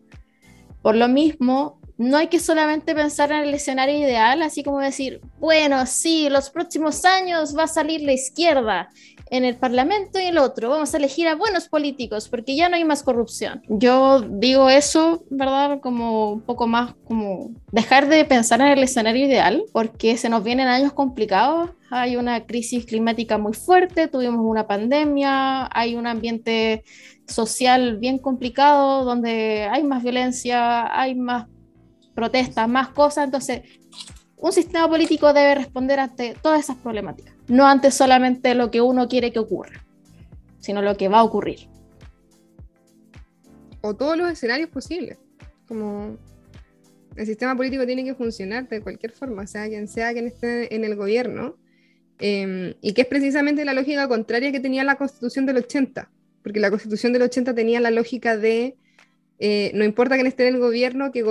Por 0.83 0.97
lo 0.97 1.09
mismo, 1.09 1.80
no 2.01 2.17
hay 2.17 2.29
que 2.29 2.41
solamente 2.41 2.95
pensar 2.95 3.31
en 3.31 3.41
el 3.41 3.53
escenario 3.53 3.99
ideal, 3.99 4.41
así 4.41 4.63
como 4.63 4.79
decir, 4.79 5.21
bueno, 5.39 5.85
sí, 5.85 6.31
los 6.31 6.49
próximos 6.49 7.05
años 7.05 7.55
va 7.55 7.65
a 7.65 7.69
salir 7.69 8.01
la 8.01 8.15
izquierda 8.15 8.89
en 9.27 9.45
el 9.45 9.59
Parlamento 9.59 10.19
y 10.19 10.23
el 10.23 10.39
otro, 10.39 10.71
vamos 10.71 10.95
a 10.95 10.97
elegir 10.97 11.29
a 11.29 11.35
buenos 11.35 11.69
políticos 11.69 12.27
porque 12.31 12.57
ya 12.57 12.71
no 12.71 12.77
hay 12.77 12.87
más 12.87 13.03
corrupción. 13.03 13.61
Yo 13.69 14.23
digo 14.23 14.71
eso, 14.71 15.25
¿verdad? 15.29 15.81
Como 15.83 16.33
un 16.33 16.41
poco 16.41 16.67
más 16.67 16.95
como 17.05 17.51
dejar 17.71 18.09
de 18.09 18.25
pensar 18.25 18.63
en 18.63 18.69
el 18.69 18.83
escenario 18.83 19.27
ideal 19.27 19.63
porque 19.71 20.17
se 20.17 20.31
nos 20.31 20.43
vienen 20.43 20.69
años 20.69 20.95
complicados, 20.95 21.73
hay 21.91 22.17
una 22.17 22.47
crisis 22.47 22.87
climática 22.87 23.37
muy 23.37 23.53
fuerte, 23.53 24.09
tuvimos 24.09 24.41
una 24.41 24.67
pandemia, 24.67 25.69
hay 25.71 25.97
un 25.97 26.07
ambiente 26.07 26.83
social 27.27 27.99
bien 27.99 28.17
complicado 28.17 29.05
donde 29.05 29.69
hay 29.71 29.85
más 29.85 30.03
violencia, 30.03 30.99
hay 30.99 31.15
más 31.15 31.47
protestas, 32.21 32.69
más 32.69 32.89
cosas. 32.89 33.25
Entonces, 33.25 33.63
un 34.37 34.53
sistema 34.53 34.87
político 34.89 35.33
debe 35.33 35.55
responder 35.55 35.99
ante 36.01 36.35
todas 36.43 36.61
esas 36.61 36.77
problemáticas, 36.77 37.35
no 37.49 37.67
ante 37.67 37.91
solamente 37.91 38.55
lo 38.55 38.71
que 38.71 38.81
uno 38.81 39.09
quiere 39.09 39.33
que 39.33 39.39
ocurra, 39.39 39.85
sino 40.59 40.83
lo 40.83 40.97
que 40.97 41.09
va 41.09 41.21
a 41.21 41.25
ocurrir. 41.25 41.61
O 43.81 43.95
todos 43.95 44.17
los 44.19 44.31
escenarios 44.31 44.69
posibles. 44.69 45.19
Como 45.67 46.19
El 47.17 47.27
sistema 47.27 47.57
político 47.57 47.85
tiene 47.87 48.05
que 48.05 48.15
funcionar 48.15 48.69
de 48.69 48.81
cualquier 48.81 49.13
forma, 49.13 49.47
sea 49.47 49.67
quien 49.69 49.89
sea 49.89 50.13
quien 50.13 50.27
esté 50.27 50.75
en 50.75 50.85
el 50.85 50.95
gobierno, 50.95 51.57
em, 52.19 52.75
y 52.81 52.93
que 52.93 53.03
es 53.03 53.09
precisamente 53.09 53.65
la 53.65 53.75
lógica 53.75 54.07
contraria 54.09 54.53
que 54.53 54.61
tenía 54.61 54.85
la 54.85 54.97
constitución 54.97 55.45
del 55.45 55.57
80, 55.57 56.09
porque 56.43 56.61
la 56.61 56.71
constitución 56.71 57.13
del 57.13 57.23
80 57.23 57.55
tenía 57.55 57.81
la 57.81 57.91
lógica 57.91 58.37
de 58.37 58.77
eh, 59.43 59.71
no 59.73 59.87
importa 59.87 60.17
quién 60.17 60.27
esté 60.27 60.47
en 60.47 60.57
el 60.57 60.61
gobierno, 60.61 61.11
que, 61.13 61.25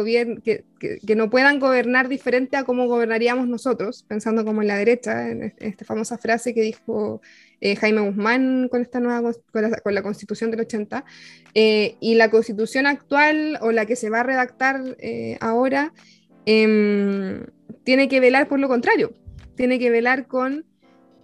que, 0.44 1.00
que, 1.06 1.16
no 1.16 1.30
puedan 1.30 1.60
gobernar 1.60 2.08
diferente 2.08 2.58
a 2.58 2.64
cómo 2.64 2.88
gobernaríamos 2.88 3.48
nosotros, 3.48 4.04
pensando 4.08 4.44
como 4.44 4.64
en 4.64 4.68
la 4.68 4.78
derecha, 4.78 5.30
en, 5.30 5.54
esta 5.60 5.86
famosa 5.86 6.18
frase 6.18 6.56
que 6.56 6.64
dijo 6.64 7.22
eh, 7.62 7.76
Jaime 7.76 8.02
Guzmán 8.02 8.68
con, 8.68 8.82
esta 8.82 9.00
nueva, 9.00 9.32
con 9.52 9.94
la, 9.94 10.02
constitución 10.02 10.50
del 10.50 10.62
80. 10.62 11.06
Eh, 11.54 11.98
y 12.00 12.16
la 12.16 12.32
constitución 12.32 12.88
actual 12.88 13.60
o 13.62 13.72
la 13.72 13.86
que 13.86 13.96
se 13.96 14.10
va 14.10 14.22
a 14.22 14.24
redactar 14.24 14.82
ahora 15.40 15.94
em, 16.48 17.46
tiene 17.84 18.08
que 18.10 18.20
velar 18.20 18.48
por 18.48 18.60
lo 18.60 18.68
contrario, 18.68 19.14
tiene 19.56 19.78
que 19.78 19.92
velar 19.92 20.26
con 20.26 20.66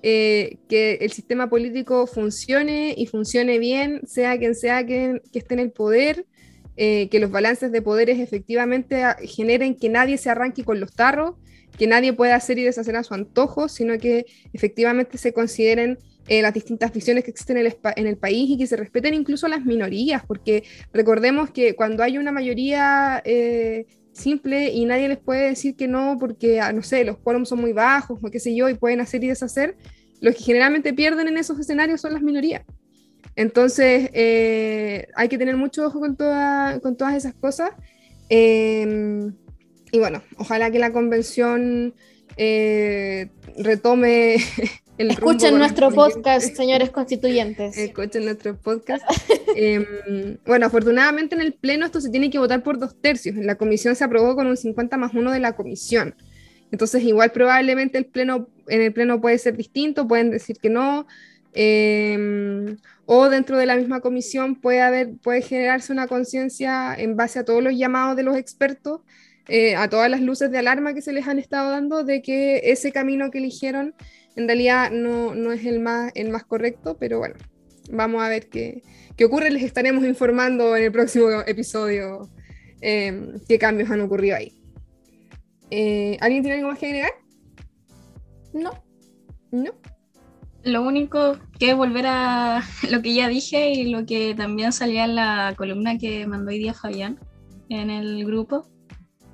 que 0.04 1.00
el 1.02 1.12
sistema 1.12 1.50
político 1.50 2.06
funcione 2.06 2.94
y 2.96 3.08
funcione 3.08 3.58
bien, 3.58 4.02
sea 4.06 4.38
quien 4.38 4.54
sea 4.54 4.86
que, 4.86 5.20
que 5.34 5.40
esté 5.40 5.56
en 5.56 5.62
el 5.62 5.72
poder, 5.72 6.28
eh, 6.78 7.08
que 7.10 7.20
los 7.20 7.32
balances 7.32 7.72
de 7.72 7.82
poderes 7.82 8.20
efectivamente 8.20 9.04
ah, 9.04 9.18
generen 9.22 9.76
que 9.76 9.90
nadie 9.90 10.18
se 10.18 10.30
arranque 10.30 10.64
con 10.64 10.80
los 10.80 10.94
tarros, 10.94 11.36
que 11.78 11.88
nadie 11.88 12.14
pueda 12.14 12.36
hacer 12.36 12.60
y 12.60 12.64
deshacer 12.64 12.96
a 12.96 13.04
su 13.04 13.14
antojo, 13.14 13.70
sino 13.70 13.98
que 13.98 14.26
efectivamente 14.54 15.18
se 15.18 15.34
consideren 15.34 15.98
eh, 16.28 16.42
las 16.42 16.54
distintas 16.54 16.92
visiones 16.92 17.24
que 17.24 17.32
existen 17.32 17.58
en 17.58 18.08
el, 18.08 18.18
país 18.18 18.50
y 18.50 18.58
que 18.58 18.66
se 18.66 18.76
respeten 18.76 19.14
incluso 19.14 19.48
las 19.48 19.64
minorías, 19.64 20.24
porque 20.26 20.64
recordemos 20.92 21.52
que 21.52 21.76
cuando 21.76 22.02
hay 22.02 22.18
una 22.18 22.32
mayoría 22.32 23.22
eh, 23.26 23.86
simple 24.12 24.70
y 24.74 24.86
nadie 24.86 25.08
les 25.08 25.20
puede 25.20 25.50
decir 25.50 25.76
que 25.76 25.88
no 25.88 26.18
porque, 26.20 26.60
ah, 26.60 26.74
no 26.74 26.82
sé, 26.82 27.04
los 27.04 27.18
quórums 27.18 27.50
son 27.50 27.62
muy 27.62 27.74
bajos 27.74 28.20
o 28.22 28.32
qué 28.32 28.40
sé 28.40 28.56
yo, 28.56 28.70
y 28.70 28.74
pueden 28.74 29.02
hacer 29.02 29.24
y 29.24 29.28
deshacer, 29.28 29.78
los 30.20 30.36
que 30.36 30.44
generalmente 30.44 30.94
pierden 30.94 31.28
en 31.28 31.38
esos 31.38 31.60
escenarios 31.60 32.02
son 32.02 32.14
las 32.14 32.24
minorías. 32.24 32.64
Entonces, 33.36 34.10
eh, 34.14 35.08
hay 35.16 35.28
que 35.28 35.38
tener 35.38 35.58
mucho 35.58 35.86
ojo 35.86 36.00
con, 36.00 36.16
con 36.16 36.96
todas 36.96 37.16
esas 37.16 37.34
cosas. 37.34 37.72
Em, 38.30 39.34
y 39.92 40.00
bueno, 40.00 40.24
ojalá 40.38 40.72
que 40.72 40.80
la 40.80 40.92
convención 40.92 41.94
eh, 42.38 43.30
retome 43.58 44.36
el 44.98 45.12
Escuchen 45.12 45.58
nuestro 45.58 45.92
podcast, 45.92 46.56
señores 46.56 46.90
constituyentes. 46.90 47.78
Escuchen 47.78 48.26
nuestro 48.26 48.56
podcast. 48.58 49.04
Em, 49.56 49.86
bueno, 50.46 50.66
afortunadamente 50.66 51.36
en 51.36 51.42
el 51.42 51.54
Pleno 51.54 51.86
esto 51.86 52.02
se 52.02 52.10
tiene 52.10 52.30
que 52.30 52.40
votar 52.40 52.64
por 52.64 52.80
dos 52.80 53.00
tercios. 53.00 53.36
En 53.36 53.48
la 53.48 53.56
comisión 53.56 53.96
se 53.96 54.04
aprobó 54.04 54.36
con 54.36 54.48
un 54.48 54.58
50 54.58 54.98
más 54.98 55.14
1 55.14 55.32
de 55.32 55.40
la 55.40 55.56
comisión. 55.56 56.16
Entonces, 56.72 57.04
igual 57.04 57.32
probablemente 57.32 57.98
el 57.98 58.06
pleno, 58.06 58.50
en 58.68 58.82
el 58.82 58.92
Pleno 58.92 59.22
puede 59.22 59.38
ser 59.38 59.56
distinto, 59.56 60.08
pueden 60.08 60.32
decir 60.32 60.58
que 60.62 60.70
no. 60.70 61.08
Em, 61.56 62.78
o 63.06 63.30
dentro 63.30 63.58
de 63.58 63.66
la 63.66 63.78
misma 63.78 64.02
comisión 64.02 64.56
puede, 64.56 64.82
haber, 64.82 65.16
puede 65.24 65.42
generarse 65.42 65.94
una 65.94 66.08
conciencia 66.08 66.94
en 66.94 67.16
base 67.16 67.40
a 67.40 67.46
todos 67.46 67.64
los 67.64 67.74
llamados 67.78 68.18
de 68.18 68.24
los 68.24 68.36
expertos, 68.36 69.02
eh, 69.48 69.76
a 69.76 69.90
todas 69.90 70.10
las 70.10 70.22
luces 70.22 70.52
de 70.52 70.58
alarma 70.58 70.94
que 70.94 71.02
se 71.02 71.14
les 71.14 71.28
han 71.28 71.40
estado 71.40 71.72
dando 71.72 72.04
de 72.04 72.22
que 72.22 72.62
ese 72.66 72.92
camino 72.92 73.32
que 73.32 73.38
eligieron 73.38 73.96
en 74.36 74.48
realidad 74.48 74.92
no, 74.92 75.34
no 75.34 75.54
es 75.54 75.66
el 75.66 75.80
más, 75.80 76.12
el 76.16 76.30
más 76.30 76.44
correcto, 76.44 76.98
pero 77.00 77.20
bueno, 77.20 77.36
vamos 77.90 78.22
a 78.22 78.28
ver 78.28 78.50
qué, 78.50 78.84
qué 79.16 79.24
ocurre, 79.24 79.50
les 79.50 79.64
estaremos 79.64 80.04
informando 80.04 80.76
en 80.76 80.84
el 80.84 80.92
próximo 80.92 81.30
episodio 81.48 82.30
em, 82.82 83.40
qué 83.48 83.58
cambios 83.58 83.90
han 83.92 84.02
ocurrido 84.02 84.36
ahí. 84.36 84.52
Eh, 85.72 86.18
¿Alguien 86.20 86.44
tiene 86.44 86.58
algo 86.58 86.70
más 86.70 86.80
que 86.80 86.88
agregar? 86.88 87.14
No. 88.54 88.84
¿No? 89.52 89.72
Lo 90.66 90.82
único 90.82 91.38
que 91.60 91.70
es 91.70 91.78
volver 91.78 92.08
a 92.08 92.64
lo 92.90 93.02
que 93.02 93.14
ya 93.14 93.30
dije 93.30 93.72
y 93.72 93.90
lo 93.90 94.06
que 94.06 94.36
también 94.36 94.74
salía 94.74 95.06
en 95.06 95.16
la 95.16 95.54
columna 95.56 95.98
que 95.98 96.28
mandó 96.28 96.50
hoy 96.52 96.58
día 96.58 96.74
Fabián 96.74 97.20
en 97.70 97.90
el 97.90 98.26
grupo. 98.26 98.68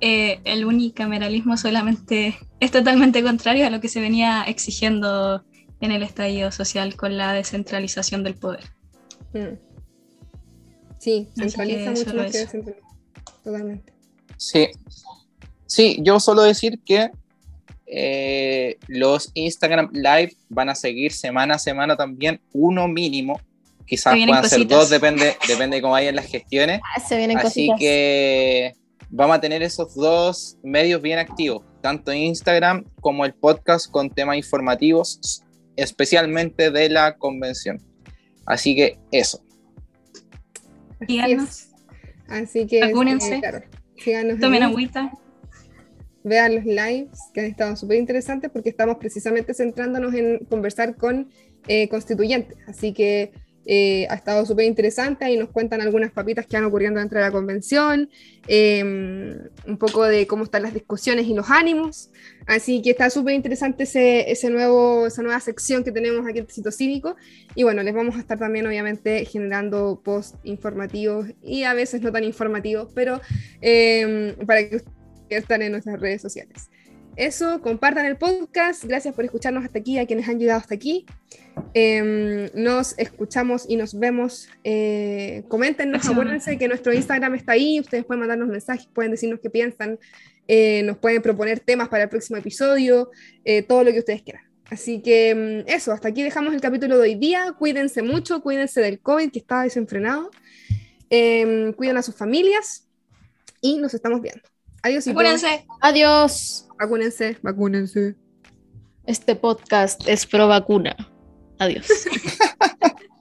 Eh, 0.00 0.40
el 0.44 0.64
unicameralismo 0.64 1.56
solamente 1.56 2.36
es 2.60 2.70
totalmente 2.70 3.22
contrario 3.22 3.66
a 3.66 3.70
lo 3.70 3.80
que 3.80 3.88
se 3.88 4.00
venía 4.00 4.44
exigiendo 4.44 5.44
en 5.80 5.90
el 5.90 6.02
estallido 6.02 6.52
social 6.52 6.96
con 6.96 7.16
la 7.16 7.32
descentralización 7.32 8.22
del 8.22 8.34
poder. 8.34 8.64
Mm. 9.32 9.58
Sí, 10.98 11.28
centraliza 11.34 11.90
mucho 11.90 12.14
más 12.14 12.30
que 12.30 12.38
descentraliza. 12.38 12.86
Totalmente. 13.42 13.92
Sí. 14.36 14.68
Sí, 15.66 15.98
yo 16.02 16.20
solo 16.20 16.42
decir 16.42 16.80
que 16.84 17.10
eh, 17.94 18.78
los 18.88 19.30
Instagram 19.34 19.90
Live 19.92 20.32
van 20.48 20.70
a 20.70 20.74
seguir 20.74 21.12
semana 21.12 21.56
a 21.56 21.58
semana 21.58 21.94
también, 21.94 22.40
uno 22.54 22.88
mínimo. 22.88 23.38
Quizás 23.86 24.14
puedan 24.14 24.48
ser 24.48 24.66
dos, 24.66 24.88
depende, 24.88 25.36
depende 25.46 25.76
de 25.76 25.82
cómo 25.82 25.92
vayan 25.92 26.16
las 26.16 26.26
gestiones. 26.26 26.80
Ah, 26.82 27.02
Así 27.36 27.68
que 27.78 28.72
vamos 29.10 29.36
a 29.36 29.40
tener 29.42 29.62
esos 29.62 29.94
dos 29.94 30.56
medios 30.62 31.02
bien 31.02 31.18
activos, 31.18 31.64
tanto 31.82 32.14
Instagram 32.14 32.86
como 33.02 33.26
el 33.26 33.34
podcast 33.34 33.90
con 33.90 34.08
temas 34.08 34.38
informativos, 34.38 35.42
especialmente 35.76 36.70
de 36.70 36.88
la 36.88 37.18
convención. 37.18 37.78
Así 38.46 38.74
que 38.74 38.98
eso. 39.10 39.44
Así, 42.28 42.66
que 42.66 42.78
eh, 42.78 42.92
tomen 44.40 44.62
agüita 44.62 45.12
vean 46.24 46.54
los 46.54 46.64
lives 46.64 47.18
que 47.32 47.40
han 47.40 47.46
estado 47.46 47.76
súper 47.76 47.98
interesantes 47.98 48.50
porque 48.50 48.70
estamos 48.70 48.96
precisamente 48.96 49.54
centrándonos 49.54 50.14
en 50.14 50.38
conversar 50.50 50.96
con 50.96 51.30
eh, 51.68 51.88
constituyentes. 51.88 52.56
Así 52.66 52.92
que 52.92 53.32
eh, 53.64 54.08
ha 54.10 54.14
estado 54.14 54.44
súper 54.44 54.64
interesante 54.64 55.30
y 55.30 55.36
nos 55.36 55.50
cuentan 55.50 55.80
algunas 55.80 56.10
papitas 56.10 56.46
que 56.46 56.56
han 56.56 56.64
ocurrido 56.64 56.94
dentro 56.94 57.18
de 57.18 57.24
la 57.24 57.30
convención, 57.30 58.10
em, 58.48 59.38
un 59.66 59.78
poco 59.78 60.04
de 60.04 60.26
cómo 60.26 60.44
están 60.44 60.62
las 60.62 60.74
discusiones 60.74 61.26
y 61.26 61.34
los 61.34 61.48
ánimos. 61.48 62.10
Así 62.46 62.82
que 62.82 62.90
está 62.90 63.08
súper 63.08 63.34
interesante 63.34 63.84
ese, 63.84 64.30
ese, 64.30 64.50
nuevo, 64.50 65.06
esa 65.06 65.22
nueva 65.22 65.38
sección 65.38 65.84
que 65.84 65.92
tenemos 65.92 66.26
aquí 66.26 66.40
en 66.40 66.46
Tecito 66.46 66.72
Cívico. 66.72 67.14
Y 67.54 67.62
bueno, 67.62 67.82
les 67.84 67.94
vamos 67.94 68.16
a 68.16 68.18
estar 68.18 68.38
también 68.38 68.66
obviamente 68.66 69.24
generando 69.26 70.00
post 70.02 70.34
informativos 70.42 71.28
y 71.40 71.62
a 71.62 71.74
veces 71.74 72.02
no 72.02 72.10
tan 72.10 72.24
informativos, 72.24 72.90
pero 72.94 73.20
em, 73.60 74.34
para 74.44 74.68
que 74.68 74.76
ustedes 74.76 75.01
están 75.28 75.62
en 75.62 75.72
nuestras 75.72 76.00
redes 76.00 76.22
sociales. 76.22 76.70
Eso, 77.16 77.60
compartan 77.60 78.06
el 78.06 78.16
podcast. 78.16 78.84
Gracias 78.84 79.14
por 79.14 79.24
escucharnos 79.24 79.64
hasta 79.64 79.78
aquí, 79.78 79.98
a 79.98 80.06
quienes 80.06 80.26
han 80.28 80.38
llegado 80.38 80.60
hasta 80.60 80.74
aquí. 80.74 81.04
Em, 81.74 82.48
nos 82.54 82.98
escuchamos 82.98 83.66
y 83.68 83.76
nos 83.76 83.98
vemos. 83.98 84.48
Eh, 84.64 85.44
coméntenos, 85.48 86.08
acuérdense 86.08 86.56
que 86.56 86.68
nuestro 86.68 86.94
Instagram 86.94 87.34
está 87.34 87.52
ahí. 87.52 87.80
Ustedes 87.80 88.06
pueden 88.06 88.20
mandarnos 88.20 88.48
mensajes, 88.48 88.86
pueden 88.86 89.10
decirnos 89.10 89.40
qué 89.40 89.50
piensan, 89.50 89.98
eh, 90.48 90.82
nos 90.84 90.96
pueden 90.96 91.20
proponer 91.20 91.60
temas 91.60 91.88
para 91.90 92.04
el 92.04 92.08
próximo 92.08 92.38
episodio, 92.38 93.10
eh, 93.44 93.62
todo 93.62 93.84
lo 93.84 93.92
que 93.92 93.98
ustedes 93.98 94.22
quieran. 94.22 94.44
Así 94.70 95.02
que 95.02 95.30
em, 95.30 95.64
eso, 95.66 95.92
hasta 95.92 96.08
aquí 96.08 96.22
dejamos 96.22 96.54
el 96.54 96.62
capítulo 96.62 96.96
de 96.96 97.02
hoy 97.02 97.14
día. 97.16 97.52
Cuídense 97.58 98.02
mucho, 98.02 98.42
cuídense 98.42 98.80
del 98.80 99.00
COVID 99.00 99.30
que 99.30 99.38
está 99.38 99.62
desenfrenado. 99.64 100.30
Em, 101.10 101.74
cuiden 101.74 101.98
a 101.98 102.02
sus 102.02 102.14
familias 102.14 102.88
y 103.60 103.76
nos 103.76 103.92
estamos 103.92 104.22
viendo. 104.22 104.51
Adiós. 104.82 105.06
Vacúnense. 105.06 105.66
Adiós. 105.80 106.68
Vacúnense, 106.78 107.36
vacúnense. 107.42 108.16
Este 109.06 109.36
podcast 109.36 110.06
es 110.08 110.26
pro 110.26 110.48
vacuna. 110.48 110.96
Adiós. 111.58 111.86